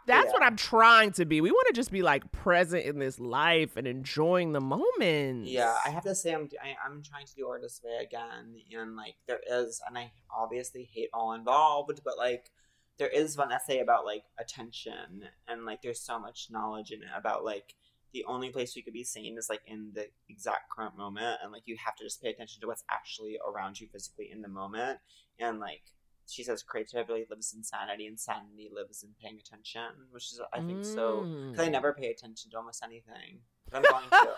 that's 0.06 0.32
what. 0.32 0.42
I'm 0.42 0.56
trying 0.56 1.12
to 1.12 1.24
be. 1.24 1.40
We 1.40 1.50
want 1.50 1.66
to 1.68 1.74
just 1.74 1.90
be 1.90 2.02
like 2.02 2.30
present 2.32 2.84
in 2.84 2.98
this 2.98 3.18
life 3.18 3.76
and 3.76 3.86
enjoying 3.86 4.52
the 4.52 4.60
moments. 4.60 5.50
Yeah, 5.50 5.76
I 5.84 5.90
have 5.90 6.04
to 6.04 6.14
say 6.14 6.34
I'm 6.34 6.48
I, 6.62 6.74
I'm 6.86 7.02
trying 7.02 7.26
to 7.26 7.34
do 7.34 7.48
artist 7.48 7.82
way 7.84 8.02
again, 8.02 8.56
and 8.72 8.96
like 8.96 9.16
there 9.26 9.40
is, 9.50 9.80
and 9.86 9.98
I 9.98 10.12
obviously 10.34 10.88
hate 10.92 11.10
all 11.12 11.32
involved, 11.32 12.00
but 12.04 12.16
like 12.16 12.50
there 12.98 13.08
is 13.08 13.36
one 13.36 13.52
essay 13.52 13.80
about 13.80 14.04
like 14.04 14.24
attention, 14.38 15.24
and 15.46 15.64
like 15.64 15.82
there's 15.82 16.00
so 16.00 16.18
much 16.18 16.48
knowledge 16.50 16.90
in 16.90 17.02
it 17.02 17.08
about 17.16 17.44
like 17.44 17.74
the 18.12 18.24
only 18.26 18.50
place 18.50 18.74
you 18.76 18.82
could 18.82 18.92
be 18.94 19.04
seen 19.04 19.36
is 19.38 19.48
like 19.50 19.60
in 19.66 19.90
the 19.94 20.06
exact 20.28 20.70
current 20.74 20.96
moment, 20.96 21.38
and 21.42 21.52
like 21.52 21.62
you 21.66 21.76
have 21.84 21.96
to 21.96 22.04
just 22.04 22.22
pay 22.22 22.30
attention 22.30 22.60
to 22.60 22.66
what's 22.66 22.84
actually 22.90 23.38
around 23.46 23.78
you 23.80 23.88
physically 23.92 24.30
in 24.32 24.42
the 24.42 24.48
moment, 24.48 24.98
and 25.38 25.58
like. 25.60 25.82
She 26.30 26.44
says 26.44 26.62
creativity 26.62 27.24
lives 27.30 27.54
in 27.56 27.64
sanity, 27.64 28.06
and 28.06 28.20
sanity 28.20 28.68
lives 28.70 29.02
in 29.02 29.08
paying 29.18 29.38
attention, 29.40 29.80
which 30.10 30.24
is 30.24 30.38
I 30.52 30.60
think 30.60 30.84
so. 30.84 31.26
Because 31.50 31.64
I 31.66 31.68
Mm. 31.70 31.72
never 31.72 31.94
pay 31.94 32.08
attention 32.08 32.50
to 32.50 32.58
almost 32.58 32.82
anything, 32.84 33.40
but 33.70 33.78
I'm 33.78 33.82
going 33.84 34.10
to. 34.10 34.34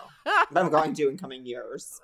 but 0.49 0.63
I'm 0.63 0.69
going 0.71 0.93
to 0.93 1.09
in 1.09 1.17
coming 1.17 1.45
years. 1.45 1.99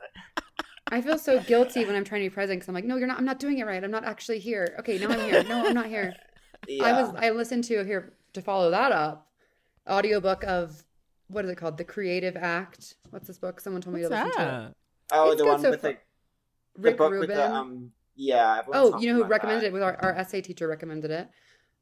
I 0.91 0.99
feel 0.99 1.18
so 1.18 1.39
guilty 1.41 1.86
when 1.86 1.95
I'm 1.95 2.03
trying 2.03 2.22
to 2.24 2.30
be 2.30 2.34
present 2.34 2.57
because 2.59 2.68
I'm 2.68 2.76
like, 2.76 2.84
no, 2.84 2.97
you're 2.97 3.07
not. 3.07 3.18
I'm 3.18 3.24
not 3.24 3.39
doing 3.39 3.59
it 3.59 3.65
right. 3.65 3.82
I'm 3.82 3.89
not 3.89 4.03
actually 4.03 4.39
here. 4.39 4.76
Okay, 4.80 4.97
now 4.97 5.07
I'm 5.07 5.22
here. 5.22 5.43
No, 5.43 5.65
I'm 5.65 5.74
not 5.74 5.86
here. 5.88 6.13
Yeah. 6.68 6.84
I 6.84 7.01
was. 7.01 7.13
I 7.18 7.30
listened 7.30 7.63
to 7.65 7.86
here 7.86 8.11
to 8.34 8.41
follow 8.41 8.70
that 8.72 8.91
up. 8.91 9.30
Audiobook 9.89 10.43
of 10.43 10.84
what 11.28 11.46
is 11.46 11.52
it 11.52 11.56
called? 11.56 11.78
The 11.78 11.84
Creative 11.84 12.36
Act. 12.38 12.96
What's 13.10 13.28
this 13.28 13.38
book? 13.38 13.60
Someone 13.60 13.82
told 13.82 13.96
me 13.96 14.02
What's 14.04 14.16
to 14.16 14.24
listen 14.26 14.36
to 14.40 14.44
it. 14.44 14.46
that? 14.48 14.74
oh, 15.12 15.32
it's 15.32 15.42
the 15.42 15.48
one 15.48 15.62
so 15.62 15.70
with 15.72 15.82
far. 15.82 15.92
the, 15.92 15.98
the 16.76 16.82
Rick 16.82 16.98
book 16.98 17.12
Rubin. 17.12 17.28
with 17.30 17.38
the 17.38 17.52
um. 17.52 17.92
Yeah. 18.16 18.62
oh, 18.74 19.00
you 19.00 19.10
know 19.14 19.16
who 19.24 19.30
recommended 19.30 19.62
that. 19.64 19.68
it? 19.68 19.74
Was 19.74 19.84
our, 19.84 19.96
our 20.02 20.14
essay 20.16 20.42
teacher 20.42 20.68
recommended 20.68 21.12
it. 21.12 21.28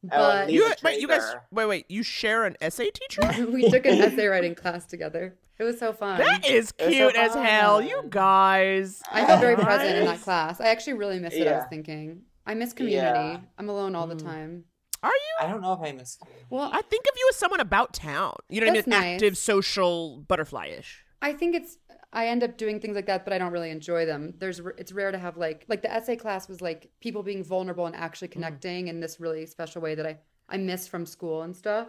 Oh, 0.05 0.09
But 0.09 0.47
Lisa 0.47 0.53
You 0.53 0.73
wait, 0.83 0.99
you 0.99 1.07
guys 1.07 1.21
Traeger. 1.23 1.41
wait, 1.51 1.65
wait. 1.65 1.85
You 1.89 2.03
share 2.03 2.43
an 2.43 2.57
essay 2.61 2.89
teacher? 2.91 3.21
we 3.51 3.69
took 3.69 3.85
an 3.85 4.01
essay 4.01 4.27
writing 4.27 4.53
class 4.53 4.85
together. 4.85 5.35
It 5.57 5.63
was 5.63 5.79
so 5.79 5.93
fun. 5.93 6.19
That 6.19 6.45
is 6.45 6.73
It's 6.77 6.83
so 6.83 6.89
cute 6.91 7.15
as 7.15 7.33
hell. 7.33 7.81
You 7.81 8.03
guys. 8.09 9.01
I 9.11 9.25
felt 9.25 9.39
very 9.39 9.55
present 9.55 9.97
in 9.97 10.05
that 10.05 10.21
class. 10.21 10.59
I 10.59 10.65
actually 10.67 10.93
really 10.93 11.19
miss 11.19 11.33
it. 11.33 11.47
I 11.47 11.55
was 11.55 11.65
thinking. 11.69 12.23
I 12.45 12.53
miss 12.53 12.73
community. 12.73 13.19
Yeah. 13.19 13.39
I'm 13.57 13.69
alone 13.69 13.95
all 13.95 14.05
the 14.07 14.15
Mm. 14.15 14.23
time. 14.23 14.63
Are 15.05 15.11
you? 15.11 15.35
I 15.39 15.47
don't 15.47 15.61
know 15.61 15.73
if 15.73 15.79
I 15.81 15.91
missed. 15.91 16.23
Well, 16.49 16.69
I 16.73 16.81
think 16.81 17.05
of 17.05 17.13
you 17.15 17.27
as 17.29 17.35
someone 17.35 17.59
about 17.59 17.93
town. 17.93 18.35
You 18.49 18.61
know 18.61 18.67
what 18.67 18.71
I 18.71 18.73
mean? 18.73 18.75
That's 18.77 18.87
nice. 18.87 19.13
Active, 19.15 19.37
social, 19.37 20.17
butterfly-ish. 20.27 21.05
I 21.21 21.33
think 21.33 21.55
it's 21.55 21.77
I 22.11 22.27
end 22.27 22.43
up 22.43 22.57
doing 22.57 22.79
things 22.79 22.95
like 22.95 23.07
that, 23.07 23.25
but 23.25 23.33
I 23.33 23.37
don't 23.37 23.51
really 23.51 23.69
enjoy 23.69 24.05
them. 24.05 24.33
There's 24.37 24.59
it's 24.77 24.91
rare 24.91 25.11
to 25.11 25.17
have 25.17 25.37
like 25.37 25.65
like 25.67 25.81
the 25.81 25.93
essay 25.93 26.15
class 26.15 26.47
was 26.47 26.61
like 26.61 26.89
people 27.01 27.23
being 27.23 27.43
vulnerable 27.43 27.85
and 27.85 27.95
actually 27.95 28.29
connecting 28.29 28.87
in 28.87 28.99
this 28.99 29.19
really 29.19 29.45
special 29.45 29.81
way 29.81 29.95
that 29.95 30.05
I 30.05 30.17
I 30.49 30.57
miss 30.57 30.87
from 30.87 31.05
school 31.05 31.43
and 31.43 31.55
stuff. 31.55 31.87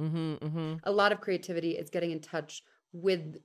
Mm-hmm. 0.00 0.34
Mm-hmm. 0.34 0.74
A 0.84 0.92
lot 0.92 1.12
of 1.12 1.20
creativity 1.20 1.72
is 1.72 1.90
getting 1.90 2.12
in 2.12 2.20
touch 2.20 2.62
with 2.92 3.36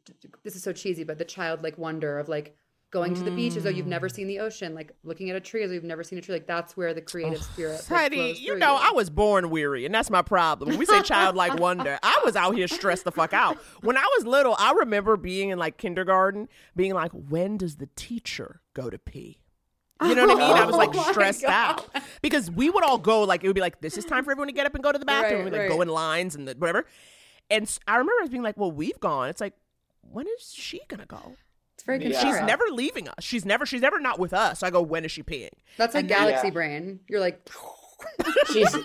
this 0.43 0.55
is 0.55 0.63
so 0.63 0.71
cheesy, 0.71 1.03
but 1.03 1.17
the 1.17 1.25
childlike 1.25 1.77
wonder 1.77 2.19
of 2.19 2.29
like 2.29 2.55
going 2.93 3.15
to 3.15 3.23
the 3.23 3.31
beach 3.31 3.57
as 3.57 3.63
though 3.63 3.71
you've 3.71 3.87
never 3.87 4.07
mm. 4.07 4.13
seen 4.13 4.27
the 4.27 4.39
ocean, 4.39 4.75
like 4.75 4.93
looking 5.03 5.31
at 5.31 5.35
a 5.35 5.39
tree 5.39 5.63
as 5.63 5.69
though 5.69 5.73
you've 5.73 5.83
never 5.83 6.03
seen 6.03 6.19
a 6.19 6.21
tree. 6.21 6.35
Like 6.35 6.45
that's 6.45 6.77
where 6.77 6.93
the 6.93 7.01
creative 7.01 7.39
oh, 7.39 7.53
spirit. 7.53 7.85
like, 7.89 7.99
Heidi, 7.99 8.15
flows 8.15 8.39
you 8.39 8.55
know, 8.55 8.77
I 8.79 8.91
was 8.91 9.09
born 9.09 9.49
weary, 9.49 9.85
and 9.85 9.93
that's 9.93 10.11
my 10.11 10.21
problem. 10.21 10.69
When 10.69 10.77
we 10.77 10.85
say 10.85 11.01
childlike 11.01 11.59
wonder, 11.59 11.97
I 12.03 12.21
was 12.23 12.35
out 12.35 12.55
here 12.55 12.67
stressed 12.67 13.03
the 13.03 13.11
fuck 13.11 13.33
out. 13.33 13.57
When 13.81 13.97
I 13.97 14.07
was 14.15 14.27
little, 14.27 14.55
I 14.59 14.73
remember 14.73 15.17
being 15.17 15.49
in 15.49 15.57
like 15.57 15.77
kindergarten, 15.77 16.47
being 16.75 16.93
like, 16.93 17.11
when 17.11 17.57
does 17.57 17.77
the 17.77 17.89
teacher 17.95 18.61
go 18.75 18.91
to 18.91 18.99
pee? 18.99 19.39
You 20.03 20.15
know 20.15 20.27
what 20.27 20.37
I 20.37 20.47
mean? 20.47 20.57
I 20.57 20.65
was 20.65 20.75
oh 20.75 20.77
like 20.77 20.91
Oh 20.93 21.11
stressed 21.11 21.45
out 21.45 21.87
because 22.21 22.51
we 22.51 22.69
would 22.69 22.83
all 22.83 22.97
go 22.99 23.23
like 23.23 23.43
it 23.43 23.47
would 23.47 23.55
be 23.55 23.61
like 23.61 23.81
this 23.81 23.97
is 23.97 24.05
time 24.05 24.23
for 24.23 24.31
everyone 24.31 24.47
to 24.47 24.53
get 24.53 24.65
up 24.65 24.75
and 24.75 24.83
go 24.83 24.91
to 24.91 24.99
the 24.99 25.05
bathroom. 25.05 25.41
Right, 25.41 25.45
we'd 25.45 25.53
like 25.53 25.61
right. 25.61 25.69
go 25.69 25.81
in 25.81 25.87
lines 25.87 26.35
and 26.35 26.47
the, 26.47 26.53
whatever. 26.53 26.85
And 27.49 27.79
I 27.87 27.97
remember 27.97 28.21
us 28.23 28.29
being 28.29 28.43
like, 28.43 28.57
well, 28.57 28.71
we've 28.71 28.99
gone. 28.99 29.29
It's 29.29 29.41
like, 29.41 29.53
when 30.01 30.27
is 30.27 30.53
she 30.53 30.81
gonna 30.87 31.05
go? 31.05 31.35
It's 31.85 31.85
very 31.85 32.11
Yeah. 32.11 32.19
She's 32.21 32.41
never 32.47 32.63
leaving 32.71 33.07
us. 33.09 33.15
She's 33.21 33.45
never. 33.45 33.65
She's 33.65 33.81
never 33.81 33.99
not 33.99 34.19
with 34.19 34.33
us. 34.33 34.59
So 34.59 34.67
I 34.67 34.69
go, 34.69 34.81
when 34.81 35.03
is 35.05 35.11
she 35.11 35.21
peeing? 35.23 35.49
That's 35.77 35.93
like 35.93 36.03
and 36.03 36.09
galaxy 36.09 36.47
Yeah. 36.47 36.53
brain. 36.53 36.99
You're 37.09 37.19
like 37.19 37.47
She's 38.53 38.75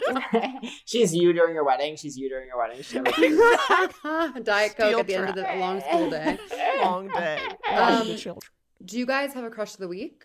she's 0.84 1.14
you 1.14 1.32
during 1.32 1.54
your 1.54 1.64
wedding. 1.64 1.96
She's 1.96 2.16
you 2.16 2.28
during 2.28 2.48
your 2.48 2.58
wedding. 2.58 2.82
She's 2.82 2.94
never- 2.94 4.40
Diet 4.40 4.76
Coke 4.76 4.86
Steel 4.88 4.98
at 5.00 5.06
the 5.06 5.14
end 5.14 5.28
of 5.28 5.34
the, 5.34 5.42
long 5.58 5.80
school 5.80 6.10
day. 6.10 6.38
Long 6.80 7.08
day. 7.08 7.38
Um, 7.68 7.76
Watching 7.76 8.12
the 8.12 8.18
children. 8.18 8.42
Do 8.84 8.98
you 8.98 9.06
guys 9.06 9.32
have 9.34 9.44
a 9.44 9.50
crush 9.50 9.74
of 9.74 9.80
the 9.80 9.88
week? 9.88 10.24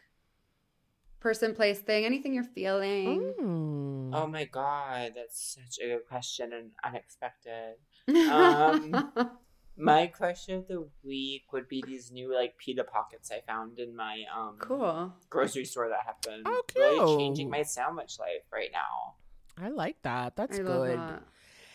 Person, 1.19 1.55
place, 1.55 1.79
thing, 1.79 2.05
anything 2.05 2.33
you're 2.33 2.43
feeling? 2.43 3.33
Mm. 3.41 4.11
oh 4.13 4.27
my 4.27 4.43
god, 4.45 5.13
that's 5.15 5.57
such 5.57 5.83
a 5.83 5.87
good 5.87 6.05
question 6.07 6.51
and 6.53 6.71
unexpected. 6.83 7.75
Um, 8.09 9.31
My 9.75 10.07
crush 10.07 10.49
of 10.49 10.67
the 10.67 10.87
week 11.03 11.51
would 11.51 11.67
be 11.67 11.83
these 11.85 12.11
new 12.11 12.33
like 12.33 12.57
pita 12.57 12.83
pockets 12.83 13.31
I 13.31 13.41
found 13.47 13.79
in 13.79 13.95
my 13.95 14.23
um 14.35 14.57
cool. 14.59 15.13
grocery 15.29 15.65
store 15.65 15.89
that 15.89 16.05
have 16.05 16.21
been 16.21 16.43
Oh, 16.45 16.61
really 16.75 17.17
changing 17.17 17.49
my 17.49 17.63
sandwich 17.63 18.19
life 18.19 18.43
right 18.51 18.69
now. 18.71 19.15
I 19.63 19.69
like 19.69 20.01
that. 20.03 20.35
That's 20.35 20.59
I 20.59 20.61
love 20.61 20.87
good. 20.87 20.99
that. 20.99 21.23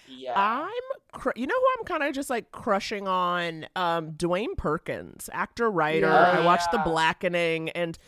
Yeah. 0.09 0.32
I'm, 0.36 0.70
cr- 1.12 1.30
you 1.36 1.46
know 1.46 1.55
who 1.55 1.66
I'm 1.78 1.84
kind 1.84 2.03
of 2.03 2.14
just 2.14 2.30
like 2.30 2.51
crushing 2.51 3.07
on? 3.07 3.66
Um, 3.76 4.12
Dewayne 4.12 4.57
Perkins, 4.57 5.28
actor, 5.32 5.70
writer. 5.70 6.07
Yeah. 6.07 6.40
I 6.40 6.44
watched 6.44 6.70
The 6.72 6.78
Blackening, 6.78 7.68
and 7.70 7.99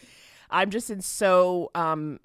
I'm 0.48 0.70
just 0.70 0.90
in 0.90 1.02
so, 1.02 1.70
um, 1.74 2.18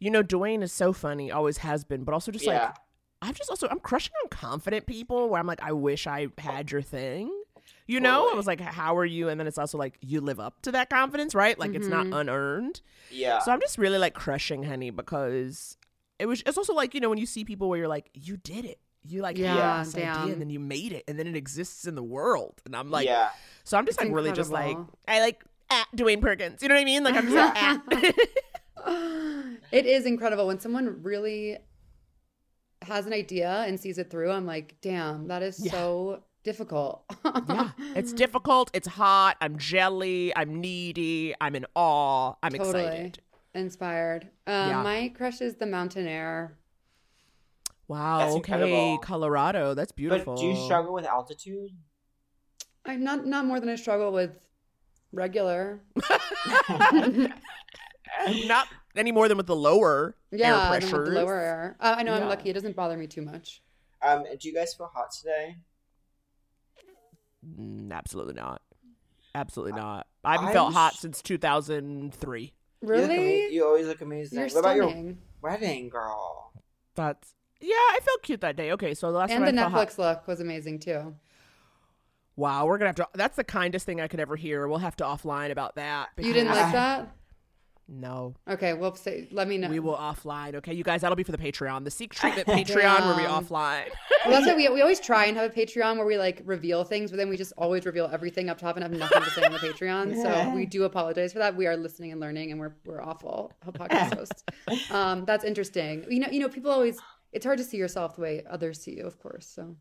you 0.00 0.10
know, 0.10 0.22
Dwayne 0.22 0.62
is 0.62 0.72
so 0.72 0.92
funny, 0.92 1.30
always 1.30 1.58
has 1.58 1.84
been, 1.84 2.04
but 2.04 2.12
also 2.12 2.32
just 2.32 2.44
yeah. 2.44 2.64
like 2.64 2.74
I'm 3.22 3.34
just 3.34 3.50
also 3.50 3.66
I'm 3.70 3.80
crushing 3.80 4.12
on 4.24 4.28
confident 4.30 4.86
people 4.86 5.28
where 5.28 5.40
I'm 5.40 5.46
like 5.46 5.62
I 5.62 5.72
wish 5.72 6.06
I 6.06 6.28
had 6.38 6.70
your 6.70 6.82
thing. 6.82 7.32
You 7.88 8.00
know, 8.00 8.28
I 8.30 8.34
was 8.34 8.46
like, 8.48 8.60
how 8.60 8.96
are 8.96 9.04
you? 9.04 9.28
And 9.28 9.38
then 9.38 9.46
it's 9.46 9.58
also 9.58 9.78
like 9.78 9.96
you 10.00 10.20
live 10.20 10.40
up 10.40 10.60
to 10.62 10.72
that 10.72 10.90
confidence, 10.90 11.34
right? 11.34 11.56
Like 11.58 11.74
it's 11.74 11.88
not 11.88 12.06
Mhm. 12.06 12.20
unearned. 12.20 12.80
yeah. 13.10 13.38
So 13.40 13.52
I'm 13.52 13.60
just 13.60 13.78
really 13.78 13.98
like 13.98 14.14
crushing 14.14 14.64
honey 14.64 14.90
because 14.90 15.76
it 16.18 16.26
was 16.26 16.42
it's 16.46 16.58
also 16.58 16.74
like, 16.74 16.94
you 16.94 17.00
know, 17.00 17.08
when 17.08 17.18
you 17.18 17.26
see 17.26 17.44
people 17.44 17.68
where 17.68 17.78
you're 17.78 17.88
like, 17.88 18.10
you 18.14 18.36
did 18.36 18.64
it. 18.64 18.78
You 19.04 19.22
like 19.22 19.38
Yeah, 19.38 19.54
had 19.76 19.86
this 19.86 19.92
damn. 19.94 20.16
idea 20.22 20.32
and 20.32 20.40
then 20.42 20.50
you 20.50 20.58
made 20.58 20.92
it 20.92 21.04
and 21.06 21.16
then 21.18 21.26
it 21.28 21.36
exists 21.36 21.86
in 21.86 21.94
the 21.94 22.02
world. 22.02 22.60
And 22.66 22.74
I'm 22.74 22.90
like 22.90 23.06
yeah. 23.06 23.30
so 23.64 23.78
I'm 23.78 23.86
just 23.86 24.00
It's 24.00 24.06
like 24.08 24.14
really 24.14 24.32
just 24.32 24.50
like. 24.50 24.76
I 25.08 25.20
like 25.20 25.44
at 25.70 25.86
Dewayne 25.96 26.20
Perkins. 26.20 26.62
You 26.62 26.68
know 26.68 26.74
what 26.74 26.80
I 26.80 26.84
mean? 26.84 27.04
Like 27.04 27.14
I'm 27.16 27.28
just 27.28 27.36
like 27.36 27.62
at 28.04 28.14
it 29.72 29.86
is 29.86 30.06
incredible 30.06 30.46
when 30.46 30.60
someone 30.60 31.02
really 31.02 31.58
has 32.82 33.06
an 33.06 33.12
idea 33.12 33.64
and 33.66 33.78
sees 33.78 33.98
it 33.98 34.10
through. 34.10 34.30
I'm 34.30 34.46
like, 34.46 34.76
damn, 34.80 35.28
that 35.28 35.42
is 35.42 35.58
Yeah. 35.64 35.72
so 35.72 36.22
difficult. 36.44 37.04
Yeah, 37.48 37.70
it's 37.94 38.12
difficult. 38.24 38.70
It's 38.74 38.86
hot. 38.88 39.36
I'm 39.40 39.58
jelly. 39.58 40.32
I'm 40.36 40.60
needy. 40.60 41.34
I'm 41.40 41.54
in 41.56 41.66
awe. 41.74 42.34
I'm 42.42 42.52
Totally. 42.52 42.84
excited. 42.84 43.18
Inspired. 43.54 44.24
Um, 44.46 44.68
Yeah. 44.70 44.82
My 44.82 45.12
crush 45.16 45.40
is 45.40 45.56
the 45.56 45.66
mountain 45.66 46.06
air. 46.06 46.56
Wow. 47.88 48.18
That's 48.18 48.34
okay, 48.36 48.52
incredible. 48.54 48.98
Colorado. 48.98 49.74
That's 49.74 49.92
beautiful. 49.92 50.34
But 50.34 50.40
do 50.40 50.46
you 50.48 50.56
struggle 50.64 50.92
with 50.92 51.06
altitude? 51.06 51.70
I'm 52.84 53.02
not 53.02 53.26
not 53.26 53.44
more 53.46 53.58
than 53.60 53.68
I 53.68 53.76
struggle 53.76 54.12
with 54.12 54.30
regular. 55.12 55.80
Not 58.46 58.68
any 58.98 59.12
more 59.12 59.28
than 59.28 59.36
with 59.36 59.46
the 59.46 59.56
lower 59.56 60.16
Yeah, 60.30 60.72
air 60.72 60.80
than 60.80 60.90
with 60.92 61.04
the 61.06 61.10
lower 61.12 61.38
air. 61.38 61.76
Uh, 61.80 61.94
I 61.98 62.02
know 62.02 62.14
Yeah. 62.16 62.22
I'm 62.22 62.28
lucky. 62.28 62.50
It 62.50 62.54
doesn't 62.54 62.76
bother 62.76 62.96
me 62.96 63.06
too 63.06 63.22
much. 63.22 63.62
Um, 64.02 64.24
do 64.38 64.48
you 64.48 64.54
guys 64.54 64.74
feel 64.74 64.90
hot 64.94 65.10
today? 65.12 65.56
Mm, 67.58 67.92
absolutely 67.92 68.34
not. 68.34 68.62
Absolutely 69.34 69.72
not. 69.72 70.06
I 70.24 70.32
haven't 70.32 70.48
I 70.48 70.52
felt 70.52 70.66
was- 70.68 70.74
hot 70.74 70.94
since 70.94 71.22
2003. 71.22 72.40
You, 72.82 72.88
look 72.88 72.90
Really? 72.90 73.52
you 73.54 73.66
always 73.66 73.86
look 73.86 74.00
amazing. 74.00 74.38
You're 74.38 74.48
what 74.48 74.58
about 74.60 74.76
your 74.76 74.88
stunning. 74.90 75.18
wedding, 75.42 75.88
girl? 75.88 76.52
That's 76.94 77.34
yeah. 77.60 77.74
I 77.74 77.98
felt 78.02 78.22
cute 78.22 78.40
that 78.42 78.56
day. 78.56 78.72
Okay, 78.72 78.94
so 78.94 79.10
the 79.12 79.18
last 79.18 79.30
And 79.30 79.44
time 79.44 79.54
the 79.54 79.60
I 79.62 79.64
felt 79.64 79.72
hot- 79.72 79.88
Netflix 79.88 79.98
look 79.98 80.26
was 80.26 80.40
amazing 80.40 80.78
too. 80.80 81.14
Wow, 82.36 82.66
we're 82.66 82.76
gonna 82.78 82.88
have 82.88 82.96
to. 82.96 83.08
That's 83.14 83.36
the 83.36 83.44
kindest 83.44 83.86
thing 83.86 84.00
I 84.00 84.08
could 84.08 84.20
ever 84.20 84.36
hear. 84.36 84.68
We'll 84.68 84.78
have 84.78 84.96
to 84.96 85.04
offline 85.04 85.50
about 85.50 85.76
that. 85.76 86.10
You 86.18 86.32
didn't 86.34 86.48
because- 86.48 86.62
like 86.64 86.72
that? 86.72 87.16
No, 87.88 88.34
Okay, 88.48 88.72
well, 88.72 88.96
say, 88.96 89.28
let 89.30 89.46
me 89.46 89.58
know. 89.58 89.68
we 89.68 89.78
will 89.78 89.94
offline. 89.96 90.56
Okay, 90.56 90.74
you 90.74 90.82
guys, 90.82 91.02
that'll 91.02 91.14
be 91.14 91.22
for 91.22 91.30
the 91.30 91.38
Patreon, 91.38 91.84
the 91.84 91.90
Seek 91.90 92.12
Treatment 92.12 92.48
Patreon, 92.48 93.06
where 93.06 93.14
we 93.16 93.22
offline. 93.22 93.84
Well, 94.24 94.32
that's 94.32 94.44
why 94.46 94.56
we, 94.56 94.68
we 94.74 94.80
always 94.80 94.98
try 94.98 95.26
and 95.26 95.36
have 95.36 95.52
a 95.52 95.54
Patreon 95.54 95.96
where 95.96 96.04
we 96.04 96.18
like 96.18 96.42
reveal 96.44 96.82
things, 96.82 97.12
but 97.12 97.16
then 97.16 97.28
we 97.28 97.36
just 97.36 97.52
always 97.56 97.86
reveal 97.86 98.10
everything 98.12 98.50
up 98.50 98.58
top 98.58 98.76
and 98.76 98.82
have 98.82 98.90
nothing 98.90 99.22
to 99.22 99.30
say 99.30 99.44
on 99.44 99.52
the 99.52 99.58
Patreon. 99.58 100.20
So 100.20 100.50
we 100.52 100.66
do 100.66 100.82
apologize 100.82 101.32
for 101.32 101.38
that. 101.38 101.54
We 101.54 101.68
are 101.68 101.76
listening 101.76 102.10
and 102.10 102.20
learning, 102.20 102.50
and 102.50 102.58
we're 102.58 102.74
we're 102.84 103.00
awful 103.00 103.52
podcast 103.66 104.16
hosts. 104.16 104.42
Um, 104.90 105.24
that's 105.24 105.44
interesting. 105.44 106.04
You 106.10 106.18
know, 106.20 106.28
you 106.28 106.40
know, 106.40 106.48
people 106.48 106.72
always. 106.72 106.98
It's 107.32 107.44
hard 107.44 107.58
to 107.58 107.64
see 107.64 107.76
yourself 107.76 108.16
the 108.16 108.22
way 108.22 108.42
others 108.50 108.80
see 108.80 108.96
you, 108.96 109.04
of 109.06 109.18
course. 109.20 109.46
So 109.46 109.76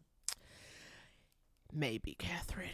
Maybe 1.73 2.15
Catherine. 2.19 2.69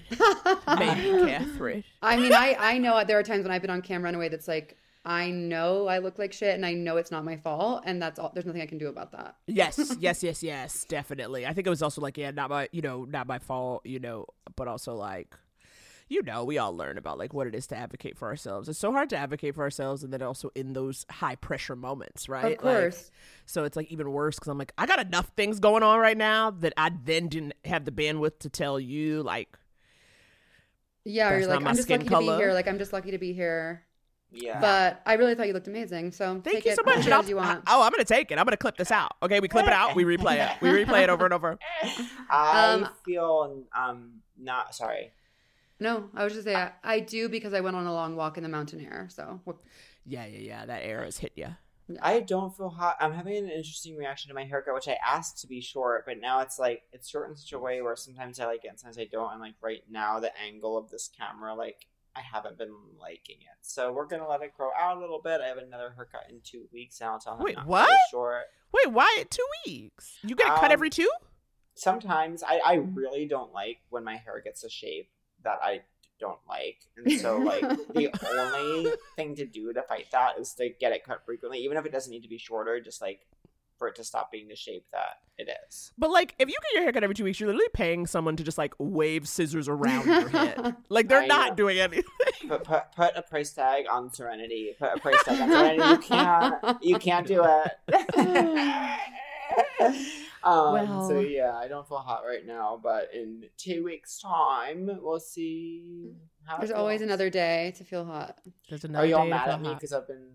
Maybe 0.77 1.25
Catherine. 1.32 1.84
I 2.01 2.17
mean, 2.17 2.34
I 2.34 2.55
I 2.59 2.77
know 2.77 3.01
there 3.05 3.17
are 3.17 3.23
times 3.23 3.43
when 3.43 3.51
I've 3.51 3.61
been 3.61 3.71
on 3.71 3.82
camera 3.82 4.09
in 4.09 4.15
a 4.15 4.19
way 4.19 4.27
that's 4.27 4.47
like 4.47 4.77
I 5.04 5.32
know 5.32 5.88
I 5.88 5.97
look 5.97 6.20
like 6.20 6.32
shit, 6.32 6.54
and 6.54 6.66
I 6.66 6.74
know 6.74 6.97
it's 6.97 7.10
not 7.10 7.26
my 7.26 7.36
fault, 7.38 7.84
and 7.86 8.02
that's 8.02 8.20
all. 8.20 8.32
There's 8.34 8.45
nothing 8.45 8.62
I 8.62 8.68
can 8.68 8.78
do 8.78 8.88
about 8.88 9.12
that. 9.14 9.36
Yes, 9.47 9.95
yes, 9.99 10.22
yes, 10.24 10.43
yes, 10.43 10.86
definitely. 10.86 11.45
I 11.47 11.54
think 11.54 11.66
it 11.66 11.72
was 11.72 11.82
also 11.82 12.02
like, 12.02 12.18
yeah, 12.18 12.30
not 12.32 12.49
my, 12.52 12.70
you 12.72 12.82
know, 12.82 13.06
not 13.06 13.26
my 13.28 13.39
fault, 13.39 13.84
you 13.86 13.99
know, 13.99 14.26
but 14.56 14.68
also 14.68 14.93
like, 14.93 15.34
you 16.08 16.22
know, 16.22 16.43
we 16.43 16.58
all 16.60 16.76
learn 16.76 16.97
about 16.99 17.18
like 17.18 17.34
what 17.34 17.47
it 17.47 17.56
is 17.56 17.66
to 17.68 17.76
advocate 17.76 18.16
for 18.18 18.28
ourselves. 18.28 18.70
It's 18.70 18.78
so 18.78 18.91
hard 18.91 19.10
to 19.10 19.18
advocate 19.18 19.56
for 19.56 19.64
ourselves, 19.64 20.04
and 20.04 20.14
then 20.14 20.22
also 20.22 20.52
in 20.54 20.74
those 20.74 21.06
high 21.10 21.36
pressure 21.36 21.76
moments, 21.76 22.30
right? 22.30 22.60
Of 22.60 22.64
Like, 22.64 22.91
course. 22.91 23.12
so 23.47 23.64
it's 23.64 23.76
like 23.76 23.91
even 23.91 24.12
worse 24.12 24.36
because 24.36 24.49
I'm 24.49 24.60
like, 24.60 24.74
I 24.78 24.86
got 24.86 24.99
enough 24.99 25.32
things 25.36 25.60
going 25.60 25.82
on 25.82 25.99
right 25.99 26.18
now 26.18 26.52
that 26.52 26.74
I 26.78 26.91
then 27.04 27.28
didn't 27.28 27.54
have 27.66 27.86
the 27.86 27.91
bandwidth 27.91 28.38
to 28.39 28.49
tell 28.49 28.80
you, 28.80 29.24
like, 29.24 29.58
Yeah, 31.04 31.32
or 31.32 31.39
you're 31.39 31.47
like, 31.47 31.66
I'm 31.66 31.76
just 31.76 31.89
lucky 31.89 32.10
to 32.10 32.18
be 32.18 32.26
here. 32.36 32.54
Like, 32.54 32.68
I'm 32.68 32.78
just 32.78 32.93
lucky 32.93 33.12
to 33.12 33.18
be 33.18 33.34
here. 33.34 33.84
Yeah. 34.32 34.59
But 34.61 35.01
I 35.05 35.15
really 35.15 35.36
thought 35.36 35.47
you 35.47 35.53
looked 35.53 35.67
amazing. 35.67 36.11
So 36.11 36.39
thank 36.41 36.55
take 36.57 36.65
you 36.65 36.71
it 36.71 36.75
so 36.77 36.84
much. 36.84 36.97
as 36.99 37.05
And 37.05 37.13
I'll- 37.13 37.25
you 37.27 37.36
want. 37.36 37.63
oh, 37.67 37.82
I'm 37.84 37.91
gonna 37.91 38.05
take 38.05 38.32
it. 38.32 38.38
I'm 38.39 38.45
gonna 38.45 38.55
clip 38.57 38.77
this 38.77 38.91
out. 38.91 39.11
Okay, 39.21 39.39
we 39.39 39.47
clip 39.47 39.67
it 39.67 39.73
out. 39.73 39.95
We 39.95 40.03
replay 40.05 40.38
it. 40.49 40.61
We 40.61 40.69
replay 40.69 41.03
it 41.03 41.09
over 41.09 41.25
and 41.25 41.34
over. 41.34 41.57
I 42.29 42.73
Um, 42.73 42.89
feel 43.05 43.63
um 43.75 44.21
not 44.38 44.73
sorry. 44.75 45.11
No, 45.79 46.09
I 46.15 46.23
was 46.23 46.34
just 46.34 46.45
saying 46.45 46.57
I, 46.57 46.71
I 46.84 46.99
do 46.99 47.27
because 47.27 47.53
I 47.53 47.59
went 47.61 47.75
on 47.75 47.86
a 47.88 47.93
long 47.93 48.15
walk 48.15 48.38
in 48.38 48.43
the 48.43 48.49
mountain 48.49 48.79
air. 48.82 49.07
So 49.09 49.41
Yeah, 50.05 50.25
yeah, 50.25 50.39
yeah. 50.39 50.65
That 50.65 50.84
air 50.84 51.03
has 51.03 51.17
hit 51.17 51.34
you. 51.36 51.47
I 52.01 52.21
don't 52.21 52.55
feel 52.55 52.69
hot. 52.69 52.95
I'm 53.01 53.11
having 53.11 53.36
an 53.36 53.49
interesting 53.49 53.97
reaction 53.97 54.29
to 54.29 54.34
my 54.36 54.45
haircut, 54.45 54.73
which 54.73 54.88
I 54.88 54.97
asked 55.05 55.39
to 55.41 55.47
be 55.47 55.59
short, 55.59 56.05
but 56.05 56.19
now 56.21 56.39
it's 56.39 56.57
like 56.57 56.84
it's 56.93 57.09
short 57.09 57.29
in 57.29 57.36
such 57.36 57.51
a 57.51 57.59
way 57.59 57.82
where 57.82 57.97
sometimes 57.97 58.39
I 58.39 58.45
like 58.45 58.63
it 58.63 58.69
and 58.69 58.79
sometimes 58.79 58.97
I 58.97 59.05
don't. 59.11 59.32
And 59.34 59.41
like 59.41 59.55
right 59.61 59.84
now, 59.89 60.19
the 60.21 60.32
angle 60.39 60.77
of 60.77 60.89
this 60.89 61.09
camera, 61.19 61.53
like 61.53 61.88
I 62.16 62.22
haven't 62.22 62.57
been 62.57 62.74
liking 62.99 63.38
it. 63.41 63.57
So 63.62 63.91
we're 63.93 64.05
gonna 64.07 64.28
let 64.28 64.41
it 64.41 64.51
grow 64.55 64.70
out 64.78 64.97
a 64.97 64.99
little 64.99 65.22
bit. 65.24 65.39
I 65.41 65.47
have 65.47 65.57
another 65.57 65.93
haircut 65.95 66.26
in 66.30 66.41
two 66.43 66.68
weeks, 66.74 66.99
and 66.99 67.09
I'll 67.09 67.20
tell 67.20 67.38
him 67.38 67.43
Wait, 67.43 67.57
what? 67.66 67.89
short. 68.12 68.43
Wait, 68.74 68.91
why 68.93 69.24
two 69.30 69.45
weeks? 69.66 70.18
You 70.24 70.36
get 70.36 70.47
it 70.47 70.55
cut 70.55 70.66
Um, 70.66 70.72
every 70.72 70.89
two? 70.89 71.09
Sometimes 71.76 72.43
I, 72.43 72.59
I 72.64 72.74
really 72.76 73.26
don't 73.28 73.53
like 73.53 73.78
when 73.89 74.03
my 74.03 74.18
hair 74.18 74.41
gets 74.43 74.64
a 74.64 74.70
shape 74.70 75.09
that 75.43 75.59
I 75.64 75.82
don't 76.20 76.39
like, 76.47 76.78
and 76.97 77.20
so 77.20 77.38
like 77.38 77.62
the 77.93 78.12
only 78.38 78.91
thing 79.16 79.36
to 79.36 79.45
do 79.45 79.72
to 79.74 79.82
fight 79.84 80.05
that 80.12 80.38
is 80.38 80.53
to 80.55 80.70
get 80.80 80.91
it 80.91 81.03
cut 81.03 81.26
frequently, 81.26 81.59
even 81.59 81.78
if 81.78 81.86
it 81.86 81.91
doesn't 81.91 82.12
need 82.12 82.24
to 82.24 82.30
be 82.30 82.38
shorter. 82.38 82.80
Just 82.82 83.01
like 83.01 83.22
for 83.82 83.88
it 83.88 83.95
to 83.95 84.03
stop 84.03 84.32
being 84.32 84.47
the 84.47 84.55
shape 84.55 84.86
that 84.91 85.17
it 85.39 85.49
is. 85.67 85.91
But 85.97 86.11
like, 86.11 86.36
if 86.38 86.47
you 86.47 86.53
get 86.53 86.73
your 86.75 86.84
haircut 86.84 87.03
every 87.03 87.15
two 87.15 87.23
weeks, 87.23 87.39
you're 87.39 87.47
literally 87.49 87.65
paying 87.73 88.05
someone 88.05 88.36
to 88.36 88.43
just 88.43 88.59
like 88.59 88.75
wave 88.77 89.27
scissors 89.27 89.67
around 89.67 90.05
your 90.05 90.29
head. 90.29 90.75
Like 90.89 91.07
they're 91.07 91.23
I 91.23 91.25
not 91.25 91.49
know. 91.49 91.55
doing 91.55 91.79
anything. 91.79 92.03
Put, 92.47 92.63
put 92.63 92.84
put 92.95 93.11
a 93.15 93.23
price 93.23 93.53
tag 93.53 93.86
on 93.89 94.13
Serenity. 94.13 94.75
Put 94.77 94.91
a 94.95 94.99
price 94.99 95.23
tag 95.23 95.41
on 95.41 95.49
Serenity. 95.49 95.89
You 95.89 95.97
can't 95.97 96.84
you 96.84 96.99
can't 96.99 97.25
do 97.25 97.43
it. 97.43 97.71
um, 100.43 100.73
Well. 100.73 101.07
So 101.09 101.19
yeah, 101.21 101.55
I 101.55 101.67
don't 101.67 101.88
feel 101.88 101.97
hot 101.97 102.21
right 102.27 102.45
now, 102.45 102.79
but 102.82 103.09
in 103.13 103.45
two 103.57 103.84
weeks' 103.84 104.19
time, 104.19 104.91
we'll 105.01 105.19
see. 105.19 106.11
How 106.43 106.57
there's 106.59 106.71
always 106.71 107.01
another 107.01 107.32
day 107.32 107.73
to 107.77 107.84
feel 107.84 108.05
hot. 108.05 108.38
There's 108.69 108.86
Are 108.86 109.05
you 109.05 109.15
all 109.15 109.25
mad 109.25 109.47
at 109.49 109.61
me 109.61 109.73
because 109.73 109.91
I've 109.91 110.07
been 110.07 110.27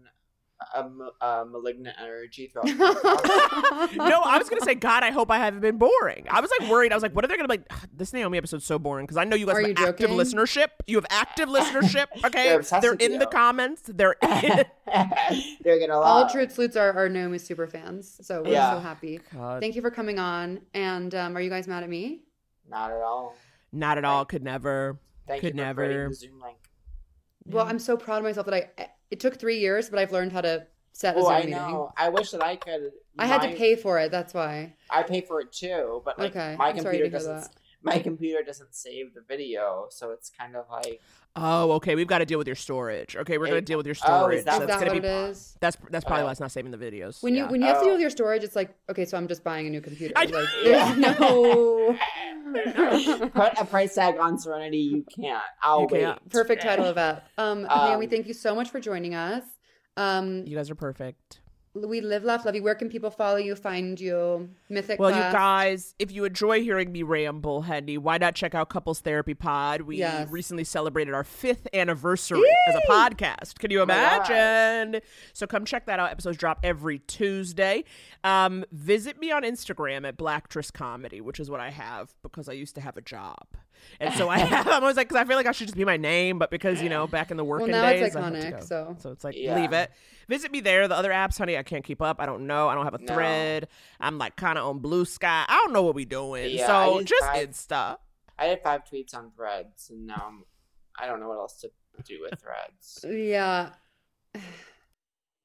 a, 0.75 0.85
a 1.25 1.45
malignant 1.45 1.97
energy 2.01 2.51
throughout? 2.53 2.67
no, 3.95 4.21
I 4.25 4.37
was 4.39 4.49
gonna 4.49 4.63
say, 4.63 4.75
God, 4.75 5.03
I 5.03 5.11
hope 5.11 5.31
I 5.31 5.39
haven't 5.39 5.61
been 5.61 5.77
boring. 5.79 6.27
I 6.31 6.41
was 6.41 6.51
like 6.59 6.71
worried. 6.71 6.93
I 6.93 6.97
was 6.97 7.03
like, 7.03 7.15
what 7.15 7.25
are 7.25 7.29
they 7.29 7.37
gonna 7.37 7.49
be 7.49 7.53
like? 7.59 7.67
"Ah, 7.71 7.83
This 7.97 8.13
Naomi 8.13 8.39
episode's 8.39 8.65
so 8.65 8.79
boring 8.79 9.05
because 9.07 9.17
I 9.17 9.25
know 9.25 9.37
you 9.37 9.47
guys 9.47 9.57
Are 9.57 9.61
have 9.61 9.69
you 9.79 9.87
active 9.87 10.11
joking? 10.11 10.17
listenership. 10.19 10.69
You 10.87 10.97
have 10.97 11.07
active 11.11 11.49
listenership. 11.49 12.07
Okay, 12.25 12.59
They're 12.59 12.81
they're 12.81 12.95
in 12.95 13.13
you. 13.15 13.19
the 13.19 13.27
comments. 13.27 13.83
They're 13.87 14.17
in. 14.23 14.65
They're 15.63 15.79
gonna 15.81 15.99
All. 15.99 16.29
Truth 16.29 16.53
Sleuths 16.53 16.77
are, 16.77 16.93
are 16.93 17.09
Naomi 17.09 17.39
super 17.39 17.67
fans. 17.67 18.19
So 18.23 18.43
we're 18.43 18.53
Yeah. 18.53 18.75
so 18.75 18.81
happy. 18.81 19.21
God, 19.35 19.61
Thank 19.61 19.77
you 19.77 19.83
for 19.83 19.91
coming 19.91 20.19
on. 20.19 20.61
And 20.75 21.15
um, 21.15 21.37
are 21.37 21.41
you 21.41 21.51
guys 21.51 21.69
mad 21.69 21.83
at 21.83 21.89
me? 21.91 22.23
Not 22.69 22.91
at 22.91 23.01
all. 23.03 23.35
not 23.73 23.99
at 23.99 24.05
all. 24.05 24.25
Could 24.25 24.43
never. 24.43 24.99
Thank 25.29 25.41
Could 25.43 25.55
you 25.57 25.61
for 25.61 25.67
never. 25.67 26.09
the 26.09 26.15
Zoom 26.15 26.41
link. 26.41 26.57
Well, 27.45 27.67
I'm 27.67 27.79
so 27.79 27.97
proud 27.97 28.19
of 28.19 28.25
myself 28.25 28.47
that 28.47 28.55
I. 28.55 28.89
It 29.11 29.21
took 29.21 29.39
three 29.39 29.59
years, 29.59 29.89
but 29.89 29.99
I've 29.99 30.13
learned 30.13 30.33
how 30.33 30.41
to 30.41 30.67
set 30.93 31.17
a 31.17 31.19
Oh, 31.21 31.23
Zoom 31.23 31.33
I 31.33 31.39
meeting. 31.41 31.53
know. 31.53 31.93
I 31.97 32.09
wish 32.09 32.31
that 32.31 32.43
I 32.43 32.57
could. 32.57 32.93
I 33.19 33.27
had 33.27 33.43
to 33.43 33.57
pay 33.57 33.77
for 33.77 33.99
it. 33.99 34.11
That's 34.11 34.35
why. 34.35 34.75
I 34.91 35.03
pay 35.03 35.21
for 35.21 35.41
it 35.41 35.53
too, 35.53 36.03
but 36.05 36.19
like 36.19 36.31
Okay, 36.35 36.57
my 36.59 36.69
I'm 36.69 36.77
computer 36.77 37.09
doesn't. 37.09 37.49
My 37.83 37.99
computer 38.01 38.43
doesn't 38.43 38.75
save 38.75 39.15
the 39.15 39.21
video, 39.21 39.87
so 39.91 40.11
it's 40.11 40.31
kind 40.31 40.57
of 40.57 40.65
like 40.71 41.01
Oh, 41.37 41.73
okay. 41.73 41.95
We've 41.95 42.07
got 42.07 42.19
to 42.19 42.25
deal 42.27 42.39
with 42.39 42.47
your 42.47 42.57
storage. 42.57 43.15
Okay, 43.15 43.37
we're 43.39 43.47
gonna 43.49 43.61
deal 43.61 43.77
with 43.77 43.87
your 43.87 43.95
oh, 44.05 44.07
storage. 44.07 44.39
is 44.39 44.45
that 44.45 44.55
Is 44.63 44.67
that's 44.67 44.81
that 44.81 44.87
gonna 44.89 44.93
what 44.95 45.03
be. 45.03 45.09
it 45.09 45.31
is? 45.31 45.57
That's 45.61 45.77
that's 45.91 46.05
probably 46.05 46.23
Oh. 46.23 46.27
why 46.27 46.31
it's 46.33 46.41
not 46.41 46.51
saving 46.51 46.71
the 46.71 46.79
videos. 46.79 47.23
When 47.23 47.35
you 47.35 47.45
Yeah. 47.45 47.51
when 47.51 47.61
you 47.61 47.67
have 47.67 47.77
to 47.77 47.81
Oh. 47.81 47.85
deal 47.85 47.93
with 47.93 48.01
your 48.01 48.11
storage, 48.11 48.43
it's 48.43 48.57
like 48.57 48.75
okay, 48.91 49.05
so 49.05 49.17
I'm 49.19 49.29
just 49.29 49.45
buying 49.45 49.67
a 49.67 49.71
new 49.71 49.81
computer. 49.83 50.15
I- 50.17 50.25
like 50.25 50.47
there's 50.65 50.97
no 50.97 51.97
put 53.35 53.53
a 53.59 53.65
price 53.65 53.95
tag 53.95 54.17
on 54.19 54.39
Serenity. 54.39 54.79
You 54.79 55.05
can't. 55.15 55.43
I'll 55.63 55.83
You 55.83 55.89
wait. 55.91 56.01
can't. 56.01 56.31
perfect 56.31 56.63
title 56.63 56.87
of 56.87 56.95
that. 56.95 57.27
Um, 57.39 57.67
Um, 57.69 57.89
Naomi, 57.91 58.07
thank 58.07 58.27
you 58.27 58.35
so 58.35 58.55
much 58.55 58.71
for 58.71 58.81
joining 58.81 59.15
us. 59.15 59.45
Um, 59.97 60.47
you 60.47 60.57
guys 60.57 60.71
are 60.71 60.75
perfect. 60.75 61.41
We 61.87 62.01
live, 62.01 62.25
laugh, 62.25 62.45
love 62.45 62.55
you. 62.55 62.63
Where 62.63 62.75
can 62.75 62.89
people 62.89 63.11
follow 63.11 63.37
you, 63.37 63.55
find 63.55 63.99
you? 64.01 64.49
Mythic. 64.69 64.99
Well, 64.99 65.11
Class? 65.11 65.33
you 65.33 65.39
guys, 65.39 65.95
if 65.99 66.11
you 66.13 66.25
enjoy 66.25 66.63
hearing 66.63 66.91
me 66.93 67.03
ramble, 67.03 67.63
Henny, 67.63 67.99
why 67.99 68.19
not 68.19 68.35
check 68.35 68.55
out 68.55 68.69
Couples 68.71 69.01
Therapy 69.01 69.35
Pod? 69.35 69.83
We 69.83 69.99
Yes. 69.99 70.31
recently 70.31 70.65
celebrated 70.65 71.13
our 71.15 71.25
fifth 71.25 71.67
anniversary 71.73 72.43
as 72.69 72.75
a 72.75 72.81
podcast. 72.91 73.59
Can 73.59 73.71
you 73.71 73.81
Oh 73.81 73.85
imagine? 73.85 75.01
So 75.33 75.47
come 75.47 75.65
check 75.65 75.87
that 75.87 75.99
out. 76.01 76.11
Episodes 76.11 76.37
drop 76.39 76.61
every 76.63 76.99
Tuesday. 77.01 77.85
Um, 78.25 78.65
visit 78.73 79.19
me 79.19 79.31
on 79.31 79.43
Instagram 79.43 80.07
at 80.07 80.17
Blacktress 80.17 80.73
Comedy, 80.73 81.21
which 81.21 81.39
is 81.41 81.51
what 81.51 81.61
I 81.61 81.71
have 81.71 82.15
because 82.23 82.49
I 82.49 82.53
used 82.53 82.75
to 82.77 82.81
have 82.81 82.97
a 82.97 83.03
job. 83.03 83.47
And 84.01 84.13
so 84.15 84.29
I 84.29 84.39
have, 84.39 84.67
I'm 84.67 84.83
always 84.83 84.97
like, 84.97 85.09
because 85.09 85.21
I 85.21 85.25
feel 85.27 85.37
like 85.37 85.47
I 85.47 85.53
should 85.53 85.67
just 85.69 85.77
be 85.77 85.85
my 85.85 85.97
name, 85.97 86.39
but 86.39 86.51
because, 86.51 86.81
you 86.83 86.89
know, 86.89 87.07
back 87.07 87.31
in 87.31 87.37
the 87.37 87.45
working 87.45 87.71
now 87.73 87.87
it's 87.89 88.15
days, 88.15 88.17
I 88.17 88.21
had 88.23 88.33
to 88.33 88.39
iconic, 88.39 88.51
go. 88.61 88.65
so- 88.65 88.97
so 88.99 89.11
it's 89.13 89.23
like, 89.25 89.37
Yeah. 89.37 89.55
leave 89.61 89.73
it. 89.73 89.91
Visit 90.29 90.51
me 90.51 90.61
there. 90.61 90.89
The 90.89 90.97
other 90.97 91.11
apps, 91.11 91.39
honey, 91.39 91.57
I 91.57 91.63
can't 91.63 91.85
keep 91.85 92.03
up. 92.03 92.17
I 92.21 92.27
don't 92.27 92.47
know. 92.47 92.69
I 92.69 92.75
don't 92.75 92.85
have 92.85 92.95
a 92.95 92.99
No. 92.99 93.15
thread. 93.15 93.69
I'm 94.01 94.19
like 94.19 94.37
kind 94.37 94.59
of 94.59 94.67
on 94.67 94.81
Bluesky. 94.81 95.25
I 95.25 95.47
don't 95.65 95.73
know 95.73 95.83
what 95.83 95.95
we're 95.95 96.05
doing. 96.05 96.51
Yeah, 96.57 96.67
so 96.67 97.03
just 97.03 97.23
five- 97.25 97.49
Insta. 97.49 97.99
I 98.39 98.49
did 98.49 98.61
five 98.63 98.83
tweets 98.85 99.15
on 99.15 99.31
Threads, 99.35 99.89
and 99.91 100.07
now 100.07 100.25
I'm, 100.27 100.45
I 100.99 101.07
don't 101.07 101.21
know 101.21 101.29
what 101.29 101.39
else 101.39 101.61
to 101.63 101.71
do 102.05 102.21
with 102.23 102.39
Threads. 102.41 103.05
Yeah. 103.11 103.71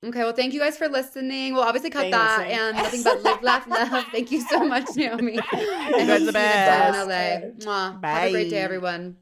Okay, 0.03 0.17
well, 0.23 0.33
thank 0.33 0.51
you 0.55 0.59
guys 0.59 0.79
for 0.79 0.87
listening. 0.87 1.53
We'll 1.53 1.61
obviously 1.61 1.91
cut 1.91 2.09
Thanks, 2.09 2.17
that 2.17 2.47
and 2.47 2.75
nothing 2.75 3.03
but 3.03 3.21
live, 3.23 3.43
laugh, 3.43 3.67
love. 3.67 4.03
Thank 4.11 4.31
you 4.31 4.41
so 4.41 4.65
much, 4.65 4.85
Naomi. 4.95 5.37
I 5.39 5.91
guys 5.91 6.09
are 6.09 6.09
the 6.09 6.17
see 6.17 6.23
you 6.23 6.29
again 6.29 6.33
best. 6.33 7.59
in 7.59 7.65
LA. 7.67 7.71
Mwah. 7.71 8.03
Have 8.03 8.23
a 8.29 8.31
great 8.31 8.49
day, 8.49 8.57
everyone. 8.61 9.17